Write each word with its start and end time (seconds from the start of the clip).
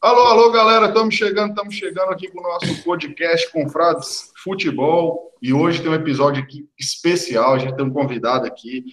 alô, 0.00 0.22
alô, 0.26 0.50
galera, 0.50 0.86
estamos 0.86 1.14
chegando, 1.14 1.50
estamos 1.50 1.74
chegando 1.74 2.10
aqui 2.10 2.28
com 2.28 2.40
o 2.40 2.42
nosso 2.42 2.82
podcast 2.82 3.50
Confrades 3.52 4.32
Futebol 4.42 5.32
e 5.42 5.52
hoje 5.52 5.80
tem 5.80 5.90
um 5.90 5.94
episódio 5.94 6.42
aqui 6.42 6.68
especial, 6.78 7.54
a 7.54 7.58
gente 7.58 7.76
tem 7.76 7.84
um 7.84 7.92
convidado 7.92 8.46
aqui 8.46 8.84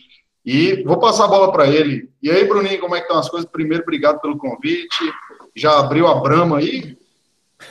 e 0.45 0.83
vou 0.83 0.99
passar 0.99 1.25
a 1.25 1.27
bola 1.27 1.51
para 1.51 1.67
ele. 1.67 2.09
E 2.21 2.29
aí, 2.29 2.45
Bruninho, 2.45 2.79
como 2.79 2.95
é 2.95 2.99
que 2.99 3.05
estão 3.05 3.19
as 3.19 3.29
coisas? 3.29 3.49
Primeiro, 3.49 3.83
obrigado 3.83 4.21
pelo 4.21 4.37
convite. 4.37 5.11
Já 5.55 5.79
abriu 5.79 6.07
a 6.07 6.15
Brama 6.21 6.59
aí? 6.59 6.95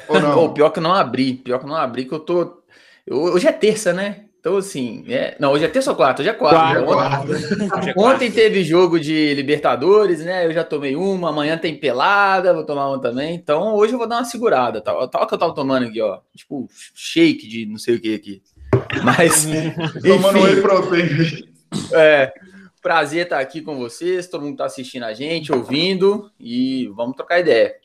Ou 0.08 0.20
não? 0.20 0.52
Pior 0.52 0.70
que 0.70 0.80
não 0.80 0.92
abri, 0.92 1.34
pior 1.34 1.60
que 1.60 1.66
não 1.66 1.76
abri, 1.76 2.04
que 2.04 2.12
eu 2.12 2.20
tô. 2.20 2.62
Hoje 3.08 3.46
é 3.46 3.52
terça, 3.52 3.92
né? 3.92 4.24
Então, 4.44 4.58
assim, 4.58 5.06
é... 5.08 5.34
não, 5.40 5.52
hoje 5.52 5.64
é 5.64 5.68
terça 5.68 5.90
ou 5.90 5.96
quarta? 5.96 6.20
Hoje 6.20 6.28
é 6.28 6.34
quarta. 6.34 6.82
Quarta, 6.82 7.32
ontem, 7.32 7.66
quarta. 7.66 7.94
ontem 7.96 8.30
teve 8.30 8.62
jogo 8.62 9.00
de 9.00 9.32
Libertadores, 9.32 10.22
né? 10.22 10.44
Eu 10.44 10.52
já 10.52 10.62
tomei 10.62 10.94
uma, 10.94 11.30
amanhã 11.30 11.56
tem 11.56 11.74
pelada, 11.74 12.52
vou 12.52 12.62
tomar 12.62 12.90
uma 12.90 13.00
também. 13.00 13.34
Então, 13.34 13.74
hoje 13.74 13.94
eu 13.94 13.98
vou 13.98 14.06
dar 14.06 14.16
uma 14.18 14.26
segurada. 14.26 14.82
Tal, 14.82 15.08
tal 15.08 15.26
que 15.26 15.32
eu 15.32 15.38
tava 15.38 15.54
tomando 15.54 15.86
aqui, 15.86 15.98
ó. 15.98 16.20
Tipo, 16.36 16.68
shake 16.94 17.48
de 17.48 17.64
não 17.64 17.78
sei 17.78 17.94
o 17.94 18.00
que 18.02 18.14
aqui. 18.14 18.42
Mas. 19.02 19.46
Tomando 20.04 20.42
whey 20.42 20.60
protein. 20.60 21.48
É. 21.94 22.30
Prazer 22.82 23.22
estar 23.22 23.38
aqui 23.38 23.62
com 23.62 23.78
vocês, 23.78 24.26
todo 24.26 24.42
mundo 24.42 24.52
está 24.52 24.66
assistindo 24.66 25.04
a 25.04 25.14
gente, 25.14 25.54
ouvindo 25.54 26.30
e 26.38 26.86
vamos 26.94 27.16
trocar 27.16 27.40
ideia. 27.40 27.76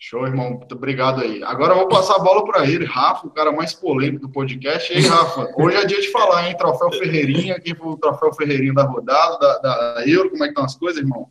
Show, 0.00 0.24
irmão. 0.24 0.50
Muito 0.50 0.74
obrigado 0.76 1.20
aí. 1.20 1.42
Agora 1.42 1.72
eu 1.72 1.78
vou 1.78 1.88
passar 1.88 2.14
a 2.14 2.20
bola 2.20 2.44
para 2.44 2.64
ele, 2.64 2.84
Rafa, 2.84 3.26
o 3.26 3.30
cara 3.30 3.50
mais 3.50 3.74
polêmico 3.74 4.28
do 4.28 4.32
podcast. 4.32 4.92
E 4.92 4.96
aí, 4.96 5.02
Rafa, 5.02 5.52
hoje 5.56 5.76
é 5.76 5.84
dia 5.84 6.00
de 6.00 6.12
falar, 6.12 6.48
hein? 6.48 6.56
Troféu 6.56 6.92
Ferreirinha, 6.92 7.56
aqui 7.56 7.74
foi 7.74 7.88
o 7.88 7.96
troféu 7.96 8.32
Ferreirinha 8.32 8.72
da 8.72 8.84
rodada, 8.84 9.38
da, 9.38 9.58
da 9.94 10.08
Euro. 10.08 10.30
Como 10.30 10.44
é 10.44 10.46
que 10.46 10.52
estão 10.52 10.64
as 10.64 10.76
coisas, 10.76 11.02
irmão? 11.02 11.28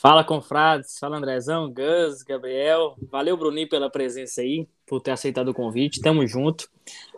Fala, 0.00 0.24
confrades. 0.24 0.98
Fala, 0.98 1.18
Andrezão, 1.18 1.72
Gus, 1.72 2.22
Gabriel. 2.22 2.96
Valeu, 3.10 3.36
Bruninho, 3.36 3.68
pela 3.68 3.88
presença 3.88 4.40
aí, 4.40 4.66
por 4.84 5.00
ter 5.00 5.12
aceitado 5.12 5.48
o 5.48 5.54
convite. 5.54 6.00
Tamo 6.00 6.26
junto. 6.26 6.68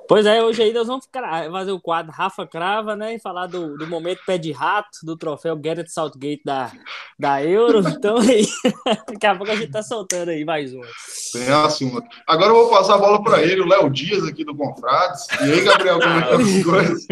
Pois 0.06 0.26
é, 0.26 0.42
hoje 0.42 0.62
aí 0.62 0.72
nós 0.72 0.86
vamos 0.86 1.08
fazer 1.50 1.72
o 1.72 1.80
quadro 1.80 2.12
Rafa 2.12 2.46
Crava, 2.46 2.94
né? 2.94 3.14
E 3.14 3.18
falar 3.18 3.46
do, 3.46 3.76
do 3.76 3.86
momento 3.86 4.20
pé 4.26 4.36
de 4.36 4.52
rato, 4.52 4.98
do 5.02 5.16
troféu 5.16 5.56
Garrett 5.56 5.90
Southgate 5.90 6.42
da, 6.44 6.70
da 7.18 7.42
Euro. 7.42 7.82
Então 7.94 8.18
aí, 8.18 8.44
daqui 9.08 9.26
a 9.26 9.34
pouco 9.34 9.52
a 9.52 9.56
gente 9.56 9.70
tá 9.70 9.82
soltando 9.82 10.30
aí 10.30 10.44
mais 10.44 10.74
uma. 10.74 10.84
Tem 11.32 11.48
assim, 11.48 11.90
Agora 12.26 12.50
eu 12.50 12.54
vou 12.54 12.70
passar 12.70 12.96
a 12.96 12.98
bola 12.98 13.22
para 13.22 13.42
ele, 13.42 13.62
o 13.62 13.66
Léo 13.66 13.88
Dias 13.88 14.24
aqui 14.24 14.44
do 14.44 14.54
Confrades. 14.54 15.26
E 15.40 15.52
aí, 15.52 15.60
Gabriel, 15.62 15.98
como 16.00 16.12
é 16.12 16.22
que 16.22 16.28
tá 16.28 16.36
as 16.36 16.64
coisas? 16.64 17.06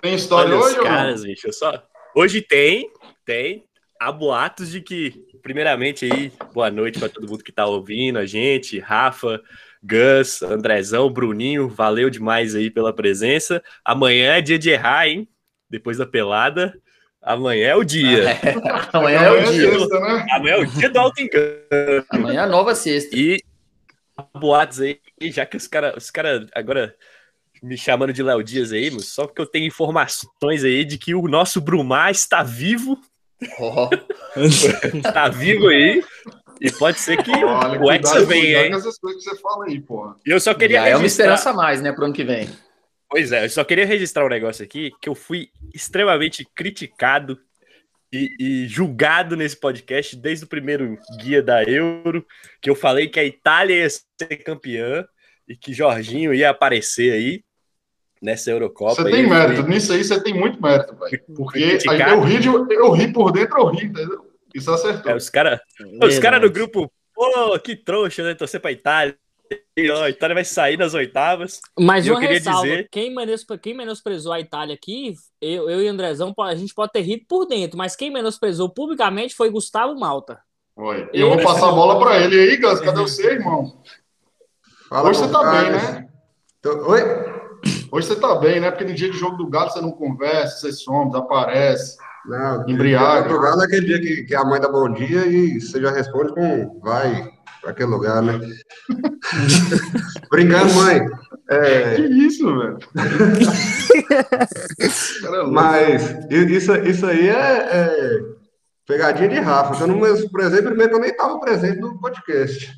Tem 0.00 0.14
história 0.14 0.56
Olha 0.56 0.64
hoje? 0.64 0.80
Caras, 0.80 1.20
ou 1.20 1.26
bicho, 1.26 1.52
só... 1.52 1.82
Hoje 2.14 2.40
tem, 2.40 2.88
tem. 3.26 3.64
Há 4.00 4.12
boatos 4.12 4.70
de 4.70 4.80
que, 4.80 5.26
primeiramente 5.42 6.04
aí, 6.10 6.32
boa 6.52 6.70
noite 6.70 6.98
para 6.98 7.08
todo 7.08 7.28
mundo 7.28 7.44
que 7.44 7.52
tá 7.52 7.66
ouvindo 7.66 8.18
a 8.18 8.24
gente, 8.24 8.78
Rafa. 8.78 9.42
Gus, 9.84 10.42
Andrezão, 10.42 11.10
Bruninho, 11.10 11.68
valeu 11.68 12.08
demais 12.08 12.54
aí 12.54 12.70
pela 12.70 12.94
presença. 12.94 13.62
Amanhã 13.84 14.32
é 14.32 14.40
dia 14.40 14.58
de 14.58 14.70
errar, 14.70 15.06
hein? 15.06 15.28
Depois 15.68 15.98
da 15.98 16.06
pelada. 16.06 16.74
Amanhã 17.20 17.68
é 17.68 17.76
o 17.76 17.84
dia. 17.84 18.30
É, 18.30 18.40
amanhã 18.96 19.20
é 19.20 19.30
o 19.30 19.52
dia. 19.52 19.78
Sexta, 19.78 20.00
né? 20.00 20.26
Amanhã 20.30 20.54
é 20.54 20.58
o 20.58 20.66
dia 20.66 20.88
do 20.88 20.98
alto 20.98 21.20
engano. 21.20 22.06
Amanhã 22.08 22.40
é 22.40 22.44
a 22.44 22.46
nova 22.46 22.74
sexta. 22.74 23.14
E 23.14 23.42
boatos 24.34 24.80
aí, 24.80 25.00
já 25.22 25.44
que 25.44 25.56
os 25.56 25.66
caras 25.66 25.94
os 25.96 26.10
cara 26.10 26.46
agora 26.54 26.94
me 27.62 27.76
chamando 27.76 28.12
de 28.12 28.22
Léo 28.22 28.42
Dias 28.42 28.72
aí, 28.72 28.90
só 29.00 29.26
porque 29.26 29.40
eu 29.40 29.46
tenho 29.46 29.66
informações 29.66 30.64
aí 30.64 30.84
de 30.84 30.98
que 30.98 31.14
o 31.14 31.28
nosso 31.28 31.60
Brumar 31.60 32.10
está 32.10 32.42
vivo. 32.42 32.98
Oh. 33.58 33.88
está 34.98 35.28
vivo 35.28 35.68
aí. 35.68 36.02
E 36.60 36.70
pode 36.70 36.98
ser 37.00 37.22
que 37.22 37.32
Olha, 37.32 37.80
o 37.80 37.90
Hexa 37.90 38.24
venha, 38.24 38.66
hein? 38.66 38.72
essas 38.72 38.98
coisas 38.98 39.22
que 39.22 39.30
você 39.30 39.40
fala 39.40 39.66
aí, 39.66 39.80
porra. 39.80 40.16
E 40.26 40.30
eu 40.30 40.40
só 40.40 40.54
queria 40.54 40.78
Já 40.78 40.96
registrar... 40.96 41.24
É 41.24 41.28
uma 41.28 41.34
esperança 41.34 41.50
a 41.50 41.52
mais, 41.52 41.82
né, 41.82 41.92
pro 41.92 42.04
ano 42.04 42.14
que 42.14 42.24
vem. 42.24 42.48
Pois 43.08 43.32
é, 43.32 43.44
eu 43.44 43.50
só 43.50 43.62
queria 43.64 43.86
registrar 43.86 44.24
um 44.24 44.28
negócio 44.28 44.64
aqui, 44.64 44.90
que 45.00 45.08
eu 45.08 45.14
fui 45.14 45.48
extremamente 45.72 46.44
criticado 46.54 47.38
e, 48.12 48.34
e, 48.38 48.68
julgado 48.68 49.36
nesse 49.36 49.56
podcast 49.56 50.16
desde 50.16 50.44
o 50.44 50.48
primeiro 50.48 50.98
guia 51.20 51.42
da 51.42 51.62
Euro, 51.64 52.24
que 52.60 52.70
eu 52.70 52.74
falei 52.74 53.08
que 53.08 53.18
a 53.18 53.24
Itália 53.24 53.82
ia 53.82 53.88
ser 53.90 54.36
campeã 54.44 55.04
e 55.48 55.56
que 55.56 55.72
Jorginho 55.72 56.32
ia 56.32 56.50
aparecer 56.50 57.12
aí 57.12 57.44
nessa 58.22 58.50
Eurocopa. 58.50 59.02
Você 59.02 59.10
tem 59.10 59.28
mérito, 59.28 59.62
nisso 59.64 59.92
aí 59.92 60.02
você 60.02 60.20
tem 60.20 60.32
muito 60.32 60.60
mérito, 60.62 60.96
velho. 60.96 61.22
Porque 61.36 61.58
eu 61.58 62.20
ri, 62.20 62.38
de, 62.38 62.48
eu 62.48 62.90
ri 62.92 63.12
por 63.12 63.30
dentro, 63.32 63.58
eu 63.58 63.66
ri, 63.66 63.86
entendeu? 63.86 64.23
Isso 64.54 64.70
acertou. 64.70 65.10
É, 65.10 65.16
os 65.16 65.28
caras 65.28 65.60
os 66.02 66.18
cara 66.18 66.38
no 66.38 66.50
grupo, 66.50 66.90
pô, 67.12 67.58
que 67.58 67.74
trouxa, 67.74 68.22
né? 68.22 68.34
Torcer 68.34 68.60
pra 68.60 68.72
Itália. 68.72 69.16
E, 69.76 69.90
a 69.90 70.08
Itália 70.08 70.34
vai 70.34 70.44
sair 70.44 70.78
nas 70.78 70.94
oitavas. 70.94 71.60
Mas 71.78 72.06
eu 72.06 72.14
queria 72.18 72.38
ressalva, 72.38 72.62
dizer... 72.62 72.88
quem, 72.90 73.14
menosprezou, 73.14 73.58
quem 73.58 73.74
menosprezou 73.74 74.32
a 74.32 74.40
Itália 74.40 74.74
aqui, 74.74 75.14
eu, 75.40 75.68
eu 75.68 75.82
e 75.82 75.88
o 75.88 75.90
Andrezão, 75.92 76.32
a 76.38 76.54
gente 76.54 76.72
pode 76.72 76.92
ter 76.92 77.02
rido 77.02 77.24
por 77.28 77.44
dentro, 77.46 77.76
mas 77.76 77.96
quem 77.96 78.10
menosprezou 78.10 78.70
publicamente 78.70 79.34
foi 79.34 79.50
Gustavo 79.50 79.98
Malta. 79.98 80.40
Foi. 80.74 81.02
Eu, 81.12 81.28
eu 81.28 81.30
vou 81.30 81.42
passar 81.42 81.68
a 81.68 81.72
bola 81.72 81.98
para 81.98 82.20
ele 82.20 82.38
aí, 82.38 82.56
Gus. 82.56 82.80
Cadê 82.80 83.00
você, 83.00 83.32
irmão? 83.32 83.80
Fala 84.88 85.08
Hoje 85.08 85.20
você 85.20 85.28
tá 85.30 85.50
bem, 85.50 85.72
né? 85.72 86.08
Tô... 86.62 86.90
Oi? 86.90 87.00
Hoje 87.92 88.08
você 88.08 88.16
tá 88.16 88.34
bem, 88.36 88.60
né? 88.60 88.70
Porque 88.70 88.84
no 88.84 88.94
dia 88.94 89.10
de 89.10 89.16
jogo 89.16 89.36
do 89.36 89.48
Galo 89.48 89.70
você 89.70 89.80
não 89.80 89.92
conversa, 89.92 90.58
você 90.58 90.72
some, 90.72 91.10
desaparece. 91.10 91.96
Não, 92.26 92.68
embriague. 92.68 93.28
Jogar 93.28 93.56
naquele 93.56 93.86
dia 93.86 94.00
que, 94.00 94.22
que 94.24 94.34
a 94.34 94.44
mãe 94.44 94.60
dá 94.60 94.68
bom 94.68 94.90
dia 94.92 95.26
e 95.26 95.60
você 95.60 95.80
já 95.80 95.90
responde 95.90 96.32
com 96.32 96.80
vai 96.80 97.30
para 97.60 97.70
aquele 97.70 97.90
lugar, 97.90 98.22
né? 98.22 98.40
Brincando, 100.30 100.74
mãe. 100.74 101.06
É... 101.50 101.94
Que 101.96 102.02
isso, 102.02 102.46
velho? 102.58 102.78
É 104.04 105.42
Mas 105.46 106.26
isso, 106.30 106.74
isso 106.76 107.06
aí 107.06 107.28
é, 107.28 107.68
é, 107.70 108.20
pegadinha 108.86 109.28
de 109.28 109.38
Rafa. 109.38 109.82
Eu 109.82 109.86
não 109.86 109.98
por 110.28 110.40
exemplo, 110.40 110.66
primeiro 110.66 110.94
eu 110.94 111.00
nem 111.00 111.10
estava 111.10 111.38
presente 111.38 111.80
no 111.80 111.98
podcast. 112.00 112.72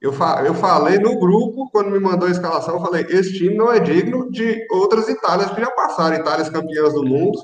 Eu, 0.00 0.12
fa 0.12 0.42
eu 0.44 0.54
falei 0.54 0.98
no 0.98 1.18
grupo, 1.18 1.70
quando 1.70 1.90
me 1.90 1.98
mandou 1.98 2.26
a 2.28 2.30
escalação, 2.30 2.74
eu 2.74 2.80
falei: 2.80 3.06
esse 3.08 3.34
time 3.34 3.54
não 3.54 3.72
é 3.72 3.78
digno 3.78 4.30
de 4.30 4.66
outras 4.70 5.08
Itálias 5.08 5.50
que 5.50 5.60
já 5.60 5.70
passaram, 5.70 6.16
Itálias 6.16 6.48
campeãs 6.48 6.94
do 6.94 7.04
mundo 7.04 7.38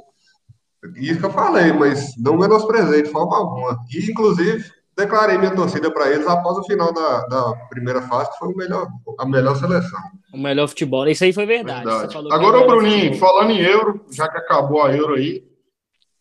isso 0.97 1.21
que 1.21 1.27
eu 1.27 1.31
falei, 1.31 1.73
mas 1.73 2.17
não 2.19 2.37
menosprezei 2.37 3.03
de 3.03 3.11
forma 3.11 3.37
alguma. 3.37 3.79
E, 3.93 4.11
inclusive, 4.11 4.65
declarei 4.97 5.39
minha 5.39 5.55
torcida 5.55 5.91
para 5.91 6.11
eles 6.11 6.27
após 6.27 6.59
o 6.59 6.65
final 6.65 6.93
da, 6.93 7.27
da 7.27 7.53
primeira 7.69 8.03
fase, 8.03 8.31
que 8.33 8.39
foi 8.39 8.49
o 8.49 8.57
melhor, 8.57 8.89
a 9.19 9.27
melhor 9.27 9.57
seleção. 9.57 10.01
O 10.33 10.39
melhor 10.39 10.69
futebol. 10.69 11.07
Isso 11.09 11.25
aí 11.25 11.33
foi 11.33 11.47
verdade. 11.47 11.85
verdade. 11.85 12.17
Agora, 12.31 12.59
o 12.59 12.67
Bruninho, 12.67 13.15
falando 13.15 13.51
em 13.51 13.61
euro, 13.61 14.05
já 14.11 14.29
que 14.29 14.39
acabou 14.39 14.83
a 14.83 14.95
euro 14.95 15.15
aí, 15.15 15.45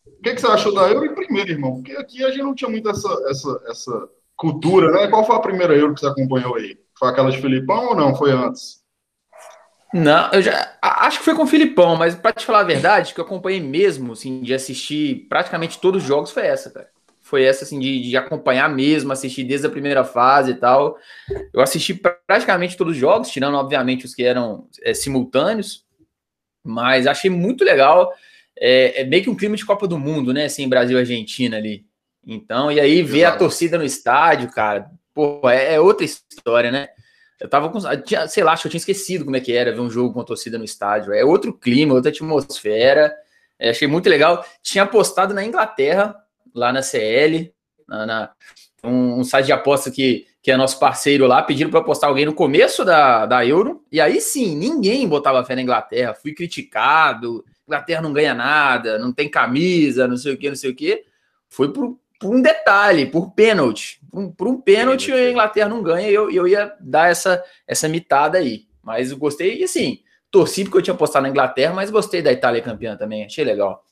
o 0.06 0.22
que, 0.22 0.36
que, 0.36 0.42
você 0.42 0.48
achou 0.48 0.74
da 0.74 0.90
euro 0.90 1.06
em 1.06 1.16
primeiro, 1.16 1.52
irmão? 1.52 1.76
Porque 1.76 1.94
aqui 1.94 2.24
a 2.24 2.30
gente 2.30 2.44
não 2.44 2.54
tinha 2.54 2.70
muito 2.70 2.88
essa, 2.90 3.10
essa, 3.28 3.62
essa 3.68 4.10
cultura, 4.36 4.92
né? 4.92 5.08
Qual 5.08 5.26
foi 5.26 5.36
a 5.36 5.40
primeira 5.40 5.76
euro 5.76 5.96
que 5.96 6.02
você 6.02 6.08
acompanhou 6.08 6.56
aí? 6.56 6.78
Foi 6.98 7.10
aquela 7.10 7.32
de 7.32 7.42
Filipão 7.42 7.88
ou 7.88 7.96
não? 7.96 8.16
Foi 8.16 8.32
antes? 8.32 8.81
Não, 9.94 10.32
eu 10.32 10.42
já 10.42 10.78
acho 10.82 11.20
que 11.20 11.26
foi 11.26 11.36
com 11.36 11.44
o 11.44 11.48
Filipão, 11.48 11.98
mas 11.98 12.16
para 12.16 12.32
te 12.32 12.46
falar 12.46 12.62
a 12.62 12.64
verdade, 12.64 13.14
que 13.14 13.20
eu 13.20 13.26
acompanhei 13.26 13.60
mesmo, 13.60 14.14
assim, 14.14 14.42
de 14.42 14.54
assistir 14.54 15.28
praticamente 15.28 15.80
todos 15.80 16.02
os 16.02 16.08
jogos 16.08 16.32
foi 16.32 16.44
essa, 16.48 16.70
cara. 16.70 16.90
Foi 17.22 17.44
essa, 17.44 17.64
assim, 17.64 17.80
de, 17.80 18.02
de 18.02 18.18
acompanhar 18.18 18.70
mesmo, 18.70 19.12
assistir 19.12 19.44
desde 19.44 19.68
a 19.68 19.70
primeira 19.70 20.04
fase 20.04 20.52
e 20.52 20.56
tal. 20.56 20.98
Eu 21.54 21.62
assisti 21.62 21.94
praticamente 21.94 22.78
todos 22.78 22.94
os 22.94 23.00
jogos, 23.00 23.30
tirando, 23.30 23.56
obviamente, 23.56 24.06
os 24.06 24.16
que 24.16 24.24
eram 24.24 24.68
é, 24.82 24.94
simultâneos, 24.94 25.86
mas 26.64 27.08
achei 27.08 27.30
muito 27.30 27.64
legal. 27.64 28.12
É, 28.58 29.02
é, 29.02 29.04
meio 29.06 29.24
que 29.24 29.30
um 29.30 29.36
clima 29.36 29.56
de 29.56 29.66
Copa 29.66 29.88
do 29.88 29.98
Mundo, 29.98 30.34
né? 30.34 30.46
Assim, 30.46 30.68
Brasil 30.68 30.98
e 30.98 31.02
Argentina 31.02 31.58
ali. 31.58 31.86
Então, 32.26 32.72
e 32.72 32.80
aí 32.80 33.02
ver 33.02 33.26
a 33.26 33.36
torcida 33.36 33.78
no 33.78 33.84
estádio, 33.84 34.52
cara, 34.52 34.92
pô, 35.14 35.50
é, 35.50 35.76
é 35.76 35.80
outra 35.80 36.06
história, 36.06 36.72
né? 36.72 36.90
Eu 37.42 37.50
tava 37.50 37.70
com. 37.70 37.80
Tinha, 38.04 38.28
sei 38.28 38.44
lá, 38.44 38.54
acho 38.54 38.62
que 38.62 38.68
eu 38.68 38.72
tinha 38.72 38.80
esquecido 38.80 39.26
como 39.26 39.36
é 39.36 39.40
que 39.40 39.52
era 39.52 39.72
ver 39.72 39.82
um 39.82 39.90
jogo 39.90 40.14
com 40.14 40.24
torcida 40.24 40.60
no 40.60 40.64
estádio. 40.64 41.12
É 41.12 41.26
outro 41.26 41.52
clima, 41.52 41.96
outra 41.96 42.12
atmosfera. 42.12 43.12
É, 43.58 43.72
achei 43.72 43.88
muito 43.88 44.08
legal. 44.08 44.46
Tinha 44.62 44.84
apostado 44.84 45.34
na 45.34 45.44
Inglaterra, 45.44 46.16
lá 46.54 46.72
na 46.72 46.84
CL, 46.84 47.52
na, 47.88 48.06
na 48.06 48.32
um, 48.84 49.20
um, 49.20 49.24
site 49.24 49.48
de 49.48 49.52
aposta 49.52 49.90
que, 49.90 50.28
que 50.40 50.52
é 50.52 50.58
nosso 50.58 50.78
parceiro 50.78 51.26
lá, 51.26 51.42
pediram 51.42 51.72
para 51.72 51.80
apostar 51.80 52.10
alguém 52.10 52.26
no 52.28 52.34
começo 52.34 52.86
da, 52.86 53.26
da 53.26 53.44
Euro. 53.44 53.84
E 53.92 54.00
aí 54.00 54.22
sim, 54.22 54.56
ninguém 54.56 55.08
botava 55.08 55.44
fé 55.44 55.56
na 55.56 55.64
Inglaterra. 55.64 56.14
Fui 56.14 56.34
criticado. 56.34 57.44
Inglaterra 57.68 58.02
não 58.04 58.14
ganha 58.14 58.36
nada, 58.36 59.00
não 59.00 59.12
tem 59.12 59.28
camisa, 59.28 60.08
não 60.08 60.18
sei 60.18 60.34
o 60.34 60.38
que, 60.38 60.50
não 60.50 60.56
sei 60.56 60.70
o 60.70 60.76
que. 60.76 61.06
Foi 61.50 61.74
pro, 61.74 62.00
por 62.22 62.36
um 62.36 62.42
detalhe, 62.42 63.08
por 63.08 63.32
pênalti. 63.32 64.00
Por, 64.12 64.32
por 64.34 64.48
um 64.48 64.62
pênalti, 64.62 65.12
a 65.12 65.32
Inglaterra 65.32 65.68
não 65.68 65.82
ganha 65.82 66.08
e 66.08 66.14
eu, 66.14 66.30
eu 66.30 66.48
ia 66.48 66.72
dar 66.80 67.10
essa, 67.10 67.44
essa 67.68 67.90
mitada 67.90 68.38
aí. 68.38 68.68
Mas 68.84 69.10
eu 69.10 69.18
gostei, 69.18 69.60
e 69.60 69.64
assim, 69.64 70.00
torci 70.30 70.64
porque 70.64 70.78
eu 70.78 70.82
tinha 70.82 70.94
apostado 70.94 71.24
na 71.24 71.30
Inglaterra, 71.30 71.74
mas 71.74 71.90
gostei 71.90 72.22
da 72.22 72.32
Itália 72.32 72.62
campeã 72.62 72.96
também, 72.96 73.26
achei 73.26 73.44
legal. 73.44 73.84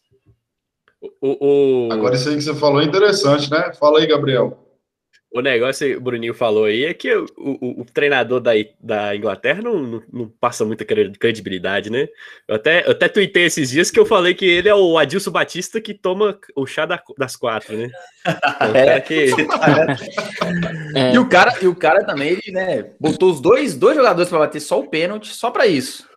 O, 1.21 1.87
o... 1.87 1.91
Agora, 1.91 2.15
isso 2.15 2.29
aí 2.29 2.35
que 2.35 2.41
você 2.41 2.53
falou 2.53 2.81
é 2.81 2.85
interessante, 2.85 3.49
né? 3.49 3.73
Fala 3.73 3.99
aí, 3.99 4.05
Gabriel. 4.05 4.68
O 5.31 5.41
negócio 5.41 5.87
que 5.87 5.95
o 5.95 6.01
Bruninho 6.01 6.33
falou 6.33 6.65
aí 6.65 6.85
é 6.85 6.93
que 6.93 7.13
o, 7.13 7.27
o, 7.37 7.81
o 7.81 7.85
treinador 7.85 8.39
da, 8.39 8.51
da 8.79 9.15
Inglaterra 9.15 9.61
não, 9.61 9.79
não, 9.79 10.03
não, 10.11 10.27
passa 10.27 10.65
muita 10.65 10.83
credibilidade, 10.83 11.91
né? 11.91 12.07
Eu 12.47 12.55
até, 12.55 12.83
eu 12.83 12.91
até 12.91 13.07
tuitei 13.07 13.45
esses 13.45 13.69
dias 13.69 13.91
que 13.91 13.99
eu 13.99 14.07
falei 14.07 14.33
que 14.33 14.45
ele 14.45 14.67
é 14.67 14.73
o 14.73 14.97
Adilson 14.97 15.29
Batista 15.29 15.79
que 15.79 15.93
toma 15.93 16.39
o 16.55 16.65
chá 16.65 16.87
da, 16.87 16.99
das 17.15 17.35
quatro, 17.35 17.77
né? 17.77 17.89
É, 18.73 18.99
que... 18.99 19.29
é. 20.95 21.13
E, 21.13 21.17
o 21.17 21.29
cara, 21.29 21.53
e 21.61 21.67
o 21.67 21.75
cara 21.75 22.03
também, 22.03 22.31
ele, 22.31 22.51
né, 22.51 22.91
botou 22.99 23.31
os 23.31 23.39
dois, 23.39 23.75
dois 23.75 23.95
jogadores 23.95 24.29
para 24.29 24.39
bater 24.39 24.59
só 24.59 24.79
o 24.79 24.89
pênalti, 24.89 25.33
só 25.33 25.49
para 25.49 25.65
isso. 25.65 26.07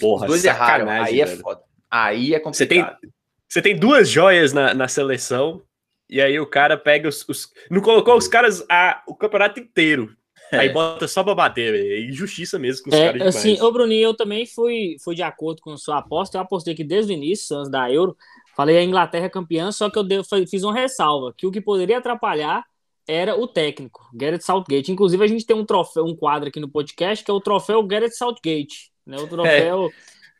Porra, 0.00 0.22
os 0.22 0.28
dois 0.28 0.44
erraram. 0.44 0.88
Aí 0.90 1.20
é 1.20 1.26
foda. 1.26 1.60
Aí 1.90 2.34
é 2.34 2.40
complicado. 2.40 2.56
Você 2.56 2.66
tem, 2.66 3.12
você 3.48 3.62
tem 3.62 3.76
duas 3.76 4.08
joias 4.08 4.52
na, 4.52 4.74
na 4.74 4.88
seleção 4.88 5.62
e 6.08 6.20
aí 6.20 6.38
o 6.38 6.46
cara 6.46 6.76
pega 6.76 7.08
os. 7.08 7.26
os 7.28 7.52
não 7.70 7.80
colocou 7.80 8.16
os 8.16 8.28
caras 8.28 8.64
a, 8.70 9.02
o 9.06 9.14
campeonato 9.14 9.60
inteiro. 9.60 10.14
É. 10.52 10.58
Aí 10.58 10.68
bota 10.68 11.08
só 11.08 11.24
pra 11.24 11.34
bater, 11.34 11.74
É 11.74 12.00
injustiça 12.00 12.58
mesmo 12.58 12.84
com 12.84 12.90
os 12.90 12.96
é, 12.96 13.12
caras 13.12 13.36
assim, 13.36 13.60
Ô, 13.60 13.72
Bruninho, 13.72 14.08
eu 14.08 14.14
também 14.14 14.46
fui, 14.46 14.96
fui 15.02 15.14
de 15.14 15.22
acordo 15.22 15.62
com 15.62 15.72
a 15.72 15.76
sua 15.76 15.98
aposta. 15.98 16.36
Eu 16.36 16.42
apostei 16.42 16.74
que 16.74 16.84
desde 16.84 17.12
o 17.12 17.14
início, 17.14 17.56
antes 17.56 17.70
da 17.70 17.90
Euro, 17.90 18.16
falei 18.54 18.76
a 18.76 18.82
Inglaterra 18.82 19.30
campeã, 19.30 19.72
só 19.72 19.88
que 19.88 19.98
eu 19.98 20.04
dei, 20.04 20.22
fiz 20.48 20.62
uma 20.62 20.74
ressalva, 20.74 21.32
que 21.36 21.46
o 21.46 21.50
que 21.50 21.60
poderia 21.60 21.98
atrapalhar 21.98 22.64
era 23.06 23.38
o 23.38 23.46
técnico, 23.46 24.08
Gareth 24.14 24.40
Southgate. 24.40 24.92
Inclusive, 24.92 25.22
a 25.22 25.26
gente 25.26 25.44
tem 25.44 25.56
um 25.56 25.64
troféu, 25.64 26.04
um 26.04 26.16
quadro 26.16 26.48
aqui 26.48 26.60
no 26.60 26.68
podcast, 26.68 27.24
que 27.24 27.30
é 27.30 27.34
o 27.34 27.40
troféu 27.40 27.82
Gareth 27.82 28.12
Southgate. 28.12 28.90
Né? 29.06 29.16
O 29.18 29.26
troféu 29.28 29.90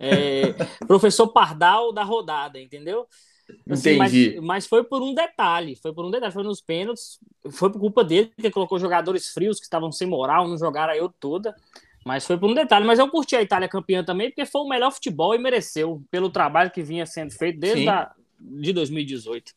é. 0.01 0.51
É, 0.51 0.53
professor 0.87 1.29
Pardal 1.29 1.93
da 1.93 2.03
rodada, 2.03 2.61
entendeu? 2.61 3.07
Assim, 3.69 3.95
Entendi. 3.97 4.35
Mas, 4.37 4.45
mas, 4.45 4.67
foi 4.67 4.83
por 4.83 5.03
um 5.03 5.15
detalhe, 5.15 5.77
foi 5.77 5.93
por 5.93 6.05
um 6.05 6.11
detalhe, 6.11 6.33
foi 6.33 6.43
nos 6.43 6.61
pênaltis, 6.61 7.19
foi 7.51 7.71
por 7.71 7.79
culpa 7.79 8.03
dele 8.03 8.33
que 8.39 8.51
colocou 8.51 8.79
jogadores 8.79 9.29
frios 9.29 9.59
que 9.59 9.65
estavam 9.65 9.93
sem 9.93 10.09
moral, 10.09 10.49
não 10.49 10.57
jogaram 10.57 10.93
a 10.93 10.97
eu 10.97 11.09
toda. 11.09 11.55
Mas 12.05 12.27
foi 12.27 12.37
por 12.37 12.51
um 12.51 12.55
detalhe. 12.55 12.87
Mas 12.87 12.99
eu 12.99 13.09
curti 13.09 13.35
a 13.35 13.43
Itália 13.43 13.69
campeã 13.69 14.05
também, 14.05 14.29
porque 14.29 14.45
foi 14.45 14.61
o 14.61 14.69
melhor 14.69 14.93
futebol 14.93 15.35
e 15.35 15.39
mereceu, 15.39 16.03
pelo 16.11 16.29
trabalho 16.29 16.71
que 16.71 16.83
vinha 16.83 17.07
sendo 17.07 17.33
feito 17.33 17.59
desde 17.59 17.89
a, 17.89 18.13
de 18.39 18.73
2018. 18.73 19.53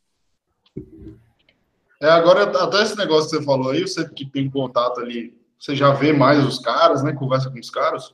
É, 2.01 2.09
agora, 2.09 2.43
até 2.43 2.83
esse 2.83 2.95
negócio 2.95 3.29
que 3.29 3.37
você 3.37 3.43
falou 3.43 3.71
aí, 3.71 3.81
você 3.81 4.07
que 4.07 4.25
tem 4.25 4.49
contato 4.49 5.01
ali, 5.01 5.35
você 5.59 5.75
já 5.75 5.91
vê 5.91 6.13
mais 6.13 6.45
os 6.45 6.59
caras, 6.59 7.03
né? 7.03 7.11
Conversa 7.11 7.49
com 7.49 7.59
os 7.59 7.69
caras. 7.69 8.13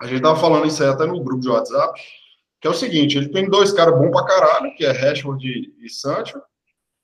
A 0.00 0.06
gente 0.06 0.22
tava 0.22 0.40
falando 0.40 0.66
isso 0.66 0.82
aí 0.82 0.88
até 0.88 1.06
no 1.06 1.22
grupo 1.22 1.40
de 1.40 1.48
WhatsApp 1.48 2.00
que 2.60 2.68
é 2.68 2.70
o 2.70 2.74
seguinte, 2.74 3.16
ele 3.16 3.28
tem 3.28 3.48
dois 3.48 3.72
caras 3.72 3.98
bons 3.98 4.10
pra 4.10 4.24
caralho, 4.24 4.74
que 4.76 4.84
é 4.84 4.90
Rashford 4.90 5.72
e, 5.80 5.88
Sancho, 5.88 6.40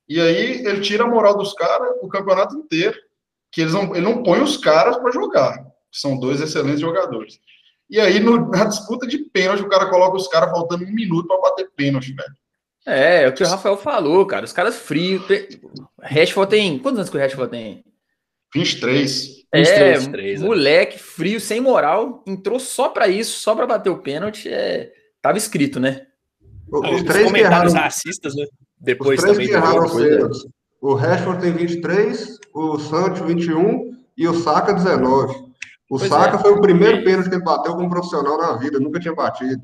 e 0.08 0.20
aí 0.20 0.66
ele 0.66 0.80
tira 0.80 1.04
a 1.04 1.08
moral 1.08 1.36
dos 1.36 1.52
caras 1.54 1.94
o 2.02 2.08
campeonato 2.08 2.54
inteiro, 2.56 2.96
que 3.50 3.62
eles 3.62 3.72
não, 3.72 3.94
ele 3.94 4.04
não 4.04 4.22
põe 4.22 4.40
os 4.40 4.56
caras 4.56 4.96
para 4.98 5.10
jogar, 5.10 5.64
são 5.90 6.18
dois 6.18 6.40
excelentes 6.40 6.80
jogadores. 6.80 7.40
E 7.88 8.00
aí, 8.00 8.18
no, 8.18 8.50
na 8.50 8.64
disputa 8.64 9.06
de 9.06 9.18
pênalti, 9.18 9.62
o 9.62 9.68
cara 9.68 9.88
coloca 9.88 10.16
os 10.16 10.28
caras 10.28 10.50
faltando 10.50 10.84
um 10.84 10.92
minuto 10.92 11.28
para 11.28 11.40
bater 11.40 11.70
pênalti, 11.74 12.12
velho. 12.12 12.34
É, 12.84 13.22
é 13.22 13.28
o 13.28 13.32
que 13.32 13.42
o 13.42 13.46
Rafael 13.46 13.76
falou, 13.76 14.26
cara. 14.26 14.44
Os 14.44 14.52
caras 14.52 14.76
frios. 14.76 15.22
Rashford 16.00 16.50
tem. 16.50 16.78
Quantos 16.78 16.98
anos 16.98 17.10
que 17.10 17.16
o 17.16 17.20
Rashford 17.20 17.50
tem? 17.50 17.84
23. 18.52 19.36
É, 19.52 19.58
23, 19.58 20.04
23, 20.06 20.42
moleque 20.42 20.98
frio, 20.98 21.40
sem 21.40 21.60
moral, 21.60 22.22
entrou 22.26 22.58
só 22.58 22.88
para 22.88 23.08
isso, 23.08 23.38
só 23.38 23.54
para 23.54 23.66
bater 23.66 23.90
o 23.90 23.98
pênalti. 23.98 24.48
É, 24.48 24.92
Tava 25.26 25.38
escrito, 25.38 25.80
né? 25.80 26.02
Os, 26.70 26.88
os 26.88 27.02
três 27.02 27.26
comentários 27.26 27.72
erraram, 27.72 27.84
racistas, 27.84 28.36
né? 28.36 28.46
Depois 28.78 29.18
os 29.18 29.24
três 29.24 29.36
também. 29.36 29.48
Que 29.48 29.54
erraram 29.54 29.88
cenas. 29.88 30.46
O 30.80 30.94
Rashford 30.94 31.42
tem 31.42 31.52
23, 31.52 32.38
o 32.54 32.78
Santos 32.78 33.22
21 33.22 33.90
e 34.16 34.28
o 34.28 34.34
Saka 34.34 34.72
19. 34.72 35.34
O 35.90 35.98
pois 35.98 36.08
Saka 36.08 36.36
é. 36.36 36.38
foi 36.38 36.52
o 36.52 36.60
primeiro 36.60 37.02
pênalti 37.02 37.28
que 37.28 37.34
ele 37.34 37.42
bateu 37.42 37.74
como 37.74 37.90
profissional 37.90 38.38
na 38.38 38.56
vida, 38.56 38.78
nunca 38.78 39.00
tinha 39.00 39.12
batido. 39.12 39.62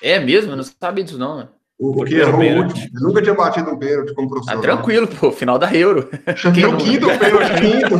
É 0.00 0.20
mesmo? 0.20 0.52
Eu 0.52 0.56
não 0.56 0.62
sabia 0.62 1.02
disso, 1.02 1.18
não. 1.18 1.38
Né? 1.38 1.48
O, 1.76 2.04
que 2.04 2.14
errou 2.14 2.40
o 2.40 2.58
último. 2.58 2.88
Nunca 3.00 3.20
tinha 3.20 3.34
batido 3.34 3.68
um 3.68 3.78
pênalti 3.78 4.14
como 4.14 4.28
ah, 4.28 4.30
profissional. 4.30 4.60
Ah, 4.60 4.62
tranquilo, 4.62 5.08
pô. 5.08 5.32
Final 5.32 5.58
da 5.58 5.74
Euro. 5.74 6.08
Quem 6.54 6.70
no 6.70 6.76
quinto 6.76 7.06
pênalti, 7.18 7.50
quinto. 7.58 7.96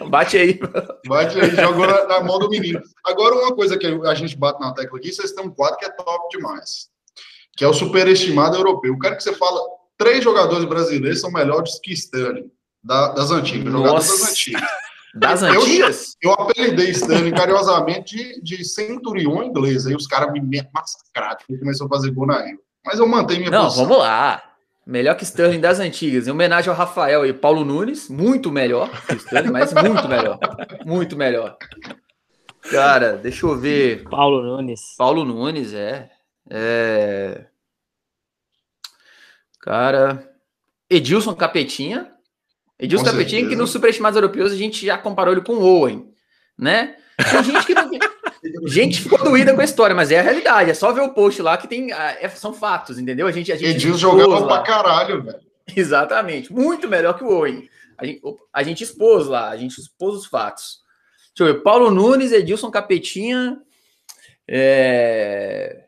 Bate 0.12 0.36
aí. 0.36 0.60
Bate 1.08 1.40
aí, 1.40 1.56
jogou 1.56 1.86
na, 1.86 2.06
na, 2.06 2.20
mão 2.20 2.38
do 2.38 2.50
menino. 2.50 2.82
Agora, 3.02 3.34
uma 3.34 3.54
coisa 3.54 3.78
que 3.78 3.86
a 3.86 4.14
gente 4.14 4.36
bate 4.36 4.60
na 4.60 4.74
tecla 4.74 4.98
aqui, 4.98 5.10
vocês 5.10 5.32
têm 5.32 5.46
um 5.46 5.50
quadro 5.50 5.78
que 5.78 5.86
é 5.86 5.90
top 5.90 6.28
demais. 6.36 6.90
Que 7.56 7.64
é 7.64 7.66
o 7.66 7.72
superestimado 7.72 8.54
europeu. 8.54 8.92
Eu 8.92 8.98
quero 8.98 9.16
que 9.16 9.22
você 9.22 9.32
fala, 9.32 9.58
três 9.96 10.22
jogadores 10.22 10.66
brasileiros 10.66 11.18
são 11.18 11.32
melhores 11.32 11.80
que 11.82 11.94
Sterling, 11.94 12.50
da, 12.84 13.08
das 13.12 13.30
antigas. 13.30 13.72
Jogadores 13.72 14.06
das 14.06 14.30
antigas. 14.30 14.70
Das 15.14 15.42
antigas? 15.42 16.16
Eu, 16.22 16.30
eu 16.30 16.34
apelidei 16.34 16.90
Stanley 16.90 17.32
carinhosamente 17.32 18.14
de, 18.14 18.42
de 18.42 18.64
centurião 18.66 19.42
inglês. 19.42 19.86
Aí 19.86 19.94
os 19.94 20.06
caras 20.06 20.30
me 20.30 20.40
massacraram, 20.74 21.38
porque 21.38 21.56
começou 21.56 21.86
a 21.86 21.88
fazer 21.88 22.10
gol 22.10 22.26
na 22.26 22.38
Euro. 22.46 22.60
Mas 22.84 22.98
eu 22.98 23.06
mantenho 23.06 23.40
minha 23.40 23.50
Não, 23.50 23.64
posição. 23.64 23.86
vamos 23.86 23.98
lá. 24.02 24.42
Melhor 24.84 25.14
que 25.16 25.24
Sterling 25.24 25.60
das 25.60 25.78
antigas. 25.78 26.26
Em 26.26 26.30
homenagem 26.30 26.68
ao 26.68 26.76
Rafael 26.76 27.24
e 27.24 27.32
Paulo 27.32 27.64
Nunes, 27.64 28.08
muito 28.08 28.50
melhor 28.50 28.90
que 29.06 29.14
Sterling, 29.14 29.50
mas 29.50 29.72
muito 29.72 30.08
melhor. 30.08 30.38
Muito 30.84 31.16
melhor. 31.16 31.56
Cara, 32.70 33.16
deixa 33.16 33.46
eu 33.46 33.56
ver. 33.56 34.02
Paulo 34.04 34.42
Nunes. 34.42 34.80
Paulo 34.96 35.24
Nunes, 35.24 35.72
é. 35.72 36.10
É. 36.50 37.46
Cara. 39.60 40.28
Edilson 40.90 41.34
Capetinha. 41.34 42.12
Edilson 42.78 43.04
Capetinha, 43.04 43.48
que 43.48 43.54
nos 43.54 43.70
superestimados 43.70 44.16
europeus 44.16 44.52
a 44.52 44.56
gente 44.56 44.84
já 44.84 44.98
comparou 44.98 45.32
ele 45.32 45.42
com 45.42 45.54
o 45.54 45.62
Owen, 45.62 46.12
né? 46.58 46.96
Tem 47.30 47.44
gente 47.44 47.64
que 47.64 47.74
não... 47.74 47.88
gente 48.66 49.00
ficou 49.00 49.18
doída 49.18 49.54
com 49.54 49.60
a 49.60 49.64
história, 49.64 49.94
mas 49.94 50.10
é 50.10 50.18
a 50.18 50.22
realidade. 50.22 50.70
É 50.70 50.74
só 50.74 50.92
ver 50.92 51.00
o 51.00 51.12
post 51.12 51.40
lá 51.40 51.56
que 51.56 51.68
tem. 51.68 51.92
Ah, 51.92 52.16
é, 52.20 52.28
são 52.28 52.52
fatos, 52.52 52.98
entendeu? 52.98 53.26
A 53.26 53.32
gente. 53.32 53.52
A 53.52 53.56
gente 53.56 53.70
Edilson 53.70 53.98
jogava 53.98 54.46
pra 54.46 54.62
caralho, 54.62 55.22
velho. 55.22 55.40
Exatamente. 55.76 56.52
Muito 56.52 56.88
melhor 56.88 57.16
que 57.16 57.24
o 57.24 57.28
Owen. 57.28 57.68
A 57.96 58.04
gente, 58.04 58.20
a 58.52 58.62
gente 58.62 58.84
expôs 58.84 59.26
lá, 59.26 59.50
a 59.50 59.56
gente 59.56 59.78
expôs 59.78 60.16
os 60.16 60.26
fatos. 60.26 60.80
Deixa 61.36 61.50
eu 61.50 61.54
ver. 61.54 61.62
Paulo 61.62 61.90
Nunes, 61.90 62.32
Edilson 62.32 62.70
Capetinha. 62.70 63.58
É... 64.48 65.84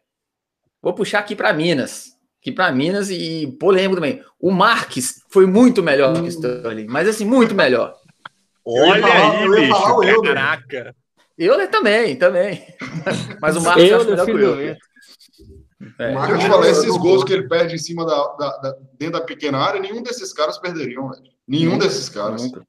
Vou 0.80 0.94
puxar 0.94 1.18
aqui 1.18 1.34
para 1.34 1.52
Minas 1.52 2.14
que 2.44 2.52
para 2.52 2.70
Minas 2.70 3.08
e 3.10 3.56
polêmico 3.58 3.94
também. 3.94 4.22
O 4.38 4.50
Marques 4.50 5.22
foi 5.30 5.46
muito 5.46 5.82
melhor 5.82 6.10
hum. 6.10 6.14
que 6.16 6.20
o 6.20 6.28
Sterling, 6.28 6.86
mas 6.86 7.08
assim, 7.08 7.24
muito 7.24 7.54
melhor. 7.54 7.96
Olha 8.66 9.00
falar, 9.00 9.38
aí, 9.38 9.48
bicho, 9.48 10.22
caraca. 10.22 10.94
Eu 11.36 11.70
também, 11.70 12.16
também. 12.16 12.64
Mas 13.40 13.56
o 13.56 13.60
Marques 13.60 13.90
eu, 13.90 14.04
melhor 14.04 14.24
que 14.24 14.30
eu. 14.30 14.76
É. 15.98 16.14
Eu 16.30 16.38
te 16.38 16.48
falei, 16.48 16.70
esses 16.70 16.96
gols 16.96 17.24
que 17.24 17.32
ele 17.32 17.48
perde 17.48 17.74
em 17.74 17.78
cima 17.78 18.06
da, 18.06 18.26
da, 18.36 18.56
da, 18.58 18.76
dentro 18.98 19.18
da 19.18 19.24
pequena 19.24 19.58
área, 19.58 19.80
nenhum 19.80 20.02
desses 20.02 20.32
caras 20.32 20.58
perderiam, 20.58 21.10
velho. 21.10 21.22
Nenhum 21.46 21.72
nunca, 21.72 21.86
desses 21.86 22.08
caras. 22.08 22.42
Nunca. 22.42 22.66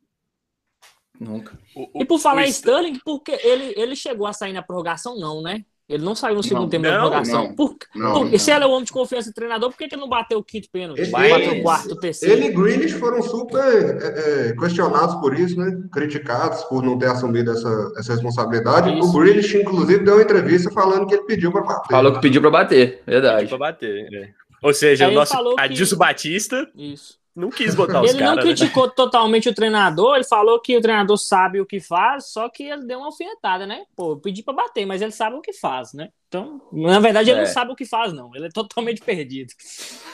Nunca. 1.19 1.59
E 1.95 2.03
por 2.03 2.19
falar 2.19 2.45
em 2.45 2.49
Sterling, 2.49 2.99
porque 3.05 3.31
ele, 3.31 3.73
ele 3.77 3.95
chegou 3.95 4.27
a 4.27 4.33
sair 4.33 4.51
na 4.51 4.61
prorrogação, 4.61 5.17
não, 5.17 5.41
né? 5.41 5.63
Ele 5.87 6.03
não 6.03 6.15
saiu 6.15 6.35
no 6.35 6.41
segundo 6.41 6.63
não, 6.63 6.69
tempo 6.69 6.83
da 6.83 6.97
prorrogação. 6.97 7.43
Não, 7.43 7.55
por, 7.55 7.75
não, 7.93 8.29
por, 8.29 8.39
se 8.39 8.51
ele 8.51 8.63
é 8.63 8.67
o 8.67 8.71
homem 8.71 8.85
de 8.85 8.91
confiança 8.91 9.29
do 9.29 9.33
treinador, 9.35 9.69
por 9.69 9.77
que, 9.77 9.87
que 9.87 9.93
ele 9.93 10.01
não 10.01 10.09
bateu 10.09 10.39
o 10.39 10.43
quinto 10.43 10.67
pênalti? 10.71 10.99
Ele, 10.99 11.11
bateu 11.11 11.53
o 11.53 11.61
quarto, 11.61 11.91
o 11.91 11.99
terceiro? 11.99 12.35
Ele 12.35 12.47
e 12.47 12.51
Greenish 12.51 12.93
foram 12.93 13.21
super 13.21 13.61
é, 13.61 14.49
é, 14.49 14.53
questionados 14.53 15.15
por 15.15 15.37
isso, 15.37 15.59
né? 15.59 15.79
Criticados 15.93 16.63
por 16.63 16.81
não 16.81 16.97
ter 16.97 17.07
assumido 17.07 17.51
essa, 17.51 17.93
essa 17.97 18.13
responsabilidade. 18.13 18.97
Isso. 18.97 19.09
O 19.09 19.13
Greenish, 19.13 19.53
inclusive, 19.53 20.03
deu 20.03 20.15
uma 20.15 20.23
entrevista 20.23 20.71
falando 20.71 21.05
que 21.05 21.13
ele 21.13 21.23
pediu 21.23 21.51
para 21.51 21.61
bater. 21.61 21.91
Falou 21.91 22.13
que 22.13 22.21
pediu 22.21 22.41
para 22.41 22.49
bater, 22.49 23.03
verdade. 23.05 23.43
Pediu 23.43 23.57
para 23.57 23.67
bater, 23.71 24.13
é. 24.13 24.29
Ou 24.63 24.73
seja, 24.73 25.07
o 25.07 25.11
nosso 25.11 25.35
Adilson 25.59 25.95
que... 25.95 25.99
Batista. 25.99 26.67
Isso 26.75 27.24
não 27.35 27.49
quis 27.49 27.75
botar 27.75 28.01
os 28.01 28.09
Ele 28.09 28.19
cara, 28.19 28.31
não 28.31 28.37
né? 28.37 28.41
criticou 28.43 28.87
né? 28.87 28.93
totalmente 28.95 29.49
o 29.49 29.53
treinador, 29.53 30.15
ele 30.15 30.23
falou 30.23 30.57
que 30.61 30.77
o 30.77 30.81
treinador 30.81 31.17
sabe 31.17 31.59
o 31.59 31.65
que 31.65 31.81
faz, 31.81 32.27
só 32.27 32.47
que 32.47 32.63
ele 32.63 32.85
deu 32.85 32.99
uma 32.99 33.07
alfinetada, 33.07 33.67
né? 33.67 33.83
Pô, 33.93 34.15
pedi 34.15 34.41
para 34.41 34.53
bater, 34.53 34.85
mas 34.85 35.01
ele 35.01 35.11
sabe 35.11 35.35
o 35.35 35.41
que 35.41 35.51
faz, 35.51 35.91
né? 35.91 36.09
Então, 36.29 36.61
na 36.71 36.99
verdade, 36.99 37.29
ele 37.29 37.41
é. 37.41 37.43
não 37.43 37.51
sabe 37.51 37.73
o 37.73 37.75
que 37.75 37.85
faz, 37.85 38.13
não. 38.13 38.33
Ele 38.33 38.45
é 38.45 38.49
totalmente 38.49 39.01
perdido. 39.01 39.51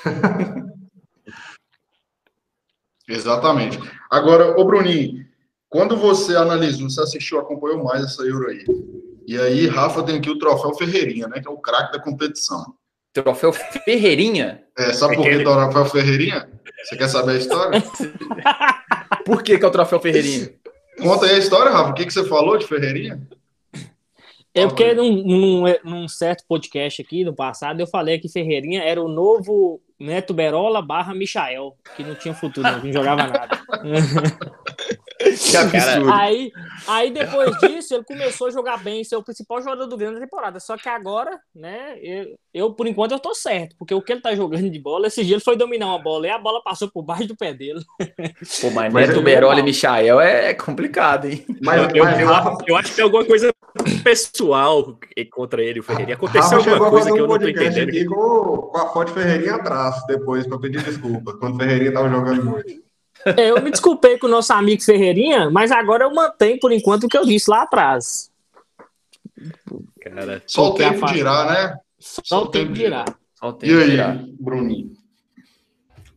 Exatamente. 3.08 3.78
Agora, 4.10 4.60
ô 4.60 4.66
Bruninho, 4.66 5.24
quando 5.70 5.96
você 5.96 6.36
analisou, 6.36 6.90
você 6.90 7.02
assistiu, 7.02 7.40
acompanhou 7.40 7.84
mais 7.84 8.04
essa 8.04 8.24
Euro 8.24 8.48
aí. 8.48 8.66
E 9.28 9.38
aí, 9.38 9.68
Rafa 9.68 10.02
tem 10.04 10.18
aqui 10.18 10.30
o 10.30 10.40
troféu 10.40 10.74
Ferreirinha, 10.74 11.28
né? 11.28 11.40
Que 11.40 11.48
é 11.48 11.52
o 11.52 11.58
craque 11.58 11.94
da 11.94 12.04
competição. 12.04 12.74
Troféu 13.14 13.52
Ferreirinha? 13.52 14.64
É, 14.78 14.94
sabe 14.94 15.16
por 15.16 15.26
que 15.26 15.36
o 15.36 15.44
troféu 15.44 15.86
Ferreirinha? 15.86 16.50
Você 16.84 16.98
quer 16.98 17.10
saber 17.10 17.34
a 17.34 17.38
história? 17.38 17.84
por 19.26 19.44
que, 19.44 19.58
que 19.58 19.66
é 19.66 19.68
o 19.68 19.72
troféu 19.72 20.00
Ferreirinha? 20.00 20.54
Conta 21.02 21.26
aí 21.26 21.36
a 21.36 21.40
história, 21.40 21.72
Rafa. 21.72 21.92
O 21.92 21.94
que, 21.94 22.06
que 22.06 22.14
você 22.14 22.24
falou 22.26 22.58
de 22.58 22.66
Ferreirinha? 22.66 23.22
É 24.54 24.66
porque 24.68 24.94
num, 24.94 25.24
num, 25.24 25.64
num, 25.84 26.08
certo 26.10 26.44
podcast 26.46 27.02
aqui 27.02 27.24
no 27.24 27.34
passado 27.34 27.80
eu 27.80 27.88
falei 27.88 28.20
que 28.20 28.28
Ferreirinha 28.28 28.84
era 28.84 29.02
o 29.02 29.08
novo 29.08 29.82
Neto 29.98 30.34
Berola 30.34 30.82
barra 30.82 31.14
Michael, 31.14 31.74
que 31.96 32.04
não 32.04 32.16
tinha 32.16 32.34
futuro, 32.34 32.68
não 32.84 32.92
jogava 32.92 33.28
nada. 33.28 33.62
Que 35.24 35.58
absurdo. 35.58 36.12
Aí, 36.12 36.52
aí 36.88 37.12
depois 37.12 37.58
disso, 37.60 37.94
ele 37.94 38.04
começou 38.04 38.48
a 38.48 38.52
jogar 38.52 38.78
bem, 38.78 39.04
ser 39.04 39.16
o 39.16 39.24
principal 39.24 39.62
jogador 39.62 39.86
do 39.86 39.98
Grêmio 39.98 40.16
da 40.16 40.22
temporada. 40.22 40.60
Só 40.60 40.78
que 40.78 40.90
agora, 40.90 41.40
né, 41.56 41.98
eu, 42.02 42.36
eu, 42.54 42.74
por 42.74 42.88
enquanto 42.88 43.12
eu 43.12 43.20
tô 43.20 43.34
certo, 43.34 43.76
porque 43.78 43.94
o 43.94 44.02
que 44.02 44.12
ele 44.12 44.22
tá 44.22 44.36
jogando 44.36 44.70
de 44.70 44.80
bola, 44.80 45.08
esse 45.08 45.24
dia 45.24 45.36
ele 45.36 45.44
foi 45.44 45.56
dominar 45.56 45.88
uma 45.88 46.00
bola 46.00 46.28
e 46.28 46.30
a 46.30 46.38
bola 46.38 46.62
passou 46.64 46.90
por 46.90 47.04
baixo 47.04 47.28
do 47.28 47.36
pé 47.36 47.54
dele. 47.54 47.82
Pô, 48.62 48.70
mas, 48.72 48.94
mas 48.94 49.10
Neto 49.10 49.22
Berola 49.22 49.60
e 49.60 49.64
Michael 49.64 50.20
é 50.20 50.54
complicado, 50.54 51.26
hein? 51.26 51.46
Mas, 51.62 51.94
eu, 51.94 52.04
mas, 52.04 52.20
eu, 52.20 52.28
Rafa... 52.28 52.58
eu, 52.68 52.76
acho 52.76 52.90
que 52.90 52.96
tem 52.96 53.04
alguma 53.04 53.26
coisa 53.26 53.54
pessoal 54.04 54.98
contra 55.32 55.64
ele, 55.64 55.80
o 55.80 55.84
Ferreirinha. 55.84 56.16
Aconteceu 56.16 56.58
Rafa 56.58 56.72
alguma 56.72 56.90
coisa 56.90 57.12
que 57.12 57.20
eu 57.20 57.28
não 57.28 57.40
tô 57.40 57.48
entendendo. 57.48 58.06
Com, 58.06 58.58
com 58.58 58.78
a 58.78 58.90
foto 58.90 59.12
Ferreirinha 59.12 59.56
atrás, 59.56 60.06
depois, 60.08 60.48
pra 60.48 60.60
pedir 60.60 60.84
desculpa, 60.84 61.34
quando 61.38 61.56
o 61.56 61.58
Ferreirinha 61.58 61.94
tava 61.94 62.10
jogando 62.10 62.46
muito. 62.46 62.91
É, 63.26 63.50
eu 63.52 63.62
me 63.62 63.72
desculpei 63.72 64.18
com 64.18 64.28
o 64.28 64.30
nosso 64.30 64.52
amigo 64.54 64.82
Ferreirinha, 64.82 65.50
mas 65.50 65.72
agora 65.72 66.06
eu 66.06 66.14
mantenho 66.14 66.60
por 66.60 66.72
enquanto 66.72 67.04
o 67.04 67.08
que 67.08 67.18
eu 67.18 67.26
disse 67.26 67.50
lá 67.50 67.64
atrás. 67.64 68.32
Cara, 70.02 70.42
só 70.46 70.70
o 70.70 70.74
tempo 70.74 71.06
dirá, 71.08 71.46
né? 71.46 71.78
Só, 72.00 72.22
só 72.24 72.44
o 72.44 72.48
tempo 72.48 72.74
dirá. 72.74 73.06
Só 73.36 73.50
o 73.50 73.54
tempo 73.54 73.74
e 73.74 73.84
aí, 73.84 73.90
dirá. 73.92 74.18
Bruninho? 74.40 74.92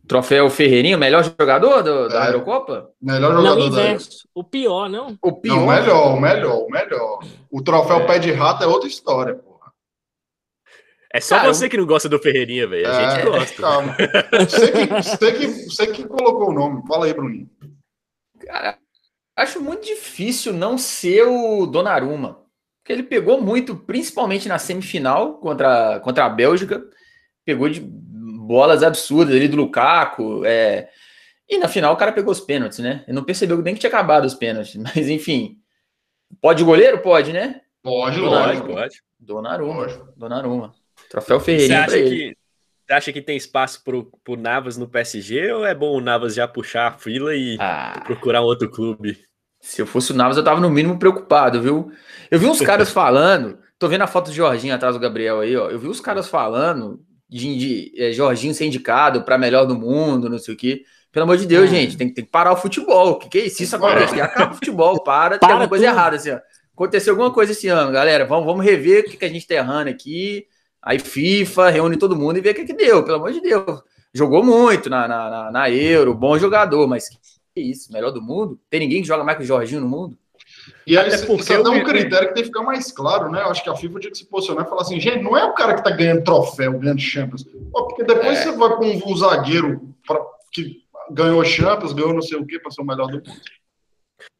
Troféu 0.07 0.49
Ferreirinha, 0.49 0.97
melhor 0.97 1.23
jogador 1.23 1.81
do, 1.81 2.07
da 2.07 2.25
é. 2.25 2.27
Aerocopa? 2.27 2.91
Melhor 3.01 3.33
jogador 3.33 3.59
não, 3.59 3.67
inverso. 3.67 4.27
O 4.35 4.43
pior, 4.43 4.87
não? 4.87 5.17
O 5.21 5.31
pior. 5.33 5.55
Não, 5.55 5.67
melhor, 5.67 6.15
o 6.15 6.19
melhor, 6.19 6.57
o 6.59 6.69
melhor. 6.69 7.19
O 7.49 7.61
troféu 7.61 7.97
é. 7.97 8.05
pé 8.05 8.19
de 8.19 8.31
rato 8.31 8.63
é 8.63 8.67
outra 8.67 8.87
história. 8.87 9.39
É 11.15 11.21
só 11.21 11.37
Cara, 11.37 11.47
você 11.47 11.69
que 11.69 11.77
não 11.77 11.85
gosta 11.85 12.09
do 12.09 12.19
Ferreirinha, 12.19 12.67
velho. 12.67 12.91
A 12.91 13.01
é, 13.01 13.09
gente 13.09 13.25
gosta. 13.25 13.61
Calma. 13.61 13.95
Você 14.49 14.71
que, 14.71 14.85
você, 14.85 15.31
que, 15.31 15.47
você 15.47 15.87
que 15.87 16.03
colocou 16.03 16.49
o 16.49 16.53
nome. 16.53 16.85
Fala 16.85 17.05
aí, 17.05 17.13
Bruninho. 17.13 17.49
Cara, 18.45 18.77
acho 19.33 19.61
muito 19.61 19.85
difícil 19.85 20.51
não 20.51 20.77
ser 20.77 21.23
o 21.23 21.65
Donnarumma. 21.67 22.41
Porque 22.83 22.91
ele 22.91 23.03
pegou 23.03 23.39
muito, 23.39 23.77
principalmente 23.77 24.49
na 24.49 24.59
semifinal 24.59 25.35
contra, 25.35 26.01
contra 26.01 26.25
a 26.25 26.29
Bélgica. 26.29 26.83
Pegou 27.45 27.69
de 27.69 27.79
bolas 27.79 28.83
absurdas 28.83 29.33
ali 29.33 29.47
do 29.47 29.55
Lukaku. 29.55 30.43
É... 30.43 30.89
E 31.47 31.57
na 31.57 31.69
final 31.69 31.93
o 31.93 31.97
cara 31.97 32.11
pegou 32.11 32.33
os 32.33 32.41
pênaltis, 32.41 32.79
né? 32.79 33.05
Ele 33.07 33.15
não 33.15 33.23
percebeu 33.23 33.61
nem 33.61 33.73
que 33.73 33.79
tinha 33.79 33.89
acabado 33.89 34.25
os 34.25 34.33
pênaltis. 34.33 34.75
Mas 34.83 35.07
enfim. 35.07 35.59
Pode 36.41 36.61
goleiro? 36.61 37.01
Pode, 37.01 37.31
né? 37.31 37.61
Pode, 37.81 38.19
pode. 38.19 38.61
pode. 38.63 39.01
Donnarumma. 39.17 39.87
Donnarumma. 40.17 40.75
Troféu 41.15 41.39
Ferreirinha 41.39 41.87
você 41.87 41.95
acha 41.95 42.03
que 42.03 42.37
Você 42.85 42.93
acha 42.93 43.13
que 43.13 43.21
tem 43.21 43.37
espaço 43.37 43.83
pro, 43.83 44.11
pro 44.23 44.35
Navas 44.35 44.77
no 44.77 44.87
PSG 44.87 45.53
ou 45.53 45.65
é 45.65 45.73
bom 45.73 45.95
o 45.95 46.01
Navas 46.01 46.35
já 46.35 46.47
puxar 46.47 46.87
a 46.87 46.91
fila 46.91 47.33
e 47.33 47.57
ah, 47.59 48.01
procurar 48.05 48.41
um 48.41 48.45
outro 48.45 48.69
clube? 48.69 49.17
Se 49.61 49.81
eu 49.81 49.87
fosse 49.87 50.11
o 50.11 50.15
Navas, 50.15 50.37
eu 50.37 50.43
tava 50.43 50.59
no 50.59 50.69
mínimo 50.69 50.99
preocupado, 50.99 51.61
viu? 51.61 51.89
Eu 52.29 52.37
vi 52.37 52.45
uns 52.45 52.59
caras 52.61 52.91
falando, 52.91 53.57
tô 53.79 53.87
vendo 53.87 54.01
a 54.01 54.07
foto 54.07 54.29
de 54.29 54.35
Jorginho 54.35 54.75
atrás 54.75 54.93
do 54.93 54.99
Gabriel 54.99 55.39
aí, 55.39 55.55
ó. 55.55 55.69
Eu 55.69 55.79
vi 55.79 55.87
os 55.87 56.01
caras 56.01 56.27
falando 56.27 56.99
de, 57.29 57.57
de 57.57 57.93
é, 57.97 58.11
Jorginho 58.11 58.53
ser 58.53 58.65
indicado 58.65 59.23
para 59.23 59.37
melhor 59.37 59.65
do 59.65 59.75
mundo, 59.79 60.29
não 60.29 60.37
sei 60.37 60.53
o 60.53 60.57
quê. 60.57 60.83
Pelo 61.11 61.23
amor 61.23 61.37
de 61.37 61.47
Deus, 61.47 61.69
hum. 61.69 61.73
gente, 61.73 61.95
tem, 61.95 62.13
tem, 62.13 62.25
que 62.25 62.29
parar 62.29 62.51
o 62.51 62.57
futebol. 62.57 63.11
O 63.11 63.19
que, 63.19 63.29
que 63.29 63.37
é 63.37 63.45
isso? 63.45 63.63
Isso 63.63 63.75
acontece, 63.75 64.19
acaba 64.19 64.51
o 64.51 64.55
futebol, 64.55 65.01
para, 65.01 65.39
para 65.39 65.39
tem 65.39 65.49
alguma 65.49 65.69
coisa 65.69 65.85
tudo. 65.85 65.95
errada, 65.95 66.15
assim, 66.17 66.31
ó. 66.31 66.39
Aconteceu 66.73 67.13
alguma 67.13 67.31
coisa 67.31 67.53
esse 67.53 67.69
ano, 67.69 67.89
galera. 67.89 68.25
Vamos, 68.25 68.45
vamos 68.45 68.65
rever 68.65 68.99
o 68.99 69.09
que, 69.09 69.15
que 69.15 69.23
a 69.23 69.29
gente 69.29 69.47
tá 69.47 69.55
errando 69.55 69.89
aqui. 69.89 70.45
Aí 70.85 70.99
FIFA 70.99 71.71
reúne 71.71 71.97
todo 71.97 72.15
mundo 72.15 72.37
e 72.37 72.41
vê 72.41 72.51
o 72.51 72.53
que, 72.53 72.63
que 72.63 72.73
deu, 72.73 73.03
pelo 73.03 73.17
amor 73.17 73.31
de 73.33 73.41
Deus. 73.41 73.81
Jogou 74.13 74.43
muito 74.43 74.87
na, 74.87 75.07
na, 75.07 75.51
na 75.51 75.69
Euro, 75.71 76.13
bom 76.13 76.37
jogador, 76.37 76.87
mas 76.87 77.09
que 77.09 77.17
isso, 77.59 77.91
melhor 77.91 78.11
do 78.11 78.21
mundo? 78.21 78.59
Tem 78.69 78.79
ninguém 78.79 79.01
que 79.01 79.07
joga 79.07 79.23
mais 79.23 79.37
que 79.37 79.43
o 79.43 79.47
Jorginho 79.47 79.81
no 79.81 79.89
mundo? 79.89 80.15
E 80.85 80.97
aí, 80.97 81.09
é 81.09 81.17
porque 81.25 81.53
isso 81.53 81.63
dá 81.63 81.71
um 81.71 81.83
critério 81.83 82.27
que 82.27 82.33
tem 82.35 82.43
que 82.43 82.49
ficar 82.49 82.63
mais 82.63 82.91
claro, 82.91 83.31
né? 83.31 83.41
Eu 83.41 83.49
acho 83.49 83.63
que 83.63 83.69
a 83.69 83.75
FIFA 83.75 83.99
tinha 83.99 84.11
que 84.11 84.17
se 84.17 84.25
posicionar 84.25 84.65
e 84.65 84.69
falar 84.69 84.81
assim, 84.83 84.99
gente, 84.99 85.23
não 85.23 85.35
é 85.35 85.43
o 85.43 85.53
cara 85.53 85.73
que 85.73 85.83
tá 85.83 85.89
ganhando 85.89 86.23
troféu, 86.23 86.77
ganhando 86.77 87.01
Champions. 87.01 87.43
Pô, 87.43 87.87
porque 87.87 88.03
depois 88.03 88.37
é. 88.39 88.43
você 88.43 88.51
vai 88.51 88.75
com 88.75 89.11
um 89.11 89.15
zagueiro 89.15 89.95
pra, 90.05 90.19
que 90.51 90.83
ganhou 91.11 91.43
Champions, 91.43 91.93
ganhou 91.93 92.13
não 92.13 92.21
sei 92.21 92.37
o 92.37 92.45
quê 92.45 92.59
para 92.59 92.71
ser 92.71 92.81
o 92.81 92.85
melhor 92.85 93.07
do 93.07 93.17
mundo. 93.17 93.41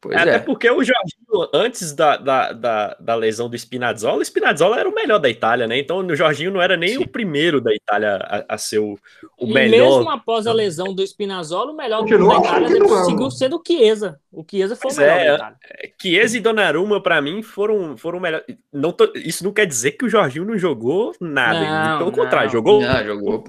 Pois 0.00 0.16
Até 0.16 0.36
é. 0.36 0.38
porque 0.38 0.70
o 0.70 0.84
Jorginho, 0.84 1.50
antes 1.52 1.92
da, 1.92 2.16
da, 2.16 2.52
da, 2.52 2.96
da, 3.00 3.14
lesão 3.14 3.48
do 3.48 3.56
Spinazzola, 3.56 4.18
o 4.18 4.24
Spinazzola 4.24 4.78
era 4.78 4.88
o 4.88 4.94
melhor 4.94 5.18
da 5.18 5.28
Itália, 5.28 5.66
né? 5.66 5.78
Então 5.78 5.98
o 5.98 6.16
Jorginho 6.16 6.50
não 6.50 6.60
era 6.60 6.76
nem 6.76 6.90
Sim. 6.90 7.02
o 7.02 7.08
primeiro 7.08 7.60
da 7.60 7.74
Itália 7.74 8.16
a, 8.16 8.54
a 8.54 8.58
ser 8.58 8.78
o, 8.78 8.98
o 9.38 9.46
melhor. 9.46 9.98
mesmo 9.98 10.10
após 10.10 10.46
a 10.46 10.52
lesão 10.52 10.94
do 10.94 11.02
Spinazzola, 11.04 11.72
o 11.72 11.76
melhor 11.76 12.04
do 12.04 12.28
da 12.28 12.36
Itália 12.36 12.68
seguiu 13.04 13.30
sendo 13.30 13.56
o 13.56 13.62
Chiesa. 13.66 14.20
O 14.30 14.44
Chiesa 14.48 14.76
foi 14.76 14.82
pois 14.82 14.98
o 14.98 15.00
melhor 15.00 15.18
é, 15.18 15.26
da 15.26 15.34
Itália. 15.34 15.56
É, 15.64 15.92
Chiesa 16.00 16.36
e 16.36 16.40
Donnarumma, 16.40 17.02
para 17.02 17.20
mim, 17.20 17.42
foram, 17.42 17.96
foram 17.96 18.20
melhor. 18.20 18.44
Não 18.72 18.92
tô, 18.92 19.10
isso 19.14 19.42
não 19.42 19.52
quer 19.52 19.66
dizer 19.66 19.92
que 19.92 20.04
o 20.04 20.08
Jorginho 20.08 20.44
não 20.44 20.58
jogou 20.58 21.14
nada. 21.20 21.60
Não, 21.60 21.98
pelo 21.98 22.10
não, 22.10 22.16
contrário, 22.16 22.50
jogou, 22.50 22.80
não, 22.80 23.04
jogou 23.04 23.44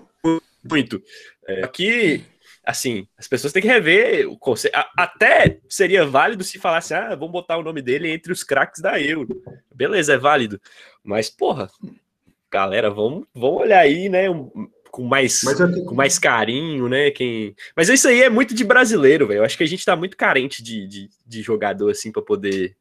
muito. 0.64 1.02
É, 1.48 1.64
aqui 1.64 2.24
assim, 2.68 3.08
as 3.18 3.30
pessoas 3.30 3.54
têm 3.54 3.62
que 3.62 3.68
rever 3.68 4.30
o 4.30 4.38
conceito. 4.38 4.78
Até 4.98 5.60
seria 5.70 6.06
válido 6.06 6.44
se 6.44 6.60
falasse, 6.60 6.94
ah, 6.94 7.16
vamos 7.16 7.32
botar 7.32 7.58
o 7.58 7.64
nome 7.64 7.82
dele 7.82 8.12
entre 8.12 8.34
os 8.34 8.44
craques 8.44 8.82
da 8.82 9.00
Euro. 9.02 9.42
Beleza, 9.74 10.14
é 10.14 10.18
válido. 10.18 10.60
Mas, 11.02 11.30
porra, 11.30 11.70
galera, 12.52 12.92
vamos, 12.92 13.26
vamos 13.34 13.62
olhar 13.62 13.80
aí, 13.80 14.10
né? 14.10 14.30
Um, 14.30 14.52
com 14.92 15.04
mais, 15.04 15.42
tenho... 15.42 15.86
com 15.86 15.96
mais 15.96 16.20
carinho, 16.20 16.90
né? 16.90 17.10
Quem... 17.12 17.56
Mas 17.74 17.88
isso 17.88 18.10
aí 18.10 18.22
é 18.22 18.30
muito 18.30 18.54
de 18.54 18.66
brasileiro, 18.66 19.28
velho. 19.28 19.40
Eu 19.40 19.46
acho 19.46 19.58
que 19.58 19.64
a 19.64 19.68
gente 19.68 19.86
tá 19.86 19.96
muito 19.96 20.18
carente 20.18 20.62
de, 20.62 20.86
de, 20.88 21.10
de 21.26 21.42
jogador 21.42 21.90
assim 21.90 22.12
para 22.12 22.22
poder. 22.22 22.76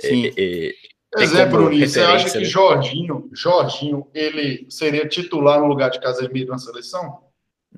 Sim. 0.00 0.32
É, 0.38 0.68
é, 0.68 0.72
Pois 1.12 1.34
é, 1.34 1.44
Bruninho, 1.44 1.86
você 1.86 2.00
acha 2.00 2.30
que 2.30 2.38
né? 2.38 2.44
Jorginho, 2.44 3.28
Jorginho, 3.32 4.06
ele 4.14 4.66
seria 4.70 5.08
titular 5.08 5.58
no 5.60 5.66
lugar 5.66 5.90
de 5.90 6.00
Casemiro 6.00 6.50
na 6.50 6.58
seleção? 6.58 7.27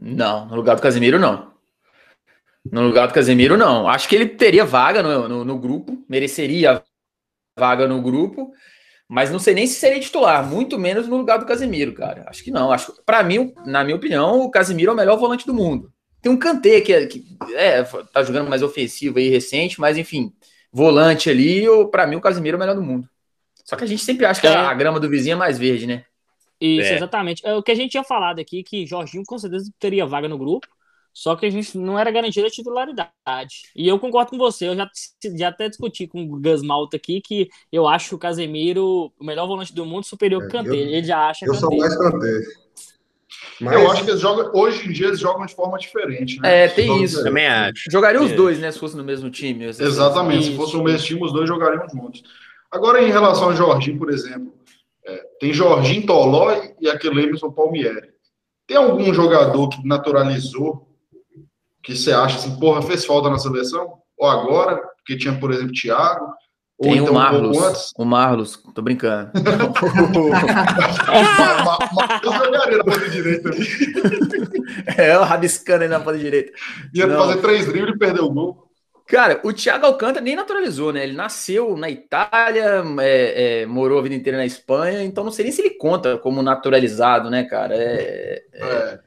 Não, 0.01 0.47
no 0.47 0.57
lugar 0.57 0.77
do 0.77 0.83
Casemiro, 0.83 1.19
não. 1.19 1.51
No 2.71 2.83
lugar 2.83 3.09
do 3.09 3.15
Casemiro, 3.15 3.57
não. 3.57 3.89
Acho 3.89 4.09
que 4.09 4.15
ele 4.15 4.27
teria 4.27 4.65
vaga 4.65 5.03
no, 5.03 5.29
no, 5.29 5.45
no 5.45 5.59
grupo, 5.59 6.03
mereceria 6.09 6.83
vaga 7.59 7.87
no 7.87 8.01
grupo, 8.01 8.51
mas 9.09 9.31
não 9.31 9.39
sei 9.39 9.55
nem 9.55 9.67
se 9.67 9.75
seria 9.75 10.01
titular, 10.01 10.47
muito 10.47 10.79
menos 10.79 11.07
no 11.07 11.17
lugar 11.17 11.39
do 11.39 11.47
Casemiro, 11.47 11.93
cara. 11.93 12.25
Acho 12.29 12.43
que 12.43 12.51
não. 12.51 12.73
Acho 12.73 12.95
para 13.05 13.23
mim, 13.23 13.53
na 13.67 13.85
minha 13.85 13.97
opinião, 13.97 14.41
o 14.41 14.51
Casemiro 14.51 14.91
é 14.91 14.95
o 14.95 14.97
melhor 14.97 15.17
volante 15.17 15.47
do 15.47 15.55
mundo. 15.55 15.93
Tem 16.23 16.31
um 16.31 16.39
Kanté 16.39 16.81
que, 16.81 16.93
é, 16.93 17.07
que 17.07 17.25
é, 17.55 17.83
tá 17.83 18.23
jogando 18.23 18.49
mais 18.49 18.63
ofensivo 18.63 19.19
aí 19.19 19.29
recente, 19.29 19.81
mas 19.81 19.97
enfim, 19.97 20.33
volante 20.73 21.31
ali, 21.31 21.65
para 21.91 22.07
mim 22.07 22.17
o 22.17 22.21
Casemiro 22.21 22.57
é 22.57 22.59
o 22.59 22.61
melhor 22.61 22.77
do 22.77 22.83
mundo. 22.83 23.09
Só 23.65 23.77
que 23.77 23.85
a 23.85 23.87
gente 23.87 24.05
sempre 24.05 24.27
acha 24.27 24.41
que 24.41 24.47
é. 24.47 24.55
a 24.55 24.75
grama 24.75 25.01
do 25.01 25.09
vizinho 25.09 25.35
é 25.35 25.37
mais 25.37 25.59
verde, 25.59 25.87
né? 25.87 26.05
Isso, 26.61 26.91
é. 26.91 26.97
exatamente. 26.97 27.47
É 27.47 27.55
o 27.55 27.63
que 27.63 27.73
a 27.73 27.75
gente 27.75 27.93
tinha 27.93 28.05
falado 28.05 28.39
aqui, 28.39 28.63
que 28.63 28.87
Jorginho 28.87 29.25
com 29.27 29.39
certeza 29.39 29.71
teria 29.79 30.07
vaga 30.07 30.29
no 30.29 30.37
grupo, 30.37 30.67
só 31.13 31.35
que 31.35 31.47
a 31.47 31.51
gente 31.51 31.77
não 31.77 31.99
era 31.99 32.11
garantida 32.11 32.47
a 32.47 32.51
titularidade. 32.51 33.63
E 33.75 33.89
eu 33.89 33.99
concordo 33.99 34.31
com 34.31 34.39
você, 34.39 34.69
eu 34.69 34.77
já, 34.77 34.89
já 35.37 35.49
até 35.49 35.69
discuti 35.69 36.07
com 36.07 36.23
o 36.23 36.41
Gus 36.41 36.63
Malta 36.63 36.97
aqui 36.97 37.21
que 37.21 37.49
eu 37.73 37.89
acho 37.89 38.15
o 38.15 38.19
Casemiro 38.19 39.13
o 39.19 39.25
melhor 39.25 39.47
volante 39.47 39.75
do 39.75 39.87
mundo 39.87 40.05
superior 40.05 40.43
é, 40.43 40.47
que 40.47 40.57
o 40.57 40.63
Kanté. 40.63 40.77
Ele 40.77 41.03
já 41.03 41.29
acha 41.29 41.47
Eu 41.47 41.53
Kanté. 41.53 41.61
sou 41.61 41.77
mais 41.77 41.97
Kanté. 41.97 42.41
Mas... 43.61 43.75
Eu 43.75 43.91
acho 43.91 44.05
que 44.05 44.11
eles 44.11 44.21
jogam, 44.21 44.51
hoje 44.55 44.89
em 44.89 44.93
dia 44.93 45.09
eles 45.09 45.21
jogam 45.21 45.45
de 45.45 45.55
forma 45.55 45.79
diferente, 45.79 46.41
né? 46.41 46.65
É, 46.65 46.69
tem 46.69 47.03
isso. 47.03 47.23
Também 47.23 47.47
acho. 47.47 47.91
Jogariam 47.91 48.25
os 48.25 48.33
dois, 48.33 48.59
né? 48.59 48.71
Se 48.71 48.79
fosse 48.79 48.97
no 48.97 49.05
mesmo 49.05 49.31
time. 49.31 49.65
Exatamente, 49.65 50.47
se 50.47 50.57
fosse 50.57 50.77
no 50.77 50.83
mesmo 50.83 51.07
time, 51.07 51.23
os 51.23 51.33
dois 51.33 51.47
jogariam 51.47 51.87
juntos. 51.89 52.23
Agora, 52.71 53.03
em 53.03 53.11
relação 53.11 53.45
ao 53.45 53.57
Jorginho, 53.57 53.99
por 53.99 54.11
exemplo, 54.11 54.53
é, 55.07 55.23
tem 55.41 55.53
Jorginho 55.53 56.07
Toló 56.07 56.51
e 56.81 56.89
aquele 56.89 57.23
Emerson 57.23 57.51
Palmieri. 57.51 58.11
Tem 58.67 58.77
algum 58.77 59.13
jogador 59.13 59.69
que 59.69 59.87
naturalizou 59.87 60.89
que 61.83 61.97
você 61.97 62.13
acha 62.13 62.37
assim, 62.37 62.59
porra, 62.59 62.83
fez 62.83 63.05
falta 63.05 63.31
na 63.31 63.39
seleção? 63.39 63.95
Ou 64.19 64.29
agora, 64.29 64.77
porque 64.97 65.17
tinha, 65.17 65.39
por 65.39 65.51
exemplo, 65.51 65.73
Thiago, 65.73 66.27
tem 66.81 66.97
então, 66.97 67.13
o 67.13 67.15
Marlos. 67.15 67.93
Um 67.99 68.03
o 68.03 68.07
Marlos, 68.07 68.57
tô 68.75 68.81
brincando. 68.81 69.31
Marlos 71.65 72.21
jogaria 72.25 72.79
na 72.79 72.85
ponta 72.85 73.11
direita. 73.11 73.51
É, 74.97 75.19
o 75.19 75.25
rabiscando 75.25 75.83
aí 75.83 75.89
na 75.89 75.99
ponta 76.01 76.17
direita. 76.17 76.53
Ia 76.95 77.07
Não. 77.07 77.19
fazer 77.19 77.41
três 77.41 77.67
dribles 77.67 77.95
e 77.95 77.99
perder 77.99 78.21
o 78.21 78.31
gol. 78.31 78.70
Cara, 79.11 79.41
o 79.43 79.53
Thiago 79.53 79.87
Alcântara 79.87 80.25
nem 80.25 80.37
naturalizou, 80.37 80.93
né? 80.93 81.03
Ele 81.03 81.15
nasceu 81.15 81.77
na 81.77 81.91
Itália, 81.91 82.85
é, 83.01 83.63
é, 83.63 83.67
morou 83.67 83.99
a 83.99 84.03
vida 84.03 84.15
inteira 84.15 84.39
na 84.39 84.47
Espanha, 84.47 85.03
então 85.03 85.25
não 85.25 85.33
sei 85.33 85.43
nem 85.43 85.53
se 85.53 85.61
ele 85.61 85.71
conta 85.71 86.17
como 86.17 86.41
naturalizado, 86.43 87.29
né, 87.29 87.43
cara? 87.43 87.75
É, 87.75 88.41
é... 88.53 88.63
é 88.63 89.01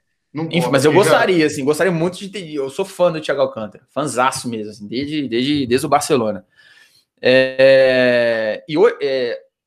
Enfim, 0.51 0.69
mas 0.69 0.83
eu 0.83 0.91
gostaria, 0.91 1.39
já... 1.39 1.45
assim, 1.45 1.63
gostaria 1.63 1.91
muito 1.91 2.17
de 2.17 2.27
ter. 2.27 2.53
Eu 2.53 2.69
sou 2.69 2.83
fã 2.83 3.13
do 3.13 3.22
Thiago 3.22 3.39
Alcântara, 3.39 3.86
fãzaço 3.93 4.50
mesmo, 4.50 4.72
assim, 4.72 4.86
desde, 4.89 5.25
desde, 5.29 5.65
desde 5.65 5.86
o 5.86 5.89
Barcelona. 5.89 6.45
É, 7.22 8.62
e 8.67 8.75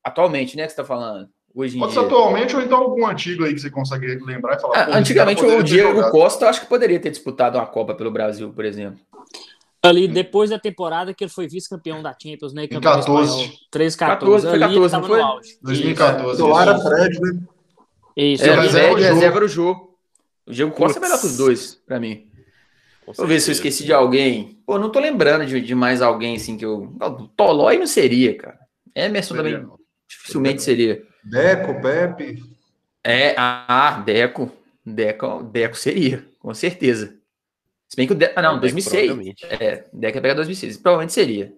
atualmente, 0.04 0.54
né, 0.54 0.64
que 0.64 0.70
você 0.70 0.76
tá 0.76 0.84
falando? 0.84 1.30
Hoje 1.54 1.78
em 1.78 1.80
Pode 1.80 1.92
dia. 1.92 2.02
ser 2.02 2.06
atualmente 2.06 2.54
ou 2.54 2.60
então 2.60 2.76
algum 2.76 3.06
antigo 3.06 3.44
aí 3.44 3.54
que 3.54 3.60
você 3.60 3.70
consegue 3.70 4.06
lembrar 4.22 4.58
e 4.58 4.60
falar. 4.60 4.76
Ah, 4.76 4.84
"Pô, 4.84 4.90
esse 4.90 4.98
antigamente 4.98 5.42
o 5.42 5.62
Diego 5.62 5.94
jogado." 5.94 6.10
Costa, 6.10 6.44
eu 6.44 6.48
acho 6.50 6.60
que 6.60 6.66
poderia 6.66 7.00
ter 7.00 7.08
disputado 7.08 7.56
uma 7.56 7.66
Copa 7.66 7.94
pelo 7.94 8.10
Brasil, 8.10 8.52
por 8.52 8.66
exemplo. 8.66 9.00
Ali, 9.82 10.08
depois 10.08 10.50
da 10.50 10.58
temporada 10.58 11.14
que 11.14 11.22
ele 11.24 11.30
foi 11.30 11.46
vice-campeão 11.46 12.02
da 12.02 12.10
Champions, 12.20 12.52
né? 12.52 12.66
campeão 12.66 12.80
14. 12.80 13.30
espanhol. 13.30 13.58
13, 13.70 13.96
14, 13.96 14.42
14. 14.42 14.46
foi 14.46 14.54
ali 14.54 14.74
14, 14.74 14.78
ele 14.80 14.90
tava 14.90 15.02
não 15.02 15.08
foi? 15.08 15.18
no 15.18 15.26
auge. 15.26 15.58
2014. 15.62 16.34
Então 16.34 16.48
lá 16.48 16.62
era 16.62 16.76
isso. 16.76 16.88
Fred, 16.88 17.20
né? 17.20 17.40
Isso. 18.16 18.44
É, 18.44 18.50
o 18.50 18.56
o 18.56 18.60
ali- 18.60 19.02
reserva 19.04 19.36
era 19.36 19.44
o 19.44 19.48
jogo. 19.48 19.98
O 20.46 20.52
Diego 20.52 20.70
Costa 20.72 20.98
é 20.98 21.02
melhor 21.02 21.20
que 21.20 21.26
os 21.26 21.36
dois, 21.36 21.74
pra 21.86 22.00
mim. 22.00 22.26
Com 23.04 23.12
Vou 23.12 23.26
ver 23.26 23.40
se 23.40 23.50
eu 23.50 23.52
esqueci 23.52 23.84
de 23.84 23.92
alguém. 23.92 24.58
Pô, 24.66 24.78
não 24.78 24.90
tô 24.90 24.98
lembrando 24.98 25.46
de, 25.46 25.60
de 25.60 25.74
mais 25.74 26.02
alguém 26.02 26.36
assim 26.36 26.56
que 26.56 26.64
eu. 26.64 26.92
Não, 26.98 27.28
Tolói 27.36 27.78
não 27.78 27.86
seria, 27.86 28.36
cara. 28.36 28.58
Emerson 28.94 29.34
Seria, 29.36 29.58
também 29.58 29.76
dificilmente 30.08 30.62
seria. 30.62 31.02
Deco, 31.22 31.80
Pepe. 31.80 32.42
É, 33.04 33.34
ah, 33.36 34.02
Deco. 34.04 34.50
Deco, 34.84 35.42
Deco 35.42 35.76
seria, 35.76 36.24
com 36.38 36.54
certeza. 36.54 37.15
Se 37.88 37.96
bem 37.96 38.06
que 38.06 38.12
o 38.12 38.16
Deco. 38.16 38.34
Ah, 38.36 38.42
não, 38.42 38.50
Deco, 38.50 38.60
2006. 38.62 39.06
provavelmente. 39.06 39.46
É, 39.46 39.84
Deco 39.92 40.18
ia 40.18 40.22
pegar 40.22 40.34
2006. 40.34 40.76
Provavelmente 40.78 41.12
seria. 41.12 41.52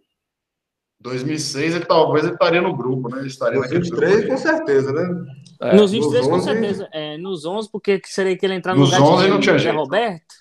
2006 1.00 1.76
ele 1.76 1.84
talvez 1.84 2.24
ele 2.24 2.34
estaria 2.34 2.60
no 2.60 2.76
grupo, 2.76 3.08
né? 3.08 3.18
Ele 3.20 3.28
estaria 3.28 3.54
Nos 3.60 3.62
naquele 3.70 3.82
23, 3.84 4.12
grupo. 4.16 4.28
com 4.28 4.36
certeza, 4.36 4.92
né? 4.92 5.24
É. 5.60 5.74
Nos 5.76 5.92
23, 5.92 6.24
com 6.26 6.36
Nos 6.36 6.46
11. 6.46 6.52
certeza. 6.52 6.88
É, 6.92 7.16
nos 7.18 7.44
11, 7.44 7.70
porque 7.70 8.00
seria 8.04 8.36
que 8.36 8.44
ele 8.44 8.54
entrar 8.54 8.74
no 8.74 8.80
Nos 8.80 8.90
lugar 8.90 9.02
11 9.12 9.24
de 9.24 9.30
não 9.30 9.40
tinha 9.40 9.52
Zé 9.54 9.58
jeito. 9.60 9.76
Roberto? 9.76 10.34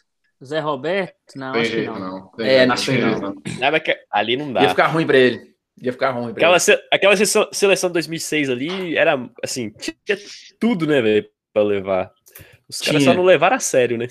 Zé 0.44 0.60
Roberto? 0.60 1.16
Não, 1.36 1.52
Tem 1.54 1.62
acho 1.62 1.70
que 1.72 1.78
jeito, 1.78 1.92
não. 1.94 2.00
não. 2.00 2.28
Tem 2.32 2.48
É, 2.48 2.64
acho 2.66 2.92
que 2.92 2.98
não. 2.98 3.36
Nada 3.60 3.80
que 3.80 3.96
ali 4.12 4.38
não 4.38 4.52
dá. 4.54 4.62
Ia 4.64 4.70
ficar 4.70 4.88
ruim 4.88 5.06
pra 5.06 5.18
ele. 5.18 5.56
Ia 5.82 5.92
ficar 5.92 6.10
ruim 6.12 6.24
pra 6.26 6.32
Aquela, 6.34 6.54
ele. 6.54 6.60
se- 6.60 6.84
aquela 6.92 7.16
seleção, 7.54 7.90
de 7.90 7.94
2006 7.94 8.50
ali 8.50 8.98
era, 8.98 9.30
assim, 9.44 9.70
tinha 9.70 10.18
tudo, 10.60 10.88
né, 10.88 11.02
velho, 11.02 11.28
pra 11.54 11.62
levar. 11.64 12.12
Os 12.68 12.82
caras 12.82 13.04
só 13.04 13.14
não 13.14 13.24
levaram 13.24 13.56
a 13.56 13.60
sério, 13.60 13.96
né? 13.98 14.08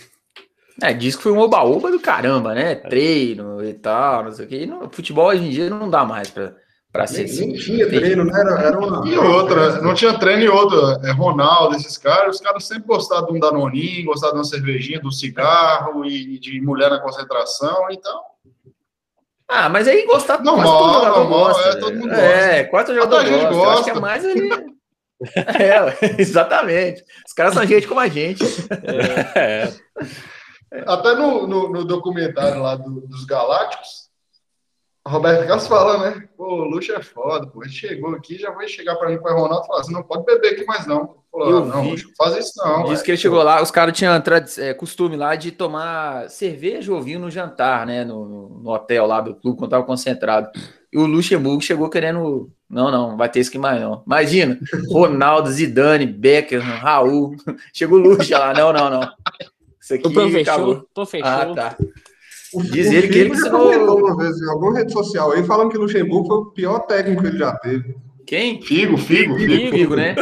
É, 0.83 0.93
diz 0.93 1.17
que 1.17 1.23
foi 1.23 1.33
um 1.33 1.39
oba-oba 1.39 1.91
do 1.91 1.99
caramba, 2.01 2.55
né? 2.55 2.75
Treino 2.75 3.65
e 3.65 3.73
tal, 3.75 4.25
não 4.25 4.33
sei 4.33 4.45
o 4.45 4.49
quê. 4.49 4.57
E 4.63 4.67
no 4.67 4.91
futebol 4.91 5.27
hoje 5.29 5.43
em 5.45 5.51
dia 5.51 5.71
não 5.71 5.89
dá 5.89 6.05
mais 6.05 6.29
pra, 6.31 6.53
pra 6.93 7.07
ser 7.07 7.23
Nem, 7.25 7.33
assim. 7.33 7.47
nem 7.47 7.57
tinha 7.57 7.87
treino, 7.89 8.25
né? 8.25 8.39
Era, 8.39 8.61
era 8.61 8.79
uma. 8.79 9.09
E 9.09 9.17
outra, 9.17 9.81
não 9.81 9.95
tinha 9.95 10.19
treino 10.19 10.43
e 10.43 10.49
outra. 10.49 11.01
É 11.09 11.13
Ronaldo, 11.13 11.77
esses 11.77 11.97
caras, 11.97 12.37
os 12.37 12.43
caras 12.43 12.65
sempre 12.67 12.87
gostaram 12.87 13.27
de 13.27 13.33
um 13.33 13.41
Danoninho, 13.41 14.05
gostaram 14.07 14.35
de 14.35 14.39
uma 14.41 14.45
cervejinha, 14.45 15.01
do 15.01 15.11
cigarro 15.11 16.05
e 16.05 16.39
de 16.39 16.61
mulher 16.61 16.91
na 16.91 16.99
concentração, 17.01 17.87
então. 17.91 18.21
Ah, 19.49 19.69
mas 19.69 19.87
aí 19.87 20.05
gostar 20.07 20.43
Normal, 20.43 20.67
todo 20.79 20.93
jogador 20.95 21.19
normal, 21.21 21.39
gosta. 21.47 21.69
é, 21.69 21.75
todo 21.77 21.97
mundo 21.97 22.13
É, 22.13 22.65
quase 22.65 22.87
todo 22.89 22.97
jogador 22.97 23.17
Até 23.21 23.29
a 23.29 23.33
gente 23.33 23.55
gosta. 23.55 23.57
Eu 23.57 23.71
Acho 23.71 23.85
que 23.85 23.91
gosta. 23.93 23.99
é 23.99 24.01
mais 24.01 24.25
ali. 24.25 24.77
É, 26.19 26.21
exatamente. 26.21 27.03
Os 27.27 27.33
caras 27.33 27.55
são 27.55 27.65
gente 27.65 27.89
como 27.89 28.01
a 28.01 28.07
gente. 28.09 28.45
É. 29.35 29.73
Até 30.87 31.15
no, 31.15 31.47
no, 31.47 31.69
no 31.71 31.85
documentário 31.85 32.63
lá 32.63 32.75
do- 32.77 33.01
dos 33.03 33.25
Galácticos, 33.25 34.07
Roberto 35.07 35.47
Carlos 35.47 35.67
fala, 35.69 36.11
né? 36.11 36.29
Pô, 36.37 36.45
o 36.63 36.65
Luxo 36.65 36.93
é 36.93 37.01
foda, 37.01 37.47
pô. 37.47 37.63
Ele 37.63 37.71
chegou 37.73 38.13
aqui, 38.17 38.37
já 38.39 38.51
vai 38.51 38.67
chegar 38.67 38.97
pra 38.97 39.09
mim, 39.09 39.19
para 39.19 39.35
Ronaldo, 39.35 39.63
e 39.65 39.67
falar 39.69 39.81
assim: 39.81 39.93
não 39.93 40.03
pode 40.03 40.25
beber 40.25 40.55
aqui 40.55 40.65
mais 40.65 40.85
não. 40.85 41.19
Falou, 41.31 41.49
Eu 41.51 41.59
ah, 41.59 41.67
não. 41.67 41.91
Luxo, 41.91 42.11
faz 42.19 42.37
isso 42.37 42.53
não. 42.57 42.85
Diz 42.87 43.03
que 43.03 43.13
ele 43.13 43.19
chegou 43.19 43.41
lá, 43.43 43.63
os 43.63 43.71
caras 43.71 43.97
tinham 43.97 44.21
é, 44.59 44.75
costume 44.75 45.17
lá 45.17 45.37
de 45.37 45.53
tomar 45.53 46.29
cerveja 46.29 46.93
ou 46.93 47.01
vinho 47.01 47.21
no 47.21 47.31
jantar, 47.31 47.87
né? 47.87 48.05
No, 48.05 48.25
no- 48.59 48.69
hotel 48.71 49.07
lá 49.07 49.21
do 49.21 49.37
clube, 49.37 49.57
quando 49.59 49.71
tava 49.71 49.85
concentrado. 49.85 50.51
E 50.93 50.99
o 50.99 51.07
Luxemburgo 51.07 51.63
chegou 51.63 51.89
querendo. 51.89 52.51
Não, 52.69 52.91
não, 52.91 53.11
não 53.11 53.17
vai 53.17 53.29
ter 53.29 53.39
isso 53.39 53.51
aqui 53.51 53.59
mais, 53.59 53.81
não. 53.81 54.03
Imagina, 54.05 54.59
Ronaldo, 54.91 55.51
Zidane, 55.53 56.05
Becker, 56.05 56.61
Raul. 56.61 57.37
Chegou 57.73 58.01
o 58.01 58.03
Luxo 58.03 58.33
lá. 58.33 58.53
Não, 58.53 58.73
não, 58.73 58.91
não. 58.91 59.09
Isso 59.87 59.95
aqui 59.95 60.07
O 60.09 60.13
professor, 60.13 60.41
acabou. 60.53 60.89
professor. 60.93 61.27
Ah, 61.29 61.55
tá. 61.55 61.77
O, 62.53 62.61
Diz 62.63 62.89
o 62.89 62.93
ele 62.93 63.09
que 63.09 63.19
ele 63.19 63.31
ensinou- 63.31 63.99
uma 63.99 64.17
vez 64.17 64.37
em 64.41 64.49
alguma 64.51 64.77
rede 64.77 64.93
social 64.93 65.31
aí, 65.31 65.45
falando 65.45 65.71
que 65.71 65.79
o 65.79 65.83
Luxemburgo 65.83 66.27
foi 66.27 66.37
o 66.39 66.47
pior 66.47 66.81
técnico 66.81 67.23
que 67.23 67.29
ele 67.29 67.39
já 67.39 67.55
teve. 67.59 67.95
Quem? 68.27 68.61
Figo, 68.63 68.99
figo, 68.99 69.37
figo. 69.37 69.53
Figo, 69.53 69.71
Figo, 69.77 69.97
né? 69.97 70.17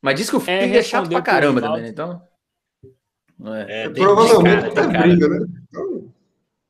Mas 0.00 0.14
diz 0.16 0.30
que 0.30 0.36
o 0.36 0.40
Figo 0.40 0.52
É, 0.52 0.76
é, 0.76 0.82
chato 0.82 1.08
pra 1.08 1.20
caramba 1.22 1.60
também, 1.60 1.82
né? 1.82 1.88
Então. 1.88 2.22
É. 3.68 3.84
É, 3.84 3.88
Provavelmente 3.88 4.54
cara, 4.60 4.68
até 4.68 4.82
tem 4.82 4.92
cara. 4.92 5.06
briga, 5.08 5.28
né? 5.28 5.46
Então, 5.68 6.08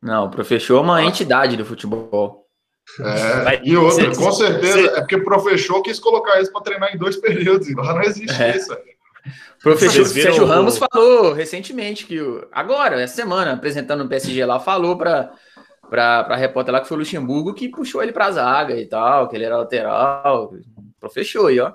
não, 0.02 0.24
o 0.26 0.30
professor 0.30 0.78
é 0.78 0.80
uma 0.80 1.02
entidade 1.04 1.56
do 1.58 1.64
futebol. 1.66 2.46
É, 3.00 3.60
e 3.64 3.76
outra, 3.76 4.14
com 4.14 4.32
certeza, 4.32 4.78
é 4.96 5.00
porque 5.00 5.16
o 5.16 5.24
professor 5.24 5.82
quis 5.82 5.98
colocar 5.98 6.36
eles 6.36 6.50
para 6.50 6.62
treinar 6.62 6.94
em 6.94 6.98
dois 6.98 7.16
períodos, 7.20 7.68
e 7.68 7.74
lá 7.74 7.94
não 7.94 8.02
existe 8.02 8.40
É. 8.42 8.52
O 9.58 9.62
professor 9.62 10.04
Sérgio 10.04 10.44
Ramos 10.44 10.78
falou 10.78 11.32
recentemente 11.32 12.04
que 12.06 12.20
o- 12.20 12.46
agora, 12.52 13.00
essa 13.00 13.14
semana, 13.14 13.52
apresentando 13.54 14.02
no 14.04 14.08
PSG 14.10 14.44
lá, 14.44 14.60
falou 14.60 14.96
para 14.98 15.32
para 15.90 16.20
a 16.30 16.36
repórter 16.36 16.72
lá 16.72 16.80
que 16.80 16.88
foi 16.88 16.96
o 16.96 17.00
Luxemburgo 17.00 17.52
que 17.54 17.68
puxou 17.68 18.02
ele 18.02 18.10
pra 18.12 18.30
zaga 18.32 18.74
e 18.74 18.86
tal, 18.86 19.28
que 19.28 19.36
ele 19.36 19.44
era 19.44 19.58
lateral. 19.58 20.52
Professor 20.98 21.46
aí, 21.48 21.60
ó. 21.60 21.72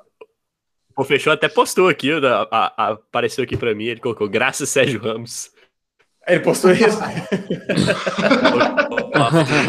O 0.97 1.03
Fechou 1.03 1.31
até 1.31 1.47
postou 1.47 1.87
aqui, 1.87 2.11
a- 2.11 2.47
a- 2.51 2.91
apareceu 2.91 3.43
aqui 3.43 3.55
pra 3.55 3.73
mim, 3.73 3.85
ele 3.85 3.99
colocou, 4.01 4.27
graças 4.27 4.67
Sérgio 4.69 4.99
Ramos. 4.99 5.51
Ele 6.29 6.39
postou 6.41 6.71
isso. 6.71 6.99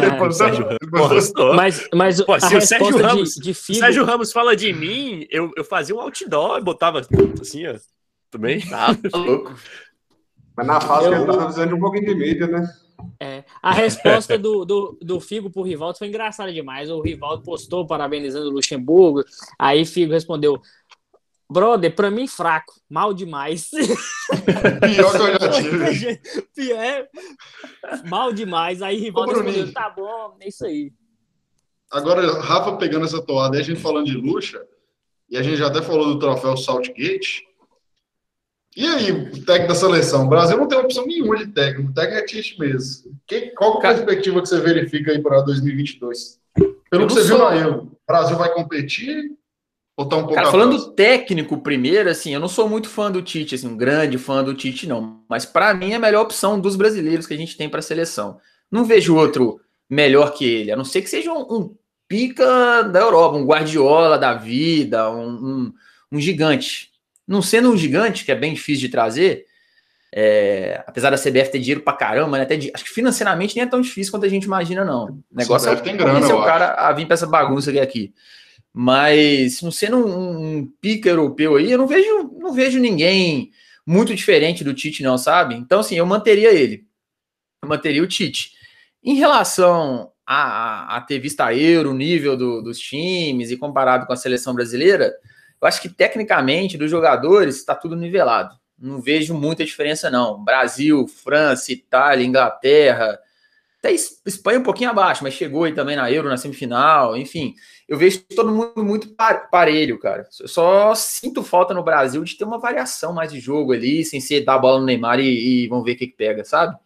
Ele 0.02 0.16
postou- 0.18 0.48
ele 0.48 0.90
postou-. 0.90 1.54
Mas, 1.54 1.88
mas 1.94 2.22
Pô, 2.22 2.34
a 2.34 2.40
se 2.40 2.56
o 2.56 2.60
Sérgio 2.60 2.86
resposta 2.88 3.06
Ramos- 3.08 3.34
de, 3.34 3.40
de 3.40 3.54
Figo... 3.54 3.78
Sérgio 3.78 4.04
Ramos 4.04 4.32
fala 4.32 4.54
de 4.56 4.72
mim, 4.72 5.26
eu, 5.30 5.50
eu 5.56 5.64
fazia 5.64 5.94
um 5.94 6.00
outdoor 6.00 6.58
e 6.58 6.62
botava 6.62 7.00
assim, 7.40 7.66
ó. 7.66 7.74
Também. 8.30 8.60
Tá 8.60 8.94
louco. 9.14 9.54
Mas 10.56 10.66
na 10.66 10.80
fase 10.80 11.06
Eu- 11.06 11.10
que 11.12 11.16
ele 11.18 11.26
tava 11.26 11.42
precisando 11.44 11.68
de 11.68 11.74
um 11.74 11.80
pouquinho 11.80 12.06
de 12.06 12.14
mídia, 12.14 12.46
né? 12.46 12.68
É, 13.18 13.44
a 13.62 13.72
resposta 13.72 14.36
do, 14.36 14.64
do, 14.66 14.98
do 15.00 15.20
Figo 15.20 15.48
pro 15.50 15.62
Rivaldo 15.62 15.96
foi 15.96 16.08
engraçada 16.08 16.52
demais. 16.52 16.90
O 16.90 17.00
Rivaldo 17.00 17.42
postou 17.42 17.86
parabenizando 17.86 18.48
o 18.48 18.52
Luxemburgo. 18.52 19.24
Aí 19.58 19.86
Figo 19.86 20.12
respondeu: 20.12 20.60
Brother, 21.50 21.94
pra 21.94 22.10
mim 22.10 22.26
fraco, 22.28 22.74
mal 22.88 23.12
demais. 23.12 23.68
Pior 23.74 25.12
que 25.12 25.18
eu 25.18 25.38
já 25.40 25.48
tive. 25.50 26.20
Pior, 26.54 26.78
é, 26.78 27.08
mal 28.08 28.32
demais. 28.32 28.80
Aí 28.82 28.96
Rivaldo 28.98 29.40
respondeu: 29.40 29.72
Tá 29.72 29.90
bom, 29.90 30.36
é 30.40 30.48
isso 30.48 30.64
aí. 30.64 30.92
Agora, 31.90 32.40
Rafa 32.40 32.76
pegando 32.76 33.04
essa 33.04 33.20
toada 33.20 33.56
aí, 33.56 33.62
a 33.62 33.64
gente 33.64 33.80
falando 33.80 34.06
de 34.06 34.16
luxa, 34.16 34.62
e 35.28 35.36
a 35.36 35.42
gente 35.42 35.56
já 35.56 35.66
até 35.66 35.82
falou 35.82 36.06
do 36.06 36.18
troféu 36.20 36.56
Saltgate. 36.56 37.42
E 38.76 38.86
aí, 38.86 39.10
o 39.10 39.44
técnico 39.44 39.68
da 39.68 39.74
seleção? 39.74 40.26
O 40.26 40.28
Brasil 40.28 40.56
não 40.56 40.68
tem 40.68 40.78
opção 40.78 41.04
nenhuma 41.04 41.36
de 41.36 41.48
técnico. 41.48 41.90
O 41.90 41.94
técnico 41.94 42.20
é 42.22 42.24
Tite 42.24 42.56
mesmo. 42.60 43.18
Que, 43.26 43.48
qual 43.50 43.76
a 43.78 43.80
Cara- 43.82 43.94
perspectiva 43.96 44.40
que 44.40 44.48
você 44.48 44.60
verifica 44.60 45.10
aí 45.10 45.20
para 45.20 45.40
2022? 45.42 46.38
Pelo 46.88 47.02
Eu 47.02 47.06
que 47.08 47.12
você 47.14 47.24
viu 47.24 47.36
sou- 47.36 47.50
na 47.50 47.56
Euro, 47.56 47.82
o 47.92 47.98
Brasil 48.06 48.36
vai 48.36 48.52
competir 48.54 49.32
tá 50.06 50.16
um 50.16 50.20
pouco 50.20 50.34
Cara, 50.34 50.50
falando 50.50 50.76
do 50.76 50.92
técnico 50.92 51.58
primeiro, 51.58 52.08
assim, 52.08 52.32
eu 52.32 52.40
não 52.40 52.48
sou 52.48 52.68
muito 52.68 52.88
fã 52.88 53.10
do 53.10 53.22
Tite, 53.22 53.54
assim, 53.54 53.68
um 53.68 53.76
grande 53.76 54.18
fã 54.18 54.42
do 54.42 54.54
Tite, 54.54 54.86
não. 54.86 55.22
Mas 55.28 55.44
pra 55.44 55.74
mim 55.74 55.92
é 55.92 55.96
a 55.96 56.00
melhor 56.00 56.22
opção 56.22 56.60
dos 56.60 56.76
brasileiros 56.76 57.26
que 57.26 57.34
a 57.34 57.36
gente 57.36 57.56
tem 57.56 57.68
pra 57.68 57.82
seleção. 57.82 58.38
Não 58.70 58.84
vejo 58.84 59.16
outro 59.16 59.60
melhor 59.88 60.32
que 60.32 60.44
ele, 60.44 60.72
a 60.72 60.76
não 60.76 60.84
ser 60.84 61.02
que 61.02 61.10
seja 61.10 61.32
um, 61.32 61.40
um 61.40 61.74
pica 62.06 62.82
da 62.82 63.00
Europa, 63.00 63.36
um 63.36 63.44
Guardiola 63.44 64.18
da 64.18 64.34
vida, 64.34 65.10
um, 65.10 65.28
um, 65.28 65.72
um 66.12 66.20
gigante. 66.20 66.90
Não 67.26 67.40
sendo 67.40 67.70
um 67.70 67.76
gigante, 67.76 68.24
que 68.24 68.32
é 68.32 68.34
bem 68.34 68.54
difícil 68.54 68.82
de 68.82 68.88
trazer, 68.88 69.44
é, 70.12 70.82
apesar 70.86 71.10
da 71.10 71.16
CBF 71.16 71.52
ter 71.52 71.60
dinheiro 71.60 71.82
pra 71.82 71.92
caramba, 71.92 72.36
né, 72.36 72.42
até 72.42 72.56
acho 72.56 72.84
que 72.84 72.90
financeiramente 72.90 73.54
nem 73.54 73.64
é 73.64 73.68
tão 73.68 73.80
difícil 73.80 74.12
quanto 74.12 74.26
a 74.26 74.28
gente 74.28 74.44
imagina, 74.44 74.84
não. 74.84 75.04
O 75.04 75.22
negócio 75.30 75.68
é 75.68 75.72
CBF 75.72 75.84
tem 75.84 75.96
grana, 75.96 76.26
eu 76.26 76.38
o 76.38 76.44
cara 76.44 76.74
a 76.74 76.92
vir 76.92 77.06
pra 77.06 77.14
essa 77.14 77.26
bagunça 77.26 77.70
é 77.76 77.80
aqui. 77.80 78.12
Mas 78.72 79.60
não 79.62 79.70
sendo 79.70 79.96
um, 79.96 80.58
um 80.58 80.66
pica 80.80 81.08
europeu 81.08 81.56
aí, 81.56 81.70
eu 81.72 81.78
não 81.78 81.86
vejo, 81.86 82.30
não 82.38 82.52
vejo 82.52 82.78
ninguém 82.78 83.50
muito 83.86 84.14
diferente 84.14 84.62
do 84.62 84.72
Tite, 84.74 85.02
não, 85.02 85.18
sabe? 85.18 85.54
Então, 85.56 85.80
assim, 85.80 85.96
eu 85.96 86.06
manteria 86.06 86.52
ele. 86.52 86.86
Eu 87.62 87.68
manteria 87.68 88.02
o 88.02 88.06
Tite. 88.06 88.52
Em 89.02 89.14
relação 89.14 90.12
a, 90.26 90.96
a- 90.96 91.00
ter 91.00 91.18
visto 91.18 91.40
a 91.40 91.54
Euro, 91.54 91.90
o 91.90 91.94
nível 91.94 92.36
do- 92.36 92.62
dos 92.62 92.78
times 92.78 93.50
e 93.50 93.56
comparado 93.56 94.06
com 94.06 94.12
a 94.12 94.16
seleção 94.16 94.54
brasileira, 94.54 95.12
eu 95.60 95.66
acho 95.66 95.82
que 95.82 95.88
tecnicamente 95.88 96.78
dos 96.78 96.90
jogadores 96.90 97.56
está 97.56 97.74
tudo 97.74 97.96
nivelado. 97.96 98.54
Não 98.78 99.00
vejo 99.00 99.34
muita 99.34 99.64
diferença, 99.64 100.10
não. 100.10 100.42
Brasil, 100.42 101.06
França, 101.08 101.72
Itália, 101.72 102.24
Inglaterra, 102.24 103.18
até 103.80 103.92
Es- 103.92 104.20
Espanha 104.26 104.60
um 104.60 104.62
pouquinho 104.62 104.90
abaixo, 104.90 105.24
mas 105.24 105.34
chegou 105.34 105.64
aí 105.64 105.74
também 105.74 105.96
na 105.96 106.10
Euro, 106.12 106.28
na 106.28 106.36
semifinal, 106.36 107.16
enfim. 107.16 107.54
Eu 107.88 107.98
vejo 107.98 108.22
todo 108.36 108.52
mundo 108.52 108.84
muito 108.84 109.08
par- 109.16 109.50
parelho, 109.50 109.98
cara. 109.98 110.28
Eu 110.40 110.48
só 110.48 110.94
sinto 110.94 111.42
falta 111.42 111.74
no 111.74 111.82
Brasil 111.82 112.22
de 112.24 112.36
ter 112.36 112.44
uma 112.44 112.58
variação 112.58 113.12
mais 113.12 113.32
de 113.32 113.40
jogo 113.40 113.72
ali, 113.72 114.04
sem 114.04 114.20
ser 114.20 114.42
dar 114.44 114.54
a 114.54 114.58
bola 114.58 114.80
no 114.80 114.86
Neymar 114.86 115.18
e, 115.20 115.64
e 115.64 115.68
vamos 115.68 115.84
ver 115.84 115.92
o 115.92 115.96
que, 115.96 116.06
que 116.08 116.16
pega, 116.16 116.44
sabe? 116.44 116.76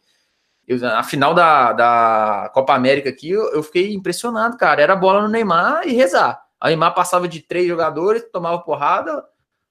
Eu, 0.66 0.78
na 0.78 1.02
final 1.02 1.34
da, 1.34 1.72
da 1.72 2.50
Copa 2.54 2.74
América 2.74 3.10
aqui, 3.10 3.30
eu, 3.30 3.52
eu 3.52 3.62
fiquei 3.62 3.92
impressionado, 3.94 4.56
cara. 4.56 4.80
Era 4.82 4.94
a 4.94 4.96
bola 4.96 5.22
no 5.22 5.28
Neymar 5.28 5.86
e 5.86 5.92
rezar. 5.92 6.42
O 6.62 6.66
Neymar 6.66 6.94
passava 6.94 7.28
de 7.28 7.40
três 7.42 7.66
jogadores, 7.68 8.24
tomava 8.32 8.58
porrada, 8.60 9.22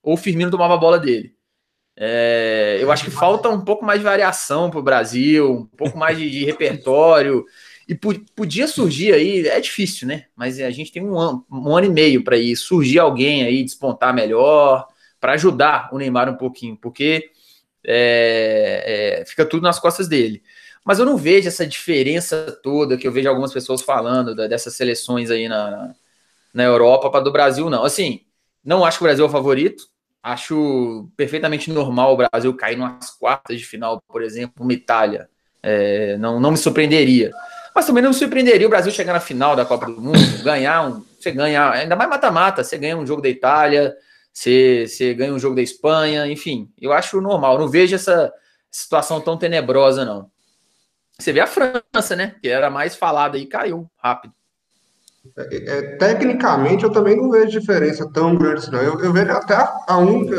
ou 0.03 0.13
o 0.13 0.17
Firmino 0.17 0.51
tomava 0.51 0.75
a 0.75 0.77
bola 0.77 0.99
dele. 0.99 1.35
É, 1.95 2.79
eu 2.81 2.91
acho 2.91 3.05
que 3.05 3.11
falta 3.11 3.49
um 3.49 3.63
pouco 3.63 3.85
mais 3.85 3.99
de 3.99 4.05
variação 4.05 4.69
para 4.69 4.79
o 4.79 4.83
Brasil, 4.83 5.51
um 5.51 5.65
pouco 5.77 5.97
mais 5.97 6.17
de, 6.17 6.29
de 6.29 6.43
repertório. 6.45 7.45
E 7.87 7.95
podia 7.95 8.67
surgir 8.67 9.13
aí, 9.13 9.47
é 9.47 9.59
difícil, 9.59 10.07
né? 10.07 10.25
Mas 10.35 10.59
a 10.59 10.69
gente 10.71 10.91
tem 10.91 11.03
um 11.03 11.19
ano, 11.19 11.45
um 11.51 11.75
ano 11.75 11.87
e 11.87 11.89
meio 11.89 12.23
para 12.23 12.37
ir 12.37 12.55
surgir 12.55 12.99
alguém 12.99 13.43
aí, 13.43 13.63
despontar 13.63 14.13
melhor, 14.13 14.87
para 15.19 15.33
ajudar 15.33 15.89
o 15.91 15.97
Neymar 15.97 16.29
um 16.29 16.37
pouquinho, 16.37 16.77
porque 16.77 17.29
é, 17.85 19.19
é, 19.21 19.25
fica 19.25 19.45
tudo 19.45 19.63
nas 19.63 19.79
costas 19.79 20.07
dele. 20.07 20.41
Mas 20.85 20.99
eu 20.99 21.05
não 21.05 21.17
vejo 21.17 21.47
essa 21.47 21.65
diferença 21.67 22.57
toda 22.63 22.97
que 22.97 23.07
eu 23.07 23.11
vejo 23.11 23.29
algumas 23.29 23.53
pessoas 23.53 23.81
falando 23.81 24.35
da, 24.35 24.47
dessas 24.47 24.75
seleções 24.75 25.29
aí 25.31 25.47
na, 25.47 25.93
na 26.53 26.63
Europa 26.63 27.09
para 27.09 27.23
do 27.23 27.31
Brasil, 27.31 27.69
não. 27.69 27.83
Assim, 27.83 28.21
não 28.63 28.85
acho 28.85 28.97
que 28.97 29.03
o 29.03 29.07
Brasil 29.07 29.25
é 29.25 29.27
o 29.27 29.31
favorito. 29.31 29.87
Acho 30.23 31.09
perfeitamente 31.17 31.69
normal 31.69 32.13
o 32.13 32.17
Brasil 32.17 32.55
cair 32.55 32.77
nas 32.77 33.11
quartas 33.11 33.59
de 33.59 33.65
final, 33.65 34.01
por 34.07 34.23
exemplo, 34.23 34.63
uma 34.63 34.71
Itália. 34.71 35.29
É, 35.61 36.17
não, 36.17 36.39
não 36.39 36.51
me 36.51 36.57
surpreenderia. 36.57 37.31
Mas 37.75 37.85
também 37.85 38.01
não 38.01 38.11
me 38.11 38.15
surpreenderia 38.15 38.65
o 38.65 38.69
Brasil 38.69 38.91
chegar 38.91 39.11
na 39.11 39.19
final 39.19 39.55
da 39.55 39.65
Copa 39.65 39.87
do 39.87 40.01
Mundo, 40.01 40.43
ganhar 40.43 40.87
um. 40.87 41.03
Você 41.19 41.31
ganha, 41.31 41.71
ainda 41.71 41.95
mais 41.95 42.09
mata-mata, 42.09 42.63
você 42.63 42.77
ganha 42.77 42.97
um 42.97 43.05
jogo 43.05 43.21
da 43.21 43.29
Itália, 43.29 43.93
você, 44.31 44.85
você 44.87 45.13
ganha 45.13 45.33
um 45.33 45.39
jogo 45.39 45.55
da 45.55 45.61
Espanha, 45.61 46.27
enfim, 46.27 46.71
eu 46.79 46.93
acho 46.93 47.19
normal. 47.19 47.59
Não 47.59 47.67
vejo 47.67 47.95
essa 47.95 48.31
situação 48.71 49.19
tão 49.19 49.37
tenebrosa, 49.37 50.05
não. 50.05 50.31
Você 51.19 51.31
vê 51.31 51.39
a 51.39 51.47
França, 51.47 52.15
né? 52.15 52.35
Que 52.41 52.49
era 52.49 52.69
mais 52.69 52.95
falada 52.95 53.37
e 53.37 53.45
caiu 53.45 53.89
rápido. 53.97 54.33
É, 55.37 55.77
é, 55.77 55.81
tecnicamente, 55.97 56.83
eu 56.83 56.91
também 56.91 57.15
não 57.15 57.31
vejo 57.31 57.59
diferença 57.59 58.09
tão 58.13 58.35
grande 58.35 58.59
assim, 58.59 58.71
não. 58.71 58.81
Eu, 58.81 58.99
eu 58.99 59.13
vejo 59.13 59.31
até 59.31 59.55
a, 59.55 59.79
a 59.87 59.97
única 59.97 60.35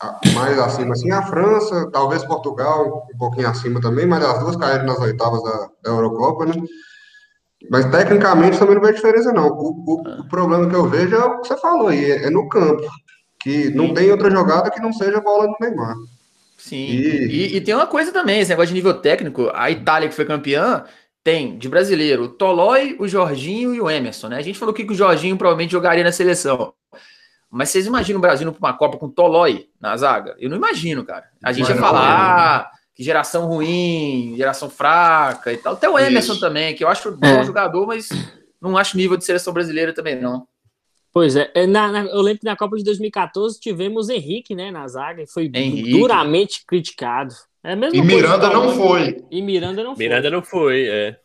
a, 0.00 0.20
mais 0.34 0.58
acima, 0.58 0.92
assim, 0.92 1.10
a 1.10 1.22
França, 1.22 1.90
talvez 1.90 2.24
Portugal, 2.24 3.08
um 3.12 3.18
pouquinho 3.18 3.48
acima 3.48 3.80
também, 3.80 4.06
mas 4.06 4.24
as 4.24 4.40
duas 4.40 4.56
caíram 4.56 4.84
nas 4.84 4.98
oitavas 5.00 5.42
da, 5.42 5.68
da 5.82 5.90
Eurocopa, 5.90 6.46
né? 6.46 6.54
Mas 7.70 7.84
tecnicamente 7.90 8.58
também 8.58 8.74
não 8.74 8.82
vejo 8.82 8.94
diferença, 8.94 9.32
não. 9.32 9.48
O, 9.48 9.84
o, 9.86 10.20
o, 10.20 10.28
problema 10.28 10.68
que 10.68 10.74
eu 10.74 10.88
vejo 10.88 11.14
é 11.14 11.24
o 11.24 11.40
que 11.40 11.48
você 11.48 11.56
falou 11.58 11.88
aí, 11.88 12.10
é, 12.10 12.26
é 12.26 12.30
no 12.30 12.48
campo. 12.48 12.82
Que 13.42 13.70
não 13.70 13.94
tem 13.94 14.10
outra 14.10 14.30
jogada 14.30 14.70
que 14.70 14.80
não 14.80 14.92
seja 14.92 15.20
bola 15.20 15.46
do 15.46 15.56
Neymar. 15.60 15.94
Sim. 16.56 16.76
E... 16.76 17.26
E, 17.26 17.56
e... 17.56 17.60
tem 17.60 17.74
uma 17.74 17.86
coisa 17.86 18.12
também, 18.12 18.40
esse 18.40 18.50
negócio 18.50 18.68
de 18.68 18.74
nível 18.74 18.94
técnico. 18.94 19.50
A 19.54 19.70
Itália, 19.70 20.08
que 20.08 20.14
foi 20.14 20.24
campeã, 20.24 20.84
tem 21.22 21.58
de 21.58 21.68
brasileiro 21.68 22.24
o 22.24 22.28
Tolói, 22.28 22.96
o 22.98 23.06
Jorginho 23.06 23.74
e 23.74 23.80
o 23.80 23.90
Emerson, 23.90 24.28
né? 24.28 24.36
A 24.36 24.42
gente 24.42 24.58
falou 24.58 24.74
que 24.74 24.82
o 24.84 24.94
Jorginho 24.94 25.36
provavelmente 25.36 25.72
jogaria 25.72 26.04
na 26.04 26.12
seleção. 26.12 26.74
Mas 27.50 27.70
vocês 27.70 27.86
imaginam 27.86 28.18
o 28.18 28.22
Brasil 28.22 28.50
para 28.52 28.68
uma 28.68 28.76
Copa 28.76 28.96
com 28.96 29.08
Tolói 29.08 29.68
na 29.80 29.96
zaga? 29.96 30.36
Eu 30.38 30.48
não 30.48 30.56
imagino, 30.56 31.04
cara. 31.04 31.26
A 31.42 31.52
gente 31.52 31.68
Mas 31.68 31.76
ia 31.76 31.82
falar 31.82 32.56
ah, 32.58 32.70
que 32.94 33.02
geração 33.02 33.46
ruim, 33.46 34.34
geração 34.36 34.70
fraca 34.70 35.52
e 35.52 35.56
tal. 35.56 35.74
Até 35.74 35.88
o 35.88 35.98
Emerson 35.98 36.34
Isso. 36.34 36.40
também, 36.40 36.74
que 36.74 36.84
eu 36.84 36.88
acho 36.88 37.10
bom 37.12 37.26
é. 37.26 37.44
jogador, 37.44 37.86
mas 37.86 38.08
não 38.60 38.76
acho 38.76 38.96
nível 38.96 39.16
de 39.16 39.24
seleção 39.24 39.52
brasileira 39.52 39.92
também, 39.92 40.20
não. 40.20 40.46
Pois 41.12 41.34
é, 41.34 41.50
é, 41.54 41.66
na, 41.66 41.90
na, 41.90 42.04
eu 42.04 42.20
lembro 42.20 42.40
que 42.40 42.46
na 42.46 42.56
Copa 42.56 42.76
de 42.76 42.84
2014 42.84 43.58
tivemos 43.58 44.08
Henrique, 44.08 44.54
né, 44.54 44.70
na 44.70 44.86
zaga, 44.86 45.22
e 45.22 45.26
foi 45.26 45.50
Henrique. 45.52 45.90
duramente 45.90 46.64
criticado. 46.64 47.34
É 47.62 47.74
e 47.74 48.00
Miranda 48.00 48.48
não 48.48 48.74
foi. 48.74 49.22
E 49.30 49.42
Miranda 49.42 49.84
não 49.84 49.94
foi. 49.94 50.04
Miranda 50.04 50.30
não 50.30 50.42
foi, 50.42 50.88
é. 50.88 51.16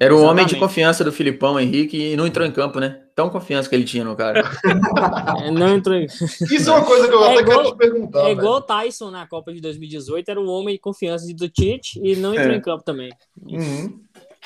Era 0.00 0.14
o 0.14 0.18
Exatamente. 0.18 0.24
homem 0.24 0.46
de 0.46 0.56
confiança 0.56 1.04
do 1.04 1.12
Filipão 1.12 1.60
Henrique 1.60 2.12
e 2.12 2.16
não 2.16 2.26
entrou 2.26 2.46
em 2.46 2.50
campo, 2.50 2.80
né? 2.80 3.02
Tão 3.14 3.28
confiança 3.28 3.68
que 3.68 3.74
ele 3.74 3.84
tinha 3.84 4.02
no 4.02 4.16
cara. 4.16 4.40
é, 5.44 5.50
não 5.50 5.68
entrou 5.68 5.94
em... 5.94 6.06
Isso 6.06 6.70
é 6.70 6.72
uma 6.72 6.84
coisa 6.84 7.06
que 7.06 7.14
eu 7.14 7.22
é 7.22 7.32
até 7.32 7.40
igual, 7.42 7.58
quero 7.58 7.72
te 7.72 7.76
perguntar. 7.76 8.26
É 8.26 8.32
igual 8.32 8.54
o 8.54 8.60
Tyson 8.62 9.10
na 9.10 9.26
Copa 9.26 9.52
de 9.52 9.60
2018, 9.60 10.30
era 10.30 10.40
o 10.40 10.46
homem 10.46 10.74
de 10.74 10.80
confiança 10.80 11.26
do 11.34 11.48
Tite 11.48 12.00
e 12.02 12.16
não 12.16 12.34
entrou 12.34 12.52
é. 12.52 12.56
em 12.56 12.60
campo 12.62 12.82
também. 12.82 13.10
Uhum. 13.42 14.00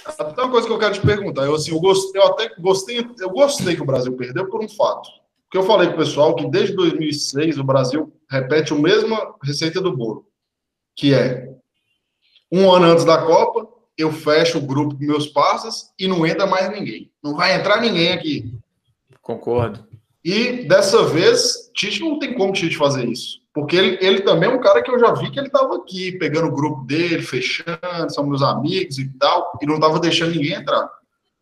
Até 0.04 0.42
uma 0.42 0.50
coisa 0.50 0.66
que 0.66 0.72
eu 0.72 0.78
quero 0.78 0.94
te 0.94 1.00
perguntar. 1.00 1.44
Eu, 1.44 1.54
assim, 1.54 1.70
eu, 1.70 1.78
gostei, 1.78 2.20
eu 2.20 2.26
até 2.26 2.52
gostei, 2.58 3.06
eu 3.20 3.30
gostei 3.30 3.76
que 3.76 3.82
o 3.82 3.86
Brasil 3.86 4.12
perdeu 4.16 4.48
por 4.48 4.64
um 4.64 4.68
fato. 4.68 5.08
Porque 5.44 5.58
eu 5.58 5.62
falei 5.62 5.88
pro 5.88 5.98
pessoal 5.98 6.34
que 6.34 6.48
desde 6.50 6.74
2006 6.74 7.58
o 7.58 7.64
Brasil 7.64 8.12
repete 8.28 8.72
a 8.72 8.76
mesma 8.76 9.34
receita 9.42 9.80
do 9.80 9.96
bolo, 9.96 10.26
que 10.96 11.14
é 11.14 11.54
um 12.50 12.70
ano 12.70 12.86
antes 12.86 13.04
da 13.04 13.18
Copa, 13.18 13.68
eu 13.98 14.10
fecho 14.12 14.58
o 14.58 14.62
grupo 14.62 14.96
com 14.96 15.04
meus 15.04 15.26
parceiros 15.26 15.90
e 15.98 16.08
não 16.08 16.26
entra 16.26 16.46
mais 16.46 16.70
ninguém. 16.70 17.10
Não 17.22 17.36
vai 17.36 17.54
entrar 17.54 17.80
ninguém 17.80 18.12
aqui. 18.12 18.52
Concordo. 19.20 19.86
E 20.24 20.64
dessa 20.66 21.04
vez, 21.04 21.70
Tite 21.74 22.00
não 22.00 22.18
tem 22.18 22.34
como 22.34 22.52
Tite 22.52 22.76
fazer 22.76 23.06
isso. 23.08 23.40
Porque 23.54 23.74
ele, 23.76 23.98
ele 24.00 24.20
também 24.20 24.50
é 24.50 24.52
um 24.52 24.60
cara 24.60 24.82
que 24.82 24.90
eu 24.90 24.98
já 24.98 25.12
vi 25.12 25.30
que 25.30 25.38
ele 25.38 25.46
estava 25.46 25.76
aqui, 25.76 26.12
pegando 26.18 26.48
o 26.48 26.54
grupo 26.54 26.84
dele, 26.84 27.22
fechando, 27.22 27.78
são 28.10 28.26
meus 28.26 28.42
amigos 28.42 28.98
e 28.98 29.08
tal, 29.18 29.58
e 29.62 29.66
não 29.66 29.76
estava 29.76 29.98
deixando 29.98 30.34
ninguém 30.34 30.52
entrar. 30.52 30.90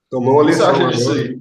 Tomou 0.09 0.35
uma 0.35 0.45
lição. 0.45 0.73
Você 0.73 0.83
acha 0.83 0.97
disso 0.97 1.13
aí? 1.13 1.39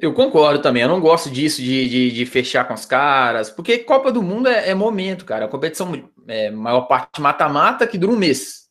Eu 0.00 0.14
concordo 0.14 0.62
também, 0.62 0.82
eu 0.82 0.88
não 0.88 1.00
gosto 1.00 1.30
disso 1.30 1.60
de, 1.60 1.88
de, 1.88 2.10
de 2.10 2.26
fechar 2.26 2.66
com 2.66 2.72
os 2.72 2.86
caras, 2.86 3.50
porque 3.50 3.78
Copa 3.78 4.10
do 4.10 4.22
Mundo 4.22 4.48
é, 4.48 4.70
é 4.70 4.74
momento, 4.74 5.26
cara. 5.26 5.44
A 5.44 5.48
competição 5.48 5.92
é 6.30 6.50
maior 6.50 6.82
parte 6.82 7.20
mata-mata 7.20 7.86
que 7.86 7.98
dura 7.98 8.12
um 8.12 8.16
mês. 8.16 8.68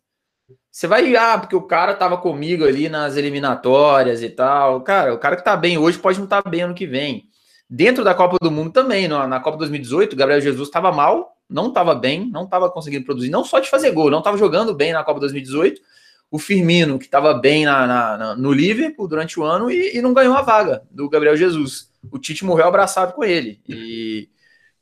Você 0.71 0.87
vai, 0.87 1.15
ah, 1.15 1.37
porque 1.37 1.55
o 1.55 1.63
cara 1.63 1.93
tava 1.93 2.17
comigo 2.17 2.63
ali 2.63 2.87
nas 2.87 3.17
eliminatórias 3.17 4.23
e 4.23 4.29
tal. 4.29 4.81
Cara, 4.81 5.13
o 5.13 5.17
cara 5.17 5.35
que 5.35 5.43
tá 5.43 5.57
bem 5.57 5.77
hoje 5.77 5.97
pode 5.97 6.17
não 6.17 6.25
estar 6.25 6.41
tá 6.41 6.49
bem 6.49 6.61
ano 6.61 6.73
que 6.73 6.87
vem. 6.87 7.25
Dentro 7.69 8.03
da 8.03 8.15
Copa 8.15 8.37
do 8.41 8.49
Mundo 8.49 8.71
também, 8.71 9.07
na 9.07 9.39
Copa 9.39 9.57
2018, 9.57 10.13
o 10.13 10.15
Gabriel 10.15 10.41
Jesus 10.41 10.67
estava 10.67 10.91
mal, 10.91 11.35
não 11.49 11.67
estava 11.67 11.93
bem, 11.93 12.29
não 12.31 12.45
estava 12.45 12.69
conseguindo 12.69 13.05
produzir, 13.05 13.29
não 13.29 13.43
só 13.43 13.59
de 13.59 13.69
fazer 13.69 13.91
gol, 13.91 14.09
não 14.09 14.19
estava 14.19 14.37
jogando 14.37 14.73
bem 14.73 14.93
na 14.93 15.03
Copa 15.03 15.19
2018. 15.19 15.81
O 16.31 16.39
Firmino, 16.39 16.97
que 16.97 17.05
estava 17.05 17.33
bem 17.33 17.65
na, 17.65 17.85
na, 17.85 18.17
na, 18.17 18.35
no 18.35 18.51
Liverpool 18.51 19.07
durante 19.07 19.39
o 19.39 19.43
ano 19.43 19.69
e, 19.69 19.97
e, 19.97 20.01
não 20.01 20.13
ganhou 20.13 20.35
a 20.35 20.41
vaga 20.43 20.83
do 20.89 21.09
Gabriel 21.09 21.35
Jesus. 21.35 21.91
O 22.11 22.19
Tite 22.19 22.45
morreu 22.45 22.67
abraçado 22.67 23.13
com 23.13 23.23
ele. 23.23 23.59
E, 23.67 24.29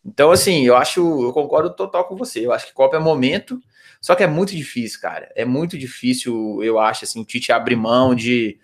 então, 0.07 0.31
assim, 0.31 0.65
eu 0.65 0.77
acho, 0.77 1.01
eu 1.01 1.33
concordo 1.33 1.75
total 1.75 2.05
com 2.05 2.15
você. 2.15 2.45
Eu 2.45 2.53
acho 2.53 2.67
que 2.67 2.73
Copa 2.73 2.95
é 2.95 2.99
momento, 2.99 3.59
só 3.99 4.15
que 4.15 4.23
é 4.23 4.27
muito 4.27 4.55
difícil, 4.55 5.01
cara. 5.01 5.29
É 5.35 5.43
muito 5.43 5.77
difícil, 5.77 6.63
eu 6.63 6.79
acho, 6.79 7.03
assim, 7.03 7.21
o 7.21 7.25
Tite 7.25 7.51
abrir 7.51 7.75
mão 7.75 8.15
de. 8.15 8.57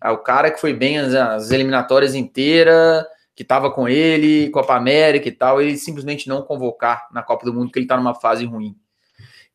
Ah, 0.00 0.12
o 0.12 0.18
cara 0.18 0.50
que 0.50 0.60
foi 0.60 0.72
bem 0.72 0.98
as, 0.98 1.14
as 1.14 1.50
eliminatórias 1.50 2.14
inteiras 2.14 3.04
que 3.34 3.42
estava 3.42 3.70
com 3.70 3.88
ele, 3.88 4.50
Copa 4.50 4.74
América 4.74 5.28
e 5.28 5.32
tal, 5.32 5.62
ele 5.62 5.76
simplesmente 5.76 6.28
não 6.28 6.42
convocar 6.42 7.06
na 7.12 7.22
Copa 7.22 7.44
do 7.44 7.54
Mundo, 7.54 7.66
porque 7.66 7.78
ele 7.78 7.84
está 7.84 7.96
numa 7.96 8.14
fase 8.14 8.44
ruim. 8.44 8.76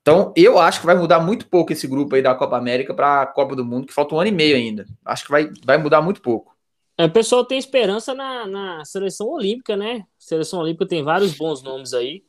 Então, 0.01 0.33
eu 0.37 0.57
acho 0.57 0.79
que 0.79 0.85
vai 0.85 0.95
mudar 0.95 1.19
muito 1.19 1.47
pouco 1.47 1.73
esse 1.73 1.87
grupo 1.87 2.15
aí 2.15 2.21
da 2.21 2.33
Copa 2.35 2.57
América 2.57 2.93
para 2.93 3.21
a 3.21 3.25
Copa 3.25 3.55
do 3.55 3.65
Mundo, 3.65 3.87
que 3.87 3.93
falta 3.93 4.15
um 4.15 4.19
ano 4.19 4.29
e 4.29 4.33
meio 4.33 4.55
ainda. 4.55 4.85
Acho 5.03 5.25
que 5.25 5.31
vai, 5.31 5.49
vai 5.65 5.77
mudar 5.77 6.01
muito 6.01 6.21
pouco. 6.21 6.52
É, 6.97 7.05
o 7.05 7.11
pessoal 7.11 7.43
tem 7.43 7.57
esperança 7.57 8.13
na, 8.13 8.45
na 8.45 8.85
seleção 8.85 9.27
olímpica, 9.27 9.75
né? 9.75 10.01
A 10.01 10.05
seleção 10.19 10.59
olímpica 10.59 10.85
tem 10.87 11.03
vários 11.03 11.35
bons 11.35 11.63
nomes 11.63 11.93
aí, 11.93 12.23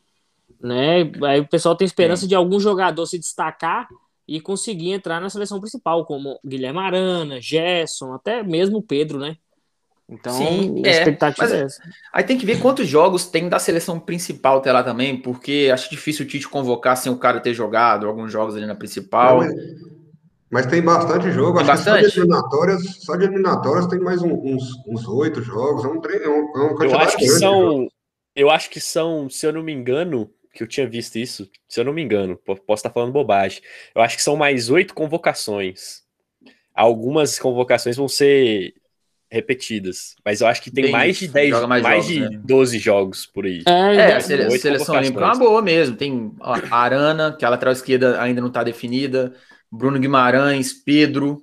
né? 0.61 1.03
Aí 1.27 1.41
o 1.41 1.49
pessoal 1.49 1.77
tem 1.77 1.85
esperança 1.85 2.25
é. 2.25 2.29
de 2.29 2.35
algum 2.35 2.59
jogador 2.59 3.05
se 3.07 3.19
destacar 3.19 3.89
e 4.27 4.41
conseguir 4.41 4.93
entrar 4.93 5.21
na 5.21 5.29
seleção 5.29 5.61
principal, 5.61 6.07
como 6.07 6.41
Guilherme 6.45 6.79
Arana, 6.79 7.41
Gerson, 7.41 8.15
até 8.15 8.43
mesmo 8.43 8.83
Pedro, 8.83 9.19
né? 9.19 9.37
Então, 10.09 10.33
Sim, 10.35 10.83
a 10.85 10.89
é, 10.89 10.99
expectativa 10.99 11.55
é, 11.55 11.61
é 11.61 11.63
essa. 11.63 11.83
Aí 12.13 12.25
tem 12.25 12.37
que 12.37 12.45
ver 12.45 12.61
quantos 12.61 12.87
jogos 12.87 13.27
tem 13.27 13.49
da 13.49 13.59
seleção 13.59 13.99
principal 13.99 14.59
até 14.59 14.71
lá 14.71 14.83
também, 14.83 15.17
porque 15.17 15.71
acho 15.73 15.91
difícil 15.91 16.25
o 16.25 16.29
Tite 16.29 16.49
convocar 16.49 16.97
sem 16.97 17.11
o 17.11 17.17
cara 17.17 17.41
ter 17.41 17.55
jogado 17.55 18.07
alguns 18.07 18.31
jogos 18.31 18.55
ali 18.55 18.67
na 18.67 18.75
principal. 18.75 19.39
Mas, 19.39 19.55
mas 20.51 20.67
tem 20.67 20.83
bastante 20.83 21.31
jogo, 21.33 21.59
tem 21.59 21.71
acho 21.71 21.85
bastante? 21.85 22.05
que 22.05 22.11
só 22.11 22.15
de 22.15 22.21
eliminatórias, 22.21 22.83
só 23.01 23.17
de 23.17 23.25
eliminatórias 23.25 23.87
tem 23.87 23.99
mais 23.99 24.23
um, 24.23 24.57
uns 24.87 25.09
oito 25.09 25.43
jogos, 25.43 25.85
é 25.85 25.89
um 25.89 26.01
treino, 26.01 26.25
é 26.25 26.29
um, 26.29 26.83
é 26.83 26.87
eu 26.87 26.99
acho 26.99 27.17
que 27.17 27.29
são, 27.29 27.89
Eu 28.37 28.51
acho 28.51 28.71
que 28.71 28.81
são, 28.81 29.29
se 29.29 29.47
eu 29.47 29.53
não 29.53 29.63
me 29.63 29.73
engano, 29.73 30.31
que 30.53 30.63
eu 30.63 30.67
tinha 30.69 30.89
visto 30.89 31.17
isso, 31.17 31.51
se 31.69 31.81
eu 31.81 31.85
não 31.85 31.93
me 31.93 32.03
engano, 32.03 32.37
posso 32.37 32.63
estar 32.75 32.91
falando 32.91 33.13
bobagem. 33.13 33.61
Eu 33.95 34.03
acho 34.03 34.17
que 34.17 34.23
são 34.23 34.37
mais 34.37 34.71
oito 34.71 34.95
convocações. 34.95 36.03
Algumas 36.73 37.39
convocações 37.39 37.97
vão 37.97 38.09
ser 38.09 38.75
repetidas. 39.35 40.15
Mas 40.25 40.41
eu 40.41 40.47
acho 40.47 40.63
que 40.63 40.71
tem 40.71 40.85
Bem, 40.85 40.93
mais 40.93 41.17
de 41.19 41.27
10, 41.27 41.67
mais, 41.67 41.83
mais 41.83 42.07
jogos, 42.07 42.07
de 42.07 42.37
né? 42.37 42.43
12 42.45 42.79
jogos 42.79 43.27
por 43.27 43.45
aí. 43.45 43.63
É, 43.67 43.97
é 43.97 44.15
a 44.15 44.21
sele 44.21 44.59
seleção 44.59 44.95
olímpica 44.95 45.21
é 45.21 45.25
uma 45.25 45.37
boa 45.37 45.61
mesmo. 45.61 45.97
Tem 45.97 46.33
a 46.41 46.77
Arana, 46.77 47.37
que 47.37 47.45
a 47.45 47.49
lateral 47.49 47.73
esquerda 47.73 48.21
ainda 48.23 48.41
não 48.41 48.49
está 48.49 48.63
definida, 48.63 49.35
Bruno 49.77 49.99
Guimarães, 49.99 50.73
Pedro. 50.73 51.43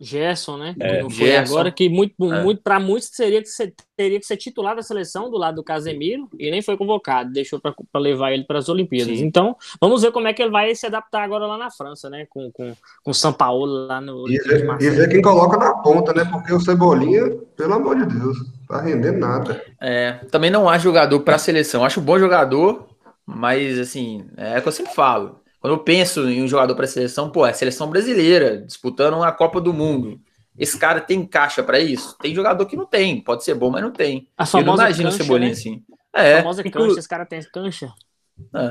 Gerson, 0.00 0.56
né? 0.56 0.74
É, 0.80 1.00
foi 1.02 1.10
Gerson. 1.10 1.54
agora, 1.54 1.70
que 1.70 1.88
muito, 1.88 2.14
É. 2.24 2.42
muito, 2.42 2.60
para 2.60 2.80
muitos 2.80 3.10
seria 3.12 3.40
que 3.40 3.46
ser, 3.46 3.72
teria 3.96 4.18
que 4.18 4.26
ser 4.26 4.36
titular 4.36 4.74
da 4.74 4.82
seleção 4.82 5.30
do 5.30 5.38
lado 5.38 5.54
do 5.54 5.62
Casemiro 5.62 6.28
e 6.36 6.50
nem 6.50 6.60
foi 6.60 6.76
convocado, 6.76 7.32
deixou 7.32 7.60
para 7.60 7.72
levar 8.00 8.32
ele 8.32 8.42
para 8.42 8.58
as 8.58 8.68
Olimpíadas. 8.68 9.16
Sim. 9.18 9.24
Então, 9.24 9.56
vamos 9.80 10.02
ver 10.02 10.10
como 10.10 10.26
é 10.26 10.32
que 10.32 10.42
ele 10.42 10.50
vai 10.50 10.74
se 10.74 10.86
adaptar 10.86 11.22
agora 11.22 11.46
lá 11.46 11.56
na 11.56 11.70
França, 11.70 12.10
né? 12.10 12.26
Com, 12.28 12.50
com, 12.50 12.74
com 13.04 13.10
o 13.12 13.14
São 13.14 13.32
Paulo 13.32 13.86
lá 13.86 14.00
no 14.00 14.28
E 14.28 14.38
ver, 14.38 14.82
e 14.82 14.90
ver 14.90 15.08
quem 15.08 15.22
coloca 15.22 15.56
na 15.56 15.72
ponta, 15.74 16.12
né? 16.12 16.24
Porque 16.24 16.52
o 16.52 16.58
Cebolinha, 16.58 17.30
pelo 17.56 17.74
amor 17.74 18.04
de 18.04 18.06
Deus, 18.12 18.36
tá 18.66 18.80
rendendo 18.80 19.20
nada. 19.20 19.62
É, 19.80 20.14
também 20.32 20.50
não 20.50 20.68
acho 20.68 20.82
jogador 20.82 21.20
para 21.20 21.38
seleção. 21.38 21.84
Acho 21.84 22.00
um 22.00 22.04
bom 22.04 22.18
jogador, 22.18 22.88
mas 23.24 23.78
assim, 23.78 24.26
é 24.36 24.58
o 24.58 24.62
que 24.62 24.66
eu 24.66 24.72
sempre 24.72 24.94
falo. 24.94 25.41
Quando 25.62 25.74
eu 25.74 25.78
penso 25.78 26.28
em 26.28 26.42
um 26.42 26.48
jogador 26.48 26.74
para 26.74 26.88
seleção, 26.88 27.30
pô, 27.30 27.46
é 27.46 27.50
a 27.50 27.54
seleção 27.54 27.88
brasileira, 27.88 28.58
disputando 28.58 29.14
uma 29.14 29.30
Copa 29.30 29.60
do 29.60 29.72
Mundo. 29.72 30.20
Esse 30.58 30.76
cara 30.76 31.00
tem 31.00 31.24
caixa 31.24 31.62
para 31.62 31.78
isso? 31.78 32.18
Tem 32.20 32.34
jogador 32.34 32.66
que 32.66 32.76
não 32.76 32.84
tem, 32.84 33.20
pode 33.20 33.44
ser 33.44 33.54
bom, 33.54 33.70
mas 33.70 33.80
não 33.80 33.92
tem. 33.92 34.28
A 34.36 34.42
Eu 34.42 34.64
não 34.64 34.74
imagino 34.74 35.08
o 35.08 35.12
cancha, 35.12 35.22
Cebolinha 35.22 35.48
né? 35.50 35.52
assim. 35.54 35.82
A 36.12 36.22
É, 36.22 36.36
famosa 36.38 36.66
Inclu- 36.66 36.88
cancha, 36.88 36.98
esse 36.98 37.08
cara 37.08 37.24
tem 37.24 37.40
cancha. 37.44 37.92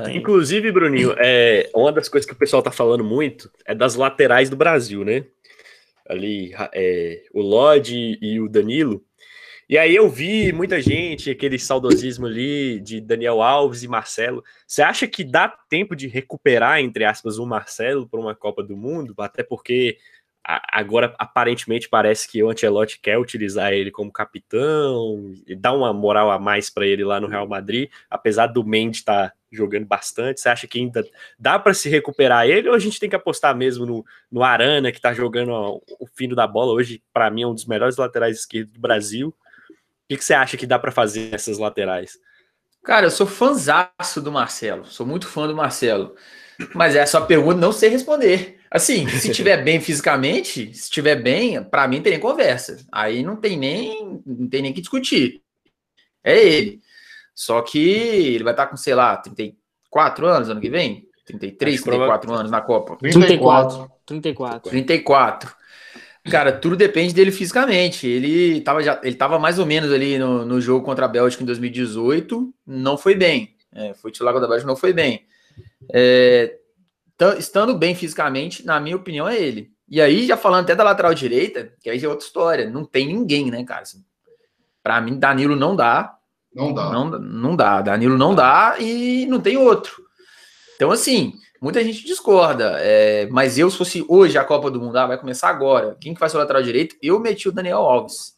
é. 0.06 0.14
Inclusive, 0.16 0.70
Bruninho, 0.70 1.14
é, 1.18 1.70
uma 1.74 1.90
das 1.90 2.10
coisas 2.10 2.26
que 2.28 2.34
o 2.34 2.38
pessoal 2.38 2.62
tá 2.62 2.70
falando 2.70 3.02
muito 3.02 3.50
é 3.66 3.74
das 3.74 3.94
laterais 3.96 4.50
do 4.50 4.54
Brasil, 4.56 5.02
né? 5.02 5.24
Ali, 6.06 6.52
é, 6.74 7.22
o 7.32 7.40
Lodge 7.40 8.18
e 8.20 8.38
o 8.38 8.48
Danilo. 8.50 9.02
E 9.72 9.78
aí 9.78 9.96
eu 9.96 10.06
vi 10.06 10.52
muita 10.52 10.82
gente, 10.82 11.30
aquele 11.30 11.58
saudosismo 11.58 12.26
ali 12.26 12.78
de 12.78 13.00
Daniel 13.00 13.40
Alves 13.40 13.82
e 13.82 13.88
Marcelo. 13.88 14.44
Você 14.66 14.82
acha 14.82 15.08
que 15.08 15.24
dá 15.24 15.48
tempo 15.48 15.96
de 15.96 16.06
recuperar, 16.08 16.80
entre 16.80 17.06
aspas, 17.06 17.38
o 17.38 17.46
Marcelo 17.46 18.06
para 18.06 18.20
uma 18.20 18.34
Copa 18.34 18.62
do 18.62 18.76
Mundo? 18.76 19.14
Até 19.16 19.42
porque 19.42 19.96
agora 20.44 21.14
aparentemente 21.18 21.88
parece 21.88 22.28
que 22.28 22.42
o 22.42 22.50
Ancelotti 22.50 23.00
quer 23.00 23.16
utilizar 23.16 23.72
ele 23.72 23.90
como 23.90 24.12
capitão 24.12 25.32
e 25.46 25.56
dar 25.56 25.72
uma 25.72 25.90
moral 25.90 26.30
a 26.30 26.38
mais 26.38 26.68
para 26.68 26.86
ele 26.86 27.02
lá 27.02 27.18
no 27.18 27.26
Real 27.26 27.48
Madrid, 27.48 27.88
apesar 28.10 28.48
do 28.48 28.62
Mendy 28.62 28.98
estar 28.98 29.32
jogando 29.50 29.86
bastante. 29.86 30.42
Você 30.42 30.50
acha 30.50 30.66
que 30.66 30.80
ainda 30.80 31.02
dá 31.38 31.58
para 31.58 31.72
se 31.72 31.88
recuperar 31.88 32.46
ele 32.46 32.68
ou 32.68 32.74
a 32.74 32.78
gente 32.78 33.00
tem 33.00 33.08
que 33.08 33.16
apostar 33.16 33.56
mesmo 33.56 33.86
no, 33.86 34.04
no 34.30 34.42
Arana, 34.42 34.92
que 34.92 34.98
está 34.98 35.14
jogando 35.14 35.50
ó, 35.52 35.80
o 35.98 36.06
fino 36.06 36.36
da 36.36 36.46
bola 36.46 36.72
hoje, 36.72 37.02
para 37.10 37.30
mim 37.30 37.40
é 37.40 37.46
um 37.46 37.54
dos 37.54 37.64
melhores 37.64 37.96
laterais 37.96 38.40
esquerdos 38.40 38.74
do 38.74 38.78
Brasil? 38.78 39.34
O 40.12 40.14
que, 40.14 40.18
que 40.18 40.24
você 40.24 40.34
acha 40.34 40.56
que 40.58 40.66
dá 40.66 40.78
para 40.78 40.92
fazer 40.92 41.30
nessas 41.30 41.56
laterais? 41.58 42.18
Cara, 42.84 43.06
eu 43.06 43.10
sou 43.10 43.26
fãzaço 43.26 44.20
do 44.20 44.30
Marcelo. 44.30 44.84
Sou 44.84 45.06
muito 45.06 45.26
fã 45.26 45.46
do 45.46 45.56
Marcelo. 45.56 46.14
Mas 46.74 46.94
essa 46.94 47.20
pergunta 47.20 47.58
não 47.58 47.72
sei 47.72 47.88
responder. 47.88 48.58
Assim, 48.70 49.08
se 49.08 49.30
tiver 49.32 49.62
bem 49.64 49.80
fisicamente, 49.80 50.74
se 50.74 50.82
estiver 50.84 51.16
bem, 51.16 51.62
pra 51.64 51.88
mim 51.88 52.02
tem 52.02 52.12
nem 52.12 52.20
conversa. 52.20 52.84
Aí 52.92 53.22
não 53.22 53.36
tem 53.36 53.56
nem, 53.56 54.20
não 54.26 54.48
tem 54.48 54.60
nem 54.62 54.72
que 54.72 54.80
discutir. 54.80 55.40
É 56.22 56.38
ele. 56.38 56.80
Só 57.34 57.62
que 57.62 57.78
ele 57.78 58.44
vai 58.44 58.52
estar 58.52 58.66
com, 58.66 58.76
sei 58.76 58.94
lá, 58.94 59.16
34 59.16 60.26
anos 60.26 60.50
ano 60.50 60.60
que 60.60 60.68
vem? 60.68 61.08
33, 61.24 61.74
Acho 61.76 61.84
prova- 61.84 62.18
34 62.18 62.34
anos 62.34 62.50
na 62.50 62.60
Copa. 62.60 62.96
34. 62.98 63.90
34. 64.04 64.70
34. 64.70 65.54
Cara, 66.30 66.52
tudo 66.52 66.76
depende 66.76 67.12
dele 67.12 67.32
fisicamente. 67.32 68.06
Ele 68.06 68.60
tava, 68.60 68.82
já, 68.82 69.00
ele 69.02 69.16
tava 69.16 69.38
mais 69.38 69.58
ou 69.58 69.66
menos 69.66 69.92
ali 69.92 70.18
no, 70.18 70.44
no 70.44 70.60
jogo 70.60 70.84
contra 70.84 71.04
a 71.04 71.08
Bélgica 71.08 71.42
em 71.42 71.46
2018, 71.46 72.54
não 72.66 72.96
foi 72.96 73.14
bem. 73.14 73.56
É, 73.74 73.92
foi 73.94 74.12
titular 74.12 74.32
contra 74.32 74.46
a 74.46 74.50
Bélgica, 74.50 74.68
não 74.68 74.76
foi 74.76 74.92
bem. 74.92 75.26
É, 75.92 76.58
estando 77.38 77.76
bem 77.76 77.94
fisicamente, 77.94 78.64
na 78.64 78.78
minha 78.78 78.96
opinião, 78.96 79.28
é 79.28 79.40
ele. 79.40 79.72
E 79.88 80.00
aí, 80.00 80.26
já 80.26 80.36
falando 80.36 80.62
até 80.62 80.74
da 80.74 80.84
lateral 80.84 81.12
direita, 81.12 81.72
que 81.82 81.90
aí 81.90 81.98
já 81.98 82.06
é 82.06 82.10
outra 82.10 82.24
história. 82.24 82.70
Não 82.70 82.84
tem 82.84 83.06
ninguém, 83.08 83.50
né, 83.50 83.64
cara? 83.64 83.82
Assim, 83.82 84.04
pra 84.82 85.00
mim, 85.00 85.18
Danilo 85.18 85.56
não 85.56 85.74
dá. 85.74 86.16
Não 86.54 86.72
dá. 86.72 86.90
Não, 86.90 87.10
não 87.10 87.56
dá. 87.56 87.80
Danilo 87.80 88.16
não 88.16 88.34
dá 88.34 88.76
e 88.78 89.26
não 89.26 89.40
tem 89.40 89.56
outro. 89.56 90.02
Então, 90.76 90.90
assim, 90.90 91.34
muita 91.62 91.82
gente 91.82 92.04
discorda. 92.04 92.76
é, 92.80 93.26
mas 93.30 93.56
eu, 93.58 93.70
se 93.70 93.78
fosse 93.78 94.04
hoje 94.08 94.36
a 94.36 94.44
Copa 94.44 94.70
do 94.70 94.80
Mundo, 94.80 94.96
ah, 94.98 95.06
vai 95.06 95.18
começar 95.18 95.48
agora. 95.48 95.96
Quem 96.00 96.12
que 96.12 96.20
vai 96.20 96.28
ser 96.28 96.36
o 96.36 96.40
lateral 96.40 96.62
direito? 96.62 96.96
Eu 97.00 97.18
meti 97.20 97.48
o 97.48 97.52
Daniel 97.52 97.78
Alves. 97.78 98.34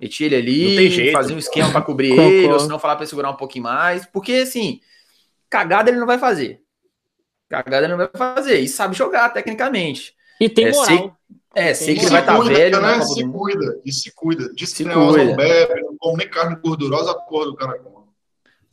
Meti 0.00 0.24
ele 0.24 0.36
Não 0.36 0.42
tem 0.44 0.78
ali, 0.78 0.90
jeito. 0.90 1.12
fazia 1.12 1.36
um 1.36 1.38
esquema 1.38 1.70
para 1.70 1.82
cobrir 1.82 2.10
ele, 2.18 2.52
ou 2.52 2.58
se 2.60 2.68
não 2.68 2.78
falar 2.78 2.96
para 2.96 3.06
segurar 3.06 3.30
um 3.30 3.36
pouquinho 3.36 3.64
mais. 3.64 4.04
Porque, 4.06 4.32
assim, 4.34 4.80
cagada 5.48 5.90
ele 5.90 5.98
não 6.00 6.06
vai 6.06 6.18
fazer. 6.18 6.60
Cagada 7.48 7.86
ele 7.86 7.94
não 7.96 7.98
vai 7.98 8.10
fazer. 8.14 8.58
E 8.58 8.68
sabe 8.68 8.96
jogar 8.96 9.28
tecnicamente. 9.30 10.14
E 10.40 10.48
tem 10.48 10.66
É, 10.66 10.70
moral. 10.72 10.86
sei- 10.86 11.10
É, 11.54 11.72
sei 11.72 11.94
que 11.94 12.00
Se 12.00 12.06
ele 12.06 12.12
vai 12.12 12.20
estar 12.20 12.36
cuida, 12.36 12.54
velho 12.54 12.80
né? 12.82 13.00
Se 13.00 13.24
cuida. 13.26 13.80
E 13.82 13.90
se 13.92 14.14
cuida. 14.14 14.52
Diz 14.54 14.70
que 14.72 14.76
Se 14.76 14.84
cuida. 14.84 15.24
não 15.24 15.36
bebe, 15.36 15.80
não 15.80 15.96
come 15.96 16.18
nem 16.18 16.28
carne 16.28 16.56
gordurosa, 16.56 17.12
a 17.12 17.14
porra 17.14 17.46
do 17.46 17.56
cara 17.56 17.78
come. 17.78 18.04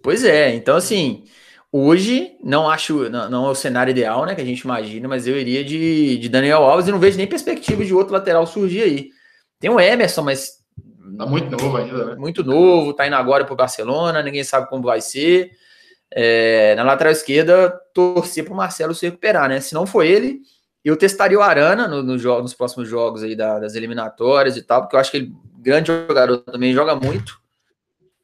Pois 0.01 0.25
é, 0.25 0.53
então 0.53 0.75
assim, 0.75 1.23
hoje 1.73 2.37
não 2.43 2.69
acho, 2.69 3.09
não, 3.09 3.29
não 3.29 3.47
é 3.47 3.49
o 3.49 3.55
cenário 3.55 3.89
ideal, 3.91 4.25
né, 4.27 4.35
que 4.35 4.41
a 4.41 4.45
gente 4.45 4.61
imagina, 4.61 5.07
mas 5.07 5.25
eu 5.27 5.35
iria 5.35 5.63
de, 5.63 6.19
de 6.19 6.29
Daniel 6.29 6.63
Alves 6.63 6.87
e 6.87 6.91
não 6.91 6.99
vejo 6.99 7.17
nem 7.17 7.25
perspectiva 7.25 7.83
de 7.83 7.93
outro 7.95 8.13
lateral 8.13 8.45
surgir 8.45 8.83
aí. 8.83 9.09
Tem 9.59 9.71
o 9.71 9.79
Emerson, 9.79 10.21
mas 10.21 10.61
Tá 11.17 11.25
muito 11.27 11.49
novo 11.51 11.77
ainda, 11.77 12.05
né? 12.05 12.15
muito 12.15 12.43
novo, 12.43 12.93
tá 12.93 13.05
indo 13.05 13.15
agora 13.15 13.45
pro 13.45 13.55
Barcelona, 13.55 14.23
ninguém 14.23 14.43
sabe 14.43 14.67
como 14.69 14.83
vai 14.83 14.99
ser. 15.01 15.51
É, 16.11 16.73
na 16.75 16.83
lateral 16.83 17.11
esquerda, 17.11 17.69
torcer 17.93 18.43
pro 18.45 18.55
Marcelo 18.55 18.93
se 18.95 19.05
recuperar, 19.05 19.49
né? 19.49 19.59
Se 19.59 19.73
não 19.73 19.85
for 19.85 20.03
ele, 20.03 20.39
eu 20.83 20.95
testaria 20.95 21.37
o 21.37 21.41
Arana 21.41 21.87
no, 21.87 22.01
no 22.01 22.17
jogo, 22.17 22.41
nos 22.41 22.53
próximos 22.53 22.87
jogos 22.89 23.21
aí 23.23 23.35
da- 23.35 23.59
das 23.59 23.75
eliminatórias 23.75 24.57
e 24.57 24.61
tal, 24.63 24.81
porque 24.81 24.95
eu 24.95 24.99
acho 24.99 25.11
que 25.11 25.17
ele, 25.17 25.33
grande 25.59 25.87
jogador 25.87 26.37
também, 26.39 26.73
joga 26.73 26.95
muito. 26.95 27.39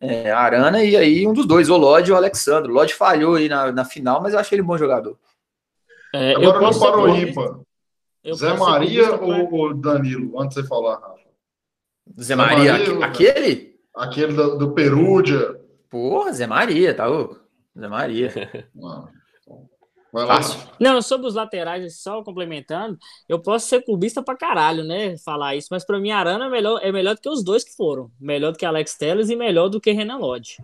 É, 0.01 0.31
Arana 0.31 0.83
e 0.83 0.95
aí 0.95 1.27
um 1.27 1.33
dos 1.33 1.45
dois, 1.45 1.69
o 1.69 1.75
Lodge 1.77 2.11
ou 2.11 2.15
o 2.15 2.19
Alexandre. 2.19 2.71
O 2.71 2.73
Lodge 2.73 2.93
falhou 2.93 3.35
aí 3.35 3.49
na, 3.49 3.71
na 3.71 3.83
final, 3.85 4.21
mas 4.21 4.33
eu 4.33 4.39
achei 4.39 4.55
ele 4.55 4.63
um 4.63 4.67
bom 4.67 4.77
jogador. 4.77 5.17
É, 6.13 6.33
eu 6.33 6.37
Agora 6.37 6.59
no 6.59 6.67
eu 8.23 8.35
Zé 8.35 8.53
Maria 8.53 9.15
ou, 9.15 9.53
ou 9.53 9.73
Danilo? 9.73 10.39
Antes 10.41 10.55
de 10.55 10.61
você 10.61 10.67
falar, 10.67 10.95
Rafa. 10.95 11.19
Zé 12.19 12.35
Maria, 12.35 12.71
Maria, 12.73 13.05
aque- 13.05 13.25
aquele? 13.25 13.79
Aquele 13.95 14.33
do, 14.33 14.57
do 14.57 14.71
Perúdia. 14.73 15.59
Porra, 15.89 16.31
Zé 16.33 16.47
Maria, 16.47 16.93
tá 16.93 17.05
louco? 17.05 17.39
Zé 17.77 17.87
Maria. 17.87 18.31
Ah, 18.81 19.09
Vai 20.11 20.25
lá. 20.25 20.35
Fácil. 20.37 20.59
Não, 20.79 21.01
sobre 21.01 21.27
os 21.27 21.35
laterais, 21.35 22.01
só 22.01 22.23
complementando, 22.23 22.97
eu 23.27 23.39
posso 23.39 23.67
ser 23.67 23.83
clubista 23.83 24.23
pra 24.23 24.35
caralho, 24.35 24.83
né? 24.83 25.17
Falar 25.17 25.55
isso, 25.55 25.67
mas 25.71 25.85
pra 25.85 25.99
mim, 25.99 26.11
Arana 26.11 26.45
é 26.45 26.49
melhor, 26.49 26.79
é 26.81 26.91
melhor 26.91 27.15
do 27.15 27.21
que 27.21 27.29
os 27.29 27.43
dois 27.43 27.63
que 27.63 27.75
foram. 27.75 28.11
Melhor 28.19 28.51
do 28.51 28.57
que 28.57 28.65
Alex 28.65 28.95
Telles 28.95 29.29
e 29.29 29.35
melhor 29.35 29.69
do 29.69 29.79
que 29.79 29.91
Renan 29.91 30.17
Lodge. 30.17 30.57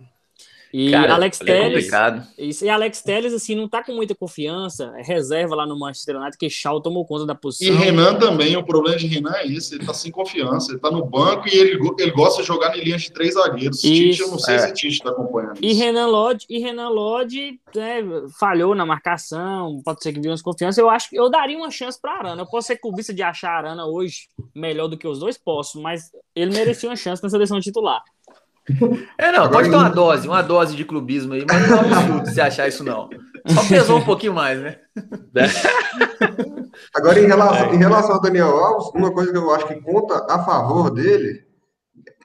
E 0.72 0.90
Cara, 0.90 1.14
Alex 1.14 1.40
é 1.40 1.44
Telles. 1.44 2.62
e 2.62 2.68
Alex 2.68 3.02
Telles, 3.02 3.32
assim, 3.32 3.54
não 3.54 3.68
tá 3.68 3.82
com 3.82 3.92
muita 3.92 4.14
confiança. 4.14 4.92
É 4.96 5.02
reserva 5.02 5.54
lá 5.54 5.66
no 5.66 5.78
Manchester 5.78 6.16
United, 6.16 6.36
que 6.36 6.50
Shaw 6.50 6.80
tomou 6.80 7.04
conta 7.06 7.24
da 7.24 7.34
E 7.34 7.36
posição. 7.36 7.76
Renan 7.76 8.14
também, 8.16 8.56
o 8.56 8.64
problema 8.64 8.96
de 8.96 9.06
Renan 9.06 9.32
é 9.34 9.46
isso, 9.46 9.74
ele 9.74 9.86
tá 9.86 9.94
sem 9.94 10.10
confiança, 10.10 10.72
ele 10.72 10.80
tá 10.80 10.90
no 10.90 11.04
banco 11.04 11.48
e 11.48 11.56
ele, 11.56 11.78
ele 11.98 12.10
gosta 12.10 12.42
de 12.42 12.48
jogar 12.48 12.76
em 12.76 12.82
linhas 12.82 13.02
de 13.02 13.12
três 13.12 13.34
zagueiros. 13.34 13.80
Tite, 13.80 14.20
eu 14.20 14.28
não 14.28 14.38
sei 14.38 14.56
é. 14.56 14.58
se 14.58 14.72
Tite 14.74 15.02
tá 15.02 15.10
acompanhando 15.10 15.58
E 15.62 15.70
isso. 15.70 15.80
Renan 15.80 16.06
Lodge, 16.06 16.46
e 16.48 16.58
Renan 16.58 16.88
Lodge 16.88 17.60
né, 17.74 18.02
falhou 18.38 18.74
na 18.74 18.84
marcação, 18.84 19.80
pode 19.84 20.02
ser 20.02 20.12
que 20.12 20.20
viu 20.20 20.32
desconfiança. 20.32 20.80
Eu 20.80 20.90
acho 20.90 21.08
que 21.10 21.18
eu 21.18 21.30
daria 21.30 21.56
uma 21.56 21.70
chance 21.70 21.98
para 22.00 22.12
Arana. 22.12 22.42
Eu 22.42 22.46
posso 22.46 22.66
ser 22.68 22.76
clubista 22.76 23.14
de 23.14 23.22
achar 23.22 23.50
a 23.50 23.56
Arana 23.58 23.86
hoje 23.86 24.28
melhor 24.54 24.88
do 24.88 24.96
que 24.96 25.06
os 25.06 25.18
dois, 25.18 25.38
posso, 25.38 25.80
mas 25.80 26.10
ele 26.34 26.52
merecia 26.52 26.88
uma 26.88 26.96
chance 26.96 27.22
na 27.22 27.30
seleção 27.30 27.60
titular. 27.60 28.02
É, 29.16 29.30
não, 29.30 29.44
Agora 29.44 29.50
pode 29.50 29.70
ter 29.70 29.76
uma 29.76 29.88
dose, 29.88 30.28
uma 30.28 30.42
dose 30.42 30.74
de 30.76 30.84
clubismo 30.84 31.34
aí, 31.34 31.44
mas 31.48 31.68
não 31.68 31.78
é 31.78 31.80
um 31.80 31.94
absurdo 31.94 32.30
se 32.30 32.40
achar 32.40 32.66
isso 32.68 32.82
não. 32.82 33.08
Só 33.46 33.62
pesou 33.68 33.98
um 33.98 34.04
pouquinho 34.04 34.34
mais, 34.34 34.60
né? 34.60 34.76
Agora, 36.94 37.20
em 37.20 37.24
É. 37.24 37.26
relação, 37.28 37.74
em 37.74 37.78
relação 37.78 38.14
ao 38.16 38.20
Daniel 38.20 38.48
Alves, 38.48 38.88
uma 38.94 39.12
coisa 39.12 39.30
que 39.30 39.38
eu 39.38 39.54
acho 39.54 39.66
que 39.68 39.80
conta 39.80 40.26
a 40.28 40.42
favor 40.44 40.90
dele, 40.90 41.44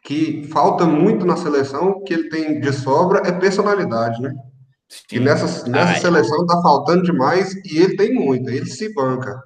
que 0.04 0.48
falta 0.52 0.86
muito 0.86 1.26
na 1.26 1.38
seleção, 1.38 2.04
que 2.04 2.14
ele 2.14 2.30
tem 2.30 2.60
de 2.60 2.74
sobra, 2.74 3.22
é 3.28 3.32
personalidade, 3.32 4.20
né? 4.22 4.34
E 5.12 5.20
nessa, 5.20 5.70
nessa 5.70 5.94
Ai. 5.94 6.00
seleção 6.00 6.46
tá 6.46 6.60
faltando 6.62 7.04
demais 7.04 7.54
e 7.66 7.78
ele 7.78 7.96
tem 7.96 8.14
muito, 8.14 8.50
ele 8.50 8.66
se 8.66 8.94
banca. 8.94 9.40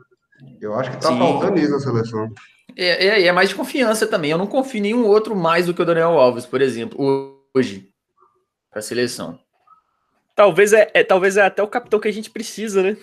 Eu 0.62 0.74
acho 0.76 0.92
que 0.92 0.98
tá 0.98 1.10
Sim. 1.10 1.20
faltando 1.20 1.60
isso 1.60 1.72
na 1.72 1.80
seleção. 1.80 2.30
É, 2.78 3.08
é, 3.08 3.28
é 3.28 3.32
mais 3.32 3.50
de 3.50 3.56
confiança 3.56 4.06
também. 4.08 4.32
Eu 4.32 4.38
não 4.38 4.48
confio 4.48 4.80
em 4.80 4.82
nenhum 4.82 5.06
outro 5.06 5.36
mais 5.36 5.66
do 5.66 5.74
que 5.74 5.82
o 5.82 5.86
Daniel 5.86 6.18
Alves, 6.20 6.46
por 6.46 6.62
exemplo, 6.62 6.98
hoje, 7.56 7.90
para 8.70 8.80
a 8.80 8.82
seleção. 8.84 9.40
Talvez 10.36 10.74
é, 10.74 10.90
é- 10.94 11.04
talvez 11.04 11.38
é 11.38 11.44
até 11.44 11.64
o 11.64 11.68
capitão 11.68 12.00
que 12.00 12.08
a 12.10 12.12
gente 12.14 12.30
precisa, 12.30 12.84
né? 12.84 12.98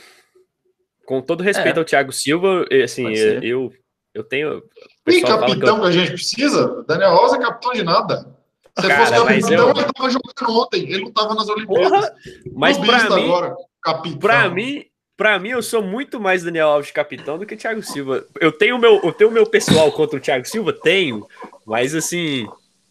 Com 1.07 1.21
todo 1.23 1.43
respeito 1.43 1.77
É. 1.77 1.79
ao 1.81 1.85
Thiago 1.85 2.13
Silva, 2.13 2.67
e, 2.71 2.83
assim, 2.83 3.09
eu, 3.09 3.73
eu 4.15 4.23
tenho. 4.23 4.59
o 4.59 4.61
Tem 5.05 5.21
pessoal 5.21 5.39
fala 5.41 5.47
que 5.47 5.53
eu- 5.53 5.61
capitão 5.61 5.81
que, 5.81 5.87
a 5.87 5.91
gente 5.91 6.13
precisa? 6.13 6.85
Daniel 6.87 7.11
Alves 7.11 7.33
é 7.33 7.39
capitão 7.39 7.73
de 7.73 7.83
nada. 7.83 8.37
Se 8.79 8.87
Cara, 8.89 9.07
fosse 9.07 9.25
mas 9.25 9.45
capitão, 9.45 9.69
eu- 9.69 9.75
ele 9.77 9.93
tava 9.93 10.11
jogando 10.11 10.61
ontem, 10.63 10.83
ele 10.93 11.05
não 11.05 11.13
tava 11.13 11.35
nas 11.35 11.49
Olimpíadas. 11.49 11.91
Porra, 11.91 12.15
mas 12.55 12.79
pra 12.79 13.05
mim, 13.11 13.25
agora, 13.25 13.55
capitão. 13.83 14.19
pra 14.19 14.49
mim, 14.51 14.85
Pra 15.17 15.39
mim, 15.39 15.51
eu 15.51 15.63
sou 15.63 15.83
muito 15.83 16.19
mais 16.19 16.43
Daniel 16.43 16.69
Alves 16.69 16.91
capitão 16.91 17.39
do 17.39 17.47
que 17.47 17.57
Thiago 17.57 17.83
Silva. 17.83 18.25
Eu 18.41 18.51
tenho 18.51 18.77
o 18.77 18.79
meu, 18.79 19.01
eu 19.03 19.13
tenho 19.13 19.31
o 19.31 19.33
meu 19.33 19.47
pessoal 19.47 19.93
contra 19.93 20.19
o 20.19 20.21
Thiago 20.21 20.47
Silva? 20.47 20.73
Tenho. 20.73 21.27
Mas 21.67 21.95
assim, 21.95 22.47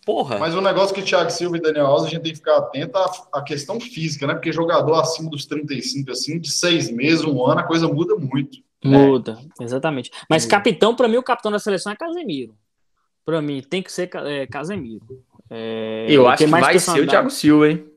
porra. 0.05 0.37
Mas 0.37 0.53
o 0.55 0.61
negócio 0.61 0.93
que 0.93 1.01
Thiago 1.01 1.31
Silva 1.31 1.57
e 1.57 1.61
Daniel 1.61 1.87
Alves, 1.87 2.05
a 2.05 2.09
gente 2.09 2.21
tem 2.21 2.31
que 2.31 2.37
ficar 2.37 2.57
atento 2.57 2.97
à, 2.97 3.11
à 3.33 3.41
questão 3.41 3.79
física, 3.79 4.27
né? 4.27 4.33
Porque 4.33 4.51
jogador 4.51 4.93
acima 4.95 5.29
dos 5.29 5.45
35, 5.45 6.11
assim, 6.11 6.39
de 6.39 6.51
seis 6.51 6.89
meses, 6.91 7.25
um 7.25 7.43
ano, 7.45 7.61
a 7.61 7.63
coisa 7.63 7.87
muda 7.87 8.15
muito. 8.15 8.59
Muda, 8.83 9.37
exatamente. 9.59 10.11
Mas 10.29 10.45
capitão, 10.45 10.95
pra 10.95 11.07
mim, 11.07 11.17
o 11.17 11.23
capitão 11.23 11.51
da 11.51 11.59
seleção 11.59 11.91
é 11.91 11.95
Casemiro. 11.95 12.55
Pra 13.23 13.41
mim, 13.41 13.61
tem 13.61 13.83
que 13.83 13.91
ser 13.91 14.09
é, 14.13 14.47
Casemiro. 14.47 15.05
É, 15.49 16.07
Eu 16.09 16.27
acho 16.27 16.43
que 16.43 16.49
mais 16.49 16.65
vai 16.65 16.79
ser 16.79 17.01
o. 17.01 17.07
Thiago 17.07 17.29
Silva, 17.29 17.69
hein? 17.69 17.90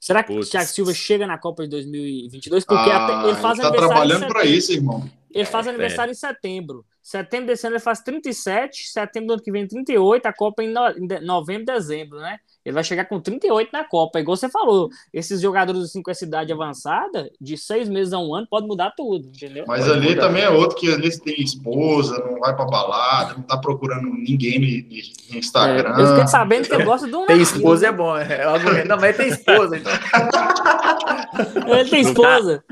Será 0.00 0.22
que 0.22 0.32
Putz. 0.34 0.48
o 0.48 0.50
Thiago 0.50 0.68
Silva 0.68 0.94
chega 0.94 1.26
na 1.26 1.38
Copa 1.38 1.62
de 1.64 1.70
2022? 1.70 2.64
Porque 2.64 2.90
Ah, 2.90 3.04
até- 3.04 3.28
ele 3.28 3.36
faz 3.38 3.58
tá 3.58 3.68
aniversário 3.68 3.76
em 3.76 3.88
trabalhando 3.88 4.26
para 4.28 4.44
isso, 4.44 4.72
irmão. 4.72 5.10
Ele 5.34 5.44
faz 5.44 5.66
É, 5.66 5.70
aniversário 5.70 6.10
em 6.10 6.14
setembro. 6.14 6.84
Setembro 7.02 7.46
desse 7.48 7.66
ano 7.66 7.76
ele 7.76 7.82
faz 7.82 8.00
37, 8.00 8.88
setembro 8.88 9.28
do 9.28 9.32
ano 9.34 9.42
que 9.42 9.52
vem 9.52 9.66
38, 9.66 10.26
a 10.26 10.32
Copa 10.32 10.62
em, 10.62 10.68
no- 10.72 10.88
em 10.90 11.24
novembro, 11.24 11.66
dezembro, 11.66 12.18
né? 12.18 12.38
Ele 12.66 12.74
vai 12.74 12.82
chegar 12.82 13.04
com 13.04 13.20
38 13.20 13.70
na 13.72 13.84
Copa. 13.84 14.18
Igual 14.18 14.36
você 14.36 14.48
falou, 14.48 14.90
esses 15.14 15.40
jogadores 15.40 15.82
assim, 15.82 16.02
com 16.02 16.10
essa 16.10 16.24
idade 16.24 16.52
avançada, 16.52 17.30
de 17.40 17.56
seis 17.56 17.88
meses 17.88 18.12
a 18.12 18.18
um 18.18 18.34
ano, 18.34 18.48
pode 18.50 18.66
mudar 18.66 18.90
tudo, 18.96 19.28
entendeu? 19.28 19.64
Mas 19.68 19.86
Pode 19.86 19.98
ali 19.98 20.08
mudar. 20.08 20.22
também 20.22 20.42
é 20.42 20.50
outro 20.50 20.76
que 20.76 20.92
ali 20.92 21.16
tem 21.20 21.40
esposa, 21.40 22.18
não 22.28 22.40
vai 22.40 22.56
pra 22.56 22.64
balada, 22.64 23.34
não 23.34 23.42
tá 23.44 23.56
procurando 23.56 24.08
ninguém 24.08 24.58
no, 24.58 25.32
no 25.32 25.38
Instagram. 25.38 25.94
É, 25.96 26.02
eu 26.02 26.08
fiquei 26.08 26.26
sabendo 26.26 26.66
que 26.66 26.74
ele 26.74 26.84
gosta 26.84 27.06
de 27.06 27.14
um 27.14 27.24
Tem 27.26 27.40
esposa 27.40 27.86
é 27.86 27.92
né? 27.92 27.96
bom. 27.96 28.16
É 28.16 28.46
o 28.48 28.50
argumento. 28.50 28.88
Não, 28.88 28.96
mas 28.96 29.16
tem 29.16 29.28
esposa, 29.28 29.76
então. 29.76 29.92
Ele 31.68 31.90
tem 31.90 32.00
esposa. 32.00 32.64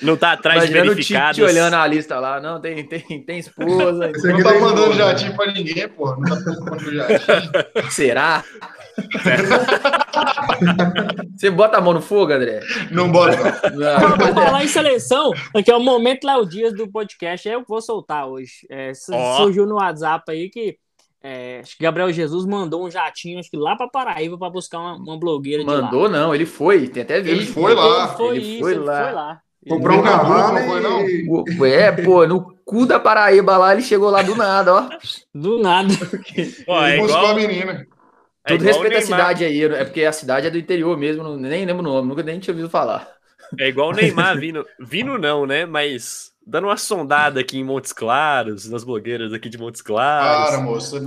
Não 0.00 0.16
tá 0.16 0.32
atrás 0.32 0.62
de 0.62 0.68
Imaginando 0.68 0.92
o 0.92 0.96
Tite 0.96 1.12
verificados. 1.12 1.38
olhando 1.40 1.74
a 1.74 1.86
lista 1.86 2.18
lá. 2.18 2.40
Não, 2.40 2.60
tem, 2.60 2.86
tem, 2.86 3.00
tem 3.22 3.38
esposa. 3.38 4.10
Esse 4.10 4.28
Não 4.28 4.42
tá 4.42 4.54
mandando 4.58 4.94
jatinho 4.94 5.36
pra 5.36 5.52
ninguém, 5.52 5.88
porra. 5.88 6.16
Não 6.16 6.24
tá 6.24 6.36
preocupando 6.36 6.84
com 6.84 6.90
o 6.90 6.94
jatinho. 6.94 7.50
Será? 7.90 8.44
Você 11.36 11.50
bota 11.50 11.78
a 11.78 11.80
mão 11.80 11.94
no 11.94 12.00
fogo, 12.00 12.32
André? 12.32 12.60
Não 12.90 13.10
bota. 13.10 13.70
não. 13.70 14.00
Não. 14.00 14.16
Vou 14.16 14.34
falar 14.34 14.64
em 14.64 14.68
seleção, 14.68 15.32
aqui 15.54 15.70
é 15.70 15.76
o 15.76 15.80
momento 15.80 16.26
Léo 16.26 16.46
Dias 16.46 16.72
do 16.72 16.88
podcast, 16.88 17.48
é 17.48 17.54
eu 17.54 17.62
que 17.62 17.68
vou 17.68 17.80
soltar 17.80 18.26
hoje. 18.26 18.66
É, 18.70 18.92
Ó. 19.12 19.36
Surgiu 19.38 19.66
no 19.66 19.76
WhatsApp 19.76 20.30
aí 20.30 20.48
que 20.48 20.76
é, 21.24 21.60
acho 21.62 21.76
que 21.76 21.84
Gabriel 21.84 22.12
Jesus 22.12 22.44
mandou 22.44 22.84
um 22.84 22.90
jatinho, 22.90 23.38
acho 23.38 23.50
que 23.50 23.56
lá 23.56 23.76
pra 23.76 23.88
Paraíba, 23.88 24.36
pra 24.36 24.50
buscar 24.50 24.80
uma, 24.80 24.96
uma 24.96 25.18
blogueira 25.18 25.62
de 25.62 25.70
lá. 25.70 25.82
Mandou, 25.82 26.08
não. 26.08 26.34
Ele 26.34 26.44
foi. 26.44 26.88
Tem 26.88 27.04
até 27.04 27.20
vídeo. 27.20 27.42
Ele 27.42 27.46
foi 27.46 27.74
lá. 27.74 28.06
Ele 28.08 28.16
foi 28.16 28.36
Ele 28.36 28.46
isso, 28.46 28.60
foi 28.60 28.72
ele 28.72 28.80
lá. 28.80 29.04
foi 29.04 29.12
lá. 29.12 29.40
Comprou 29.68 30.00
um 30.00 30.02
cavalo 30.02 30.58
não 30.58 30.66
foi, 30.66 30.80
não? 30.80 31.66
É, 31.66 31.92
pô, 31.92 32.26
no 32.26 32.52
cu 32.64 32.84
da 32.84 32.98
Paraíba 32.98 33.56
lá, 33.56 33.72
ele 33.72 33.82
chegou 33.82 34.10
lá 34.10 34.20
do 34.20 34.34
nada, 34.34 34.74
ó. 34.74 34.88
Do 35.32 35.62
nada. 35.62 35.94
Ó, 36.66 36.84
é 36.84 36.98
igual, 36.98 37.26
a 37.26 37.34
menina. 37.34 37.86
É 38.44 38.52
Tudo 38.52 38.62
o 38.62 38.66
respeito 38.66 38.96
à 38.96 39.02
cidade 39.02 39.44
aí, 39.44 39.62
é 39.62 39.84
porque 39.84 40.04
a 40.04 40.12
cidade 40.12 40.46
é 40.46 40.50
do 40.50 40.58
interior 40.58 40.96
mesmo, 40.96 41.36
nem 41.36 41.64
lembro 41.64 41.80
o 41.80 41.92
nome, 41.92 42.08
nunca 42.08 42.22
nem 42.22 42.40
tinha 42.40 42.52
ouvido 42.52 42.68
falar. 42.68 43.08
É 43.58 43.68
igual 43.68 43.90
o 43.90 43.92
Neymar 43.92 44.36
vindo. 44.40 44.66
Vindo 44.80 45.18
não, 45.18 45.46
né? 45.46 45.64
Mas 45.64 46.32
dando 46.44 46.66
uma 46.66 46.76
sondada 46.76 47.40
aqui 47.40 47.58
em 47.58 47.64
Montes 47.64 47.92
Claros, 47.92 48.68
nas 48.68 48.82
blogueiras 48.82 49.32
aqui 49.32 49.48
de 49.48 49.58
Montes 49.58 49.82
Claros. 49.82 50.50
Para, 50.50 50.60
moço. 50.60 50.96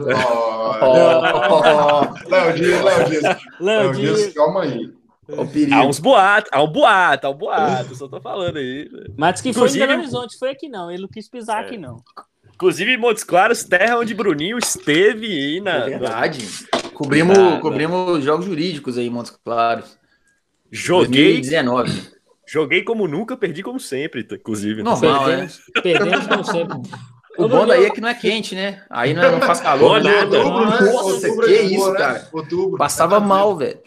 Ó, 0.82 1.50
Ó, 1.50 2.14
Léo 2.28 2.54
Dias, 2.54 2.84
Léo 2.84 3.10
Dias. 3.10 3.24
Léo 3.60 3.92
Léo 3.92 3.94
Dias, 3.94 4.34
calma 4.34 4.64
aí. 4.64 4.94
Há 5.74 5.84
uns 5.84 5.98
boatos, 5.98 6.52
há 6.54 6.62
um 6.62 6.68
boato, 6.68 7.26
há 7.26 7.30
um 7.32 7.34
boato, 7.34 7.96
só 7.96 8.08
tô 8.08 8.22
falando 8.22 8.58
aí. 8.58 8.88
Mas 9.18 9.42
que 9.42 9.52
foi 9.52 9.70
em 9.70 9.80
Belo 9.80 9.94
Horizonte, 9.94 10.38
foi 10.38 10.52
aqui 10.52 10.70
não. 10.70 10.92
Ele 10.92 11.02
não 11.02 11.10
quis 11.10 11.28
pisar 11.28 11.64
aqui 11.64 11.78
não. 11.78 11.98
Inclusive, 12.56 12.98
Montes 12.98 13.24
Claros, 13.24 13.64
terra 13.64 14.00
onde 14.00 14.14
Bruninho 14.14 14.58
esteve 14.58 15.28
aí 15.28 15.62
na. 15.62 15.76
É 15.86 15.90
verdade. 15.90 16.48
Cobrimos, 16.94 17.38
Ah, 17.38 17.60
cobrimos 17.62 18.24
jogos 18.24 18.46
jurídicos 18.46 18.98
aí, 18.98 19.08
em 19.08 19.10
Montes 19.10 19.38
Claros. 19.44 19.98
Joguei, 20.72 21.34
2019. 21.34 22.02
joguei 22.48 22.82
como 22.84 23.08
nunca, 23.08 23.36
perdi 23.38 23.62
como 23.62 23.80
sempre, 23.80 24.24
tá, 24.24 24.36
inclusive. 24.36 24.84
Normal, 24.84 25.28
né? 25.28 25.50
Perdemos, 25.84 26.28
como 26.28 26.44
sempre. 26.46 26.78
O 27.38 27.50
bom 27.50 27.68
daí 27.68 27.86
é 27.86 27.90
que 27.90 28.00
não 28.00 28.08
é 28.08 28.14
quente, 28.14 28.56
né? 28.56 28.82
Aí 28.90 29.14
não, 29.14 29.24
é- 29.24 29.32
não 29.32 29.42
faz 29.42 29.60
calor. 29.60 30.02
Né? 30.02 30.10
nada. 30.22 30.38
Outubro, 30.38 30.66
né? 30.70 30.92
Nossa, 30.94 31.28
Outubro 31.28 31.46
que 31.48 31.54
é 31.54 31.62
isso, 31.64 31.92
né? 31.92 31.98
cara. 31.98 32.30
Outubro. 32.32 32.78
Passava 32.78 33.20
mal, 33.20 33.58
velho. 33.58 33.78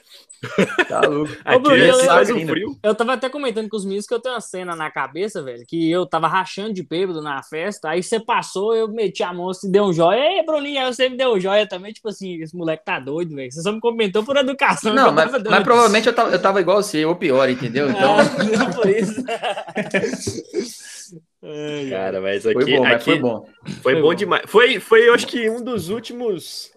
Tá 0.89 1.01
louco. 1.01 1.33
Aqui 1.45 1.71
é 1.73 1.91
eu- 1.91 1.99
faz 2.05 2.31
um 2.31 2.37
ainda. 2.37 2.53
frio. 2.53 2.77
Eu 2.83 2.95
tava 2.95 3.15
até 3.15 3.29
comentando 3.29 3.69
com 3.69 3.77
os 3.77 3.85
meninos 3.85 4.07
que 4.07 4.15
eu 4.15 4.21
tenho 4.21 4.35
uma 4.37 4.41
cena 4.41 4.77
na 4.77 4.91
cabeça, 4.91 5.43
velho, 5.43 5.65
que 5.67 5.91
eu 5.91 6.07
tava 6.07 6.29
rachando 6.29 6.73
de 6.73 6.83
bêbado 6.83 7.21
na 7.21 7.43
festa, 7.43 7.91
aí 7.91 8.03
você 8.03 8.21
passou, 8.21 8.75
eu 8.75 8.89
meti 8.89 9.23
a 9.23 9.33
mão 9.33 9.51
e 9.65 9.69
deu 9.71 9.85
um 9.85 9.93
joia. 9.93 10.19
Ei, 10.39 10.45
Bruninho, 10.45 10.81
aí 10.81 10.87
você 10.95 11.09
me 11.09 11.17
deu 11.17 11.33
um 11.35 11.41
joia 11.41 11.67
também, 11.69 11.93
tipo 11.93 12.09
assim, 12.09 12.41
esse 12.41 12.57
moleque 12.57 12.85
tá 12.85 13.01
doido, 13.01 13.35
velho. 13.35 13.51
Você 13.51 13.61
só 13.63 13.73
me 13.73 13.81
comentou 13.81 14.25
por 14.25 14.37
educação. 14.37 14.95
Não, 14.95 15.13
mas, 15.13 15.31
mas 15.33 15.63
provavelmente 15.65 16.07
eu 16.07 16.15
tava, 16.15 16.31
eu 16.31 16.41
tava 16.41 16.61
igual 16.61 16.83
você, 16.83 17.05
ou 17.05 17.17
pior, 17.17 17.49
entendeu? 17.51 17.91
Então, 17.91 18.17
Ah, 18.69 18.73
por 18.75 18.89
isso. 18.89 19.25
Cara, 21.91 22.21
mas 22.21 22.43
foi 22.43 22.53
aqui, 22.63 22.77
bom, 22.77 22.83
mas 22.83 22.95
aqui 22.95 23.05
foi 23.05 23.19
bom. 23.19 23.47
foi 23.65 23.73
Foi 23.83 23.95
bom 23.97 24.01
bom. 24.09 24.15
demais. 24.15 24.43
Foi, 24.47 24.81
foi, 24.81 25.09
eu 25.09 25.15
acho 25.15 25.27
que 25.27 25.49
um 25.49 25.63
dos 25.63 25.89
últimos 25.89 26.71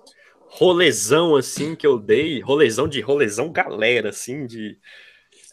rolezão, 0.51 1.35
assim, 1.35 1.75
que 1.75 1.85
eu 1.87 1.97
dei. 1.97 2.39
Rolezão 2.41 2.87
de 2.87 3.01
rolezão 3.01 3.51
galera, 3.51 4.09
assim, 4.09 4.45
de. 4.45 4.77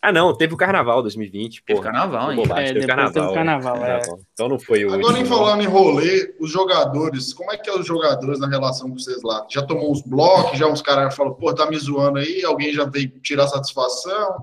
Ah, 0.00 0.12
não, 0.12 0.32
teve 0.36 0.54
o 0.54 0.56
carnaval 0.56 1.02
2020, 1.02 1.62
Teve 1.64 1.80
porra. 1.80 1.90
carnaval, 1.92 2.30
hein? 2.30 2.36
bobagem, 2.36 2.70
É, 2.70 2.72
teve 2.74 2.86
carnaval. 2.86 3.12
teve 3.12 3.34
carnaval, 3.34 3.76
é. 3.76 3.80
Carnaval. 3.98 4.20
Então 4.32 4.48
não 4.48 4.58
foi 4.58 4.84
o. 4.84 4.94
Agora, 4.94 5.16
em 5.18 5.22
último, 5.22 5.36
falando 5.36 5.62
em 5.62 5.66
rolê, 5.66 6.36
os 6.38 6.50
jogadores, 6.52 7.32
como 7.32 7.50
é 7.50 7.56
que 7.56 7.68
é 7.68 7.74
os 7.76 7.84
jogadores 7.84 8.38
na 8.38 8.48
relação 8.48 8.88
com 8.88 8.96
vocês 8.98 9.20
lá? 9.24 9.44
Já 9.50 9.62
tomou 9.62 9.90
uns 9.90 10.00
blocos, 10.02 10.56
já 10.58 10.68
uns 10.68 10.82
caras 10.82 11.14
falam, 11.16 11.34
pô, 11.34 11.52
tá 11.52 11.68
me 11.68 11.76
zoando 11.76 12.18
aí, 12.18 12.44
alguém 12.44 12.72
já 12.72 12.84
veio 12.84 13.08
tirar 13.20 13.48
satisfação, 13.48 14.36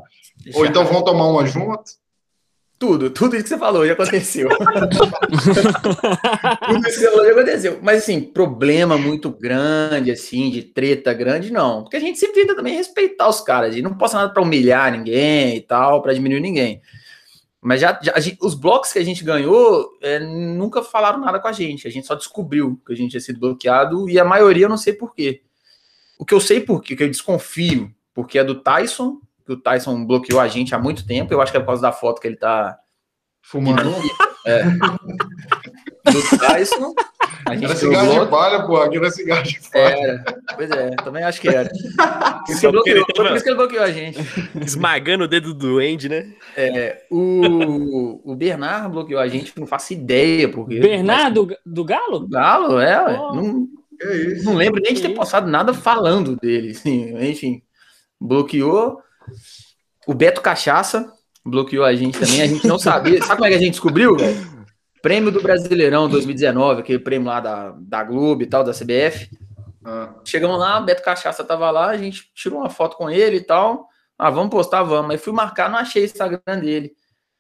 ou 0.53 0.65
Já- 0.65 0.69
então 0.71 0.83
vão 0.85 1.01
tomar 1.03 1.27
uma 1.27 1.45
junto? 1.45 1.91
Tudo, 2.77 3.09
tudo 3.09 3.35
isso 3.35 3.43
que 3.43 3.49
você 3.49 3.57
falou 3.57 3.88
já 3.88 3.93
aconteceu. 3.93 4.49
tudo 5.29 6.88
isso 6.88 6.99
que 6.99 6.99
você 6.99 7.09
falou 7.09 7.25
já 7.25 7.31
aconteceu. 7.31 7.79
Mas, 7.81 7.99
assim, 7.99 8.21
problema 8.21 8.97
muito 8.97 9.29
grande, 9.29 10.11
assim, 10.11 10.49
de 10.49 10.61
treta 10.61 11.13
grande, 11.13 11.51
não. 11.51 11.83
Porque 11.83 11.95
a 11.97 11.99
gente 12.01 12.19
sempre 12.19 12.41
tenta 12.41 12.55
também 12.55 12.75
respeitar 12.75 13.29
os 13.29 13.39
caras. 13.41 13.75
E 13.75 13.81
não 13.81 13.93
posso 13.97 14.15
nada 14.15 14.31
pra 14.33 14.43
humilhar 14.43 14.91
ninguém 14.91 15.55
e 15.55 15.61
tal, 15.61 16.01
pra 16.01 16.13
diminuir 16.13 16.41
ninguém. 16.41 16.81
Mas 17.61 17.81
já, 17.81 17.97
já- 18.03 18.19
gente- 18.19 18.38
os 18.41 18.53
blocos 18.53 18.91
que 18.91 18.99
a 18.99 19.03
gente 19.05 19.23
ganhou 19.23 19.89
é, 20.01 20.19
nunca 20.19 20.83
falaram 20.83 21.19
nada 21.19 21.39
com 21.39 21.47
a 21.47 21.51
gente. 21.53 21.88
A 21.88 21.91
gente 21.91 22.05
só 22.05 22.13
descobriu 22.13 22.79
que 22.85 22.93
a 22.93 22.95
gente 22.95 23.11
tinha 23.11 23.21
sido 23.21 23.39
bloqueado 23.39 24.09
e 24.09 24.19
a 24.19 24.25
maioria 24.25 24.65
eu 24.65 24.69
não 24.69 24.77
sei 24.77 24.93
por 24.93 25.15
quê. 25.15 25.41
O 26.19 26.25
que 26.25 26.33
eu 26.33 26.39
sei 26.39 26.59
por 26.59 26.81
quê, 26.81 26.95
que 26.95 27.03
eu 27.03 27.09
desconfio, 27.09 27.89
porque 28.13 28.38
é 28.38 28.43
do 28.43 28.55
Tyson, 28.55 29.19
que 29.45 29.53
o 29.53 29.58
Tyson 29.58 30.05
bloqueou 30.05 30.39
a 30.39 30.47
gente 30.47 30.73
há 30.73 30.79
muito 30.79 31.05
tempo. 31.05 31.34
Eu 31.34 31.41
acho 31.41 31.51
que 31.51 31.58
é 31.58 31.62
por 31.62 31.67
causa 31.67 31.81
da 31.81 31.91
foto 31.91 32.19
que 32.21 32.27
ele 32.27 32.38
tá 32.38 32.77
Fumando. 33.41 33.93
é. 34.45 34.63
Do 36.12 36.38
Tyson. 36.39 36.93
A 37.47 37.53
gente 37.53 37.65
Era 37.65 37.75
cigarro 37.75 38.08
de 38.10 38.15
bloco. 38.15 38.31
palha, 38.31 38.65
pô, 38.65 38.77
aqui 38.77 38.97
era 38.97 39.12
cigarro 39.12 39.43
de 39.43 39.60
palha. 39.71 39.84
Era. 39.95 40.23
Pois 40.55 40.71
é, 40.71 40.89
também 41.03 41.23
acho 41.23 41.39
que 41.41 41.47
era. 41.47 41.69
Por 42.45 42.51
isso 42.53 42.71
bloqueou, 42.71 43.05
tava- 43.05 43.29
por 43.29 43.36
isso 43.36 43.43
que 43.43 43.49
ele 43.49 43.58
bloqueou 43.58 43.84
a 43.84 43.91
gente. 43.91 44.19
Esmagando 44.63 45.23
o 45.25 45.27
dedo 45.27 45.53
do 45.53 45.77
Andy, 45.79 46.10
né? 46.10 46.34
É, 46.58 47.03
o, 47.12 48.31
o 48.31 48.36
Bernard 48.36 48.89
bloqueou 48.91 49.19
a 49.19 49.27
gente, 49.27 49.53
não 49.60 49.67
faço 49.67 49.93
ideia 49.93 50.49
porque. 50.49 50.79
Bernardo 50.79 51.55
do 51.65 51.84
Galo? 51.86 52.27
Galo, 52.27 52.79
é, 52.79 52.99
Oh. 53.19 53.36
não, 53.36 53.67
não 54.43 54.55
lembro 54.55 54.81
nem 54.81 54.93
de 54.93 55.01
ter 55.03 55.10
postado 55.10 55.47
nada 55.49 55.71
falando 55.73 56.36
dele. 56.38 56.71
assim, 56.71 57.15
enfim, 57.29 57.62
bloqueou. 58.19 59.01
O 60.07 60.13
Beto 60.13 60.41
Cachaça 60.41 61.11
bloqueou 61.45 61.85
a 61.85 61.93
gente 61.93 62.19
também. 62.19 62.41
A 62.41 62.47
gente 62.47 62.67
não 62.67 62.77
sabia. 62.79 63.19
Sabe 63.19 63.35
como 63.35 63.45
é 63.45 63.49
que 63.49 63.55
a 63.55 63.59
gente 63.59 63.71
descobriu, 63.71 64.15
velho? 64.15 64.55
Prêmio 65.01 65.31
do 65.31 65.41
Brasileirão 65.41 66.09
2019, 66.09 66.81
aquele 66.81 66.99
prêmio 66.99 67.27
lá 67.27 67.39
da, 67.39 67.75
da 67.77 68.03
Globo 68.03 68.41
e 68.41 68.47
tal, 68.47 68.63
da 68.63 68.73
CBF. 68.73 69.29
Ah, 69.83 70.15
Chegamos 70.25 70.59
lá, 70.59 70.79
o 70.79 70.83
Beto 70.85 71.03
Cachaça 71.03 71.43
tava 71.43 71.69
lá, 71.69 71.89
a 71.89 71.97
gente 71.97 72.31
tirou 72.33 72.59
uma 72.59 72.69
foto 72.69 72.97
com 72.97 73.09
ele 73.09 73.38
e 73.38 73.41
tal. 73.41 73.88
Ah, 74.17 74.31
vamos 74.31 74.49
postar, 74.49 74.81
vamos. 74.81 75.11
Aí 75.11 75.17
fui 75.17 75.31
marcar, 75.31 75.69
não 75.69 75.77
achei 75.77 76.01
o 76.01 76.05
Instagram 76.05 76.59
dele. 76.59 76.91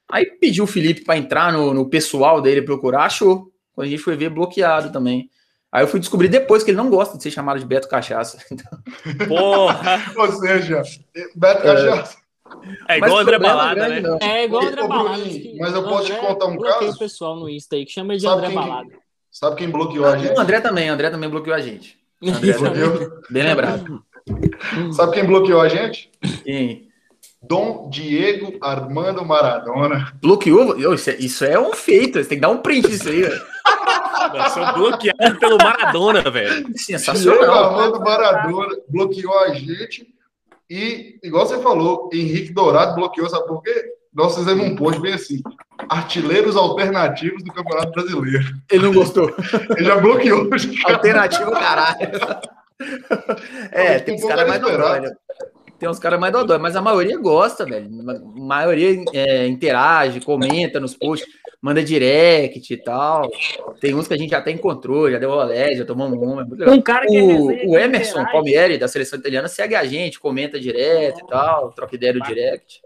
Aí 0.07 0.25
pediu 0.39 0.65
o 0.65 0.67
Felipe 0.67 1.03
para 1.03 1.17
entrar 1.17 1.51
no, 1.51 1.73
no 1.73 1.89
pessoal 1.89 2.39
dele 2.41 2.61
procurar, 2.61 3.05
achou. 3.05 3.51
Quando 3.73 3.87
a 3.87 3.89
gente 3.89 4.01
foi 4.01 4.15
ver, 4.15 4.29
bloqueado 4.29 4.91
também. 4.91 5.29
Aí 5.75 5.83
eu 5.83 5.87
fui 5.89 5.99
descobrir 5.99 6.29
depois 6.29 6.63
que 6.63 6.71
ele 6.71 6.77
não 6.77 6.89
gosta 6.89 7.17
de 7.17 7.23
ser 7.23 7.31
chamado 7.31 7.59
de 7.59 7.65
Beto 7.65 7.89
Cachaça. 7.89 8.37
Porra! 9.27 10.01
Ou 10.15 10.31
seja, 10.31 10.81
Beto 11.35 11.63
Cachaça. 11.63 12.17
É 12.87 12.95
igual 12.97 13.11
o 13.11 13.17
André 13.17 13.37
Balada, 13.39 13.75
grande, 13.75 14.01
né? 14.01 14.07
não. 14.09 14.17
É 14.21 14.45
igual 14.45 14.63
o 14.63 14.67
André 14.67 14.83
ô, 14.83 14.87
Balada. 14.87 15.09
Bruninho, 15.17 15.41
que- 15.41 15.57
mas 15.59 15.73
eu 15.73 15.83
posso 15.83 16.05
te 16.05 16.11
André 16.13 16.25
contar 16.27 16.45
um 16.45 16.57
caso? 16.57 16.91
o 16.91 16.97
pessoal 16.97 17.35
no 17.35 17.49
Insta 17.49 17.75
aí, 17.75 17.85
que 17.85 17.91
chama 17.91 18.13
ele 18.13 18.19
de 18.19 18.23
Sabe 18.25 18.37
André 18.37 18.47
quem- 18.47 18.55
Balada. 18.69 18.89
Sabe 19.31 19.55
quem 19.57 19.69
bloqueou 19.69 20.05
a 20.05 20.11
O 20.13 20.17
gente? 20.17 20.39
André 20.39 20.61
também, 20.61 20.89
o 20.89 20.93
André 20.93 21.09
também 21.09 21.29
bloqueou 21.29 21.55
a 21.57 21.59
gente. 21.59 21.97
André, 22.23 22.53
Bloqueou? 22.57 23.11
bem 23.29 23.43
lembrado. 23.43 24.01
Sabe 24.93 25.11
quem 25.11 25.25
bloqueou 25.25 25.59
a 25.59 25.67
gente? 25.67 26.09
Quem? 26.45 26.87
Dom 27.41 27.89
Diego 27.91 28.57
Armando 28.61 29.25
Maradona. 29.25 30.13
Bloqueou? 30.21 30.93
Isso 30.95 31.09
é, 31.09 31.15
isso 31.17 31.43
é 31.43 31.59
um 31.59 31.73
feito. 31.73 32.17
Você 32.17 32.29
tem 32.29 32.37
que 32.37 32.41
dar 32.41 32.49
um 32.49 32.57
print 32.59 32.87
disso 32.87 33.09
aí, 33.09 33.21
velho. 33.23 33.41
Somos 34.49 34.73
bloqueados 34.73 35.39
pelo 35.39 35.57
Maradona, 35.57 36.29
velho. 36.29 36.63
Diego 36.63 36.77
Sensacional. 36.77 37.65
Armando 37.65 37.99
Maradona 37.99 38.75
bloqueou 38.87 39.39
a 39.39 39.53
gente. 39.53 40.07
E, 40.69 41.19
igual 41.23 41.45
você 41.45 41.61
falou, 41.61 42.09
Henrique 42.11 42.51
Dourado 42.51 42.95
bloqueou, 42.95 43.29
sabe 43.29 43.47
por 43.47 43.61
quê? 43.61 43.93
Nós 44.13 44.33
fizemos 44.33 44.65
um 44.65 44.75
post 44.75 45.01
bem 45.01 45.13
assim: 45.13 45.41
artilheiros 45.89 46.55
alternativos 46.55 47.43
do 47.43 47.53
Campeonato 47.53 47.91
Brasileiro. 47.91 48.45
Ele 48.71 48.83
não 48.83 48.93
gostou. 48.93 49.29
Ele 49.75 49.85
já 49.85 49.97
bloqueou. 49.97 50.49
Alternativa, 50.85 51.51
caralho. 51.51 51.97
É, 53.71 53.99
tem 53.99 54.15
uns 54.15 54.21
pouco 54.21 54.35
caras 54.35 54.49
mais 54.49 54.61
inesperado. 54.61 55.17
Tem 55.77 55.89
uns 55.89 55.99
caras 55.99 56.19
mais 56.19 56.31
dodói, 56.31 56.57
mas 56.57 56.75
a 56.75 56.81
maioria 56.81 57.17
gosta, 57.17 57.65
velho. 57.65 57.89
A 58.09 58.39
maioria 58.39 59.03
é, 59.13 59.45
interage, 59.47 60.21
comenta 60.21 60.79
nos 60.79 60.95
posts, 60.95 61.27
manda 61.61 61.83
direct 61.83 62.73
e 62.73 62.77
tal. 62.77 63.29
Tem 63.81 63.93
uns 63.93 64.07
que 64.07 64.13
a 64.13 64.17
gente 64.17 64.29
já 64.31 64.37
até 64.37 64.51
encontrou, 64.51 65.11
já 65.11 65.17
deu 65.19 65.29
rolé, 65.31 65.75
já 65.75 65.83
tomou 65.85 66.07
um. 66.07 66.39
É. 66.39 66.69
Um 66.71 66.81
cara 66.81 67.05
que 67.05 67.17
é 67.17 67.21
O, 67.21 67.47
o 67.47 67.49
que 67.49 67.75
Emerson 67.75 68.11
interage. 68.21 68.31
Palmieri, 68.31 68.77
da 68.77 68.87
seleção 68.87 69.19
italiana, 69.19 69.47
segue 69.49 69.75
a 69.75 69.83
gente, 69.85 70.19
comenta 70.19 70.57
direto 70.59 71.19
e 71.19 71.27
tal, 71.27 71.71
troca 71.73 71.93
ideia 71.95 72.13
no 72.13 72.21
direct. 72.21 72.81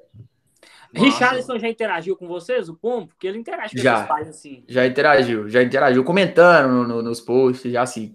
Richarlison 0.91 1.59
já 1.59 1.69
interagiu 1.69 2.15
com 2.17 2.27
vocês, 2.27 2.67
o 2.67 2.73
Pombo? 2.75 3.09
Porque 3.09 3.27
ele 3.27 3.37
interage 3.37 3.75
com 3.75 3.81
Já. 3.81 3.97
esses 3.97 4.07
pais 4.07 4.27
assim. 4.27 4.63
Já 4.67 4.87
interagiu, 4.87 5.47
já 5.47 5.61
interagiu, 5.61 6.03
comentando 6.03 6.71
no- 6.71 6.87
no- 6.87 7.01
nos 7.03 7.21
posts, 7.21 7.71
já 7.71 7.83
assim. 7.83 8.13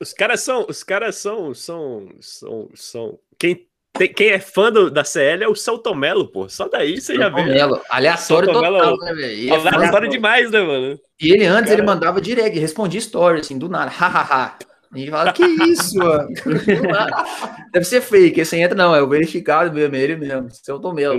Os 0.00 0.12
caras 0.12 0.40
são. 0.40 0.66
Os 0.68 0.82
caras 0.82 1.14
são. 1.16 1.54
São. 1.54 2.08
São. 2.20 2.68
são... 2.74 3.18
Quem, 3.38 3.68
tem- 3.92 4.12
quem 4.12 4.28
é 4.30 4.38
fã 4.38 4.70
do- 4.72 4.90
da 4.90 5.04
CL 5.04 5.44
é 5.44 5.48
o 5.48 5.54
Celton 5.54 5.94
Mello, 5.94 6.26
pô. 6.28 6.48
Só 6.48 6.68
daí 6.68 7.00
você 7.00 7.14
já 7.16 7.28
vê. 7.28 7.42
Melo, 7.44 7.80
aleatório 7.90 8.46
Celton 8.46 8.52
total, 8.52 8.72
Mello- 8.72 8.96
né, 8.98 9.14
velho? 9.14 9.54
É 9.54 9.74
Aleatório 9.74 10.08
demais, 10.08 10.50
né, 10.50 10.60
mano? 10.62 10.98
E 11.20 11.30
ele 11.32 11.44
antes 11.46 11.64
Cara- 11.70 11.74
ele 11.80 11.86
mandava 11.86 12.20
direct, 12.20 12.58
respondia 12.58 12.98
story, 12.98 13.40
assim, 13.40 13.58
do 13.58 13.68
nada, 13.68 13.90
hahaha. 13.90 14.56
A 14.94 14.98
gente 14.98 15.10
fala, 15.10 15.32
que 15.32 15.42
isso, 15.44 15.98
mano? 15.98 16.28
Deve 17.72 17.84
ser 17.86 18.00
fake, 18.02 18.40
esse 18.40 18.56
entra, 18.58 18.76
não, 18.76 18.94
é 18.94 19.00
o 19.02 19.08
verificado 19.08 19.72
mesmo, 19.74 19.96
é 19.96 20.00
ele 20.00 20.16
mesmo, 20.16 20.50
seu 20.50 20.78
Tom 20.78 20.98
Eu 20.98 21.14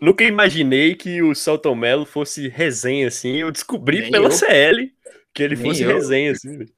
nunca 0.00 0.24
imaginei 0.24 0.94
que 0.94 1.22
o 1.22 1.34
Celton 1.34 1.74
Mello 1.74 2.06
fosse 2.06 2.48
resenha 2.48 3.08
assim. 3.08 3.36
Eu 3.36 3.50
descobri 3.50 4.00
Nem 4.02 4.10
pela 4.10 4.26
eu. 4.26 4.30
CL 4.30 4.88
que 5.34 5.42
ele 5.42 5.54
Nem 5.54 5.64
fosse 5.64 5.82
eu. 5.82 5.88
resenha 5.92 6.32
assim. 6.32 6.56
velho. 6.58 6.70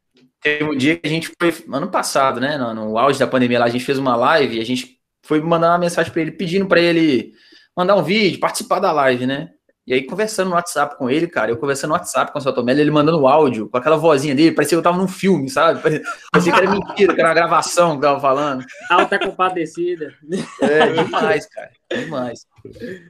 Teve 0.43 0.65
um 0.65 0.77
dia 0.77 0.97
que 0.97 1.07
a 1.07 1.11
gente 1.11 1.31
foi, 1.41 1.55
ano 1.73 1.89
passado, 1.89 2.41
né, 2.41 2.59
no, 2.59 2.75
no 2.75 2.99
auge 2.99 3.19
da 3.21 3.27
pandemia 3.29 3.61
lá, 3.61 3.67
a 3.67 3.71
gente 3.71 3.85
fez 3.85 3.97
uma 3.97 4.17
live 4.17 4.57
e 4.59 4.61
a 4.61 4.65
gente 4.65 4.97
foi 5.23 5.41
mandar 5.41 5.71
uma 5.71 5.79
mensagem 5.79 6.13
pra 6.13 6.23
ele, 6.23 6.33
pedindo 6.33 6.67
pra 6.67 6.81
ele 6.81 7.33
mandar 7.77 7.97
um 7.97 8.03
vídeo, 8.03 8.41
participar 8.41 8.81
da 8.81 8.93
live, 8.93 9.27
né? 9.27 9.51
E 9.85 9.93
aí, 9.93 10.07
conversando 10.07 10.51
no 10.51 10.55
WhatsApp 10.55 10.97
com 10.97 11.11
ele, 11.11 11.27
cara, 11.27 11.51
eu 11.51 11.57
conversando 11.57 11.91
no 11.91 11.97
WhatsApp 11.97 12.31
com 12.31 12.39
o 12.39 12.41
Celton 12.41 12.63
Mello, 12.63 12.79
ele 12.79 12.91
mandando 12.93 13.27
áudio, 13.27 13.69
com 13.69 13.77
aquela 13.77 13.97
vozinha 13.97 14.33
dele, 14.33 14.55
parecia 14.55 14.77
que 14.77 14.79
eu 14.79 14.83
tava 14.83 14.97
num 14.97 15.09
filme, 15.09 15.51
sabe? 15.51 15.83
Parecia, 15.83 16.05
parecia 16.31 16.53
que 16.53 16.59
era 16.61 16.71
mentira, 16.71 17.15
que 17.15 17.21
era 17.21 17.29
uma 17.31 17.35
gravação 17.35 17.91
que 17.91 17.97
eu 17.97 18.11
tava 18.11 18.21
falando. 18.21 18.65
Alta 18.89 19.19
compadecida. 19.19 20.15
É, 20.61 20.93
demais, 20.93 21.49
cara, 21.49 21.71
demais. 21.93 22.47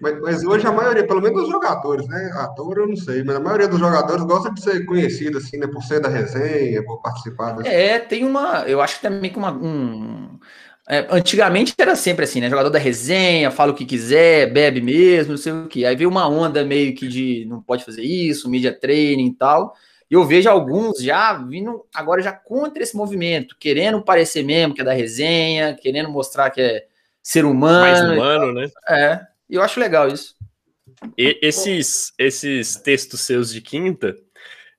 Mas, 0.00 0.20
mas 0.22 0.44
hoje 0.44 0.66
a 0.66 0.72
maioria, 0.72 1.06
pelo 1.06 1.20
menos 1.20 1.42
os 1.42 1.50
jogadores, 1.50 2.08
né? 2.08 2.30
Ator 2.36 2.78
eu 2.78 2.88
não 2.88 2.96
sei, 2.96 3.22
mas 3.22 3.36
a 3.36 3.40
maioria 3.40 3.68
dos 3.68 3.78
jogadores 3.78 4.24
gosta 4.24 4.50
de 4.50 4.62
ser 4.62 4.86
conhecido, 4.86 5.36
assim, 5.36 5.58
né? 5.58 5.66
Por 5.66 5.82
ser 5.82 6.00
da 6.00 6.08
resenha, 6.08 6.82
por 6.84 7.02
participar 7.02 7.52
desse 7.52 7.68
É, 7.68 7.98
tem 7.98 8.24
uma. 8.24 8.64
Eu 8.66 8.80
acho 8.80 8.96
que 8.96 9.02
também 9.02 9.30
que 9.30 9.36
uma. 9.36 9.52
Um, 9.52 10.38
é, 10.88 11.06
antigamente 11.10 11.74
era 11.78 11.94
sempre 11.94 12.24
assim, 12.24 12.40
né? 12.40 12.50
Jogador 12.50 12.70
da 12.70 12.78
resenha, 12.78 13.50
fala 13.50 13.72
o 13.72 13.74
que 13.74 13.84
quiser, 13.84 14.52
bebe 14.52 14.80
mesmo, 14.80 15.32
não 15.32 15.38
sei 15.38 15.52
o 15.52 15.68
que. 15.68 15.84
Aí 15.84 15.94
veio 15.94 16.10
uma 16.10 16.28
onda 16.28 16.64
meio 16.64 16.94
que 16.94 17.06
de 17.06 17.44
não 17.48 17.62
pode 17.62 17.84
fazer 17.84 18.02
isso, 18.02 18.50
media 18.50 18.72
training 18.72 19.28
e 19.28 19.34
tal. 19.34 19.76
E 20.10 20.14
eu 20.14 20.24
vejo 20.24 20.50
alguns 20.50 20.98
já 20.98 21.34
vindo 21.34 21.86
agora 21.94 22.20
já 22.20 22.32
contra 22.32 22.82
esse 22.82 22.96
movimento, 22.96 23.56
querendo 23.58 24.02
parecer 24.02 24.42
mesmo 24.42 24.74
que 24.74 24.80
é 24.80 24.84
da 24.84 24.92
resenha, 24.92 25.74
querendo 25.74 26.10
mostrar 26.10 26.50
que 26.50 26.60
é 26.60 26.84
ser 27.22 27.44
Mais 27.44 28.00
humano. 28.00 28.14
humano, 28.14 28.52
né? 28.52 28.68
É, 28.88 29.20
e 29.48 29.54
eu 29.54 29.62
acho 29.62 29.78
legal 29.78 30.08
isso. 30.08 30.34
E 31.16 31.38
esses, 31.40 32.12
esses 32.18 32.76
textos 32.76 33.20
seus 33.20 33.52
de 33.52 33.60
quinta, 33.60 34.16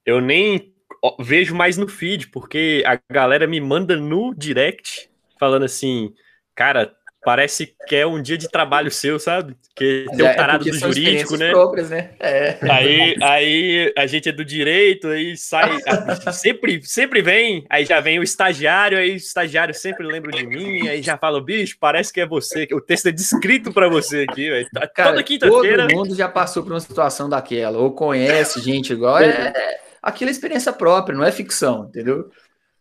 eu 0.05 0.19
nem 0.19 0.73
vejo 1.19 1.55
mais 1.55 1.77
no 1.77 1.87
feed, 1.87 2.27
porque 2.27 2.83
a 2.85 2.99
galera 3.11 3.47
me 3.47 3.59
manda 3.59 3.95
no 3.95 4.33
direct 4.35 5.09
falando 5.43 5.63
assim, 5.65 6.13
cara, 6.55 6.93
parece 7.25 7.75
que 7.87 7.95
é 7.95 8.05
um 8.07 8.21
dia 8.21 8.37
de 8.37 8.49
trabalho 8.49 8.89
seu, 8.91 9.17
sabe? 9.19 9.55
Que 9.75 10.05
tem 10.15 10.25
É, 10.25 10.31
o 10.31 10.35
tarado 10.35 10.63
porque 10.63 10.71
do 10.71 10.77
jurídico, 10.79 11.35
né? 11.37 11.51
próprias, 11.51 11.89
né? 11.89 12.11
É. 12.19 12.57
Aí, 12.69 13.15
aí 13.21 13.93
a 13.97 14.05
gente 14.05 14.29
é 14.29 14.31
do 14.31 14.45
direito, 14.45 15.07
aí 15.07 15.35
sai. 15.35 15.69
sempre, 16.33 16.81
sempre 16.83 17.21
vem, 17.21 17.65
aí 17.69 17.85
já 17.85 17.99
vem 17.99 18.19
o 18.19 18.23
estagiário, 18.23 18.97
aí 18.97 19.11
o 19.13 19.15
estagiário 19.15 19.73
sempre 19.73 20.05
lembra 20.05 20.31
de 20.31 20.45
mim, 20.45 20.87
aí 20.87 21.01
já 21.01 21.17
fala, 21.17 21.41
bicho, 21.43 21.75
parece 21.79 22.11
que 22.13 22.21
é 22.21 22.25
você, 22.25 22.65
que 22.67 22.75
o 22.75 22.81
texto 22.81 23.07
é 23.07 23.11
descrito 23.11 23.73
pra 23.73 23.89
você 23.89 24.25
aqui, 24.29 24.49
velho. 24.49 24.67
Tá- 24.73 24.87
Toda 24.87 25.23
quinta-feira. 25.23 25.87
todo 25.87 25.95
mundo 25.97 26.15
já 26.15 26.27
passou 26.29 26.63
por 26.63 26.71
uma 26.71 26.79
situação 26.79 27.27
daquela, 27.29 27.77
ou 27.79 27.91
conhece 27.91 28.61
gente 28.61 28.93
igual. 28.93 29.19
É, 29.19 29.27
é 29.55 29.79
aquela 30.01 30.31
experiência 30.31 30.71
própria, 30.73 31.17
não 31.17 31.23
é 31.25 31.31
ficção, 31.31 31.85
entendeu? 31.89 32.29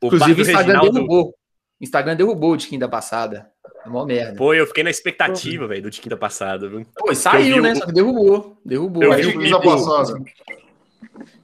O 0.02 0.06
Inclusive, 0.06 0.40
o 0.40 0.42
Instagram 0.42 0.80
Reginaldo- 0.80 0.92
derrubou. 0.92 1.34
Instagram 1.82 2.16
derrubou 2.16 2.56
de 2.56 2.66
quinta 2.68 2.88
passada. 2.88 3.50
É 3.84 3.88
mó 3.88 4.04
merda. 4.06 4.36
Pô, 4.36 4.54
eu 4.54 4.66
fiquei 4.66 4.84
na 4.84 4.90
expectativa, 4.90 5.66
velho, 5.66 5.82
do 5.82 5.90
de 5.90 6.00
quinta 6.00 6.16
passada, 6.16 6.68
viu? 6.68 6.86
Pô, 6.96 7.10
e 7.10 7.16
saiu, 7.16 7.56
vi 7.56 7.60
né? 7.60 7.72
o- 7.72 7.76
Só 7.76 7.86
que 7.86 7.92
derrubou. 7.92 8.56
Derrubou. 8.64 9.02
Eu 9.02 9.12
Aí 9.12 9.22
vi 9.22 9.28
o 9.28 9.30
o 9.30 9.42
Quinta 9.42 9.60
Twitter- 9.60 9.84
passada. 9.84 10.24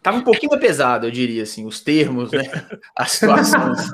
Tava 0.02 0.16
um 0.18 0.22
pouquinho 0.22 0.58
pesado, 0.58 1.06
eu 1.06 1.10
diria, 1.10 1.42
assim, 1.42 1.66
os 1.66 1.80
termos, 1.80 2.30
né? 2.30 2.42
As 2.96 3.10
situações. 3.12 3.90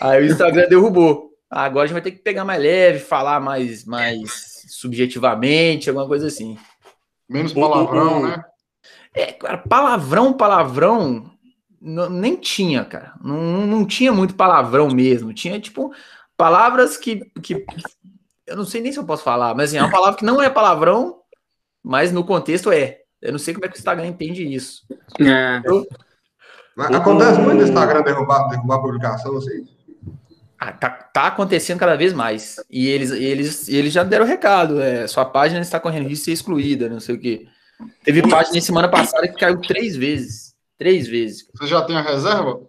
Aí 0.00 0.22
o 0.22 0.26
Instagram 0.26 0.68
derrubou. 0.68 1.30
Agora 1.50 1.84
a 1.84 1.86
gente 1.86 1.92
vai 1.94 2.02
ter 2.02 2.10
que 2.12 2.18
pegar 2.18 2.44
mais 2.44 2.60
leve, 2.60 2.98
falar 2.98 3.40
mais, 3.40 3.84
mais 3.84 4.62
subjetivamente, 4.68 5.88
alguma 5.88 6.06
coisa 6.08 6.26
assim. 6.26 6.56
Menos 7.28 7.52
O- 7.52 7.54
palavrão, 7.60 8.20
o- 8.22 8.26
né? 8.26 8.42
É, 9.14 9.26
cara, 9.32 9.58
palavrão, 9.58 10.32
palavrão, 10.32 11.30
n- 11.86 12.08
nem 12.10 12.36
tinha, 12.36 12.84
cara. 12.84 13.14
Não, 13.22 13.66
não 13.66 13.86
tinha 13.86 14.12
muito 14.12 14.34
palavrão 14.34 14.88
mesmo. 14.88 15.32
Tinha, 15.32 15.60
tipo, 15.60 15.92
palavras 16.36 16.96
que, 16.96 17.30
que. 17.42 17.64
Eu 18.46 18.56
não 18.56 18.64
sei 18.64 18.80
nem 18.80 18.92
se 18.92 18.98
eu 18.98 19.04
posso 19.04 19.22
falar, 19.22 19.54
mas 19.54 19.70
assim, 19.70 19.78
é 19.78 19.82
uma 19.82 19.90
palavra 19.90 20.16
que 20.18 20.24
não 20.24 20.42
é 20.42 20.50
palavrão, 20.50 21.20
mas 21.82 22.12
no 22.12 22.24
contexto 22.24 22.70
é. 22.72 23.00
Eu 23.22 23.32
não 23.32 23.38
sei 23.38 23.54
como 23.54 23.64
é 23.64 23.68
que 23.68 23.76
o 23.76 23.78
Instagram 23.78 24.06
entende 24.06 24.44
isso. 24.46 24.82
É. 25.20 25.62
Mas 26.76 26.90
Acontece 26.94 27.40
muito 27.40 27.58
no 27.58 27.62
Instagram 27.68 28.02
derrubar, 28.02 28.48
derrubar 28.48 28.78
publicação, 28.80 29.36
assim. 29.38 29.66
Ah, 30.58 30.72
tá, 30.72 30.90
tá 30.90 31.26
acontecendo 31.26 31.78
cada 31.78 31.96
vez 31.96 32.12
mais. 32.12 32.56
E 32.70 32.88
eles, 32.88 33.10
eles, 33.10 33.68
eles 33.68 33.92
já 33.92 34.02
deram 34.02 34.24
recado. 34.26 34.80
É, 34.80 35.06
sua 35.06 35.24
página 35.24 35.60
está 35.60 35.80
correndo 35.80 36.08
risco 36.08 36.20
de 36.20 36.24
ser 36.24 36.32
excluída, 36.32 36.88
não 36.88 37.00
sei 37.00 37.14
o 37.14 37.20
quê. 37.20 37.46
Teve 38.04 38.22
página 38.28 38.60
semana 38.60 38.88
passada 38.88 39.28
que 39.28 39.38
caiu 39.38 39.60
três 39.60 39.96
vezes. 39.96 40.54
Três 40.78 41.06
vezes. 41.08 41.48
Você 41.54 41.66
já 41.66 41.82
tem 41.82 41.96
a 41.96 42.02
reserva? 42.02 42.60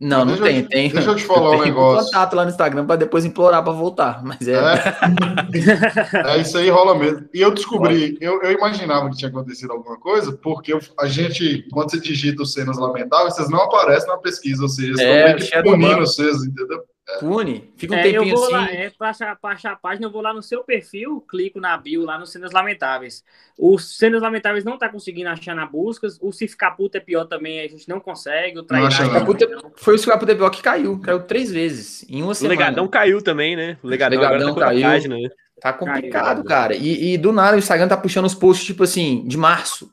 Não, 0.00 0.24
não 0.24 0.34
eu 0.34 0.42
tem, 0.42 0.62
te- 0.62 0.68
tem. 0.68 0.90
deixa 0.90 1.08
eu 1.08 1.14
te 1.16 1.24
falar 1.24 1.50
um 1.50 1.56
tem 1.58 1.66
negócio. 1.66 2.04
contato 2.06 2.34
lá 2.34 2.44
no 2.44 2.50
Instagram 2.50 2.84
para 2.84 2.96
depois 2.96 3.24
implorar 3.24 3.62
para 3.62 3.72
voltar, 3.72 4.22
mas 4.24 4.46
é, 4.46 4.54
É, 6.26 6.38
isso 6.38 6.58
aí 6.58 6.68
rola 6.68 6.98
mesmo. 6.98 7.26
E 7.32 7.40
eu 7.40 7.50
descobri, 7.52 8.18
eu, 8.20 8.42
eu 8.42 8.52
imaginava 8.52 9.08
que 9.08 9.16
tinha 9.16 9.28
acontecido 9.30 9.72
alguma 9.72 9.98
coisa, 9.98 10.32
porque 10.32 10.72
eu- 10.74 10.80
a 10.98 11.06
gente, 11.06 11.66
quando 11.72 11.90
você 11.90 12.00
digita 12.00 12.42
os 12.42 12.52
cenas 12.52 12.76
lamentáveis, 12.76 13.34
vocês 13.36 13.48
não 13.48 13.62
aparecem 13.62 14.08
na 14.08 14.18
pesquisa, 14.18 14.62
ou 14.62 14.68
seja, 14.68 14.94
vocês 14.94 15.08
É, 15.08 15.36
estão 15.36 15.62
meio 15.62 15.64
que 15.64 15.70
punindo 15.70 16.00
vocês, 16.06 16.44
entendeu? 16.44 16.82
Pune, 17.20 17.70
fica 17.76 17.94
um 17.94 17.96
É, 17.98 18.08
eu 18.08 18.12
tempinho 18.22 18.34
vou 18.36 18.44
assim. 18.44 18.52
lá, 18.52 18.70
é, 18.70 18.90
pra, 18.90 19.10
achar, 19.10 19.36
pra 19.36 19.50
achar 19.50 19.72
a 19.72 19.76
página, 19.76 20.06
eu 20.06 20.10
vou 20.10 20.22
lá 20.22 20.32
no 20.32 20.42
seu 20.42 20.64
perfil, 20.64 21.20
clico 21.28 21.60
na 21.60 21.76
bio 21.76 22.02
lá 22.04 22.18
nos 22.18 22.32
Cenas 22.32 22.50
Lamentáveis. 22.52 23.22
Os 23.58 23.96
Cenas 23.98 24.22
Lamentáveis 24.22 24.64
não 24.64 24.78
tá 24.78 24.88
conseguindo 24.88 25.28
achar 25.28 25.54
na 25.54 25.66
buscas. 25.66 26.18
O 26.20 26.32
Se 26.32 26.48
Ficar 26.48 26.72
Puta 26.72 26.98
é 26.98 27.00
pior 27.00 27.24
também, 27.26 27.60
a 27.60 27.68
gente 27.68 27.88
não 27.88 28.00
consegue. 28.00 28.58
O 28.58 28.60
acha 28.60 28.66
Trairagem 28.68 29.12
não. 29.12 29.24
Puta- 29.26 29.46
não. 29.46 29.72
Foi 29.76 29.94
o 29.94 29.98
Cicapo 29.98 30.24
DPO 30.26 30.50
que 30.50 30.62
caiu, 30.62 30.98
caiu 31.00 31.20
três 31.22 31.50
vezes 31.52 32.04
em 32.08 32.22
uma 32.22 32.32
O 32.32 32.34
semana. 32.34 32.58
Legadão 32.58 32.88
caiu 32.88 33.22
também, 33.22 33.54
né? 33.54 33.76
O 33.82 33.86
Legadão, 33.86 34.18
Legadão 34.20 34.48
agora 34.48 34.66
tá 34.66 34.72
caiu. 34.72 34.82
página, 34.82 35.16
né? 35.18 35.28
Tá 35.60 35.72
complicado, 35.72 36.36
Caiu. 36.38 36.44
cara. 36.44 36.74
E, 36.74 37.14
e 37.14 37.18
do 37.18 37.32
nada 37.32 37.56
o 37.56 37.58
Instagram 37.58 37.86
tá 37.88 37.96
puxando 37.96 38.24
os 38.26 38.34
posts, 38.34 38.66
tipo 38.66 38.82
assim, 38.82 39.24
de 39.26 39.36
março. 39.36 39.90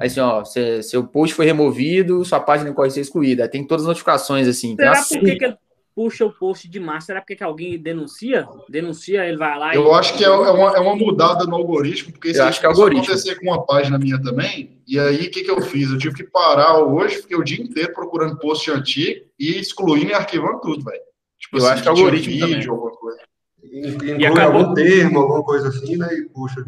Aí 0.00 0.06
assim, 0.06 0.18
ó, 0.18 0.42
cê- 0.44 0.82
seu 0.82 1.06
post 1.06 1.34
foi 1.36 1.44
removido, 1.46 2.24
sua 2.24 2.40
página 2.40 2.72
corre 2.72 2.90
ser 2.90 3.00
excluída. 3.02 3.42
Aí 3.44 3.48
Tem 3.48 3.64
todas 3.66 3.82
as 3.84 3.88
notificações, 3.88 4.48
assim. 4.48 4.74
Será 4.74 4.92
por 5.02 5.20
que, 5.20 5.36
que 5.36 5.44
ele 5.44 5.56
puxa 5.94 6.26
o 6.26 6.32
post 6.32 6.68
de 6.68 6.80
março? 6.80 7.06
Será 7.06 7.20
porque 7.20 7.36
que 7.36 7.44
alguém 7.44 7.78
denuncia? 7.78 8.46
Denuncia, 8.68 9.26
ele 9.26 9.36
vai 9.36 9.58
lá 9.58 9.74
e. 9.74 9.76
Eu 9.76 9.94
acho 9.94 10.16
que 10.16 10.24
é, 10.24 10.28
é 10.28 10.30
uma, 10.30 10.76
é 10.76 10.80
uma 10.80 10.96
mudada 10.96 11.44
no 11.44 11.54
algoritmo, 11.54 12.12
porque 12.12 12.30
isso 12.30 12.42
acho 12.42 12.60
que 12.60 12.66
é 12.66 12.68
algoritmo. 12.68 13.04
acontecer 13.04 13.36
com 13.36 13.46
uma 13.46 13.64
página 13.64 13.98
minha 13.98 14.20
também. 14.20 14.82
E 14.86 14.98
aí, 14.98 15.26
o 15.26 15.30
que, 15.30 15.44
que 15.44 15.50
eu 15.50 15.60
fiz? 15.62 15.90
Eu 15.90 15.98
tive 15.98 16.14
que 16.14 16.24
parar 16.24 16.78
hoje, 16.78 17.22
fiquei 17.22 17.36
o 17.36 17.44
dia 17.44 17.62
inteiro 17.62 17.92
procurando 17.92 18.38
post 18.38 18.70
antigo 18.70 19.24
e 19.38 19.58
excluindo 19.58 20.10
e 20.10 20.14
arquivando 20.14 20.60
tudo, 20.60 20.84
velho. 20.84 21.02
Tipo 21.38 21.58
Eu 21.58 21.66
acho 21.66 21.82
que 21.82 21.88
é 21.88 21.90
algoritmo 21.90 22.32
vídeo, 22.32 22.48
também. 22.48 22.68
alguma 22.68 22.90
coisa. 22.92 23.20
Inclui 23.62 24.26
acabou... 24.26 24.60
algum 24.60 24.74
termo, 24.74 25.18
alguma 25.18 25.42
coisa 25.42 25.68
assim, 25.68 25.96
né? 25.96 26.08
E 26.12 26.28
puxa. 26.28 26.64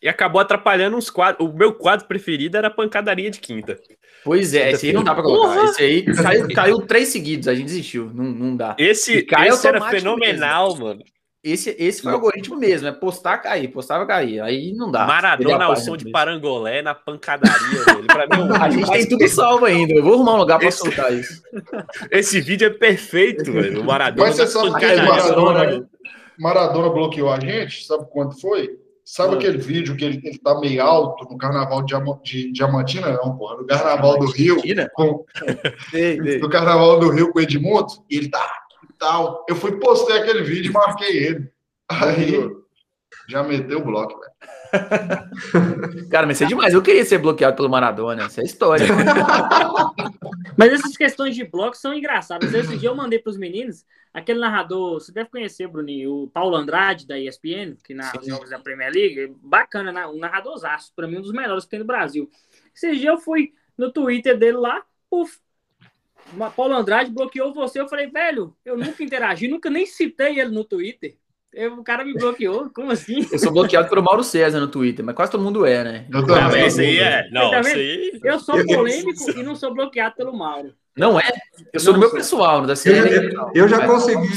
E 0.00 0.08
acabou 0.08 0.40
atrapalhando 0.40 0.96
uns 0.96 1.08
quadros. 1.08 1.48
O 1.48 1.52
meu 1.52 1.72
quadro 1.72 2.06
preferido 2.06 2.56
era 2.56 2.68
a 2.68 2.70
pancadaria 2.70 3.30
de 3.30 3.40
quinta. 3.40 3.80
Pois 4.24 4.54
é, 4.54 4.72
esse 4.72 4.86
aí 4.86 4.92
não 4.92 5.04
dá 5.04 5.14
pra 5.14 5.22
colocar. 5.22 5.54
Porra. 5.54 5.64
Esse 5.70 5.82
aí 5.82 6.02
caiu, 6.16 6.48
caiu, 6.54 6.78
três 6.80 7.08
seguidos, 7.08 7.46
a 7.46 7.54
gente 7.54 7.66
desistiu. 7.66 8.10
Não, 8.12 8.24
não 8.24 8.56
dá. 8.56 8.74
Esse, 8.78 9.26
esse 9.28 9.68
era 9.68 9.80
fenomenal, 9.90 10.70
mesmo. 10.70 10.84
mano. 10.86 11.04
Esse, 11.44 11.76
esse 11.78 12.00
foi 12.00 12.10
o 12.10 12.14
algoritmo 12.14 12.56
mesmo, 12.56 12.88
é 12.88 12.92
postar, 12.92 13.36
cair, 13.36 13.68
postava, 13.68 14.06
cair. 14.06 14.40
Aí 14.40 14.72
não 14.72 14.90
dá. 14.90 15.06
Maradona 15.06 15.66
ao 15.66 15.76
som 15.76 15.94
de 15.94 16.10
parangolé 16.10 16.80
na 16.80 16.94
pancadaria, 16.94 17.84
velho. 17.84 18.06
Pra 18.06 18.26
mim, 18.26 18.48
é 18.50 18.56
a 18.56 18.70
gente 18.70 18.90
tem 18.90 19.06
tudo 19.06 19.28
salvo 19.28 19.66
ainda. 19.66 19.92
Eu 19.92 20.02
vou 20.02 20.14
arrumar 20.14 20.36
um 20.36 20.38
lugar 20.38 20.58
pra 20.58 20.68
esse... 20.68 20.78
soltar 20.78 21.12
isso. 21.12 21.42
Esse 22.10 22.40
vídeo 22.40 22.66
é 22.66 22.70
perfeito, 22.70 23.52
velho. 23.52 23.82
O 23.82 23.84
Maradona. 23.84 24.26
Mas 24.26 24.36
você 24.36 24.46
sabe 24.46 24.74
que 24.74 24.96
Maradona, 24.96 25.86
Maradona 26.38 26.88
bloqueou 26.88 27.30
a 27.30 27.38
gente? 27.38 27.84
Sabe 27.84 28.06
quanto 28.10 28.40
foi? 28.40 28.70
Sabe 29.04 29.34
aquele 29.34 29.58
vídeo 29.58 29.94
que 29.96 30.04
ele, 30.04 30.20
ele 30.24 30.38
tá 30.38 30.58
meio 30.58 30.82
alto 30.82 31.28
no 31.30 31.36
carnaval 31.36 31.84
de, 31.84 31.94
de 32.22 32.52
Diamantina? 32.52 33.12
Não, 33.12 33.36
porra. 33.36 33.58
No 33.58 33.66
carnaval 33.66 34.18
do 34.18 34.26
Rio. 34.26 34.56
Com, 34.94 35.24
no 36.40 36.48
carnaval 36.48 36.98
do 36.98 37.10
Rio 37.10 37.30
com 37.30 37.38
o 37.38 37.42
Edmundo. 37.42 37.92
E 38.08 38.16
ele 38.16 38.30
tá 38.30 38.64
tal. 38.98 39.44
Eu 39.46 39.56
fui 39.56 39.78
postei 39.78 40.16
aquele 40.16 40.42
vídeo 40.42 40.70
e 40.70 40.72
marquei 40.72 41.24
ele. 41.26 41.50
Aí 41.86 42.50
já 43.28 43.42
meteu 43.42 43.80
o 43.80 43.84
bloco, 43.84 44.18
velho. 44.18 44.32
Cara, 46.10 46.26
mas 46.26 46.36
isso 46.36 46.44
é 46.44 46.46
demais. 46.46 46.72
Eu 46.72 46.82
queria 46.82 47.04
ser 47.04 47.18
bloqueado 47.18 47.56
pelo 47.56 47.68
Maradona. 47.68 48.24
Essa 48.24 48.40
é 48.40 48.44
história. 48.44 48.86
mas 50.56 50.72
essas 50.72 50.96
questões 50.96 51.34
de 51.34 51.44
bloco 51.44 51.76
são 51.76 51.92
engraçadas. 51.92 52.52
Esse 52.54 52.78
dia 52.78 52.88
eu 52.88 52.96
mandei 52.96 53.18
para 53.18 53.30
os 53.30 53.36
meninos 53.36 53.84
aquele 54.14 54.38
narrador. 54.38 54.94
Você 54.94 55.12
deve 55.12 55.28
conhecer, 55.28 55.66
Bruninho, 55.66 56.22
o 56.22 56.28
Paulo 56.28 56.56
Andrade 56.56 57.06
da 57.06 57.18
ESPN, 57.18 57.76
que 57.82 57.92
narra 57.92 58.20
os 58.20 58.26
jogos 58.26 58.48
da 58.48 58.58
Premier 58.58 58.92
League. 58.92 59.34
Bacana, 59.42 60.08
um 60.08 60.18
narradorzaço. 60.18 60.92
Para 60.94 61.08
mim, 61.08 61.18
um 61.18 61.22
dos 61.22 61.32
melhores 61.32 61.64
que 61.64 61.70
tem 61.70 61.80
no 61.80 61.84
Brasil. 61.84 62.30
Esse 62.74 62.96
dia 62.96 63.10
eu 63.10 63.18
fui 63.18 63.52
no 63.76 63.92
Twitter 63.92 64.38
dele 64.38 64.56
lá, 64.56 64.82
puf, 65.10 65.38
Paulo 66.56 66.74
Andrade 66.74 67.10
bloqueou 67.10 67.52
você. 67.52 67.80
Eu 67.80 67.88
falei, 67.88 68.06
velho, 68.06 68.56
eu 68.64 68.76
nunca 68.76 69.02
interagi, 69.02 69.48
nunca 69.48 69.68
nem 69.68 69.84
citei 69.84 70.40
ele 70.40 70.50
no 70.50 70.64
Twitter. 70.64 71.16
Eu, 71.52 71.74
o 71.74 71.84
cara 71.84 72.04
me 72.04 72.14
bloqueou, 72.14 72.68
como 72.70 72.90
assim? 72.90 73.24
Eu 73.30 73.38
sou 73.38 73.52
bloqueado 73.52 73.88
pelo 73.88 74.02
Mauro 74.02 74.24
César 74.24 74.58
no 74.58 74.66
Twitter, 74.66 75.04
mas 75.04 75.14
quase 75.14 75.30
todo 75.30 75.44
mundo 75.44 75.64
é, 75.64 75.84
né? 75.84 76.06
Eu 76.12 76.26
também. 76.26 76.42
Não, 76.42 76.66
esse 76.66 76.80
aí 76.80 76.98
é. 76.98 77.30
Não, 77.30 77.50
tá 77.50 77.60
aí... 77.64 78.20
Eu 78.24 78.40
sou 78.40 78.64
polêmico 78.66 79.30
e 79.38 79.42
não 79.42 79.54
sou 79.54 79.72
bloqueado 79.72 80.16
pelo 80.16 80.36
Mauro. 80.36 80.74
Não 80.96 81.18
é? 81.18 81.28
Eu 81.72 81.80
sou 81.80 81.92
do 81.92 81.98
meu 81.98 82.10
pessoal, 82.10 82.66
da 82.66 82.76
série. 82.76 83.16
Eu, 83.16 83.32
eu, 83.32 83.50
eu 83.54 83.68
já 83.68 83.86
consegui. 83.86 84.28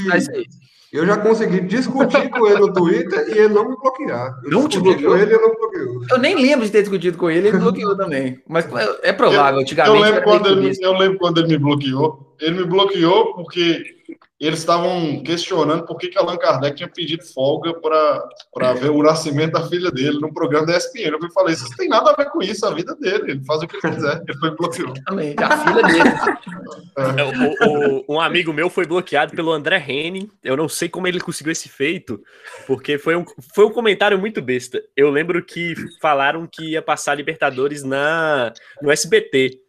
Eu 0.92 1.06
já 1.06 1.18
consegui 1.18 1.60
discutir 1.62 2.30
com 2.30 2.48
ele 2.48 2.60
no 2.60 2.74
Twitter 2.74 3.28
e 3.28 3.40
ele 3.40 3.54
não 3.54 3.70
me 3.70 3.76
bloquear. 3.76 4.40
Eu 4.44 4.52
não 4.52 4.68
te 4.70 4.80
bloqueou? 4.80 5.12
Com 5.12 5.18
ele, 5.18 5.34
ele 5.34 5.42
não 5.42 5.54
bloqueou. 5.54 6.02
Eu 6.10 6.18
nem 6.18 6.36
lembro 6.36 6.66
de 6.66 6.72
ter 6.72 6.82
discutido 6.82 7.18
com 7.18 7.30
ele, 7.30 7.50
ele 7.50 7.58
bloqueou 7.58 7.96
também. 7.96 8.42
Mas 8.48 8.66
é 9.04 9.12
provável, 9.12 9.60
antigamente. 9.60 9.96
Eu 9.96 10.02
lembro, 10.02 10.24
quando 10.24 10.48
ele, 10.48 10.78
eu 10.82 10.94
lembro 10.94 11.20
quando 11.20 11.38
ele 11.40 11.48
me 11.50 11.58
bloqueou. 11.58 12.36
Ele 12.40 12.60
me 12.60 12.64
bloqueou 12.64 13.34
porque 13.36 13.97
eles 14.40 14.60
estavam 14.60 15.22
questionando 15.24 15.86
por 15.86 15.98
que, 15.98 16.10
que 16.10 16.18
Allan 16.18 16.38
Kardec 16.38 16.76
tinha 16.78 16.88
pedido 16.88 17.26
folga 17.26 17.74
para 17.74 18.74
ver 18.74 18.92
o 18.92 19.02
nascimento 19.02 19.54
da 19.54 19.68
filha 19.68 19.92
dele 19.92 20.20
no 20.20 20.34
programa 20.34 20.68
da 20.68 20.78
ESPN. 20.78 21.18
Eu 21.20 21.32
falei, 21.32 21.56
isso 21.56 21.68
tem 21.76 21.90
nada 21.90 22.12
a 22.12 22.16
ver 22.16 22.30
com 22.30 22.42
isso, 22.42 22.66
a 22.66 22.74
vida 22.74 22.96
dele, 22.96 23.32
ele 23.32 23.46
faz 23.46 23.64
o 23.64 23.68
que 23.68 23.80
quiser. 23.80 24.22
Ele 24.28 24.38
foi 24.38 24.52
bloqueado. 24.56 24.94
Também, 25.06 25.36
a 25.40 25.58
filha 25.58 25.84
dele. 25.84 26.10
É. 26.98 27.66
O, 27.68 28.06
o, 28.10 28.16
um 28.16 28.22
amigo 28.22 28.54
meu 28.54 28.70
foi 28.70 28.86
bloqueado 28.86 29.36
pelo 29.36 29.52
André 29.52 29.84
Henning. 29.88 30.30
Eu 30.44 30.56
não 30.56 30.70
sei 30.70 30.88
como 30.88 31.08
ele 31.08 31.20
conseguiu 31.20 31.52
esse 31.52 31.68
feito, 31.68 32.22
porque 32.68 32.98
foi 32.98 33.16
um, 33.16 33.26
foi 33.56 33.66
um 33.66 33.72
comentário 33.72 34.20
muito 34.20 34.42
besta. 34.42 34.82
Eu 34.96 35.10
lembro 35.10 35.44
que 35.44 35.74
falaram 36.00 36.48
que 36.48 36.74
ia 36.74 36.82
passar 36.82 37.16
Libertadores 37.16 37.84
na, 37.84 38.54
no 38.82 38.92
SBT. 38.92 39.67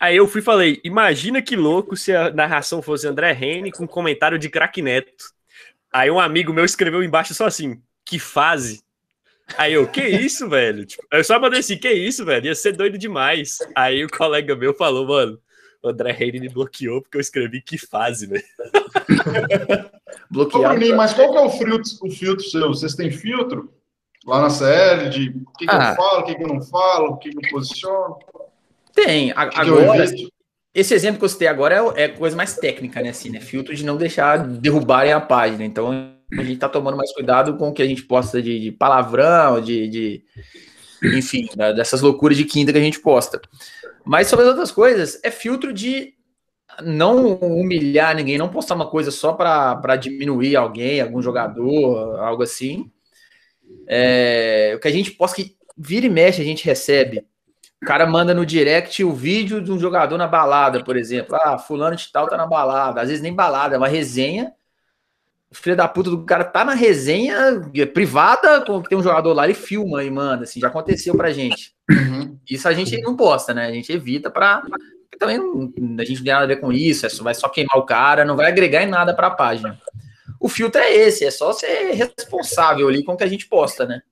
Aí 0.00 0.16
eu 0.16 0.26
fui 0.26 0.40
e 0.40 0.44
falei: 0.44 0.80
imagina 0.84 1.40
que 1.40 1.56
louco 1.56 1.96
se 1.96 2.14
a 2.14 2.30
narração 2.30 2.82
fosse 2.82 3.06
André 3.06 3.32
Rene 3.32 3.70
com 3.70 3.86
comentário 3.86 4.38
de 4.38 4.48
craque 4.48 4.82
Neto. 4.82 5.32
Aí 5.92 6.10
um 6.10 6.20
amigo 6.20 6.52
meu 6.52 6.64
escreveu 6.64 7.02
embaixo 7.02 7.34
só 7.34 7.46
assim: 7.46 7.80
que 8.04 8.18
fase. 8.18 8.84
Aí 9.56 9.74
eu, 9.74 9.86
que 9.86 10.02
isso, 10.02 10.48
velho? 10.48 10.84
Tipo, 10.84 11.04
eu 11.12 11.22
só 11.22 11.38
mandei 11.38 11.60
assim, 11.60 11.78
que 11.78 11.90
isso, 11.90 12.24
velho? 12.24 12.46
Ia 12.46 12.54
ser 12.54 12.72
doido 12.72 12.98
demais. 12.98 13.58
Aí 13.76 14.04
o 14.04 14.10
colega 14.10 14.56
meu 14.56 14.74
falou, 14.74 15.06
mano, 15.06 15.38
o 15.82 15.88
André 15.88 16.10
Reine 16.10 16.40
me 16.40 16.48
bloqueou 16.48 17.00
porque 17.00 17.16
eu 17.16 17.20
escrevi 17.20 17.62
que 17.62 17.78
fase, 17.78 18.26
velho. 18.26 18.44
Bloqueado. 20.30 20.84
Ô, 20.84 20.96
mas 20.96 21.14
qual 21.14 21.30
que 21.30 21.38
é 21.38 21.40
o 21.40 21.50
filtro, 21.50 21.90
o 22.02 22.10
filtro 22.10 22.44
seu? 22.44 22.68
Vocês 22.68 22.94
têm 22.94 23.10
filtro 23.10 23.72
lá 24.26 24.42
na 24.42 24.50
CL 24.50 25.08
de 25.10 25.28
o 25.28 25.52
que, 25.56 25.66
que 25.66 25.70
ah. 25.70 25.90
eu 25.90 25.96
falo, 25.96 26.20
o 26.20 26.24
que, 26.24 26.34
que 26.34 26.42
eu 26.42 26.48
não 26.48 26.62
falo, 26.62 27.10
o 27.12 27.16
que, 27.18 27.30
que 27.30 27.46
eu 27.46 27.50
posiciono? 27.50 28.18
Tem. 28.96 29.32
agora, 29.36 30.06
esse 30.74 30.94
exemplo 30.94 31.18
que 31.18 31.24
eu 31.24 31.28
citei 31.28 31.46
agora 31.46 31.76
é, 31.94 32.04
é, 32.04 32.08
coisa 32.08 32.34
mais 32.34 32.56
técnica, 32.56 33.00
né? 33.02 33.10
Assim, 33.10 33.30
né? 33.30 33.40
Filtro 33.40 33.74
de 33.74 33.84
não 33.84 33.96
deixar 33.96 34.38
derrubarem 34.38 35.12
a 35.12 35.20
página. 35.20 35.64
Então, 35.64 36.10
a 36.32 36.42
gente 36.42 36.58
tá 36.58 36.68
tomando 36.68 36.96
mais 36.96 37.12
cuidado 37.12 37.56
com 37.56 37.68
o 37.68 37.72
que 37.72 37.82
a 37.82 37.86
gente 37.86 38.02
posta 38.02 38.42
de, 38.42 38.58
de 38.58 38.72
palavrão, 38.72 39.60
de, 39.60 39.88
de 39.88 40.24
enfim, 41.14 41.48
dessas 41.76 42.00
loucuras 42.00 42.36
de 42.36 42.44
quinta 42.44 42.72
que 42.72 42.78
a 42.78 42.82
gente 42.82 43.00
posta. 43.00 43.40
Mas 44.04 44.28
sobre 44.28 44.44
as 44.44 44.50
outras 44.50 44.72
coisas, 44.72 45.20
é 45.22 45.30
filtro 45.30 45.72
de 45.72 46.14
não 46.82 47.36
humilhar 47.36 48.14
ninguém, 48.14 48.38
não 48.38 48.48
postar 48.48 48.74
uma 48.74 48.88
coisa 48.88 49.10
só 49.10 49.32
para 49.32 49.96
diminuir 49.96 50.56
alguém, 50.56 51.00
algum 51.00 51.20
jogador, 51.20 52.18
algo 52.18 52.42
assim. 52.42 52.90
É, 53.86 54.72
o 54.76 54.80
que 54.80 54.88
a 54.88 54.92
gente 54.92 55.10
posta 55.10 55.36
que 55.42 55.56
vira 55.76 56.06
e 56.06 56.10
mexe, 56.10 56.40
a 56.40 56.44
gente 56.44 56.64
recebe 56.64 57.24
cara 57.86 58.06
manda 58.06 58.34
no 58.34 58.44
direct 58.44 59.02
o 59.04 59.12
vídeo 59.12 59.62
de 59.62 59.72
um 59.72 59.78
jogador 59.78 60.18
na 60.18 60.26
balada, 60.26 60.82
por 60.84 60.96
exemplo. 60.96 61.36
Ah, 61.36 61.56
fulano 61.56 61.96
de 61.96 62.10
tal 62.10 62.28
tá 62.28 62.36
na 62.36 62.46
balada. 62.46 63.00
Às 63.00 63.08
vezes 63.08 63.22
nem 63.22 63.32
balada, 63.32 63.76
é 63.76 63.78
uma 63.78 63.88
resenha. 63.88 64.52
O 65.50 65.54
filho 65.54 65.76
da 65.76 65.86
puta 65.86 66.10
do 66.10 66.24
cara 66.24 66.44
tá 66.44 66.64
na 66.64 66.74
resenha 66.74 67.62
privada, 67.94 68.62
tem 68.88 68.98
um 68.98 69.02
jogador 69.02 69.32
lá, 69.32 69.44
ele 69.44 69.54
filma 69.54 70.02
e 70.02 70.10
manda, 70.10 70.42
assim, 70.42 70.58
já 70.58 70.66
aconteceu 70.66 71.16
pra 71.16 71.32
gente. 71.32 71.74
Uhum. 71.88 72.36
Isso 72.50 72.68
a 72.68 72.74
gente 72.74 73.00
não 73.00 73.16
posta, 73.16 73.54
né? 73.54 73.66
A 73.66 73.72
gente 73.72 73.92
evita 73.92 74.28
pra. 74.28 74.62
Também 75.18 75.38
não, 75.38 75.72
a 75.98 76.04
gente 76.04 76.18
não 76.18 76.24
tem 76.24 76.32
nada 76.32 76.44
a 76.44 76.48
ver 76.48 76.56
com 76.56 76.72
isso, 76.72 77.06
é 77.06 77.08
só, 77.08 77.22
vai 77.22 77.32
só 77.32 77.48
queimar 77.48 77.78
o 77.78 77.86
cara, 77.86 78.24
não 78.24 78.36
vai 78.36 78.48
agregar 78.48 78.82
em 78.82 78.88
nada 78.88 79.14
pra 79.14 79.30
página. 79.30 79.80
O 80.40 80.48
filtro 80.48 80.80
é 80.80 80.92
esse, 80.92 81.24
é 81.24 81.30
só 81.30 81.52
ser 81.52 81.92
responsável 81.92 82.88
ali 82.88 83.02
com 83.02 83.12
o 83.12 83.16
que 83.16 83.24
a 83.24 83.28
gente 83.28 83.48
posta, 83.48 83.86
né? 83.86 84.02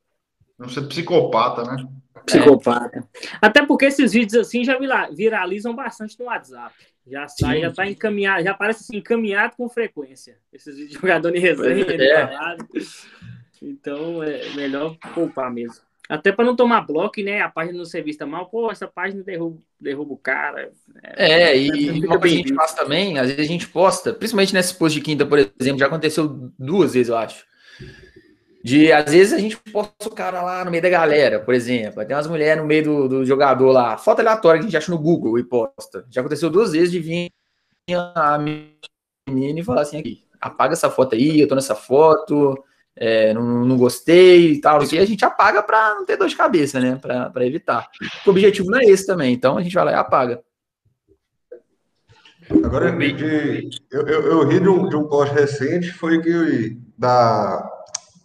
Não 0.57 0.69
ser 0.69 0.83
psicopata, 0.83 1.65
né? 1.65 1.85
Psicopata. 2.25 2.99
É. 2.99 3.29
Até 3.41 3.65
porque 3.65 3.87
esses 3.87 4.13
vídeos 4.13 4.47
assim 4.47 4.65
já 4.65 4.79
viralizam 5.13 5.75
bastante 5.75 6.19
no 6.19 6.27
WhatsApp. 6.27 6.75
Já 7.07 7.29
sai, 7.29 7.61
já 7.61 7.71
tá 7.71 7.87
encaminhado, 7.87 8.43
já 8.43 8.55
parece 8.55 8.85
assim, 8.85 8.97
encaminhado 8.97 9.55
com 9.57 9.69
frequência. 9.69 10.39
Esses 10.53 10.75
vídeos 10.75 10.95
de 10.95 11.01
jogador 11.01 11.37
em 11.37 11.41
resenha, 11.41 11.85
é. 11.85 12.57
Então 13.63 14.23
é 14.23 14.49
melhor 14.55 14.97
poupar 15.15 15.51
mesmo. 15.51 15.83
Até 16.09 16.33
para 16.33 16.45
não 16.45 16.55
tomar 16.55 16.83
bloco, 16.83 17.21
né? 17.23 17.41
A 17.41 17.49
página 17.49 17.79
não 17.79 17.85
ser 17.85 18.03
vista 18.03 18.27
mal, 18.27 18.47
pô, 18.47 18.71
essa 18.71 18.87
página 18.87 19.23
derruba, 19.23 19.59
derruba 19.81 20.13
o 20.13 20.19
cara. 20.19 20.71
É, 21.03 21.33
é 21.33 21.59
e 21.59 22.05
uma 22.05 22.19
coisa 22.19 22.37
que 22.37 22.43
a 22.43 22.47
gente 22.47 22.55
faz 22.55 22.75
também, 22.75 23.19
às 23.19 23.29
vezes 23.29 23.43
a 23.43 23.49
gente 23.49 23.69
posta, 23.69 24.13
principalmente 24.13 24.53
nesse 24.53 24.75
post 24.75 24.99
de 24.99 25.05
quinta, 25.05 25.25
por 25.25 25.39
exemplo, 25.39 25.79
já 25.79 25.87
aconteceu 25.87 26.53
duas 26.59 26.93
vezes, 26.93 27.09
eu 27.09 27.17
acho 27.17 27.47
de, 28.65 28.91
às 28.91 29.13
vezes, 29.13 29.35
a 29.35 29.39
gente 29.39 29.59
posta 29.59 30.09
o 30.09 30.11
cara 30.11 30.41
lá 30.41 30.65
no 30.65 30.71
meio 30.71 30.83
da 30.83 30.89
galera, 30.89 31.39
por 31.39 31.53
exemplo. 31.53 32.03
Tem 32.03 32.17
umas 32.17 32.27
mulheres 32.27 32.63
no 32.63 32.67
meio 32.67 32.83
do, 32.83 33.09
do 33.09 33.25
jogador 33.27 33.71
lá. 33.71 33.99
Foto 33.99 34.21
aleatória 34.21 34.59
que 34.59 34.65
a 34.65 34.69
gente 34.71 34.77
acha 34.79 34.91
no 34.91 34.99
Google 34.99 35.39
e 35.39 35.45
posta. 35.45 36.07
Já 36.09 36.23
aconteceu 36.23 36.49
duas 36.49 36.73
vezes 36.73 36.91
de 36.91 36.99
vir 36.99 37.31
a 37.91 38.39
menina 38.39 39.61
e 39.61 39.63
falar 39.63 39.83
assim: 39.83 39.99
aqui, 39.99 40.25
apaga 40.41 40.73
essa 40.73 40.89
foto 40.89 41.15
aí, 41.15 41.39
eu 41.39 41.47
tô 41.47 41.55
nessa 41.55 41.75
foto, 41.75 42.55
é, 42.97 43.35
não, 43.35 43.67
não 43.67 43.77
gostei 43.77 44.53
e 44.53 44.61
tal. 44.63 44.83
E 44.83 44.99
a 44.99 45.05
gente 45.05 45.27
apaga 45.27 45.63
para 45.63 45.97
não 45.97 46.07
ter 46.07 46.17
dor 46.17 46.29
de 46.29 46.35
cabeça, 46.35 46.81
né? 46.81 46.97
Para 46.97 47.47
evitar. 47.47 47.91
O 48.27 48.31
objetivo 48.31 48.71
não 48.71 48.79
é 48.79 48.85
esse 48.85 49.05
também. 49.05 49.35
Então 49.35 49.59
a 49.59 49.63
gente 49.63 49.75
vai 49.75 49.85
lá 49.85 49.93
e 49.93 49.97
apaga. 49.97 50.43
Agora, 52.65 52.91
de, 52.91 53.69
eu, 53.91 54.07
eu, 54.07 54.23
eu 54.23 54.49
ri 54.49 54.59
de 54.59 54.69
um, 54.71 54.89
de 54.89 54.97
um 54.97 55.05
post 55.07 55.35
recente, 55.35 55.93
foi 55.93 56.23
que 56.23 56.79
da 56.97 57.74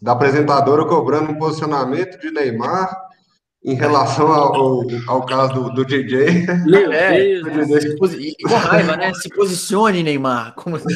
da 0.02 0.14
apresentadora 0.14 0.86
cobrando 0.86 1.32
um 1.32 1.38
posicionamento 1.38 2.20
de 2.20 2.32
Neymar 2.32 2.90
em 3.64 3.76
relação 3.76 4.32
ao, 4.32 4.84
ao 5.08 5.26
caso 5.26 5.54
do, 5.54 5.74
do 5.74 5.86
DJ. 5.86 6.46
Meu 6.66 6.92
é, 6.92 7.42
Deus, 7.42 7.96
com 8.44 8.56
raiva, 8.56 8.96
né? 8.96 9.14
Se 9.14 9.30
posicione, 9.30 10.02
Neymar. 10.04 10.54
Como 10.56 10.78
assim? 10.78 10.88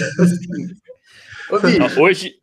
hoje, 2.00 2.36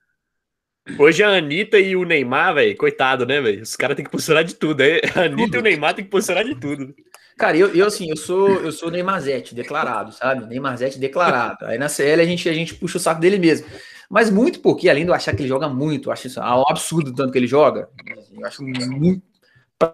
hoje 0.98 1.22
a 1.22 1.30
Anitta 1.30 1.78
e 1.78 1.96
o 1.96 2.04
Neymar, 2.04 2.54
velho, 2.54 2.76
coitado, 2.76 3.24
né, 3.24 3.40
velho? 3.40 3.62
Os 3.62 3.76
caras 3.76 3.96
têm 3.96 4.04
que 4.04 4.10
posicionar 4.10 4.44
de 4.44 4.54
tudo. 4.54 4.82
Aí. 4.82 5.00
A 5.16 5.22
Anitta 5.22 5.44
tudo. 5.44 5.56
e 5.56 5.58
o 5.58 5.62
Neymar 5.62 5.94
têm 5.94 6.04
que 6.04 6.10
posicionar 6.10 6.44
de 6.44 6.54
tudo. 6.54 6.94
Cara, 7.38 7.56
eu, 7.56 7.74
eu 7.74 7.86
assim, 7.86 8.10
eu 8.10 8.16
sou, 8.18 8.50
eu 8.60 8.70
sou 8.70 8.90
Neymarzete 8.90 9.54
declarado, 9.54 10.12
sabe? 10.12 10.44
Neymarzete 10.44 10.98
declarado. 10.98 11.64
Aí 11.64 11.78
na 11.78 11.88
CL 11.88 12.20
a 12.20 12.26
gente, 12.26 12.46
a 12.46 12.52
gente 12.52 12.74
puxa 12.74 12.98
o 12.98 13.00
saco 13.00 13.18
dele 13.18 13.38
mesmo. 13.38 13.66
Mas 14.10 14.28
muito 14.28 14.58
porque, 14.58 14.90
além 14.90 15.04
de 15.04 15.10
eu 15.10 15.14
achar 15.14 15.32
que 15.34 15.40
ele 15.40 15.48
joga 15.48 15.68
muito, 15.68 16.08
eu 16.08 16.12
acho 16.12 16.26
isso 16.26 16.40
um 16.40 16.64
absurdo 16.68 17.14
tanto 17.14 17.30
que 17.30 17.38
ele 17.38 17.46
joga. 17.46 17.88
Eu 18.32 18.44
acho 18.44 18.62
muito. 18.64 19.22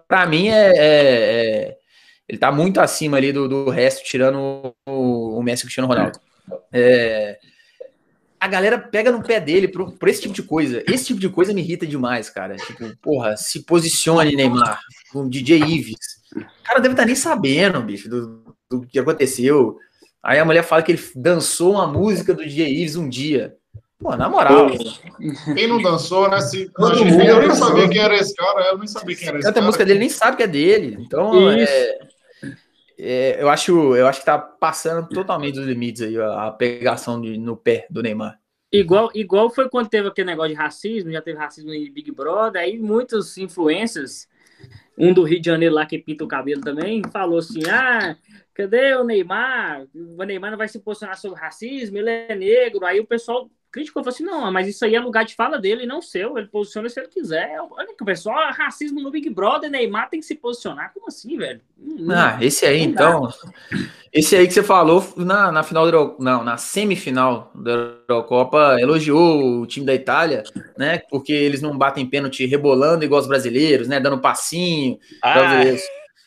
Pra 0.07 0.25
mim, 0.25 0.47
é, 0.47 0.71
é, 0.75 1.69
é 1.69 1.77
ele 2.27 2.37
tá 2.37 2.51
muito 2.51 2.81
acima 2.81 3.15
ali 3.17 3.31
do, 3.31 3.47
do 3.47 3.69
resto, 3.69 4.03
tirando 4.03 4.73
o, 4.85 5.37
o 5.37 5.43
Messi 5.43 5.61
e 5.61 5.63
o 5.63 5.67
Cristiano 5.67 5.87
Ronaldo. 5.87 6.19
É, 6.73 7.39
a 8.39 8.47
galera 8.47 8.77
pega 8.77 9.11
no 9.11 9.23
pé 9.23 9.39
dele 9.39 9.67
por, 9.67 9.93
por, 9.93 10.09
esse 10.09 10.21
tipo 10.21 10.33
de 10.33 10.43
coisa. 10.43 10.83
Esse 10.87 11.05
tipo 11.05 11.19
de 11.19 11.29
coisa 11.29 11.53
me 11.53 11.61
irrita 11.61 11.87
demais, 11.87 12.29
cara. 12.29 12.55
Tipo, 12.57 12.97
porra, 12.97 13.37
se 13.37 13.63
posicione, 13.63 14.35
Neymar, 14.35 14.79
com 15.11 15.29
DJ 15.29 15.59
Ives. 15.59 16.17
O 16.35 16.63
cara 16.63 16.79
deve 16.79 16.93
estar 16.93 17.03
tá 17.03 17.07
nem 17.07 17.15
sabendo, 17.15 17.81
bicho, 17.81 18.09
do, 18.09 18.55
do 18.69 18.81
que 18.81 18.99
aconteceu. 18.99 19.77
Aí 20.21 20.39
a 20.39 20.45
mulher 20.45 20.63
fala 20.63 20.83
que 20.83 20.91
ele 20.91 21.01
dançou 21.15 21.73
uma 21.73 21.87
música 21.87 22.33
do 22.33 22.43
DJ 22.43 22.67
Ives 22.81 22.95
um 22.97 23.07
dia. 23.07 23.55
Pô, 23.99 24.15
na 24.15 24.29
moral. 24.29 24.67
Quem 25.55 25.67
não 25.67 25.81
dançou, 25.81 26.29
né? 26.29 26.39
Se, 26.39 26.71
eu 26.77 27.41
nem 27.41 27.55
sabia 27.55 27.89
quem 27.89 27.99
era 27.99 28.15
esse 28.15 28.35
cara, 28.35 28.61
eu 28.67 28.77
nem 28.77 28.87
sabia 28.87 29.15
quem 29.15 29.27
era 29.27 29.37
esse 29.37 29.45
Canta 29.45 29.55
cara. 29.55 29.65
a 29.65 29.67
música 29.67 29.85
dele 29.85 29.99
nem 29.99 30.09
sabe 30.09 30.37
que 30.37 30.43
é 30.43 30.47
dele. 30.47 30.97
Então, 30.99 31.51
é, 31.51 31.99
é, 32.99 33.41
eu, 33.41 33.49
acho, 33.49 33.95
eu 33.95 34.07
acho 34.07 34.19
que 34.19 34.25
tá 34.25 34.37
passando 34.37 35.07
totalmente 35.09 35.55
dos 35.55 35.65
limites 35.65 36.03
aí 36.03 36.15
a, 36.19 36.51
pegação 36.51 37.19
de, 37.19 37.37
no 37.37 37.57
pé 37.57 37.87
do 37.89 38.03
Neymar. 38.03 38.39
Igual, 38.71 39.09
igual 39.15 39.49
foi 39.49 39.69
quando 39.69 39.89
teve 39.89 40.07
aquele 40.09 40.27
negócio 40.27 40.51
de 40.51 40.55
racismo, 40.55 41.11
já 41.11 41.21
teve 41.21 41.39
racismo 41.39 41.73
em 41.73 41.91
Big 41.91 42.11
Brother, 42.11 42.61
aí 42.61 42.77
muitos 42.77 43.37
influencers, 43.37 44.27
um 44.97 45.13
do 45.13 45.23
Rio 45.23 45.39
de 45.39 45.45
Janeiro 45.45 45.73
lá 45.73 45.85
que 45.85 45.97
pinta 45.97 46.23
o 46.23 46.27
cabelo 46.27 46.61
também, 46.61 47.01
falou 47.11 47.39
assim: 47.39 47.61
ah, 47.69 48.15
cadê 48.53 48.93
o 48.95 49.03
Neymar? 49.03 49.87
O 49.95 50.23
Neymar 50.23 50.51
não 50.51 50.57
vai 50.57 50.67
se 50.67 50.79
posicionar 50.79 51.17
sobre 51.17 51.39
racismo, 51.39 51.97
ele 51.97 52.09
é 52.09 52.35
negro. 52.35 52.85
Aí 52.85 52.99
o 52.99 53.07
pessoal 53.07 53.49
criticou, 53.71 54.03
falou 54.03 54.13
assim, 54.13 54.23
não, 54.23 54.51
mas 54.51 54.67
isso 54.67 54.83
aí 54.85 54.95
é 54.95 54.99
lugar 54.99 55.25
de 55.25 55.35
fala 55.35 55.59
dele, 55.59 55.85
não 55.85 56.01
seu, 56.01 56.37
ele 56.37 56.47
posiciona 56.47 56.89
se 56.89 56.99
ele 56.99 57.09
quiser. 57.09 57.57
Olha 57.71 57.95
que 57.95 58.03
o 58.03 58.05
pessoal, 58.05 58.51
racismo 58.51 59.01
no 59.01 59.11
Big 59.11 59.29
Brother, 59.29 59.69
Neymar 59.69 60.09
tem 60.09 60.19
que 60.19 60.25
se 60.25 60.35
posicionar, 60.35 60.91
como 60.93 61.07
assim, 61.07 61.37
velho? 61.37 61.61
ah, 62.09 62.37
esse 62.41 62.65
aí, 62.65 62.81
então, 62.81 63.29
esse 64.11 64.35
aí 64.35 64.47
que 64.47 64.53
você 64.53 64.63
falou 64.63 65.05
na, 65.17 65.51
na 65.51 65.63
final, 65.63 65.89
do, 65.89 66.15
não, 66.19 66.43
na 66.43 66.57
semifinal 66.57 67.51
da 67.53 67.95
Eurocopa, 68.09 68.77
elogiou 68.79 69.61
o 69.61 69.67
time 69.67 69.85
da 69.85 69.93
Itália, 69.93 70.43
né, 70.77 70.99
porque 71.09 71.33
eles 71.33 71.61
não 71.61 71.77
batem 71.77 72.05
pênalti 72.05 72.45
rebolando 72.45 73.05
igual 73.05 73.21
os 73.21 73.27
brasileiros, 73.27 73.87
né, 73.87 73.99
dando 73.99 74.19
passinho, 74.19 74.97
ah. 75.23 75.61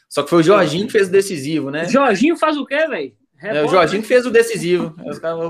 Só 0.08 0.24
que 0.24 0.30
foi 0.30 0.40
o 0.40 0.42
Jorginho 0.42 0.86
que 0.86 0.92
fez 0.92 1.06
o 1.06 1.12
decisivo, 1.12 1.70
né? 1.70 1.84
Jorginho 1.88 2.36
faz 2.36 2.56
o 2.56 2.66
quê, 2.66 2.88
velho? 2.88 3.12
É, 3.42 3.62
o 3.64 3.68
Jorginho 3.68 4.02
fez 4.02 4.26
o 4.26 4.30
decisivo. 4.30 4.94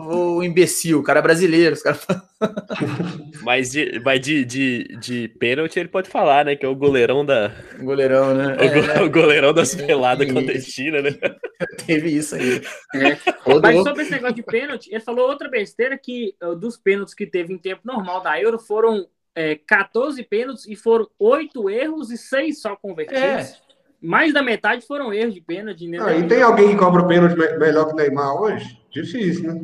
o 0.08 0.42
imbecil, 0.44 1.00
o 1.00 1.02
cara 1.02 1.18
é 1.18 1.22
brasileiro. 1.22 1.74
Os 1.74 1.82
cara... 1.82 1.98
mas 3.42 3.72
de, 3.72 4.00
mas 4.04 4.20
de, 4.20 4.44
de, 4.44 4.96
de 4.98 5.28
pênalti 5.40 5.78
ele 5.78 5.88
pode 5.88 6.08
falar, 6.08 6.44
né? 6.44 6.54
Que 6.54 6.64
é 6.64 6.68
o 6.68 6.76
goleirão 6.76 7.24
da. 7.24 7.50
Goleirão, 7.80 8.34
né? 8.34 8.56
O, 8.60 8.62
é, 8.62 9.02
o 9.02 9.10
goleirão 9.10 9.52
das 9.52 9.74
peladas 9.74 10.28
é, 10.28 10.30
clandestinas, 10.30 11.02
né? 11.02 11.18
Teve 11.84 12.10
isso 12.10 12.36
aí. 12.36 12.62
É. 12.94 13.18
Mas 13.60 13.82
sobre 13.82 14.02
esse 14.02 14.12
negócio 14.12 14.36
de 14.36 14.42
pênalti, 14.42 14.88
ele 14.90 15.00
falou 15.00 15.28
outra 15.28 15.48
besteira 15.48 15.98
que 15.98 16.34
uh, 16.42 16.54
dos 16.54 16.76
pênaltis 16.76 17.14
que 17.14 17.26
teve 17.26 17.52
em 17.52 17.58
tempo 17.58 17.80
normal 17.84 18.22
da 18.22 18.40
Euro 18.40 18.58
foram 18.58 19.06
é, 19.34 19.56
14 19.56 20.22
pênaltis 20.22 20.66
e 20.66 20.76
foram 20.76 21.08
8 21.18 21.68
erros 21.70 22.12
e 22.12 22.16
6 22.16 22.60
só 22.60 22.76
convertidos. 22.76 23.22
É 23.22 23.69
mais 24.02 24.32
da 24.32 24.42
metade 24.42 24.86
foram 24.86 25.12
erros 25.12 25.34
de 25.34 25.40
pênalti. 25.40 25.86
Né? 25.86 25.98
Ah, 26.00 26.14
e 26.14 26.26
tem 26.26 26.42
alguém 26.42 26.70
que 26.70 26.76
cobra 26.76 27.06
pênalti 27.06 27.36
melhor 27.58 27.86
que 27.86 27.92
o 27.92 27.96
Neymar 27.96 28.34
hoje? 28.40 28.78
Difícil, 28.90 29.52
né? 29.52 29.60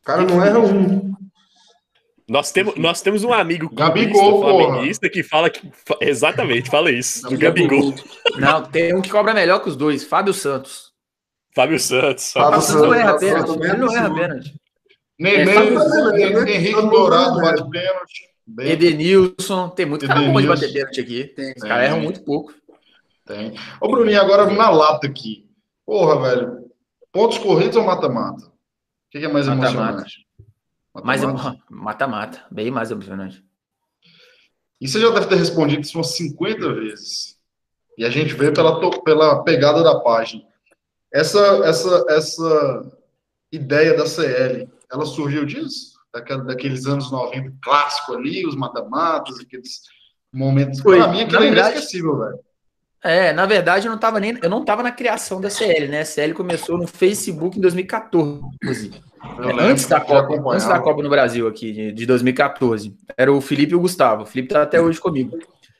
O 0.00 0.04
cara 0.04 0.22
não 0.22 0.44
erra 0.44 0.58
um. 0.58 1.14
Nós 2.28 2.52
temos, 2.52 2.76
nós 2.76 3.02
temos 3.02 3.24
um 3.24 3.32
amigo 3.32 3.68
Gabigol, 3.74 4.40
flamenguista 4.40 5.08
que 5.08 5.22
fala 5.22 5.50
que. 5.50 5.68
Exatamente, 6.00 6.70
fala 6.70 6.90
isso. 6.90 7.28
Do 7.28 7.36
Gabigol. 7.36 7.92
Não, 8.38 8.62
tem 8.62 8.94
um 8.94 9.02
que 9.02 9.10
cobra 9.10 9.34
melhor 9.34 9.58
que 9.60 9.68
os 9.68 9.76
dois, 9.76 10.04
Fábio 10.04 10.32
Santos. 10.32 10.92
Fábio 11.52 11.80
Santos. 11.80 12.32
Fábio, 12.32 12.62
Santos 12.62 12.82
não 12.82 12.94
erra 12.94 13.18
pênalti. 13.18 13.50
Ele 13.60 13.76
não 13.76 13.92
erra 13.92 14.14
pênalti. 14.14 14.54
Henrique 15.20 16.82
Dourado 16.82 17.40
bate 17.40 17.68
pênalti. 17.68 18.30
Edenilson, 18.60 19.68
tem 19.68 19.86
muito 19.86 20.06
cara 20.06 20.20
bom 20.22 20.40
de 20.40 20.46
bater 20.46 20.72
pênalti 20.72 21.00
aqui. 21.00 21.34
Os 21.56 21.62
caras 21.62 21.84
erram 21.86 22.00
muito 22.00 22.24
pouco. 22.24 22.52
Tem. 23.30 23.54
Ô, 23.80 23.88
Bruninho, 23.88 24.20
agora 24.20 24.50
na 24.50 24.70
lata 24.70 25.06
aqui. 25.06 25.48
Porra, 25.86 26.20
velho. 26.20 26.68
Pontos 27.12 27.38
corridos 27.38 27.76
ou 27.76 27.84
mata-mata? 27.84 28.44
O 28.46 28.50
que, 29.08 29.18
é 29.18 29.28
mais 29.28 29.46
mata 29.46 29.60
emocionante? 29.60 30.26
Mais 31.04 31.22
mata-mata. 31.70 32.44
Bem 32.50 32.72
mais 32.72 32.90
emocionante. 32.90 33.44
E 34.80 34.88
você 34.88 35.00
já 35.00 35.10
deve 35.10 35.26
ter 35.26 35.36
respondido 35.36 35.82
isso 35.82 35.96
umas 35.96 36.16
50 36.16 36.74
vezes. 36.74 37.38
E 37.96 38.04
a 38.04 38.10
gente 38.10 38.34
vê 38.34 38.50
pela, 38.50 38.80
pela 39.02 39.44
pegada 39.44 39.84
da 39.84 40.00
página. 40.00 40.42
Essa, 41.12 41.38
essa, 41.64 42.04
essa 42.08 42.92
ideia 43.52 43.96
da 43.96 44.06
CL, 44.06 44.68
ela 44.90 45.06
surgiu 45.06 45.46
disso? 45.46 46.00
Daquela, 46.12 46.42
daqueles 46.42 46.86
anos 46.86 47.12
90 47.12 47.58
clássico 47.62 48.14
ali, 48.14 48.44
os 48.44 48.56
mata-matas, 48.56 49.38
aqueles 49.38 49.82
momentos. 50.32 50.80
Para 50.80 51.06
mim, 51.08 51.22
aquilo 51.22 51.44
é 51.44 51.48
inesquecível, 51.48 52.18
velho. 52.18 52.49
É, 53.02 53.32
na 53.32 53.46
verdade, 53.46 53.86
eu 53.86 53.90
não 53.90 53.96
estava 53.96 54.20
nem, 54.20 54.36
eu 54.42 54.50
não 54.50 54.62
tava 54.62 54.82
na 54.82 54.92
criação 54.92 55.40
da 55.40 55.48
CL, 55.48 55.88
né? 55.88 56.00
A 56.00 56.04
CL 56.04 56.34
começou 56.34 56.76
no 56.76 56.86
Facebook 56.86 57.56
em 57.56 57.60
2014, 57.60 58.42
antes 59.58 59.86
da 59.86 60.00
Copa, 60.00 60.34
antes 60.52 60.66
da 60.66 60.78
Copa 60.78 61.02
no 61.02 61.08
Brasil 61.08 61.48
aqui 61.48 61.72
de, 61.72 61.92
de 61.92 62.06
2014. 62.06 62.94
Era 63.16 63.32
o 63.32 63.40
Felipe 63.40 63.72
e 63.72 63.76
o 63.76 63.80
Gustavo. 63.80 64.24
O 64.24 64.26
Felipe 64.26 64.52
tá 64.52 64.62
até 64.62 64.80
hoje 64.80 65.00
comigo. 65.00 65.38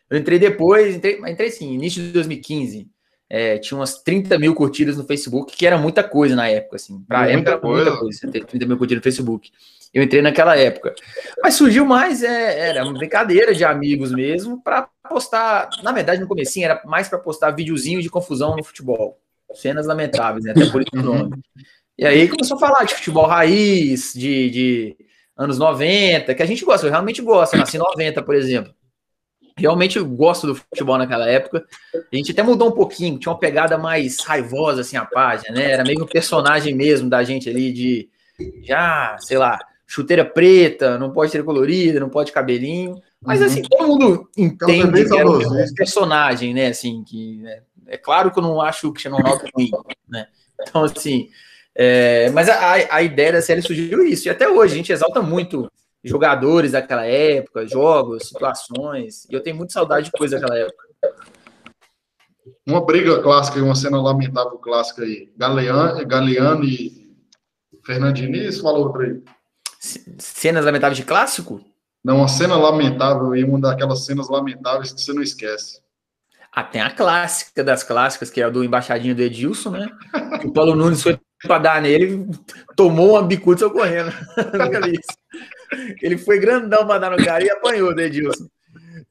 Eu 0.08 0.18
entrei 0.18 0.38
depois, 0.38 0.96
entrei, 0.96 1.20
entrei 1.28 1.50
sim, 1.50 1.74
início 1.74 2.02
de 2.02 2.10
2015. 2.10 2.88
É, 3.32 3.58
tinha 3.58 3.78
umas 3.78 4.02
30 4.02 4.36
mil 4.40 4.56
curtidas 4.56 4.96
no 4.96 5.04
Facebook, 5.04 5.56
que 5.56 5.64
era 5.64 5.78
muita 5.78 6.02
coisa 6.02 6.34
na 6.34 6.48
época, 6.48 6.74
assim. 6.74 7.00
Pra 7.06 7.20
muita 7.20 7.52
época, 7.52 7.58
coisa. 7.58 7.90
muita 7.90 8.00
coisa. 8.00 8.28
30 8.28 8.66
mil 8.66 8.76
curtidas 8.76 8.98
no 8.98 9.04
Facebook. 9.04 9.52
Eu 9.94 10.02
entrei 10.02 10.20
naquela 10.20 10.56
época. 10.56 10.92
Mas 11.40 11.54
surgiu 11.54 11.86
mais, 11.86 12.24
é, 12.24 12.70
era 12.70 12.82
uma 12.82 12.92
brincadeira 12.92 13.54
de 13.54 13.64
amigos 13.64 14.10
mesmo, 14.10 14.60
para 14.60 14.88
postar. 15.08 15.70
Na 15.84 15.92
verdade, 15.92 16.20
no 16.20 16.26
comecinho 16.26 16.64
era 16.64 16.82
mais 16.84 17.08
para 17.08 17.18
postar 17.18 17.52
videozinho 17.52 18.02
de 18.02 18.10
confusão 18.10 18.56
no 18.56 18.64
futebol. 18.64 19.20
Cenas 19.54 19.86
lamentáveis, 19.86 20.44
né? 20.44 20.50
Até 20.50 20.66
por 20.66 20.82
isso 20.82 20.90
o 20.94 21.02
nome. 21.02 21.40
E 21.96 22.04
aí 22.04 22.28
começou 22.28 22.56
a 22.56 22.60
falar 22.60 22.84
de 22.84 22.94
futebol 22.94 23.26
raiz, 23.26 24.12
de, 24.14 24.50
de 24.50 24.96
anos 25.36 25.58
90, 25.58 26.34
que 26.34 26.42
a 26.42 26.46
gente 26.46 26.64
gosta, 26.64 26.86
eu 26.86 26.90
realmente 26.90 27.22
gosto. 27.22 27.56
nasci 27.56 27.76
em 27.76 27.80
90, 27.80 28.22
por 28.22 28.34
exemplo. 28.34 28.74
Realmente 29.56 29.98
eu 29.98 30.06
gosto 30.06 30.46
do 30.46 30.54
futebol 30.54 30.98
naquela 30.98 31.28
época. 31.28 31.64
A 31.94 32.16
gente 32.16 32.32
até 32.32 32.42
mudou 32.42 32.68
um 32.68 32.72
pouquinho, 32.72 33.18
tinha 33.18 33.32
uma 33.32 33.38
pegada 33.38 33.76
mais 33.76 34.20
raivosa, 34.20 34.80
assim, 34.80 34.96
a 34.96 35.04
página, 35.04 35.54
né? 35.54 35.72
Era 35.72 35.84
meio 35.84 36.02
um 36.02 36.06
personagem 36.06 36.74
mesmo 36.74 37.08
da 37.08 37.22
gente 37.22 37.48
ali 37.48 37.72
de 37.72 38.08
já, 38.62 39.16
sei 39.20 39.38
lá, 39.38 39.58
chuteira 39.86 40.24
preta, 40.24 40.98
não 40.98 41.10
pode 41.10 41.32
ser 41.32 41.44
colorida, 41.44 42.00
não 42.00 42.08
pode 42.08 42.32
cabelinho. 42.32 43.00
Mas 43.22 43.42
assim, 43.42 43.62
todo 43.62 43.86
mundo 43.86 44.28
entende 44.36 45.04
que 45.04 45.16
era 45.16 45.28
um 45.28 45.74
personagem, 45.74 46.54
né? 46.54 46.68
Assim, 46.68 47.02
que 47.04 47.38
né? 47.38 47.60
é 47.88 47.98
claro 47.98 48.30
que 48.30 48.38
eu 48.38 48.42
não 48.42 48.60
acho 48.60 48.88
o 48.88 48.92
Cristiano 48.92 49.16
Ronaldo 49.16 49.44
ruim, 49.54 49.70
né? 50.08 50.26
Então, 50.62 50.84
assim, 50.84 51.28
é, 51.74 52.30
mas 52.30 52.48
a, 52.48 52.94
a 52.94 53.02
ideia 53.02 53.32
da 53.32 53.42
série 53.42 53.62
surgiu 53.62 54.04
isso, 54.04 54.28
e 54.28 54.30
até 54.30 54.48
hoje 54.48 54.74
a 54.74 54.76
gente 54.76 54.92
exalta 54.92 55.20
muito 55.22 55.70
jogadores 56.04 56.72
daquela 56.72 57.04
época, 57.04 57.66
jogos, 57.66 58.28
situações, 58.28 59.26
e 59.30 59.34
eu 59.34 59.42
tenho 59.42 59.56
muita 59.56 59.72
saudade 59.72 60.06
de 60.06 60.12
coisa 60.12 60.38
daquela 60.38 60.58
época. 60.58 60.88
Uma 62.66 62.84
briga 62.84 63.22
clássica 63.22 63.58
e 63.58 63.62
uma 63.62 63.74
cena 63.74 64.00
lamentável 64.00 64.58
clássica 64.58 65.02
aí. 65.02 65.30
Galeano, 65.36 66.06
Galeano 66.06 66.64
e 66.64 67.16
Fernandinho, 67.84 68.36
isso 68.36 68.62
falou 68.62 68.92
para 68.92 69.04
aí. 69.04 69.22
Cenas 70.18 70.64
lamentáveis 70.64 70.98
de 70.98 71.04
clássico? 71.04 71.60
Não, 72.02 72.18
uma 72.18 72.28
cena 72.28 72.56
lamentável 72.56 73.34
e 73.34 73.44
uma 73.44 73.60
daquelas 73.60 74.04
cenas 74.04 74.28
lamentáveis 74.28 74.92
que 74.92 75.00
você 75.00 75.12
não 75.12 75.22
esquece. 75.22 75.80
Ah, 76.52 76.64
tem 76.64 76.80
a 76.80 76.90
clássica 76.90 77.62
das 77.62 77.82
clássicas, 77.82 78.30
que 78.30 78.40
é 78.40 78.44
a 78.44 78.50
do 78.50 78.64
embaixadinho 78.64 79.14
do 79.14 79.22
Edilson, 79.22 79.70
né? 79.70 79.88
Que 80.40 80.46
o 80.46 80.52
Paulo 80.52 80.74
Nunes 80.74 81.02
foi 81.02 81.18
para 81.42 81.58
dar 81.58 81.82
nele, 81.82 82.28
tomou 82.74 83.12
uma 83.12 83.22
bicuda 83.22 83.70
correndo. 83.70 84.12
Ele 86.02 86.18
foi 86.18 86.38
grandão 86.38 86.86
para 86.86 86.98
dar 86.98 87.10
no 87.10 87.24
cara 87.24 87.44
e 87.44 87.50
apanhou 87.50 87.94
do 87.94 88.00
Edilson. 88.00 88.48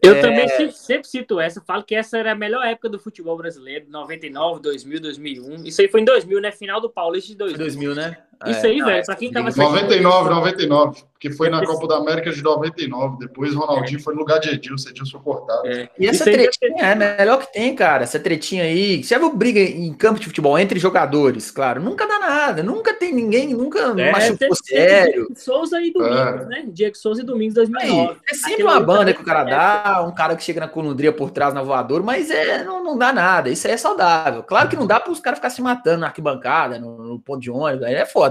Eu 0.02 0.16
é... 0.16 0.22
também 0.22 0.72
sempre 0.72 1.08
cito 1.08 1.40
essa, 1.40 1.62
falo 1.62 1.84
que 1.84 1.94
essa 1.94 2.18
era 2.18 2.32
a 2.32 2.36
melhor 2.36 2.66
época 2.66 2.90
do 2.90 3.00
futebol 3.00 3.36
brasileiro, 3.38 3.86
99, 3.90 4.62
2000, 4.62 5.02
2001. 5.02 5.64
Isso 5.66 5.82
aí 5.82 5.88
foi 5.88 6.02
em 6.02 6.06
2000, 6.06 6.42
né? 6.42 6.52
Final 6.52 6.80
do 6.80 6.90
Paulista 6.90 7.30
de 7.30 7.38
2000. 7.38 7.58
2000, 7.58 7.96
né? 7.96 8.18
Isso 8.48 8.66
aí, 8.66 8.80
É, 8.80 8.84
velho, 8.86 9.06
pra 9.06 9.16
quem 9.16 9.30
é- 9.30 9.32
tava 9.34 9.48
assistindo 9.50 9.72
99, 9.74 10.30
99. 10.30 11.04
Que 11.20 11.30
foi 11.30 11.50
na 11.50 11.66
Copa 11.66 11.86
da 11.86 11.98
América 11.98 12.32
de 12.32 12.42
99. 12.42 13.18
Depois 13.20 13.54
Ronaldinho 13.54 14.02
foi 14.02 14.14
no 14.14 14.22
lugar 14.22 14.40
de 14.40 14.52
Edilson. 14.52 14.90
Edilson 14.90 15.20
cortado. 15.20 15.68
É, 15.68 15.90
E 16.00 16.08
essa 16.08 16.24
tretinha 16.24 16.78
é 16.82 16.96
melhor 16.96 17.40
que 17.40 17.52
tem, 17.52 17.76
cara. 17.76 18.04
Essa 18.04 18.18
tretinha 18.18 18.64
aí. 18.64 19.04
Você 19.04 19.20
viu 19.20 19.34
briga 19.36 19.60
em 19.60 19.92
campo 19.94 20.18
de 20.18 20.28
futebol 20.28 20.58
entre 20.58 20.80
jogadores? 20.80 21.52
Claro, 21.52 21.82
nunca 21.82 22.08
dá 22.08 22.20
nada. 22.20 22.64
Nunca 22.64 22.94
tem 22.94 23.14
ninguém, 23.14 23.54
nunca 23.54 23.80
É, 24.00 24.12
machucou 24.14 24.56
sério. 24.64 25.26
Diego 25.26 25.34
Souza 25.38 25.82
e 25.82 25.92
Domingos, 25.92 26.48
né? 26.48 26.64
Diego 26.68 26.96
Souza 26.96 27.22
e 27.22 27.26
Domingos 27.26 27.56
2009. 27.56 28.12
Aí, 28.12 28.18
é 28.32 28.34
sempre 28.36 28.54
Aquele 28.54 28.64
uma 28.70 28.80
banda 28.80 29.14
que 29.14 29.22
o 29.22 29.26
cara 29.26 29.42
é- 29.42 29.52
dá, 29.52 30.06
um 30.08 30.16
cara 30.16 30.38
que 30.38 30.44
chega 30.44 30.62
na 30.62 30.70
colundria 30.70 31.12
por 31.12 31.32
trás 31.32 31.54
na 31.54 31.62
voadora, 31.62 32.02
mas 32.02 32.32
é, 32.32 32.64
não, 32.64 32.82
não 32.82 32.98
dá 32.98 33.12
nada. 33.12 33.50
Isso 33.50 33.68
aí 33.68 33.74
é 33.74 33.78
saudável. 33.78 34.42
Claro 34.44 34.70
que 34.70 34.78
não 34.78 34.88
dá 34.88 35.02
para 35.02 35.12
os 35.12 35.20
caras 35.20 35.40
ficarem 35.40 35.54
se 35.58 35.62
matando 35.62 35.98
na 36.00 36.08
arquibancada, 36.08 36.80
no, 36.80 36.98
no 37.04 37.20
ponto 37.20 37.42
de 37.42 37.52
ônibus, 37.52 37.86
aí 37.86 37.96
é 37.96 38.06
foda. 38.06 38.29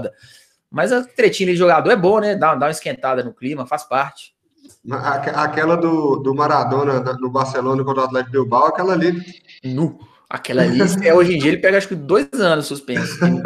Mas 0.71 0.91
a 0.91 1.03
tretinha 1.03 1.51
de 1.51 1.57
jogador 1.57 1.89
é 1.91 1.95
boa, 1.95 2.21
né? 2.21 2.35
Dá, 2.35 2.53
dá 2.55 2.67
uma 2.67 2.71
esquentada 2.71 3.23
no 3.23 3.33
clima, 3.33 3.65
faz 3.65 3.83
parte. 3.83 4.33
Aque- 4.91 5.31
Aquela 5.31 5.75
do, 5.75 6.17
do 6.17 6.33
Maradona 6.35 6.99
na- 6.99 7.13
no 7.17 7.29
Barcelona 7.29 7.83
contra 7.83 8.03
o 8.03 8.05
Atlético 8.05 8.31
Bilbao, 8.31 8.65
aquela 8.67 8.93
ali. 8.93 9.13
Nu. 9.63 9.99
Aquela 10.29 10.61
ali, 10.61 10.79
é, 11.03 11.11
hoje 11.13 11.33
em 11.35 11.39
dia 11.39 11.49
ele 11.51 11.57
pega 11.61 11.77
acho 11.79 11.87
que 11.87 11.95
dois 11.95 12.29
anos 12.33 12.67
suspenso. 12.67 13.17
Ele, 13.25 13.41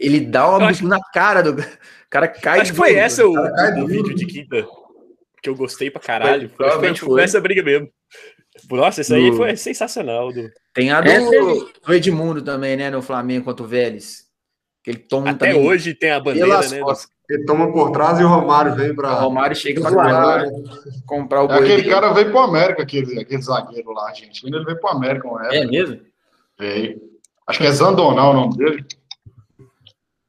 ele 0.00 0.20
dá 0.26 0.48
uma 0.48 0.66
bicho 0.66 0.84
na 0.86 0.98
cara 1.14 1.42
do 1.44 1.52
o 1.60 1.64
cara 2.10 2.26
cai 2.26 2.60
Acho 2.60 2.72
que 2.72 2.76
foi 2.76 2.94
essa 2.96 3.24
o, 3.24 3.32
cai 3.54 3.80
o 3.80 3.86
vídeo 3.86 4.12
de 4.16 4.26
quinta 4.26 4.66
que 5.40 5.48
eu 5.48 5.54
gostei 5.54 5.90
pra 5.92 6.00
caralho. 6.02 6.48
Foi, 6.48 6.48
Foi, 6.48 6.56
provavelmente 6.56 7.00
foi, 7.00 7.08
foi. 7.10 7.22
essa 7.22 7.40
briga 7.40 7.62
mesmo. 7.62 7.88
Nossa, 8.68 9.00
isso 9.00 9.14
aí 9.14 9.30
Do- 9.30 9.36
foi 9.36 9.54
sensacional. 9.56 10.32
Do... 10.32 10.50
Tem 10.74 10.90
a 10.90 11.00
do, 11.00 11.08
ele- 11.08 11.66
do 11.86 11.94
Edmundo 11.94 12.42
também, 12.42 12.76
né, 12.76 12.90
no 12.90 13.00
Flamengo 13.00 13.44
contra 13.44 13.64
o 13.64 13.68
Vélez. 13.68 14.24
Ele 14.88 14.98
toma 14.98 15.30
Até 15.30 15.52
também 15.52 15.68
hoje 15.68 15.92
tem 15.94 16.10
a 16.10 16.18
bandeira, 16.18 16.48
pelas 16.48 16.72
né? 16.72 16.80
costas. 16.80 17.10
Ele 17.28 17.44
toma 17.44 17.70
por 17.70 17.90
trás 17.90 18.18
e 18.18 18.24
o 18.24 18.28
Romário 18.28 18.74
vem 18.74 18.92
O 18.92 18.96
para. 18.96 19.12
Romário 19.20 19.54
chega 19.54 19.82
pra 19.82 19.90
Zoar. 19.90 20.44
comprar, 20.48 20.82
comprar 21.06 21.42
o 21.44 21.52
É 21.52 21.58
aquele 21.58 21.90
cara 21.90 22.12
veio 22.14 22.30
pro 22.30 22.38
América, 22.38 22.82
aquele, 22.82 23.20
aquele 23.20 23.42
zagueiro 23.42 23.92
lá, 23.92 24.08
argentino. 24.08 24.56
Ele 24.56 24.64
veio 24.64 24.80
pro 24.80 24.88
América, 24.88 25.28
uma 25.28 25.46
É 25.52 25.58
época. 25.58 25.70
mesmo? 25.70 26.00
Veio. 26.58 27.02
Acho 27.46 27.58
que 27.58 27.66
é 27.66 27.70
Zandonal 27.70 28.30
o 28.30 28.34
nome 28.34 28.56
dele. 28.56 28.84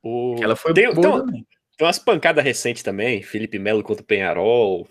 O... 0.04 0.36
Ela 0.42 0.58
foi 0.58 0.74
tem, 0.74 0.94
boa 0.94 1.26
tem, 1.26 1.46
tem 1.78 1.88
umas 1.88 2.00
pancadas 2.00 2.44
recentes 2.44 2.84
também. 2.84 3.24
Felipe 3.24 3.58
Melo 3.58 3.82
contra 3.82 4.04
o 4.04 4.06
Penharol. 4.06 4.86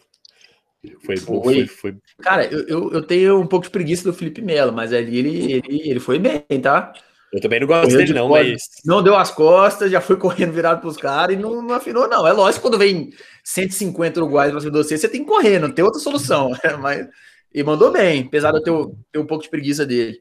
Foi 1.05 1.21
bom. 1.21 1.43
Foi. 1.43 1.67
Foi, 1.67 1.93
foi... 1.93 1.97
Cara, 2.23 2.47
eu, 2.47 2.67
eu, 2.69 2.93
eu 2.93 3.03
tenho 3.03 3.39
um 3.39 3.47
pouco 3.47 3.67
de 3.67 3.71
preguiça 3.71 4.05
do 4.05 4.15
Felipe 4.15 4.41
Melo, 4.41 4.73
mas 4.73 4.95
ali 4.95 5.19
ele, 5.19 5.53
ele, 5.53 5.91
ele 5.91 6.01
foi 6.01 6.19
bem, 6.19 6.43
tá? 6.63 6.95
Eu 7.33 7.41
também 7.41 7.61
não 7.61 7.67
gosto 7.67 7.91
dele, 7.91 8.05
de 8.05 8.15
não, 8.15 8.29
mas. 8.29 8.63
Não 8.85 9.03
deu 9.03 9.15
as 9.15 9.31
costas, 9.31 9.91
já 9.91 10.01
foi 10.01 10.17
correndo 10.17 10.53
virado 10.53 10.81
pros 10.81 10.97
caras 10.97 11.37
e 11.37 11.39
não, 11.39 11.61
não 11.61 11.75
afinou, 11.75 12.09
não. 12.09 12.27
É 12.27 12.33
lógico, 12.33 12.63
quando 12.63 12.79
vem 12.79 13.11
150 13.45 14.21
uruguaios 14.21 14.53
pra 14.53 14.61
cima 14.61 14.73
de 14.73 14.79
você, 14.79 14.97
você 14.97 15.09
tem 15.09 15.23
que 15.23 15.29
correr, 15.29 15.59
não 15.59 15.71
tem 15.71 15.85
outra 15.85 16.01
solução. 16.01 16.53
Mas, 16.81 17.07
e 17.53 17.63
mandou 17.63 17.91
bem, 17.91 18.25
apesar 18.27 18.53
de 18.53 18.59
eu 18.59 18.63
ter, 18.63 18.95
ter 19.13 19.19
um 19.19 19.27
pouco 19.27 19.45
de 19.45 19.51
preguiça 19.51 19.85
dele. 19.85 20.21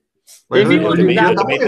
Mas 0.49 0.67
Teve 0.67 0.79
um 0.79 1.35
também 1.35 1.59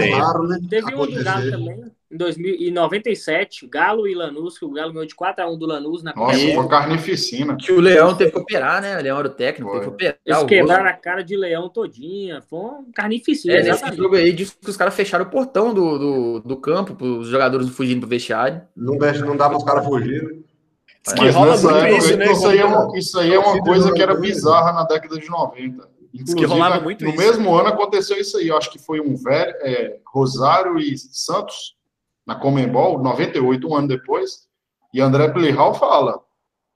né? 0.48 0.58
Teve 0.68 0.94
um 0.94 1.06
do 1.06 1.24
também, 1.24 1.84
em 2.10 2.16
2097, 2.16 3.68
Galo 3.68 4.08
e 4.08 4.14
Lanús, 4.14 4.58
que 4.58 4.64
o 4.64 4.70
Galo 4.70 4.92
ganhou 4.92 5.06
de 5.06 5.14
4x1 5.14 5.56
do 5.56 5.66
Lanús 5.66 6.02
na 6.02 6.12
Nossa, 6.14 6.38
Copa. 6.38 6.54
foi 6.54 6.68
carnificina. 6.68 7.56
Que 7.56 7.70
o 7.70 7.80
Leão 7.80 8.16
teve 8.16 8.32
que 8.32 8.38
operar, 8.38 8.82
né? 8.82 8.98
O 8.98 9.02
Leão 9.02 9.18
era 9.18 9.28
o 9.28 9.30
técnico, 9.30 9.70
teve 9.70 9.84
que 9.84 9.90
operar. 9.90 10.18
Eles 10.26 10.42
o 10.42 10.46
quebraram 10.46 10.86
a 10.86 10.92
cara 10.92 11.22
de 11.22 11.36
leão 11.36 11.68
todinha. 11.68 12.42
Foi 12.42 12.58
um 12.58 12.90
carnificina, 12.92 13.54
É, 13.54 13.62
nesse 13.62 13.94
jogo 13.94 14.16
aí, 14.16 14.32
diz 14.32 14.50
que 14.50 14.68
os 14.68 14.76
caras 14.76 14.94
fecharam 14.94 15.24
o 15.24 15.30
portão 15.30 15.72
do, 15.72 15.98
do, 15.98 16.40
do 16.40 16.56
campo, 16.56 16.96
os 17.04 17.28
jogadores 17.28 17.68
fugindo 17.68 18.00
pro 18.00 18.08
vestiário. 18.08 18.60
Não, 18.76 18.98
deixa, 18.98 19.24
não 19.24 19.36
dá 19.36 19.48
para 19.48 19.58
os 19.58 19.64
caras 19.64 19.84
fugirem. 19.86 20.44
Diz 21.04 21.14
que 21.14 21.20
Mas 21.22 21.34
rola 21.34 21.52
nessa 21.52 21.70
muito 21.70 21.84
época, 21.86 21.98
isso, 21.98 22.16
né? 22.16 22.32
Isso 22.32 22.46
aí 22.48 22.58
é 22.58 22.64
uma, 22.64 22.98
isso 22.98 23.18
aí 23.20 23.34
é 23.34 23.38
uma 23.38 23.58
coisa 23.60 23.92
que 23.92 24.02
era 24.02 24.14
bizarra 24.14 24.72
na 24.72 24.84
década 24.84 25.16
de 25.18 25.28
90. 25.28 25.88
Inclusive, 26.12 26.44
rolava 26.44 26.80
muito 26.80 27.04
no 27.04 27.10
isso. 27.10 27.18
mesmo 27.18 27.54
ano 27.54 27.68
aconteceu 27.68 28.16
isso 28.18 28.36
aí. 28.36 28.48
Eu 28.48 28.56
acho 28.56 28.70
que 28.70 28.78
foi 28.78 29.00
um 29.00 29.14
velho, 29.16 29.54
é, 29.60 29.98
Rosário 30.12 30.78
e 30.78 30.98
Santos, 30.98 31.76
na 32.30 32.36
Comembol, 32.36 33.02
98, 33.02 33.68
um 33.68 33.74
ano 33.74 33.88
depois. 33.88 34.46
E 34.94 35.00
André 35.00 35.28
Plihal 35.30 35.74
fala 35.74 36.20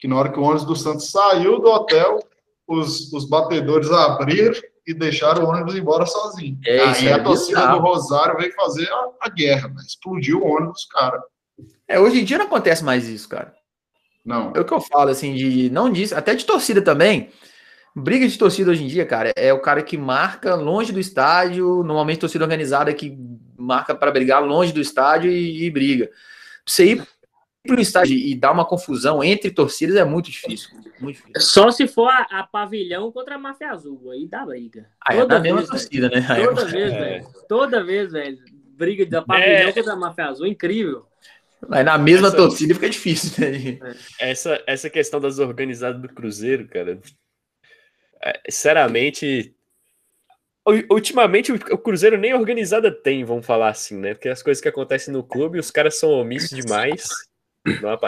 que 0.01 0.09
na 0.09 0.17
hora 0.17 0.33
que 0.33 0.39
o 0.39 0.43
ônibus 0.43 0.65
do 0.65 0.75
Santos 0.75 1.13
saiu 1.13 1.61
do 1.61 1.69
hotel, 1.69 2.19
os, 2.67 3.13
os 3.13 3.25
batedores 3.25 3.89
abriram 3.93 4.61
e 4.85 4.93
deixaram 4.93 5.45
o 5.45 5.49
ônibus 5.49 5.77
embora 5.77 6.07
sozinho. 6.07 6.59
É, 6.67 6.91
isso 6.91 7.03
aí 7.03 7.07
é 7.07 7.13
a 7.13 7.23
torcida 7.23 7.61
bizarro. 7.61 7.79
do 7.79 7.85
Rosário 7.87 8.37
veio 8.37 8.53
fazer 8.55 8.89
a, 8.91 9.09
a 9.21 9.29
guerra, 9.29 9.69
né? 9.69 9.81
explodiu 9.87 10.43
o 10.43 10.57
ônibus, 10.57 10.87
cara. 10.87 11.23
É, 11.87 12.01
hoje 12.01 12.21
em 12.21 12.25
dia 12.25 12.37
não 12.37 12.47
acontece 12.47 12.83
mais 12.83 13.09
isso, 13.09 13.29
cara. 13.29 13.55
Não. 14.25 14.53
É 14.57 14.61
o 14.61 14.65
que 14.65 14.75
eu 14.75 14.81
falo, 14.81 15.11
assim, 15.11 15.35
de. 15.35 15.71
Não 15.71 15.89
disso, 15.89 16.17
até 16.17 16.35
de 16.35 16.45
torcida 16.45 16.83
também. 16.83 17.31
Briga 17.95 18.27
de 18.27 18.37
torcida 18.37 18.73
hoje 18.73 18.83
em 18.83 18.89
dia, 18.89 19.07
cara, 19.07 19.33
é 19.37 19.53
o 19.53 19.61
cara 19.61 19.81
que 19.81 19.97
marca 19.97 20.57
longe 20.57 20.91
do 20.91 20.99
estádio, 20.99 21.85
normalmente 21.85 22.19
torcida 22.19 22.45
organizada 22.45 22.93
que 22.93 23.17
marca 23.65 23.95
para 23.95 24.11
brigar 24.11 24.43
longe 24.45 24.73
do 24.73 24.81
estádio 24.81 25.31
e, 25.31 25.65
e 25.65 25.71
briga. 25.71 26.07
Pra 26.07 26.15
você 26.67 26.85
ir 26.93 27.07
pro 27.67 27.81
estádio 27.81 28.17
e 28.17 28.35
dar 28.35 28.53
uma 28.53 28.65
confusão 28.67 29.25
entre 29.25 29.51
torcidas 29.51 29.97
é 29.97 30.05
muito 30.05 30.31
difícil. 30.31 30.69
Muito 31.01 31.17
difícil. 31.17 31.41
Só 31.41 31.71
se 31.71 31.87
for 31.89 32.09
a, 32.09 32.27
a 32.31 32.43
pavilhão 32.43 33.11
contra 33.11 33.37
a 33.37 33.39
máfia 33.39 33.71
azul. 33.71 34.11
Aí 34.11 34.27
dá 34.29 34.45
briga. 34.45 34.87
Aí 35.07 35.19
é 35.19 35.27
da 35.27 35.41
mesma 35.41 35.59
vez, 35.63 35.69
velho. 35.71 35.79
torcida, 35.81 36.09
né? 36.11 36.27
Aí 36.29 36.43
é- 36.43 36.47
Toda 36.47 36.65
vez, 36.67 36.93
É. 36.93 36.99
velho. 36.99 37.27
Toda 37.49 37.85
vez, 37.85 38.13
velho. 38.13 38.39
Briga 38.77 39.07
da 39.07 39.23
pavilhão 39.23 39.69
É. 39.69 39.73
contra 39.73 39.93
a 39.93 39.97
máfia 39.97 40.27
azul. 40.27 40.47
Incrível. 40.47 41.07
Aí 41.71 41.83
na 41.83 41.97
mesma 41.97 42.29
Essa- 42.29 42.37
torcida 42.37 42.75
fica 42.75 42.91
difícil, 42.91 43.33
né? 43.43 43.79
Essa, 44.21 44.63
essa 44.67 44.91
questão 44.91 45.19
das 45.19 45.39
organizadas 45.39 46.01
do 46.03 46.09
Cruzeiro, 46.09 46.69
cara. 46.69 46.99
é, 48.23 48.41
sinceramente. 48.51 49.55
Ultimamente 50.91 51.53
o 51.53 51.79
Cruzeiro 51.79 52.17
nem 52.17 52.33
organizada 52.35 52.91
tem, 52.91 53.23
vamos 53.25 53.45
falar 53.45 53.69
assim, 53.69 53.99
né? 53.99 54.15
Porque 54.15 54.29
as 54.31 54.43
coisas 54.43 54.63
que 54.63 54.69
acontecem 54.69 55.13
no 55.13 55.23
clube, 55.23 55.59
os 55.59 55.71
caras 55.71 55.99
são 55.99 56.11
omissos 56.11 56.51
demais. 56.59 57.07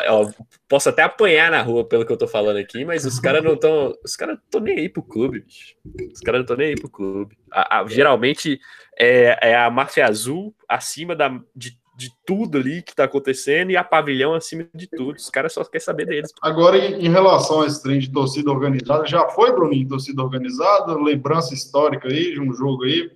Ó, 0.08 0.30
posso 0.68 0.88
até 0.88 1.02
apanhar 1.02 1.50
na 1.50 1.62
rua 1.62 1.86
pelo 1.86 2.04
que 2.04 2.12
eu 2.12 2.16
tô 2.16 2.26
falando 2.28 2.58
aqui, 2.58 2.84
mas 2.84 3.04
os 3.06 3.18
caras 3.20 3.42
não 3.42 3.54
estão. 3.54 3.94
Os 4.04 4.14
caras 4.16 4.36
não 4.36 4.42
estão 4.44 4.60
nem 4.60 4.78
aí 4.78 4.88
pro 4.88 5.02
clube, 5.02 5.40
bicho. 5.40 5.74
Os 6.12 6.20
caras 6.20 6.38
não 6.40 6.42
estão 6.44 6.56
nem 6.56 6.68
aí 6.68 6.74
pro 6.74 6.90
clube. 6.90 7.36
A- 7.50 7.80
a- 7.80 7.86
geralmente 7.86 8.58
é, 8.98 9.50
é 9.50 9.56
a 9.56 9.70
máfia 9.70 10.06
azul 10.06 10.54
acima 10.68 11.14
da, 11.16 11.28
de, 11.54 11.78
de 11.96 12.12
tudo 12.26 12.58
ali 12.58 12.82
que 12.82 12.94
tá 12.94 13.04
acontecendo 13.04 13.70
e 13.70 13.76
a 13.76 13.82
pavilhão 13.82 14.34
acima 14.34 14.66
de 14.74 14.86
tudo. 14.86 15.16
Os 15.16 15.30
caras 15.30 15.54
só 15.54 15.64
querem 15.64 15.84
saber 15.84 16.04
deles. 16.04 16.30
Agora, 16.42 16.76
em, 16.76 17.08
relação 17.08 17.62
a 17.62 17.66
esse 17.66 17.82
trem 17.82 17.98
de 17.98 18.12
torcida 18.12 18.50
organizada, 18.50 19.06
já 19.06 19.26
foi, 19.30 19.52
Bruninho, 19.52 19.88
torcida 19.88 20.22
organizada? 20.22 20.94
Lembrança 20.94 21.54
histórica 21.54 22.08
aí 22.08 22.34
de 22.34 22.40
um 22.40 22.52
jogo 22.52 22.84
aí? 22.84 23.10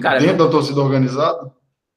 Cara, 0.00 0.20
dentro 0.20 0.44
da 0.44 0.48
torcida 0.48 0.80
organizada? 0.80 1.52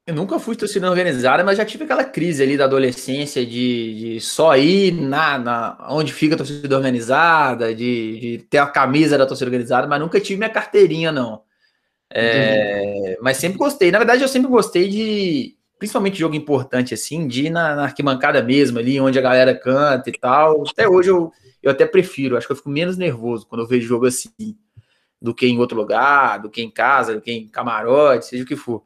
Eu 0.08 0.16
nunca 0.16 0.40
fui 0.40 0.56
torcida 0.56 0.90
organizada, 0.90 1.44
mas 1.44 1.58
já 1.58 1.66
tive 1.66 1.84
aquela 1.84 2.04
crise 2.04 2.42
ali 2.42 2.58
da 2.58 2.66
adolescência 2.66 3.46
de, 3.46 4.16
de 4.16 4.22
só 4.22 4.58
ir 4.58 4.92
na, 4.92 5.38
na 5.38 5.88
onde 5.90 6.12
fica 6.12 6.34
a 6.34 6.38
torcida 6.38 6.76
organizada, 6.76 7.74
de, 7.74 8.20
de 8.20 8.38
ter 8.50 8.58
a 8.58 8.66
camisa 8.66 9.16
da 9.16 9.28
torcida 9.28 9.48
organizada, 9.48 9.88
mas 9.88 10.00
nunca 10.00 10.20
tive 10.20 10.40
minha 10.40 10.50
carteirinha, 10.50 11.12
não. 11.12 11.44
É, 12.14 13.18
mas 13.22 13.38
sempre 13.38 13.58
gostei. 13.58 13.92
Na 13.92 13.98
verdade, 13.98 14.22
eu 14.22 14.28
sempre 14.28 14.50
gostei 14.50 14.88
de, 14.90 15.56
principalmente 15.80 16.20
jogo 16.20 16.36
importante 16.36 16.94
assim, 16.94 17.28
de 17.28 17.46
ir 17.46 17.50
na, 17.50 17.76
na 17.76 17.84
arquibancada 17.84 18.44
mesmo, 18.44 18.80
ali 18.80 19.00
onde 19.00 19.18
a 19.18 19.22
galera 19.22 19.56
canta 19.56 20.10
e 20.10 20.14
tal. 20.14 20.64
Até 20.70 20.88
hoje 20.88 21.10
eu, 21.10 21.32
eu 21.64 21.72
até 21.72 21.86
prefiro, 21.86 22.38
acho 22.38 22.46
que 22.46 22.52
eu 22.52 22.58
fico 22.58 22.70
menos 22.70 22.98
nervoso 22.98 23.48
quando 23.48 23.62
eu 23.62 23.68
vejo 23.68 23.88
jogo 23.88 24.06
assim, 24.06 24.30
do 25.22 25.34
que 25.34 25.48
em 25.48 25.58
outro 25.58 25.78
lugar, 25.78 26.40
do 26.40 26.50
que 26.50 26.62
em 26.62 26.70
casa, 26.70 27.14
do 27.16 27.22
que 27.22 27.32
em 27.32 27.48
camarote, 27.48 28.26
seja 28.26 28.44
o 28.44 28.48
que 28.48 28.56
for. 28.56 28.84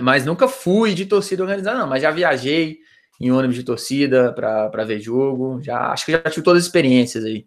Mas 0.00 0.24
nunca 0.24 0.48
fui 0.48 0.94
de 0.94 1.06
torcida 1.06 1.42
organizada, 1.42 1.78
não. 1.78 1.86
Mas 1.86 2.02
já 2.02 2.10
viajei 2.10 2.78
em 3.20 3.30
ônibus 3.30 3.54
de 3.56 3.62
torcida 3.62 4.32
para 4.32 4.84
ver 4.84 4.98
jogo. 4.98 5.62
Já 5.62 5.92
acho 5.92 6.06
que 6.06 6.12
já 6.12 6.18
tive 6.22 6.42
todas 6.42 6.62
as 6.62 6.66
experiências 6.66 7.24
aí. 7.24 7.46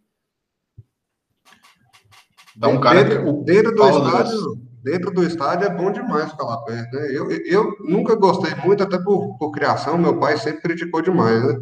Dá 2.56 2.70
um 2.70 2.80
cara 2.80 3.04
que- 3.04 3.16
dentro, 3.16 3.44
dentro 3.44 3.76
do 3.76 3.88
estádio, 3.90 4.67
dentro 4.90 5.12
do 5.12 5.24
estádio 5.24 5.68
é 5.68 5.70
bom 5.70 5.92
demais 5.92 6.32
ficar 6.32 6.46
lá 6.46 6.58
perto, 6.64 6.96
né? 6.96 7.08
Eu, 7.12 7.30
eu 7.32 7.76
nunca 7.82 8.16
gostei 8.16 8.54
muito, 8.66 8.82
até 8.84 8.98
por, 8.98 9.38
por 9.38 9.52
criação, 9.52 9.98
meu 9.98 10.18
pai 10.20 10.38
sempre 10.38 10.62
criticou 10.62 11.02
demais, 11.02 11.44
né? 11.44 11.56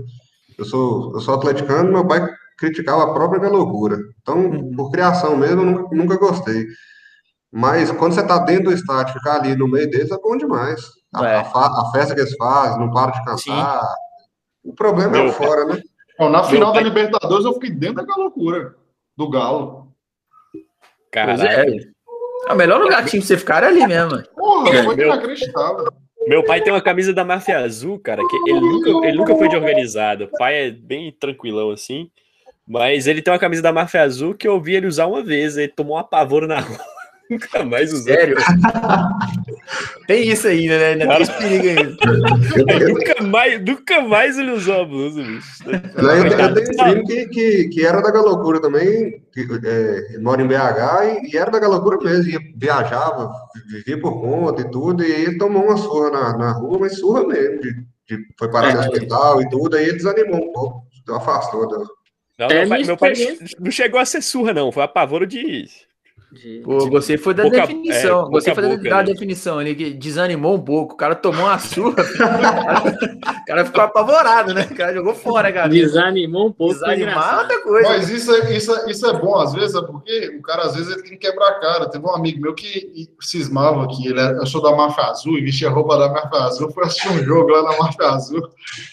Eu 0.58 0.66
sou, 0.66 1.14
eu 1.14 1.20
sou 1.20 1.34
atleticano, 1.36 1.92
meu 1.92 2.06
pai 2.08 2.26
criticava 2.58 3.04
a 3.04 3.14
própria 3.14 3.40
minha 3.40 3.52
loucura. 3.52 3.98
Então, 4.22 4.38
Uhum. 4.38 4.72
por 4.76 4.92
criação 4.92 5.36
mesmo, 5.36 5.62
eu 5.62 5.66
nunca, 5.66 5.96
nunca 5.96 6.18
gostei. 6.18 6.66
Mas 7.52 7.92
quando 7.92 8.14
você 8.14 8.26
tá 8.26 8.38
dentro 8.40 8.66
do 8.66 8.74
estádio, 8.74 9.14
ficar 9.14 9.36
ali 9.42 9.56
no 9.56 9.68
meio 9.68 9.90
deles 9.90 10.12
é 10.12 10.18
bom 10.18 10.38
demais. 10.38 10.82
A, 11.14 11.26
É. 11.28 11.36
a 11.38 11.42
a 11.42 11.92
festa 11.94 12.14
que 12.14 12.22
eles 12.22 12.36
fazem, 12.36 12.80
não 12.80 12.92
param 12.92 13.12
de 13.14 13.24
cantar. 13.26 13.82
O 14.64 14.74
problema 14.74 15.18
é 15.18 15.22
Meu 15.22 15.30
o 15.30 15.34
fora, 15.34 15.66
né? 15.66 15.82
Bom, 16.18 16.30
na 16.30 16.44
final 16.44 16.72
pai- 16.74 16.84
da 16.84 16.90
Libertadores 16.90 17.46
eu 17.46 17.54
fiquei 17.56 17.72
dentro 17.72 17.96
daquela 17.96 18.24
loucura 18.26 18.76
do 19.18 19.30
Galo. 19.30 19.92
Pois 20.52 21.40
Caralho. 21.40 21.46
é. 21.82 21.95
É 22.48 22.54
o 22.54 22.56
melhor 22.56 22.80
lugar 22.82 23.04
que 23.04 23.12
tinha 23.12 23.20
pra 23.22 23.28
você 23.28 23.38
ficar 23.38 23.58
era 23.58 23.68
ali 23.68 23.86
mesmo. 23.88 24.22
Porra, 24.36 24.70
É, 24.70 24.84
foi 24.84 24.96
meu- 24.96 25.08
inacreditável. 25.08 25.88
Meu 26.28 26.44
pai 26.44 26.62
tem 26.62 26.74
uma 26.74 26.82
camisa 26.82 27.14
da 27.14 27.24
Máfia 27.24 27.60
Azul, 27.60 28.00
cara, 28.00 28.22
que 28.28 28.36
ele 28.52 28.60
nunca, 28.60 29.08
ele 29.08 29.18
nunca 29.18 29.36
foi 29.36 29.48
de 29.48 29.56
organizado. 29.56 30.24
O 30.26 30.38
pai 30.38 30.68
é 30.68 30.72
bem 30.72 31.12
tranquilão 31.20 31.70
assim. 31.72 32.10
Mas 32.68 33.06
ele 33.06 33.22
tem 33.22 33.32
uma 33.32 33.40
camisa 33.40 33.62
da 33.62 33.72
Máfia 33.72 34.02
Azul 34.02 34.34
que 34.34 34.48
eu 34.48 34.60
vi 34.60 34.74
ele 34.76 34.88
usar 34.88 35.06
uma 35.06 35.22
vez. 35.24 35.56
Ele 35.56 35.68
tomou 35.68 35.96
um 35.98 36.00
apavoro 36.00 36.48
na 36.48 36.60
rua. 36.60 36.80
Nunca 37.30 37.64
mais 37.64 37.92
usou. 37.92 38.06
Sério? 38.06 38.38
tem 40.08 40.30
isso 40.30 40.48
ainda, 40.48 40.78
né? 40.78 40.92
Ainda 40.92 41.26
tem 41.26 41.38
perigo 41.38 41.68
ainda. 41.68 42.88
nunca, 42.88 43.24
mais, 43.24 43.66
nunca 43.66 44.02
mais 44.02 44.38
ele 44.38 44.52
usou 44.52 44.82
a 44.82 44.86
blusa, 44.86 45.24
bicho. 45.24 45.64
Não, 45.66 46.12
eu, 46.12 46.26
eu 46.28 46.54
tenho 46.54 46.70
um 46.70 46.84
primo 46.84 47.06
que, 47.06 47.26
que, 47.28 47.70
que 47.70 47.86
era 47.86 48.02
da 48.02 48.12
Galocura 48.12 48.62
também, 48.62 49.24
que, 49.34 49.48
é, 49.66 50.20
mora 50.20 50.42
em 50.42 50.48
BH, 50.48 51.24
e, 51.24 51.34
e, 51.34 51.38
era 51.38 51.50
da 51.50 51.60
Galocura 51.60 51.98
mesmo, 51.98 52.32
ia, 52.32 52.40
viajava, 52.56 53.32
vivia 53.72 54.00
por 54.00 54.22
conta 54.22 54.62
e 54.62 54.70
tudo, 54.70 55.04
e 55.04 55.12
ele 55.12 55.38
tomou 55.38 55.64
uma 55.64 55.78
surra 55.78 56.12
na, 56.12 56.38
na 56.38 56.52
rua, 56.52 56.80
mas 56.80 57.00
surra 57.00 57.26
mesmo, 57.26 57.60
de, 57.62 57.74
de, 58.08 58.26
foi 58.38 58.52
parar 58.52 58.74
no 58.74 58.80
hospital 58.82 59.42
e 59.42 59.50
tudo, 59.50 59.76
aí 59.76 59.86
ele 59.86 59.98
desanimou 59.98 60.50
um 60.50 60.54
pouco, 60.54 60.86
afastou. 61.10 61.68
Não, 62.38 62.48
é, 62.48 62.66
meu 62.66 62.70
pai, 62.70 62.84
meu 62.84 62.98
pai 62.98 63.14
não 63.60 63.72
chegou 63.72 64.00
a 64.00 64.06
ser 64.06 64.22
surra, 64.22 64.54
não, 64.54 64.72
foi 64.72 64.84
apavoro 64.84 65.26
de, 65.26 65.66
Pô, 66.64 66.90
você 66.90 67.18
foi 67.18 67.34
da 67.34 67.44
boca, 67.44 67.62
definição. 67.62 68.28
É, 68.28 68.30
você 68.30 68.54
foi 68.54 68.68
boca, 68.68 68.90
da, 68.90 68.98
né? 68.98 69.04
definição. 69.04 69.62
Ele 69.62 69.94
desanimou 69.94 70.56
um 70.56 70.62
pouco. 70.62 70.94
O 70.94 70.98
cara 70.98 71.16
tomou 71.16 71.46
uma 71.46 71.58
surra. 71.60 71.96
o 72.04 73.46
cara 73.46 73.66
ficou 73.66 73.82
apavorado, 73.82 74.54
né? 74.54 74.68
O 74.70 74.76
cara 74.76 74.94
jogou 74.94 75.16
fora, 75.16 75.52
cara. 75.52 75.70
Desanimou 75.70 76.48
um 76.48 76.52
pouco. 76.52 76.74
Desanimar 76.74 77.36
é 77.36 77.42
outra 77.42 77.62
coisa. 77.62 77.90
Mas 77.90 78.10
isso 78.10 78.34
é, 78.34 78.56
isso, 78.56 78.76
é, 78.76 78.92
isso 78.92 79.06
é 79.06 79.14
bom, 79.14 79.36
às 79.36 79.54
vezes, 79.54 79.76
é 79.76 79.82
porque 79.82 80.36
o 80.38 80.42
cara, 80.42 80.64
às 80.64 80.76
vezes, 80.76 80.92
ele 80.92 81.04
tem 81.04 81.18
que 81.18 81.30
quebrar 81.30 81.48
a 81.48 81.60
cara. 81.60 81.90
Teve 81.90 82.06
um 82.06 82.16
amigo 82.16 82.42
meu 82.42 82.54
que 82.54 83.10
cismava 83.22 83.88
que 83.88 84.08
ele 84.08 84.20
era, 84.20 84.38
eu 84.38 84.46
sou 84.46 84.62
da 84.62 84.76
Mafia 84.76 85.06
Azul 85.06 85.38
e 85.38 85.42
vestia 85.42 85.70
a 85.70 85.72
roupa 85.72 85.98
da 85.98 86.10
Mafia 86.10 86.40
Azul. 86.40 86.72
Foi 86.72 86.86
assistir 86.86 87.10
um 87.10 87.24
jogo 87.24 87.52
lá 87.52 87.64
na 87.64 87.78
Mafia 87.78 88.10
Azul. 88.10 88.42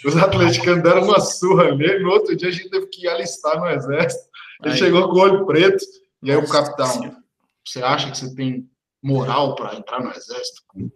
Os 0.04 0.16
atleticanos 0.16 0.82
deram 0.82 1.02
uma 1.02 1.20
surra 1.20 1.74
nele. 1.74 2.04
No 2.04 2.10
outro 2.10 2.36
dia, 2.36 2.48
a 2.48 2.52
gente 2.52 2.70
teve 2.70 2.86
que 2.86 3.06
ir 3.06 3.08
alistar 3.08 3.58
no 3.58 3.68
exército. 3.68 4.30
Ele 4.64 4.74
Aí. 4.74 4.78
chegou 4.78 5.08
com 5.08 5.16
o 5.16 5.20
olho 5.20 5.44
preto. 5.44 5.84
E 6.22 6.30
aí 6.30 6.36
o 6.36 6.48
capitão, 6.48 7.16
você 7.64 7.82
acha 7.82 8.10
que 8.10 8.18
você 8.18 8.34
tem 8.34 8.68
moral 9.02 9.54
para 9.54 9.74
entrar 9.74 10.00
no 10.02 10.10
exército 10.10 10.62
com, 10.68 10.90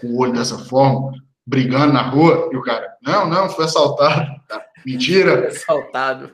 com, 0.00 0.06
o 0.08 0.18
olho 0.18 0.32
dessa 0.32 0.58
forma, 0.58 1.12
brigando 1.46 1.92
na 1.92 2.02
rua? 2.02 2.50
E 2.52 2.56
o 2.56 2.62
cara, 2.62 2.96
não, 3.02 3.28
não, 3.28 3.48
foi 3.48 3.64
assaltado. 3.64 4.26
Mentira. 4.84 5.48
Assaltado. 5.48 6.32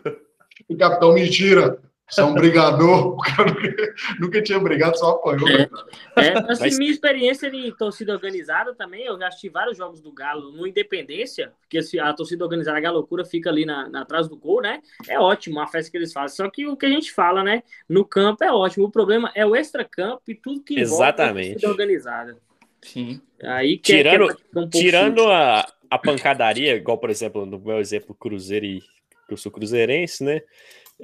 O 0.68 0.76
capitão, 0.76 1.12
mentira. 1.12 1.78
Você 2.08 2.20
é 2.20 2.24
um 2.24 2.34
brigador. 2.34 3.18
O 3.18 3.20
cara 3.20 3.52
nunca, 3.52 3.94
nunca 4.20 4.42
tinha 4.42 4.58
brigado, 4.58 4.98
só 4.98 5.10
apanhou. 5.10 5.48
É, 5.48 5.68
é 6.16 6.38
assim, 6.50 6.64
Mas... 6.64 6.78
minha 6.78 6.90
experiência 6.90 7.48
em 7.48 7.70
torcida 7.72 8.12
organizada 8.12 8.74
também, 8.74 9.04
eu 9.04 9.18
já 9.18 9.28
assisti 9.28 9.48
vários 9.48 9.76
jogos 9.76 10.00
do 10.00 10.12
Galo 10.12 10.52
no 10.52 10.66
Independência, 10.66 11.52
porque 11.60 11.78
a 11.98 12.12
torcida 12.12 12.44
organizada, 12.44 12.78
a 12.78 12.80
Galocura, 12.80 13.24
fica 13.24 13.50
ali 13.50 13.64
na, 13.64 13.88
na, 13.88 14.02
atrás 14.02 14.28
do 14.28 14.36
gol, 14.36 14.62
né? 14.62 14.80
É 15.08 15.18
ótimo 15.18 15.60
a 15.60 15.66
festa 15.66 15.90
que 15.90 15.96
eles 15.96 16.12
fazem. 16.12 16.36
Só 16.36 16.50
que 16.50 16.66
o 16.66 16.76
que 16.76 16.86
a 16.86 16.90
gente 16.90 17.12
fala, 17.12 17.42
né? 17.42 17.62
No 17.88 18.04
campo 18.04 18.44
é 18.44 18.52
ótimo. 18.52 18.86
O 18.86 18.90
problema 18.90 19.30
é 19.34 19.44
o 19.44 19.54
extra-campo 19.54 20.22
e 20.28 20.34
tudo 20.34 20.62
que 20.62 20.74
envolve 20.74 21.04
Exatamente. 21.04 21.48
a 21.48 21.52
torcida 21.52 21.70
organizada. 21.70 22.36
Sim. 22.82 23.20
Aí 23.42 23.78
tirando 23.78 24.30
é 24.30 24.58
um 24.58 24.68
tirando 24.68 25.28
a, 25.28 25.66
a 25.90 25.98
pancadaria, 25.98 26.76
igual, 26.76 26.98
por 26.98 27.10
exemplo, 27.10 27.44
no 27.44 27.58
meu 27.58 27.78
exemplo, 27.78 28.14
Cruzeiro 28.14 28.64
e 28.64 28.82
eu 29.28 29.36
sou 29.36 29.52
cruzeirense, 29.52 30.24
né? 30.24 30.42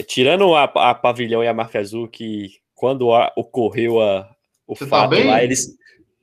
Tirando 0.07 0.55
a, 0.55 0.65
a 0.65 0.95
Pavilhão 0.95 1.43
e 1.45 1.49
a 1.49 1.55
Máfia 1.55 1.81
Azul, 1.81 2.09
que 2.09 2.51
quando 2.75 3.13
a, 3.13 3.33
ocorreu 3.37 4.01
a, 4.01 4.29
o 4.67 4.75
Você 4.75 4.85
tá 4.85 4.91
fato 4.91 5.17
tá 5.17 5.25
lá, 5.25 5.43
eles. 5.43 5.69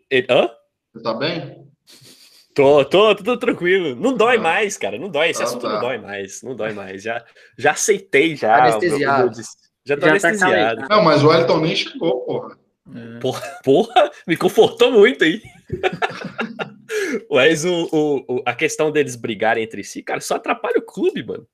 Ele, 0.09 0.28
hã? 0.30 0.49
Você 0.93 1.03
tá 1.03 1.13
bem? 1.13 1.67
Tô, 2.53 2.84
tô, 2.84 3.15
tô, 3.15 3.24
tô 3.24 3.38
tranquilo. 3.38 3.95
Não 3.95 4.13
dói 4.13 4.38
ah. 4.38 4.41
mais, 4.41 4.78
cara. 4.78 4.97
Não 4.99 5.09
dói. 5.09 5.30
Esse 5.30 5.41
ah, 5.41 5.45
assunto 5.45 5.61
tá. 5.61 5.74
não 5.74 5.80
dói 5.80 5.97
mais. 5.97 6.41
Não 6.43 6.55
dói 6.55 6.74
mais. 6.74 7.01
Já, 7.01 7.24
já 7.57 7.72
aceitei, 7.72 8.36
já. 8.36 8.57
Anestesiado. 8.57 9.32
Meu, 9.32 9.43
já 9.86 9.95
tô 9.95 10.01
já 10.05 10.19
tá 10.19 10.30
anestesiado. 10.30 10.82
Tá 10.82 10.95
não, 10.95 11.03
mas 11.03 11.24
o 11.24 11.32
Elton 11.32 11.61
nem 11.61 11.76
chegou, 11.76 12.26
porra. 12.26 12.57
É. 12.93 13.19
Porra, 13.19 13.59
porra, 13.63 14.11
me 14.28 14.36
confortou 14.36 14.91
muito 14.91 15.24
aí. 15.24 15.41
mas 17.32 17.63
o, 17.63 18.26
o, 18.28 18.43
a 18.45 18.53
questão 18.53 18.91
deles 18.91 19.15
brigarem 19.15 19.63
entre 19.63 19.84
si, 19.84 20.03
cara, 20.03 20.19
só 20.19 20.36
atrapalha 20.36 20.80
o 20.80 20.86
clube, 20.86 21.24
mano. 21.24 21.47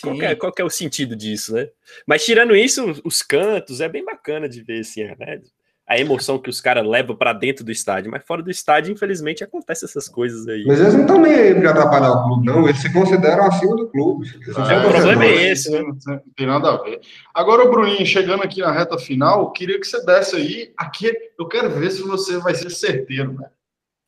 Qual 0.00 0.22
é, 0.22 0.34
qual 0.34 0.52
é, 0.58 0.64
o 0.64 0.70
sentido 0.70 1.16
disso, 1.16 1.54
né? 1.54 1.68
Mas 2.06 2.24
tirando 2.24 2.54
isso, 2.54 3.00
os 3.04 3.22
cantos, 3.22 3.80
é 3.80 3.88
bem 3.88 4.04
bacana 4.04 4.48
de 4.48 4.62
ver 4.62 4.80
assim, 4.80 5.04
né? 5.04 5.40
A 5.86 5.98
emoção 5.98 6.38
que 6.38 6.48
os 6.48 6.60
caras 6.60 6.86
levam 6.86 7.16
para 7.16 7.32
dentro 7.32 7.64
do 7.64 7.72
estádio, 7.72 8.12
mas 8.12 8.22
fora 8.24 8.44
do 8.44 8.50
estádio, 8.50 8.92
infelizmente, 8.92 9.42
acontece 9.42 9.84
essas 9.84 10.08
coisas 10.08 10.46
aí. 10.46 10.64
Mas 10.64 10.80
eles 10.80 10.94
não 10.94 11.00
estão 11.00 11.20
nem 11.20 11.34
aí 11.34 11.54
para 11.54 11.70
atrapalhar 11.70 12.12
o 12.12 12.24
clube, 12.24 12.46
não. 12.46 12.68
Eles 12.68 12.80
se 12.80 12.92
consideram 12.92 13.44
acima 13.46 13.74
do 13.74 13.88
clube. 13.88 14.28
Ah, 14.54 14.86
o 14.86 14.92
problema 14.92 15.24
é 15.24 15.50
esse, 15.50 15.68
né? 15.68 15.82
Não 15.82 16.22
tem 16.36 16.46
nada 16.46 16.70
a 16.70 16.76
ver. 16.80 17.00
Agora, 17.34 17.64
o 17.64 17.70
Bruninho, 17.72 18.06
chegando 18.06 18.44
aqui 18.44 18.60
na 18.60 18.70
reta 18.70 18.96
final, 18.98 19.50
queria 19.50 19.80
que 19.80 19.86
você 19.86 20.04
desse 20.04 20.36
aí. 20.36 20.72
Aqui, 20.76 21.12
eu 21.36 21.48
quero 21.48 21.68
ver 21.70 21.90
se 21.90 22.02
você 22.02 22.38
vai 22.38 22.54
ser 22.54 22.70
certeiro, 22.70 23.36
velho. 23.36 23.50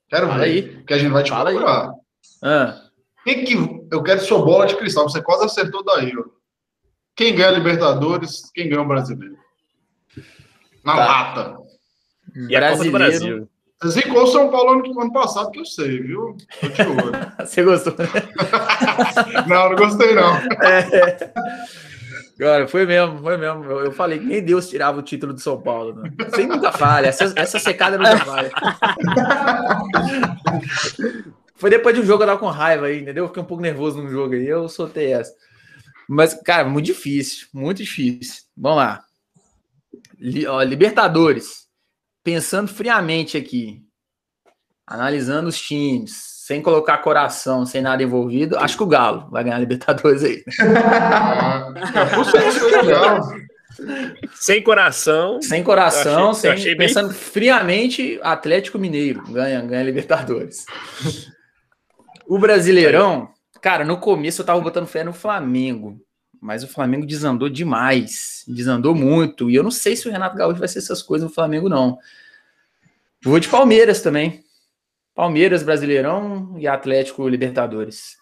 Quero 0.09 0.28
Fala 0.28 0.39
ver. 0.39 0.45
Aí. 0.45 0.85
Que 0.87 0.95
a 0.95 0.99
gente 0.99 1.11
vai 1.11 1.24
te 1.24 1.30
Fala 1.30 1.51
procurar. 1.51 1.89
Aí. 1.89 1.95
Ah. 2.43 2.83
Quem 3.24 3.45
que 3.45 3.82
eu 3.93 4.03
quero 4.03 4.20
sua 4.20 4.43
bola 4.43 4.66
de 4.66 4.74
cristal? 4.74 5.09
Você 5.09 5.22
quase 5.22 5.45
acertou 5.45 5.84
daí, 5.84 6.12
ó. 6.16 6.24
Quem 7.14 7.34
ganha 7.34 7.51
a 7.51 7.53
Libertadores, 7.53 8.51
quem 8.55 8.68
ganha 8.68 8.80
o 8.80 8.88
brasileiro? 8.88 9.36
Na 10.82 10.97
tá. 10.97 11.05
lata. 11.05 11.59
E 12.49 12.57
a 12.57 12.70
Copa 12.70 12.84
do 12.84 12.90
Brasil. 12.90 13.49
Você 13.82 14.01
zicou 14.01 14.22
o 14.22 14.26
São 14.28 14.51
Paulo 14.51 14.80
ano, 14.80 15.01
ano 15.01 15.12
passado, 15.12 15.51
que 15.51 15.61
eu 15.61 15.66
sei, 15.66 16.01
viu? 16.01 16.36
Você 17.38 17.62
gostou? 17.62 17.95
não, 19.47 19.68
não 19.70 19.76
gostei, 19.76 20.14
não. 20.14 20.36
É. 20.64 21.32
Agora, 22.40 22.66
foi 22.66 22.86
mesmo, 22.86 23.18
foi 23.20 23.36
mesmo. 23.36 23.64
Eu, 23.64 23.84
eu, 23.84 23.93
falei 23.93 24.18
que 24.18 24.24
nem 24.24 24.43
Deus 24.43 24.68
tirava 24.68 24.99
o 24.99 25.03
título 25.03 25.32
do 25.32 25.40
São 25.40 25.61
Paulo. 25.61 25.95
Né? 25.95 26.11
Sem 26.34 26.47
nunca 26.47 26.72
falha. 26.72 27.09
Essa, 27.09 27.32
essa 27.36 27.59
secada 27.59 27.99
nunca 27.99 28.16
falha. 28.24 28.51
Foi 31.62 31.70
depois 31.70 31.94
de 31.94 32.00
um 32.00 32.04
jogo 32.04 32.24
eu 32.24 32.26
tava 32.26 32.40
com 32.40 32.48
raiva 32.48 32.86
aí, 32.86 33.02
entendeu? 33.02 33.22
Eu 33.22 33.28
fiquei 33.28 33.40
um 33.40 33.46
pouco 33.46 33.62
nervoso 33.62 34.02
no 34.02 34.10
jogo 34.10 34.34
aí, 34.34 34.48
eu 34.48 34.68
soltei 34.68 35.12
essa. 35.12 35.32
Mas, 36.08 36.34
cara, 36.34 36.68
muito 36.68 36.86
difícil, 36.86 37.46
muito 37.54 37.78
difícil. 37.84 38.42
Vamos 38.56 38.78
lá. 38.78 39.04
ó, 40.48 40.60
Libertadores. 40.64 41.68
Pensando 42.24 42.66
friamente 42.66 43.36
aqui, 43.36 43.80
analisando 44.84 45.48
os 45.48 45.60
times, 45.60 46.10
sem 46.46 46.60
colocar 46.60 46.98
coração, 46.98 47.64
sem 47.64 47.80
nada 47.80 48.02
envolvido, 48.02 48.58
acho 48.58 48.76
que 48.76 48.82
o 48.82 48.88
Galo 48.88 49.30
vai 49.30 49.44
ganhar 49.44 49.54
a 49.54 49.60
Libertadores 49.60 50.24
aí. 50.24 50.42
sem 54.34 54.60
coração. 54.64 55.40
Sem 55.40 55.62
coração, 55.62 56.30
achei, 56.30 56.56
sem, 56.58 56.76
pensando 56.76 57.10
bem... 57.10 57.16
friamente, 57.16 58.18
Atlético 58.20 58.80
Mineiro 58.80 59.22
ganha, 59.30 59.62
ganha 59.62 59.84
Libertadores. 59.84 60.66
O 62.33 62.39
Brasileirão, 62.39 63.28
cara, 63.61 63.85
no 63.85 63.99
começo 63.99 64.41
eu 64.41 64.47
tava 64.47 64.59
botando 64.59 64.87
fé 64.87 65.05
no 65.05 65.12
Flamengo, 65.12 66.01
mas 66.41 66.64
o 66.64 66.66
Flamengo 66.66 67.05
desandou 67.05 67.47
demais, 67.47 68.43
desandou 68.49 68.95
muito, 68.95 69.51
e 69.51 69.55
eu 69.55 69.62
não 69.62 69.70
sei 69.70 69.95
se 69.95 70.09
o 70.09 70.11
Renato 70.11 70.35
Gaúcho 70.35 70.59
vai 70.59 70.66
ser 70.66 70.78
essas 70.78 71.03
coisas 71.03 71.28
no 71.28 71.35
Flamengo, 71.35 71.68
não. 71.68 71.99
Vou 73.22 73.39
de 73.39 73.51
Palmeiras 73.51 74.01
também. 74.01 74.43
Palmeiras, 75.14 75.62
Brasileirão 75.62 76.55
e 76.57 76.66
Atlético 76.66 77.28
Libertadores. 77.28 78.16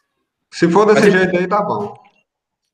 Se 0.50 0.68
for 0.68 0.86
desse 0.86 1.08
mas 1.08 1.12
jeito 1.12 1.36
aí, 1.36 1.46
tá 1.46 1.62
bom. 1.62 1.94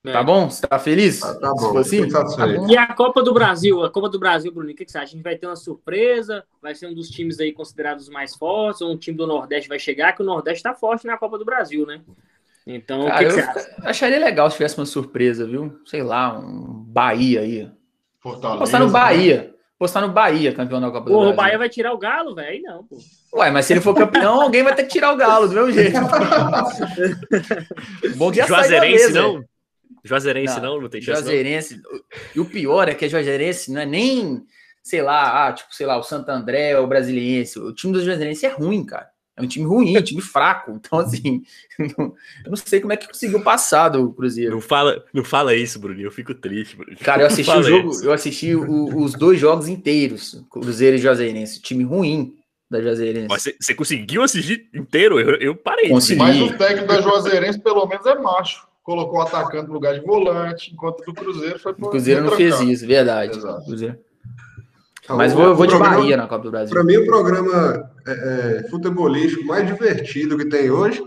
É. 0.07 0.13
Tá 0.13 0.23
bom? 0.23 0.49
Você 0.49 0.65
tá 0.65 0.79
feliz? 0.79 1.19
Tá, 1.19 1.35
tá 1.35 1.53
bom. 1.53 1.77
Assim? 1.77 2.09
Tá 2.09 2.25
e 2.69 2.77
a 2.77 2.87
Copa 2.95 3.25
do 3.25 3.35
Brasil? 3.35 3.83
A 3.83 3.91
Copa 3.91 4.09
do 4.09 4.21
Brasil, 4.21 4.53
Bruno, 4.53 4.71
o 4.71 4.75
que, 4.75 4.85
que 4.85 4.93
você 4.93 4.99
acha? 4.99 5.09
A 5.09 5.11
gente 5.11 5.25
vai 5.25 5.37
ter 5.37 5.49
uma 5.49 5.57
surpresa? 5.57 6.45
Vai 6.63 6.77
ser 6.77 6.87
um 6.87 6.95
dos 6.95 7.09
times 7.09 7.41
aí 7.41 7.53
considerados 7.53 8.09
mais 8.09 8.37
fortes? 8.37 8.83
Ou 8.83 8.93
um 8.93 8.97
time 8.97 9.17
do 9.17 9.27
Nordeste 9.27 9.69
vai 9.69 9.81
chegar? 9.81 10.13
Que 10.13 10.23
o 10.23 10.27
Nordeste 10.27 10.63
tá 10.63 10.75
forte 10.75 11.07
na 11.07 11.19
Copa 11.19 11.37
do 11.37 11.45
Brasil, 11.45 11.85
né? 11.85 12.03
Então, 12.65 13.07
Cara, 13.07 13.15
o 13.15 13.19
que, 13.19 13.27
que 13.27 13.33
você 13.33 13.41
acha? 13.41 13.75
Acharia 13.83 14.21
legal 14.21 14.49
se 14.49 14.57
tivesse 14.57 14.79
uma 14.79 14.87
surpresa, 14.87 15.45
viu? 15.45 15.77
Sei 15.85 16.05
lá, 16.05 16.39
um 16.39 16.85
Bahia 16.87 17.41
aí. 17.41 17.69
Fortaleza. 18.21 18.61
Postar 18.61 18.79
no 18.79 18.91
Bahia. 18.91 19.55
Postar 19.77 20.01
no 20.03 20.09
Bahia, 20.09 20.55
campeão 20.55 20.81
da 20.81 20.87
Copa 20.87 21.11
do 21.11 21.17
Brasil. 21.17 21.33
O 21.33 21.37
Bahia 21.37 21.59
vai 21.59 21.69
tirar 21.69 21.93
o 21.93 21.99
Galo, 21.99 22.35
velho? 22.35 22.63
Não, 22.63 22.85
pô. 22.85 22.97
Ué, 23.35 23.51
mas 23.51 23.67
se 23.67 23.73
ele 23.73 23.81
for 23.81 23.95
campeão, 23.95 24.41
alguém 24.41 24.63
vai 24.63 24.75
ter 24.75 24.85
que 24.85 24.89
tirar 24.89 25.13
o 25.13 25.17
Galo, 25.17 25.49
do 25.49 25.55
mesmo 25.55 25.73
jeito. 25.73 25.99
Bom 28.17 28.31
que 28.31 28.39
já 28.39 28.47
Juazeirense, 28.47 29.13
não? 29.13 29.45
Juazeirense 30.05 30.61
não, 30.61 30.75
não, 30.75 30.83
não 30.83 30.89
tem 30.89 31.01
chance. 31.01 31.21
Juazeirense. 31.21 31.83
Não. 31.83 32.01
E 32.35 32.41
o 32.41 32.45
pior 32.45 32.89
é 32.89 32.95
que 32.95 33.05
a 33.05 33.09
Juazeirense 33.09 33.73
não 33.73 33.81
é 33.81 33.87
nem, 33.87 34.45
sei 34.83 35.03
lá, 35.03 35.47
ah, 35.47 35.53
tipo, 35.53 35.75
sei 35.75 35.87
lá, 35.87 35.97
o 35.99 36.03
Santo 36.03 36.29
André 36.31 36.79
ou 36.79 36.85
o 36.85 36.89
Brasiliense. 36.89 37.59
O 37.59 37.73
time 37.73 37.93
do 37.93 38.05
Juazeirense 38.05 38.47
é 38.47 38.51
ruim, 38.51 38.85
cara. 38.85 39.11
É 39.37 39.43
um 39.43 39.47
time 39.47 39.67
ruim, 39.67 39.99
um 39.99 40.03
time 40.03 40.23
fraco. 40.23 40.73
Então, 40.73 40.99
assim, 40.99 41.43
eu 41.79 42.15
não 42.47 42.57
sei 42.57 42.81
como 42.81 42.95
é 42.95 42.97
que 42.97 43.07
conseguiu 43.07 43.43
passar 43.43 43.91
do 43.91 44.11
Cruzeiro. 44.13 44.53
Não 44.53 44.63
fala, 44.63 45.05
não 45.13 45.23
fala 45.23 45.55
isso, 45.55 45.79
Bruninho. 45.79 46.07
Eu 46.07 46.13
fico 46.13 46.35
triste, 46.35 46.75
Bruninho. 46.75 46.99
Cara, 47.01 47.23
eu 47.23 47.27
assisti 47.27 47.53
o 47.53 47.63
jogo, 47.63 47.91
isso. 47.91 48.05
eu 48.05 48.13
assisti 48.13 48.55
o, 48.55 48.97
os 48.97 49.13
dois 49.13 49.39
jogos 49.39 49.69
inteiros, 49.69 50.43
Cruzeiro 50.51 50.97
e 50.97 50.99
Juazeirense. 50.99 51.61
Time 51.61 51.85
ruim. 51.85 52.35
da 52.71 52.81
Juazeirense. 52.81 53.29
Mas 53.29 53.43
Você, 53.43 53.57
você 53.61 53.75
conseguiu 53.75 54.23
assistir 54.23 54.71
inteiro? 54.75 55.21
Eu, 55.21 55.37
eu 55.37 55.55
parei. 55.55 55.91
Consegui. 55.91 56.19
Mas 56.19 56.41
o 56.41 56.57
técnico 56.57 56.87
da 56.87 57.03
Juazeirense, 57.03 57.61
pelo 57.61 57.87
menos, 57.87 58.07
é 58.07 58.15
macho. 58.15 58.67
Colocou 58.87 59.19
o 59.19 59.23
atacante 59.23 59.67
no 59.67 59.75
lugar 59.75 59.99
de 59.99 60.07
volante, 60.07 60.73
enquanto 60.73 61.05
do 61.05 61.13
Cruzeiro 61.13 61.59
foi 61.59 61.73
O 61.73 61.89
Cruzeiro 61.91 62.23
não 62.23 62.31
fez 62.31 62.61
isso, 62.61 62.87
verdade. 62.87 63.37
Exato. 63.37 63.65
Cruzeiro. 63.65 63.99
Então, 65.03 65.17
Mas 65.17 65.33
vou, 65.33 65.43
eu 65.43 65.57
vou 65.57 65.67
de 65.67 65.73
programa- 65.75 65.97
Bahia 66.01 66.17
na 66.17 66.29
Copa 66.29 66.45
do 66.45 66.51
Brasil. 66.53 66.73
Para 66.73 66.85
mim, 66.85 66.97
o 66.97 67.05
programa 67.05 67.91
é, 68.07 68.61
é, 68.65 68.69
futebolístico 68.71 69.45
mais 69.45 69.67
divertido 69.67 70.39
que 70.39 70.49
tem 70.49 70.71
hoje 70.71 71.03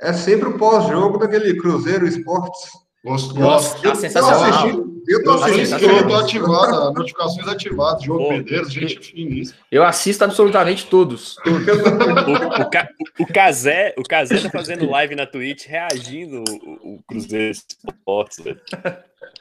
é 0.00 0.12
sempre 0.12 0.48
o 0.50 0.56
pós-jogo 0.56 1.18
daquele 1.18 1.56
Cruzeiro 1.56 2.06
Esportes. 2.06 2.70
Gosto, 3.06 3.38
Nossa, 3.38 3.68
gosto. 3.68 3.82
tá 3.82 3.88
Eu 3.88 3.92
tô 3.92 4.00
sensacional. 4.00 4.44
assistindo, 4.50 5.02
eu 5.06 6.16
ativado, 6.16 6.92
notificações 6.92 7.46
ativadas, 7.46 8.02
Jogo 8.02 8.24
Pô, 8.24 8.30
Medeiros, 8.32 8.72
gente 8.72 8.98
finíssima. 8.98 9.56
Eu 9.70 9.84
assisto 9.84 10.24
absolutamente 10.24 10.86
todos. 10.86 11.36
todos. 11.36 11.66
O, 13.16 13.22
o, 13.22 13.22
o 13.22 13.32
Cazé, 13.32 13.94
o 13.96 14.02
Cazé 14.02 14.40
tá 14.40 14.50
fazendo 14.50 14.90
live 14.90 15.14
na 15.14 15.24
Twitch 15.24 15.66
reagindo 15.66 16.42
o, 16.50 16.94
o 16.96 17.02
Cruzeiro 17.06 17.52
Esportes. 17.52 18.42
velho. 18.42 18.60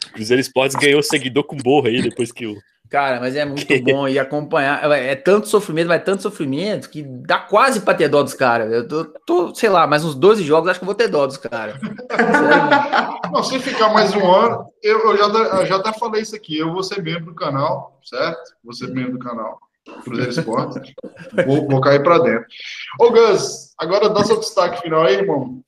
O 0.09 0.13
Cruzeiro 0.13 0.41
Esportes 0.41 0.75
ganhou 0.75 1.01
seguidor 1.01 1.45
com 1.45 1.57
borra 1.57 1.89
aí 1.89 2.03
depois 2.03 2.31
que 2.31 2.45
o. 2.45 2.55
Cara, 2.89 3.19
mas 3.19 3.35
é 3.35 3.45
muito 3.45 3.65
bom 3.83 4.07
e 4.07 4.19
acompanhar. 4.19 4.89
É 4.91 5.15
tanto 5.15 5.47
sofrimento, 5.47 5.87
mas 5.87 6.01
é 6.01 6.03
tanto 6.03 6.21
sofrimento 6.21 6.89
que 6.89 7.01
dá 7.03 7.39
quase 7.39 7.81
pra 7.81 7.93
ter 7.93 8.07
dó 8.07 8.21
dos 8.21 8.33
caras. 8.33 8.71
Eu 8.71 8.87
tô, 8.87 9.05
tô, 9.25 9.55
sei 9.55 9.69
lá, 9.69 9.87
mais 9.87 10.03
uns 10.03 10.15
12 10.15 10.43
jogos, 10.43 10.69
acho 10.69 10.79
que 10.79 10.83
eu 10.83 10.87
vou 10.87 10.95
ter 10.95 11.07
dó 11.07 11.25
dos 11.25 11.37
caras. 11.37 11.79
Não, 13.31 13.43
se 13.43 13.59
ficar 13.59 13.89
mais 13.89 14.15
um 14.15 14.31
ano, 14.31 14.67
eu, 14.81 14.99
eu 14.99 15.17
já, 15.17 15.25
eu 15.25 15.65
já 15.65 15.75
até 15.77 15.91
falei 15.93 16.21
isso 16.21 16.35
aqui, 16.35 16.57
eu 16.57 16.71
vou 16.71 16.83
ser 16.83 17.01
membro 17.01 17.25
do 17.25 17.35
canal, 17.35 17.99
certo? 18.03 18.53
Vou 18.63 18.73
ser 18.73 18.87
membro 18.87 19.13
do 19.13 19.19
canal, 19.19 19.59
Cruzeiro 20.03 20.31
Esportes. 20.31 20.93
Vou, 21.45 21.67
vou 21.67 21.81
cair 21.81 22.01
pra 22.01 22.17
dentro. 22.19 22.45
Ô, 22.99 23.11
Gus, 23.11 23.73
agora 23.77 24.09
dá 24.09 24.23
seu 24.23 24.39
destaque 24.39 24.81
final 24.81 25.03
aí, 25.03 25.15
irmão. 25.15 25.61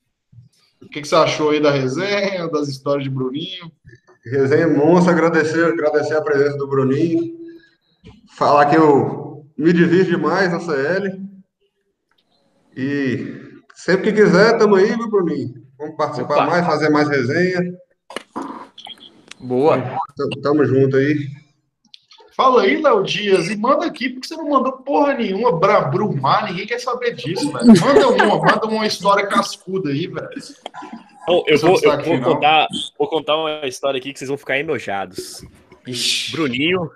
O 0.82 0.88
que, 0.90 1.02
que 1.02 1.08
você 1.08 1.16
achou 1.16 1.50
aí 1.50 1.60
da 1.60 1.72
resenha, 1.72 2.48
das 2.48 2.68
histórias 2.70 3.04
de 3.04 3.10
Bruninho? 3.10 3.72
Resenha 4.32 4.68
monstro, 4.68 5.12
agradecer, 5.14 5.66
agradecer 5.66 6.16
a 6.16 6.22
presença 6.22 6.58
do 6.58 6.68
Bruninho. 6.68 7.36
Falar 8.38 8.66
que 8.68 8.76
eu 8.76 9.46
me 9.58 9.74
divirto 9.74 10.12
demais 10.12 10.52
na 10.52 10.60
CL. 10.60 11.20
E 12.76 13.42
sempre 13.76 14.12
que 14.12 14.22
quiser, 14.22 14.54
estamos 14.54 14.78
aí, 14.80 14.96
viu, 14.96 15.10
Bruninho? 15.10 15.54
Vamos 15.78 15.96
participar 15.96 16.36
Opa. 16.36 16.46
mais, 16.46 16.66
fazer 16.66 16.90
mais 16.90 17.08
resenha. 17.08 17.62
Boa. 19.40 19.78
T- 19.80 20.42
Tamo 20.42 20.66
junto 20.66 20.98
aí. 20.98 21.16
Fala 22.36 22.64
aí, 22.64 22.80
Léo 22.82 23.04
Dias, 23.04 23.50
e 23.50 23.58
manda 23.58 23.86
aqui, 23.86 24.10
porque 24.10 24.28
você 24.28 24.36
não 24.36 24.48
mandou 24.50 24.74
porra 24.84 25.16
nenhuma 25.16 25.60
pra 25.60 25.82
Brumar, 25.82 26.46
ninguém 26.46 26.68
quer 26.68 26.80
saber 26.80 27.16
disso, 27.16 27.52
velho. 27.52 27.66
Manda 27.82 28.08
uma, 28.10 28.38
manda 28.38 28.68
uma 28.68 28.86
história 28.86 29.26
cascuda 29.26 29.90
aí, 29.90 30.06
velho. 30.06 30.30
Eu 31.28 31.58
vou, 31.60 31.80
eu 31.84 32.04
vou 32.04 32.22
contar, 32.22 32.68
vou 32.98 33.08
contar 33.10 33.36
uma 33.36 33.68
história 33.68 33.98
aqui 33.98 34.14
que 34.14 34.20
vocês 34.20 34.30
vão 34.30 34.38
ficar 34.38 34.58
enojados. 34.58 35.44
Bruninho, 36.32 36.90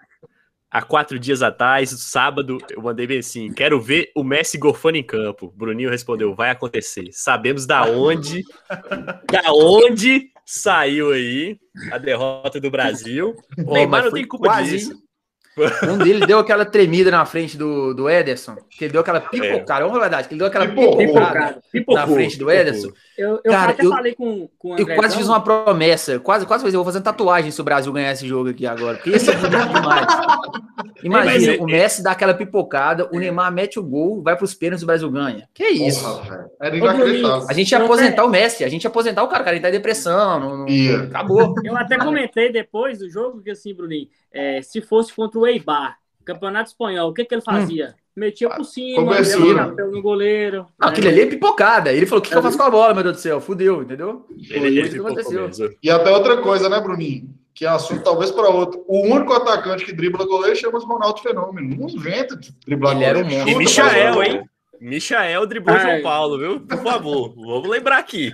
há 0.70 0.82
quatro 0.82 1.20
dias 1.20 1.42
atrás, 1.42 1.90
sábado, 1.90 2.58
eu 2.70 2.82
mandei 2.82 3.06
bem 3.06 3.20
assim: 3.20 3.52
quero 3.52 3.80
ver 3.82 4.10
o 4.16 4.24
Messi 4.24 4.58
gorfando 4.58 4.98
em 4.98 5.04
campo. 5.04 5.54
Bruninho 5.56 5.90
respondeu: 5.90 6.34
vai 6.34 6.50
acontecer. 6.50 7.10
Sabemos 7.12 7.66
da 7.66 7.84
onde, 7.84 8.44
da 9.30 9.52
onde 9.52 10.32
saiu 10.46 11.12
aí 11.12 11.60
a 11.92 11.98
derrota 11.98 12.60
do 12.60 12.72
Brasil. 12.72 13.36
O 13.58 13.74
Neymar 13.74 14.06
não 14.06 14.12
tem 14.12 14.26
culpa 14.26 14.46
quase, 14.46 14.72
disso. 14.72 15.11
Um 15.90 15.98
dele 15.98 16.26
deu 16.26 16.40
aquela 16.40 16.64
tremida 16.66 17.12
na 17.12 17.26
frente 17.26 17.58
do, 17.58 17.94
do 17.94 18.10
Ederson, 18.10 18.56
que 18.70 18.86
ele 18.86 18.94
deu 18.94 19.02
aquela 19.02 19.20
pipocada, 19.20 19.82
vamos 19.82 19.92
falar 19.94 20.06
a 20.06 20.10
verdade, 20.10 20.28
que 20.28 20.34
ele 20.34 20.40
deu 20.40 20.48
aquela 20.48 20.68
pipocada 20.68 21.62
Pipocado. 21.72 22.10
na 22.10 22.16
frente 22.16 22.38
do 22.40 22.50
Ederson. 22.50 22.90
Eu, 23.18 23.40
eu 23.44 23.52
Cara, 23.52 23.72
até 23.72 23.86
eu- 23.86 23.90
falei 23.90 24.16
com, 24.16 24.48
com 24.58 24.74
o 24.76 24.80
Eu 24.80 24.86
quase 24.96 25.18
fiz 25.18 25.28
uma 25.28 25.42
promessa, 25.44 26.20
quase, 26.20 26.46
quase 26.46 26.64
fiz, 26.64 26.74
eu 26.74 26.84
vou 26.84 26.92
fazer 26.92 27.04
tatuagem 27.04 27.52
se 27.52 27.60
o 27.60 27.64
Brasil 27.66 27.92
ganhar 27.92 28.12
esse 28.14 28.26
jogo 28.28 28.50
aqui 28.50 28.66
agora, 28.66 28.96
porque 28.98 29.10
esse 29.12 29.30
é 29.30 29.36
demais. 29.36 30.08
Imagina, 31.04 31.34
Mas 31.34 31.48
é- 31.48 31.58
o 31.62 31.66
Messi 31.66 32.04
dá 32.04 32.12
aquela 32.12 32.34
pipocada, 32.34 33.10
o 33.12 33.18
Neymar 33.20 33.52
mete 33.52 33.80
o 33.80 33.84
gol, 33.84 34.22
vai 34.22 34.36
pros 34.38 34.54
pênaltis 34.54 34.82
e 34.82 34.86
o 34.86 34.88
Brasil 34.88 35.10
ganha. 35.12 35.48
Que 35.54 35.66
isso? 35.68 36.04
Porra. 36.04 36.46
Era 36.62 36.78
inacreditável. 36.78 37.48
A 37.50 37.54
gente 37.54 37.72
ia 37.72 37.78
aposentar 37.84 38.24
o 38.24 38.30
Messi, 38.30 38.64
a 38.64 38.70
gente 38.70 38.84
ia 38.84 38.90
aposentar 38.90 39.24
o 39.24 39.28
cara, 39.28 39.42
o 39.42 39.44
cara 39.46 39.56
ele 39.56 39.62
tá 39.64 39.70
em 39.70 39.74
depressão, 39.74 40.40
não, 40.40 40.58
não- 40.66 41.04
acabou. 41.06 41.56
Eu 41.64 41.76
até 41.76 41.98
comentei 41.98 42.52
depois 42.52 43.00
do 43.00 43.10
jogo 43.10 43.42
que 43.42 43.50
assim, 43.52 43.74
Bruninho, 43.74 44.08
é, 44.32 44.62
se 44.62 44.80
fosse 44.82 45.14
contra 45.14 45.40
o 45.42 45.48
Eibar, 45.48 45.98
Campeonato 46.24 46.70
Espanhol, 46.70 47.10
o 47.10 47.14
que, 47.14 47.26
que 47.26 47.34
ele 47.34 47.42
fazia? 47.42 47.96
Metia 48.16 48.50
por 48.50 48.66
cima, 48.66 49.04
Cobertura. 49.04 49.54
dava 49.56 49.70
chapéu 49.70 49.92
no 49.92 50.02
goleiro. 50.02 50.58
Não, 50.58 50.88
né? 50.88 50.94
aquilo 50.94 51.08
ali 51.08 51.22
é 51.22 51.26
pipocada. 51.28 51.94
Ele 51.94 52.06
falou: 52.06 52.20
o 52.20 52.22
que, 52.22 52.30
que 52.30 52.38
eu 52.38 52.42
faço 52.44 52.58
com 52.58 52.64
a 52.64 52.70
bola, 52.70 52.94
meu 52.94 53.04
Deus 53.04 53.16
do 53.16 53.22
céu? 53.22 53.40
Fudeu, 53.40 53.82
entendeu? 53.82 54.26
Ele, 54.50 54.80
ele 54.80 55.00
aconteceu. 55.00 55.48
mesmo. 55.48 55.70
E 55.82 55.90
até 55.90 56.12
outra 56.12 56.38
coisa, 56.38 56.68
né, 56.68 56.80
Bruninho? 56.82 57.30
Que 57.54 57.66
é 57.66 57.70
assunto 57.70 58.04
talvez 58.04 58.30
para 58.30 58.50
outro. 58.50 58.84
O 58.88 59.02
único 59.08 59.32
atacante 59.34 59.86
que 59.86 59.94
dribla 59.94 60.26
goleiro 60.26 60.56
chama-se 60.56 60.86
Ronaldo 60.86 61.22
Fenômeno. 61.22 61.76
Não 61.76 61.90
inventa 61.90 62.36
de 62.36 62.52
driblar 62.66 62.96
Ele 62.96 63.04
era 63.06 63.20
um 63.20 63.24
goleiro. 63.24 63.46
monstro. 63.46 63.62
E 63.62 63.66
Michael, 63.66 64.24
hein? 64.24 64.50
Michael 64.82 65.46
driblou 65.48 65.76
Ai. 65.78 65.82
João 65.84 66.02
Paulo, 66.02 66.38
viu? 66.38 66.60
Por 66.62 66.84
favor, 66.84 67.34
vamos 67.36 67.70
lembrar 67.70 67.98
aqui. 67.98 68.34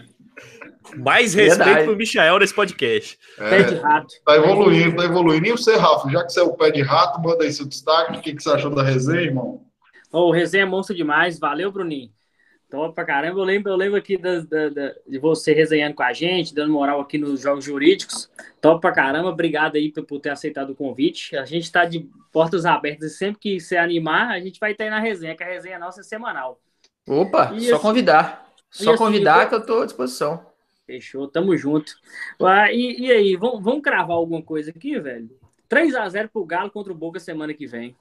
Mais 0.95 1.33
respeito 1.33 1.65
Verdade. 1.65 1.85
pro 1.85 1.95
Michael 1.97 2.39
nesse 2.39 2.53
podcast. 2.53 3.19
Pé 3.37 3.63
de 3.63 3.75
É, 3.75 3.79
rato. 3.79 4.13
tá 4.25 4.35
evoluindo, 4.35 4.95
tá 4.95 5.03
evoluindo. 5.05 5.47
E 5.47 5.51
você, 5.51 5.75
Rafa, 5.75 6.09
já 6.09 6.23
que 6.25 6.31
você 6.33 6.39
é 6.39 6.43
o 6.43 6.53
pé 6.55 6.71
de 6.71 6.81
rato, 6.81 7.21
manda 7.21 7.43
aí 7.43 7.51
seu 7.51 7.65
destaque. 7.67 8.17
O 8.17 8.21
que, 8.21 8.33
que 8.33 8.41
você 8.43 8.49
achou 8.51 8.73
da 8.73 8.83
resenha, 8.83 9.21
irmão? 9.21 9.61
Ô, 10.11 10.29
o 10.29 10.31
resenha 10.31 10.63
é 10.63 10.65
monstro 10.65 10.95
demais. 10.95 11.37
Valeu, 11.39 11.71
Bruninho. 11.71 12.09
Top 12.69 12.93
pra 12.93 13.05
caramba. 13.05 13.39
Eu 13.39 13.43
lembro, 13.45 13.71
eu 13.71 13.77
lembro 13.77 13.97
aqui 13.97 14.17
da- 14.17 14.41
da- 14.41 14.69
da- 14.69 14.93
de 15.07 15.17
você 15.19 15.53
resenhando 15.53 15.95
com 15.95 16.03
a 16.03 16.11
gente, 16.11 16.53
dando 16.53 16.71
moral 16.73 16.99
aqui 16.99 17.17
nos 17.17 17.41
jogos 17.41 17.63
jurídicos. 17.63 18.29
Top 18.59 18.81
pra 18.81 18.91
caramba. 18.91 19.29
Obrigado 19.29 19.75
aí 19.77 19.89
por, 19.91 20.03
por 20.03 20.19
ter 20.19 20.31
aceitado 20.31 20.71
o 20.71 20.75
convite. 20.75 21.37
A 21.37 21.45
gente 21.45 21.71
tá 21.71 21.85
de 21.85 22.09
portas 22.31 22.65
abertas 22.65 23.13
e 23.13 23.15
sempre 23.17 23.39
que 23.39 23.59
você 23.59 23.77
animar, 23.77 24.31
a 24.31 24.39
gente 24.41 24.59
vai 24.59 24.71
estar 24.73 24.83
aí 24.83 24.89
na 24.89 24.99
resenha, 24.99 25.35
que 25.35 25.43
a 25.43 25.47
resenha 25.47 25.79
nossa 25.79 26.01
é 26.01 26.03
semanal. 26.03 26.59
Opa, 27.07 27.53
E 27.55 27.61
só 27.69 27.75
assim- 27.75 27.81
convidar. 27.81 28.47
Só 28.69 28.89
assim, 28.89 28.97
convidar 28.97 29.43
eu- 29.43 29.49
que 29.49 29.55
eu 29.55 29.65
tô 29.65 29.81
à 29.81 29.85
disposição. 29.85 30.45
Fechou, 30.87 31.27
tamo 31.27 31.55
junto. 31.57 31.93
Ah, 32.41 32.71
e, 32.71 32.97
e 33.01 33.11
aí, 33.11 33.35
vamos, 33.35 33.61
vamos 33.61 33.81
cravar 33.83 34.15
alguma 34.15 34.41
coisa 34.41 34.71
aqui, 34.71 34.97
velho? 34.99 35.29
3x0 35.69 36.29
pro 36.29 36.45
Galo 36.45 36.71
contra 36.71 36.93
o 36.93 36.95
Boca 36.95 37.19
semana 37.19 37.53
que 37.53 37.67
vem. 37.67 37.93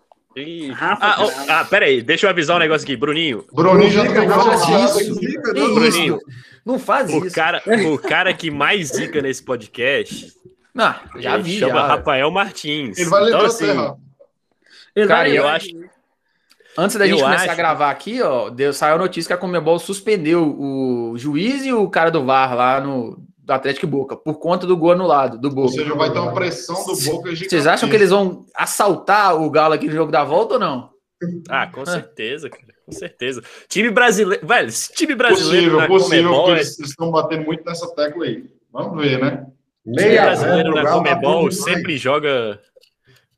Rafa, 0.73 1.07
Ah, 1.07 1.17
oh, 1.25 1.51
ah, 1.51 1.65
pera 1.65 1.87
aí, 1.87 2.03
deixa 2.03 2.27
eu 2.27 2.31
avisar 2.31 2.57
um 2.57 2.61
negócio 2.61 2.85
aqui. 2.85 2.95
Bruninho, 2.95 3.45
Bruninho 3.53 3.91
já 3.91 4.05
não, 4.05 4.41
faz 4.45 4.63
isso. 5.01 5.15
não. 5.55 5.75
Bruninho. 5.75 6.17
isso? 6.17 6.27
Não 6.65 6.79
faz 6.79 7.11
o 7.13 7.25
isso. 7.25 7.35
cara, 7.35 7.63
o 7.91 7.99
cara 7.99 8.33
que 8.35 8.51
mais 8.51 8.89
zica 8.89 9.23
nesse 9.23 9.43
podcast 9.43 10.33
Não, 10.75 10.95
já 11.19 11.35
ele 11.35 11.43
vi. 11.43 11.59
chama 11.59 11.75
Já. 11.81 11.87
Rafael 11.87 12.31
Martins. 12.31 12.99
Ele 12.99 13.09
vai 13.09 13.29
então, 13.29 13.41
assim, 13.47 13.97
Cara, 15.09 15.29
eu 15.29 15.49
acho-. 15.49 15.71
Antes 16.79 16.97
da 16.97 17.07
Eu 17.07 17.13
gente 17.13 17.23
começar 17.23 17.53
a 17.53 17.55
gravar 17.55 17.91
aqui, 17.91 18.21
ó, 18.23 18.51
deu, 18.51 18.73
saiu 18.73 18.97
a 18.97 18.99
notícia 18.99 19.29
que 19.29 19.33
a 19.33 19.37
Comebol 19.37 19.79
suspendeu 19.79 20.45
o 20.59 21.15
juiz 21.17 21.65
e 21.65 21.73
o 21.73 21.89
cara 21.89 22.11
do 22.11 22.25
VAR 22.25 22.55
lá 22.55 22.81
no 22.81 23.19
do 23.47 23.53
Atlético 23.53 23.87
Boca, 23.87 24.17
por 24.17 24.41
conta 24.41 24.67
do 24.67 24.77
gol 24.77 24.91
anulado, 24.91 25.39
do 25.39 25.49
Ou 25.49 25.55
Boca. 25.55 25.69
seja, 25.69 25.95
vai 25.95 26.13
ter 26.13 26.19
uma 26.19 26.35
pressão 26.35 26.75
do 26.85 26.97
Boca 27.05 27.31
gigante. 27.31 27.49
Vocês 27.49 27.67
acham 27.67 27.89
que 27.89 27.95
eles 27.95 28.11
vão 28.11 28.45
assaltar 28.53 29.41
o 29.41 29.49
Galo 29.49 29.75
aqui 29.75 29.87
no 29.87 29.93
jogo 29.93 30.11
da 30.11 30.25
volta 30.25 30.55
ou 30.55 30.61
não? 30.61 30.91
Ah, 31.49 31.67
com 31.69 31.87
certeza, 31.87 32.51
cara. 32.51 32.75
Com 32.85 32.93
certeza. 32.93 33.43
Time 33.69 33.91
brasileiro. 33.91 34.45
Velho, 34.47 34.69
esse 34.69 34.93
time 34.93 35.15
brasileiro 35.15 35.77
Possível, 35.77 35.81
na 35.81 35.87
possível, 35.87 36.23
Comebol 36.25 36.45
porque 36.47 36.59
é 36.59 36.63
eles 36.63 36.79
estão 36.81 37.11
batendo 37.11 37.45
muito 37.45 37.65
nessa 37.65 37.95
tecla 37.95 38.25
aí. 38.25 38.45
Vamos 38.73 39.03
ver, 39.03 39.19
né? 39.21 39.47
time 39.85 39.97
Meia 39.97 40.23
brasileiro 40.23 40.73
zero, 40.73 40.85
na 40.85 40.93
Comebol 40.93 41.51
sempre 41.53 41.97
joga. 41.97 42.61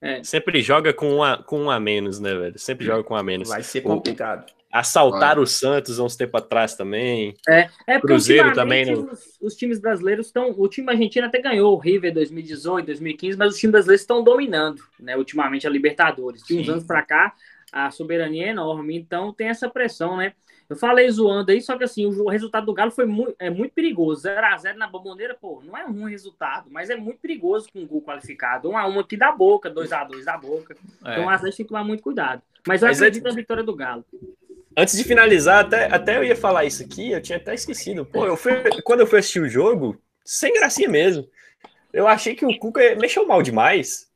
É. 0.01 0.23
Sempre 0.23 0.63
joga 0.63 0.93
com 0.93 1.17
um, 1.17 1.23
a, 1.23 1.43
com 1.43 1.63
um 1.63 1.71
a 1.71 1.81
menos, 1.81 2.21
né, 2.21 2.35
velho? 2.35 2.59
Sempre 2.59 2.87
joga 2.87 3.03
com 3.03 3.15
um 3.15 3.17
a 3.17 3.23
menos. 3.23 3.49
Vai 3.49 3.63
ser 3.63 3.81
O- 3.81 3.83
complicado. 3.83 4.47
Assaltar 4.71 5.39
o 5.39 5.47
Santos 5.47 5.99
há 5.99 6.05
uns 6.05 6.15
tempo 6.15 6.37
atrás 6.37 6.75
também. 6.75 7.35
É, 7.49 7.71
é 7.87 7.99
Cruzeiro 7.99 8.53
também, 8.53 8.85
né? 8.85 8.93
Os, 8.93 9.39
os 9.41 9.57
times 9.57 9.81
brasileiros 9.81 10.27
estão. 10.27 10.55
O 10.59 10.69
time 10.69 10.91
argentino 10.93 11.27
até 11.27 11.41
ganhou 11.41 11.75
o 11.75 11.79
River 11.79 12.13
2018, 12.13 12.85
2015, 12.85 13.39
mas 13.39 13.55
os 13.55 13.59
times 13.59 13.73
brasileiros 13.73 14.03
estão 14.03 14.23
dominando, 14.23 14.83
né? 15.01 15.17
Ultimamente 15.17 15.67
a 15.67 15.71
Libertadores. 15.71 16.43
De 16.43 16.55
uns 16.55 16.67
Sim. 16.67 16.73
anos 16.73 16.85
para 16.85 17.03
cá, 17.03 17.33
a 17.73 17.91
soberania 17.91 18.47
é 18.47 18.51
enorme, 18.51 18.95
então 18.95 19.33
tem 19.33 19.49
essa 19.49 19.71
pressão, 19.71 20.19
né? 20.19 20.35
Eu 20.69 20.77
falei 20.77 21.09
zoando 21.11 21.51
aí, 21.51 21.63
só 21.63 21.79
que 21.79 21.85
assim, 21.85 22.05
o, 22.05 22.29
resultado 22.29 22.67
do 22.67 22.75
Galo 22.75 22.91
foi 22.91 23.07
muito, 23.07 23.35
é 23.39 23.49
muito 23.49 23.73
perigoso. 23.73 24.29
0x0 24.29 24.75
na 24.75 24.87
bomboneira, 24.87 25.35
pô, 25.35 25.63
não 25.65 25.75
é 25.77 25.87
um 25.87 25.93
ruim 25.93 26.11
resultado, 26.11 26.69
mas 26.71 26.91
é 26.91 26.97
muito 26.97 27.21
perigoso 27.21 27.69
com 27.73 27.79
um 27.81 27.87
gol 27.87 28.03
qualificado. 28.03 28.69
1x1 28.69 29.01
aqui 29.01 29.17
da 29.17 29.33
boca, 29.33 29.71
2x2 29.71 30.25
da 30.25 30.37
boca. 30.37 30.77
Então 31.01 31.25
o 31.27 31.31
É. 31.31 31.35
Atlético 31.35 31.57
tem 31.57 31.65
que 31.67 31.69
tomar 31.73 31.85
muito 31.85 32.03
cuidado. 32.03 32.43
Mas 32.67 32.83
eu 32.83 32.89
Mas 32.89 33.01
é- 33.01 33.07
acredito 33.07 33.25
na 33.25 33.35
vitória 33.35 33.63
do 33.63 33.75
Galo. 33.75 34.05
Antes 34.77 34.97
de 34.97 35.05
finalizar, 35.05 35.65
até, 35.65 35.87
até 35.87 36.17
eu 36.19 36.25
ia 36.25 36.37
falar 36.37 36.65
isso 36.67 36.83
aqui, 36.85 37.11
eu 37.13 37.23
tinha 37.23 37.39
até 37.39 37.55
esquecido. 37.55 38.05
Pô, 38.05 38.27
eu 38.27 38.37
fui, 38.37 38.53
quando 38.85 39.01
eu 39.01 39.07
fui 39.07 39.19
assistir 39.21 39.41
o 39.41 39.49
jogo, 39.49 39.99
sem 40.25 40.53
gracinha 40.53 40.89
mesmo. 40.89 41.27
Eu 41.93 42.07
achei 42.07 42.35
que 42.35 42.45
o 42.45 42.59
Cuca 42.59 42.95
mexeu 42.97 43.27
mal 43.27 43.43
demais. 43.43 44.07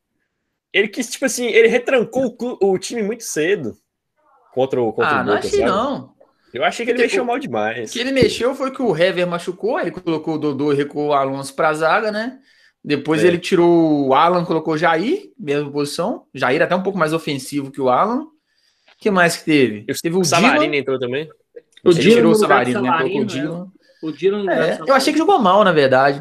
Ele 0.72 0.86
quis, 0.88 1.09
tipo 1.11 1.24
assim, 1.24 1.46
ele 1.46 1.66
retrancou 1.68 2.26
o, 2.26 2.36
clu- 2.36 2.59
o 2.62 2.78
time 2.78 3.03
muito 3.03 3.24
cedo. 3.24 3.74
contra 4.53 4.80
o 4.82 4.92
contra 4.92 5.11
Ah, 5.11 5.22
o 5.22 5.24
não 5.24 5.34
Boca, 5.34 5.38
achei 5.46 5.50
sabe? 5.61 5.64
não. 5.70 6.11
Eu 6.53 6.64
achei 6.64 6.84
que 6.84 6.92
ele 6.92 7.03
mexeu 7.03 7.24
mal 7.24 7.36
O 7.36 7.38
demais. 7.38 7.90
que 7.90 7.98
ele 7.98 8.12
mexeu 8.12 8.55
foi 8.55 8.70
que 8.70 8.82
o 8.82 8.96
Hever 8.96 9.26
machucou, 9.26 9.76
aí 9.76 9.84
ele 9.84 9.90
colocou 9.92 10.34
o 10.34 10.38
Dodô 10.38 10.72
e 10.72 10.76
recuou 10.76 11.09
o 11.09 11.12
Alonso 11.12 11.55
pra 11.55 11.72
zaga, 11.72 12.11
né? 12.12 12.38
Depois 12.84 13.22
É. 13.24 13.28
ele 13.28 13.38
tirou 13.38 14.09
o 14.09 14.14
Alan, 14.14 14.44
colocou 14.44 14.74
o 14.74 14.78
Jair, 14.78 15.30
mesma 15.38 15.70
posição. 15.70 16.24
Jair 16.34 16.61
até 16.61 16.74
um 16.74 16.82
pouco 16.82 16.98
mais 16.98 17.12
ofensivo 17.12 17.70
que 17.70 17.80
o 17.80 17.88
Alan. 17.88 18.22
O 18.22 18.28
que 18.98 19.11
mais 19.11 19.36
que 19.36 19.44
teve? 19.44 19.84
E 19.88 19.94
Teve 19.94 20.16
o 20.16 20.20
O 20.20 20.24
Savarino 20.24 20.61
Dylan. 20.64 20.76
entrou 20.76 20.98
também. 20.98 21.28
O 21.84 21.90
Ele 21.90 22.00
tirou 22.00 22.32
o 22.32 22.34
Savarino, 22.34 22.82
né? 22.82 22.88
Colocou 22.88 23.07
o 23.07 23.11
Savarino, 23.11 23.26
Dylan. 23.26 23.66
O 24.03 24.11
Dylan 24.12 24.36
no 24.38 24.42
lugar 24.42 24.68
É, 24.68 24.78
eu 24.86 24.94
achei 24.94 25.12
que 25.12 25.18
jogou 25.18 25.38
mal, 25.38 25.62
na 25.64 25.70
verdade. 25.72 26.20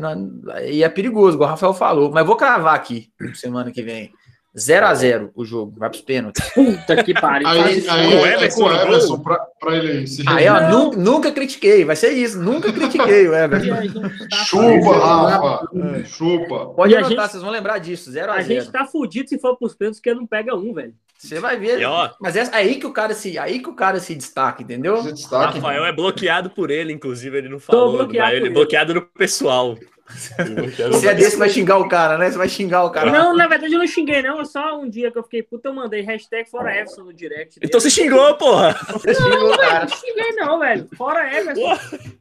E 0.69 0.83
é 0.83 0.89
perigoso, 0.89 1.35
igual 1.35 1.49
o 1.49 1.51
Rafael 1.51 1.73
falou. 1.73 2.11
Mas 2.11 2.25
vou 2.25 2.35
cravar 2.35 2.75
aqui, 2.75 3.09
semana 3.33 3.71
que 3.71 3.81
vem. 3.81 4.11
0x0 4.55 5.29
o 5.33 5.45
jogo, 5.45 5.73
vai 5.77 5.89
pros 5.89 6.01
pênaltis. 6.01 6.43
Puta 6.53 7.03
que 7.03 7.13
pariu. 7.13 7.47
Aí, 7.47 7.87
aí 7.87 8.07
o 8.15 8.25
é, 8.25 8.33
Everson 8.33 8.67
no 8.67 8.75
Everson 8.75 9.19
pra, 9.19 9.37
pra 9.59 9.77
ele 9.77 10.05
se 10.07 10.23
Aí, 10.27 10.47
ó, 10.49 10.69
nunca, 10.69 10.97
nunca 10.97 11.31
critiquei, 11.31 11.85
vai 11.85 11.95
ser 11.95 12.09
isso. 12.11 12.37
Nunca 12.41 12.71
critiquei 12.71 13.27
o 13.27 13.33
E 13.33 13.43
Everton. 13.43 13.73
a 13.73 13.81
gente 13.81 14.29
tá 14.29 14.35
Chupa, 14.37 14.97
Rafa. 14.97 15.67
Chupa. 16.05 16.65
Pode 16.73 16.93
E 16.93 16.95
a 16.95 16.99
anotar, 16.99 17.17
gente- 17.17 17.31
vocês 17.31 17.43
vão 17.43 17.51
lembrar 17.51 17.77
disso. 17.77 18.09
A 18.09 18.13
0x0. 18.13 18.41
gente 18.43 18.71
tá 18.71 18.85
fudido 18.85 19.29
se 19.29 19.39
for 19.39 19.57
pros 19.57 19.73
pênaltis, 19.73 19.99
porque 20.01 20.13
não 20.13 20.27
pega 20.27 20.55
um, 20.55 20.73
velho. 20.73 20.93
Você 21.17 21.39
vai 21.39 21.55
ver. 21.55 21.79
E, 21.79 21.85
ó, 21.85 22.09
Mas 22.19 22.35
é 22.35 22.49
aí 22.51 22.75
que 22.75 22.85
o 22.87 22.91
cara 22.91 23.13
se, 23.13 23.37
aí 23.37 23.59
que 23.59 23.69
o 23.69 23.75
cara 23.75 23.99
se 23.99 24.15
destaca, 24.15 24.63
entendeu? 24.63 24.95
Esse 24.95 25.13
destaque. 25.13 25.59
Rafael 25.59 25.85
é 25.85 25.93
bloqueado 25.93 26.49
por 26.49 26.71
ele, 26.71 26.91
inclusive, 26.91 27.37
ele 27.37 27.47
não 27.47 27.59
falou. 27.59 27.97
bloqueado 27.97 28.27
mas 28.31 28.37
ele 28.37 28.47
é 28.47 28.49
bloqueado 28.49 28.93
no 28.95 29.01
pessoal. 29.03 29.77
Você 30.91 31.07
é 31.07 31.13
desse 31.13 31.31
que 31.31 31.37
vai 31.37 31.49
xingar 31.49 31.77
o 31.77 31.87
cara, 31.87 32.17
né? 32.17 32.29
Você 32.31 32.37
vai 32.37 32.49
xingar 32.49 32.83
o 32.83 32.89
cara. 32.89 33.11
Não, 33.11 33.35
na 33.35 33.47
verdade 33.47 33.73
eu 33.73 33.79
não 33.79 33.87
xinguei, 33.87 34.21
não. 34.21 34.43
Só 34.45 34.79
um 34.79 34.89
dia 34.89 35.11
que 35.11 35.17
eu 35.17 35.23
fiquei 35.23 35.43
puta, 35.43 35.69
eu 35.69 35.73
mandei 35.73 36.01
hashtag 36.01 36.49
fora 36.49 36.73
Everson 36.75 37.03
no 37.03 37.13
direct. 37.13 37.59
dele. 37.59 37.67
Então 37.67 37.79
você 37.79 37.89
xingou, 37.89 38.35
porra! 38.35 38.73
Você 38.93 39.13
xingou 39.13 39.53
o 39.53 39.57
cara. 39.57 39.81
Não 39.81 39.97
xinguei, 39.97 40.31
não, 40.35 40.59
velho. 40.59 40.87
Fora 40.97 41.35
Everson. 41.37 41.77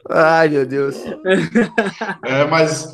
Ai, 0.09 0.49
meu 0.49 0.67
Deus. 0.67 0.97
É, 2.25 2.45
mas. 2.45 2.93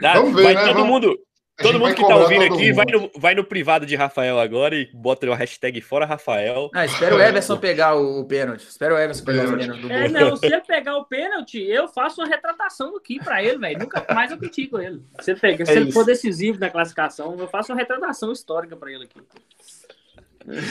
Vamos 0.00 0.34
ver, 0.34 0.42
vai 0.44 0.54
né? 0.54 0.60
todo 0.64 0.74
Vamos- 0.74 0.88
mundo, 0.88 1.18
todo 1.56 1.78
mundo 1.78 1.94
que 1.94 2.06
tá 2.06 2.16
ouvindo 2.16 2.44
aqui, 2.44 2.72
vai 2.72 2.84
no, 2.86 3.10
vai 3.16 3.34
no 3.34 3.44
privado 3.44 3.86
de 3.86 3.94
Rafael 3.94 4.38
agora 4.38 4.74
e 4.74 4.88
bota 4.92 5.26
o 5.28 5.34
hashtag 5.34 5.80
fora 5.80 6.04
Rafael. 6.06 6.70
Ah, 6.74 6.84
espera 6.84 7.14
o 7.14 7.20
Everson 7.20 7.56
pegar 7.56 7.94
o, 7.96 8.20
o 8.20 8.24
pênalti. 8.24 8.66
Espera 8.66 8.94
o 8.94 8.98
Everson 8.98 9.24
pegar 9.24 9.42
o 9.42 9.56
Pênalti. 9.56 9.60
pênalti 9.66 9.82
do 9.82 9.92
É, 9.92 10.08
não, 10.08 10.36
se 10.36 10.46
ele 10.46 10.60
pegar 10.62 10.96
o 10.96 11.04
pênalti, 11.04 11.58
eu 11.62 11.88
faço 11.88 12.20
uma 12.20 12.26
retratação 12.28 12.96
aqui 12.96 13.18
pra 13.22 13.42
ele, 13.42 13.58
velho. 13.58 13.78
Nunca 13.78 14.04
mais 14.14 14.30
eu 14.30 14.38
critico 14.38 14.78
ele. 14.80 15.00
Se 15.20 15.30
ele, 15.32 15.40
pegar, 15.40 15.64
se 15.66 15.72
É 15.72 15.76
ele 15.76 15.84
isso. 15.84 15.92
for 15.92 16.04
decisivo 16.04 16.58
na 16.58 16.70
classificação, 16.70 17.36
eu 17.38 17.48
faço 17.48 17.72
uma 17.72 17.78
retratação 17.78 18.32
histórica 18.32 18.76
pra 18.76 18.90
ele 18.92 19.04
aqui. 19.04 19.20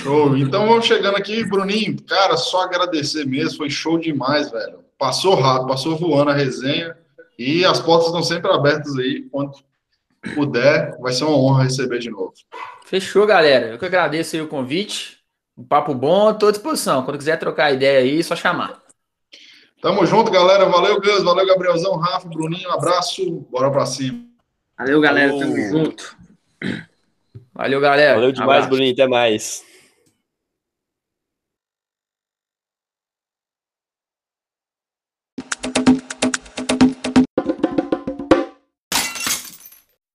Show. 0.04 0.38
Então 0.38 0.68
vamos 0.68 0.86
chegando 0.86 1.16
aqui, 1.18 1.44
Bruninho. 1.44 1.98
Cara, 2.04 2.38
só 2.38 2.62
agradecer 2.62 3.26
mesmo. 3.26 3.58
Foi 3.58 3.70
show 3.70 3.98
demais, 3.98 4.52
velho. 4.52 4.80
Passou 5.00 5.34
rápido, 5.36 5.68
passou 5.70 5.96
voando 5.98 6.30
a 6.30 6.34
resenha. 6.34 6.96
E 7.40 7.66
as 7.66 7.80
portas 7.80 8.08
estão 8.08 8.22
sempre 8.22 8.52
abertas 8.52 8.96
aí. 8.98 9.24
Quando 9.32 9.54
puder, 10.34 10.98
vai 11.00 11.14
ser 11.14 11.26
uma 11.26 11.38
honra 11.38 11.64
receber 11.64 12.00
de 12.00 12.10
novo. 12.10 12.34
Fechou, 12.86 13.26
galera. 13.26 13.68
Eu 13.68 13.80
que 13.80 13.86
agradeço 13.86 14.36
aí 14.36 14.42
o 14.42 14.48
convite. 14.48 15.18
Um 15.58 15.64
papo 15.64 15.94
bom, 15.94 16.34
tô 16.34 16.48
à 16.48 16.52
disposição. 16.52 17.04
Quando 17.04 17.18
quiser 17.18 17.38
trocar 17.38 17.72
ideia 17.72 18.00
aí, 18.00 18.24
só 18.24 18.36
chamar. 18.36 18.82
Tamo 19.82 20.06
junto, 20.06 20.32
galera. 20.32 20.66
Valeu, 20.66 21.00
Gus. 21.02 21.24
Valeu, 21.24 21.46
Gabrielzão, 21.46 21.98
Rafa, 21.98 22.28
Bruninho. 22.28 22.72
Abraço. 22.72 23.46
Bora 23.52 23.70
pra 23.70 23.86
cima. 23.86 24.24
Valeu, 24.78 25.02
galera. 25.02 25.32
Tamo 25.38 25.58
junto. 25.70 26.18
Valeu, 27.54 27.82
galera. 27.82 28.16
Valeu 28.16 28.32
demais. 28.32 28.66
Bruninho. 28.66 28.94
Até 28.94 29.08
mais. 29.08 29.64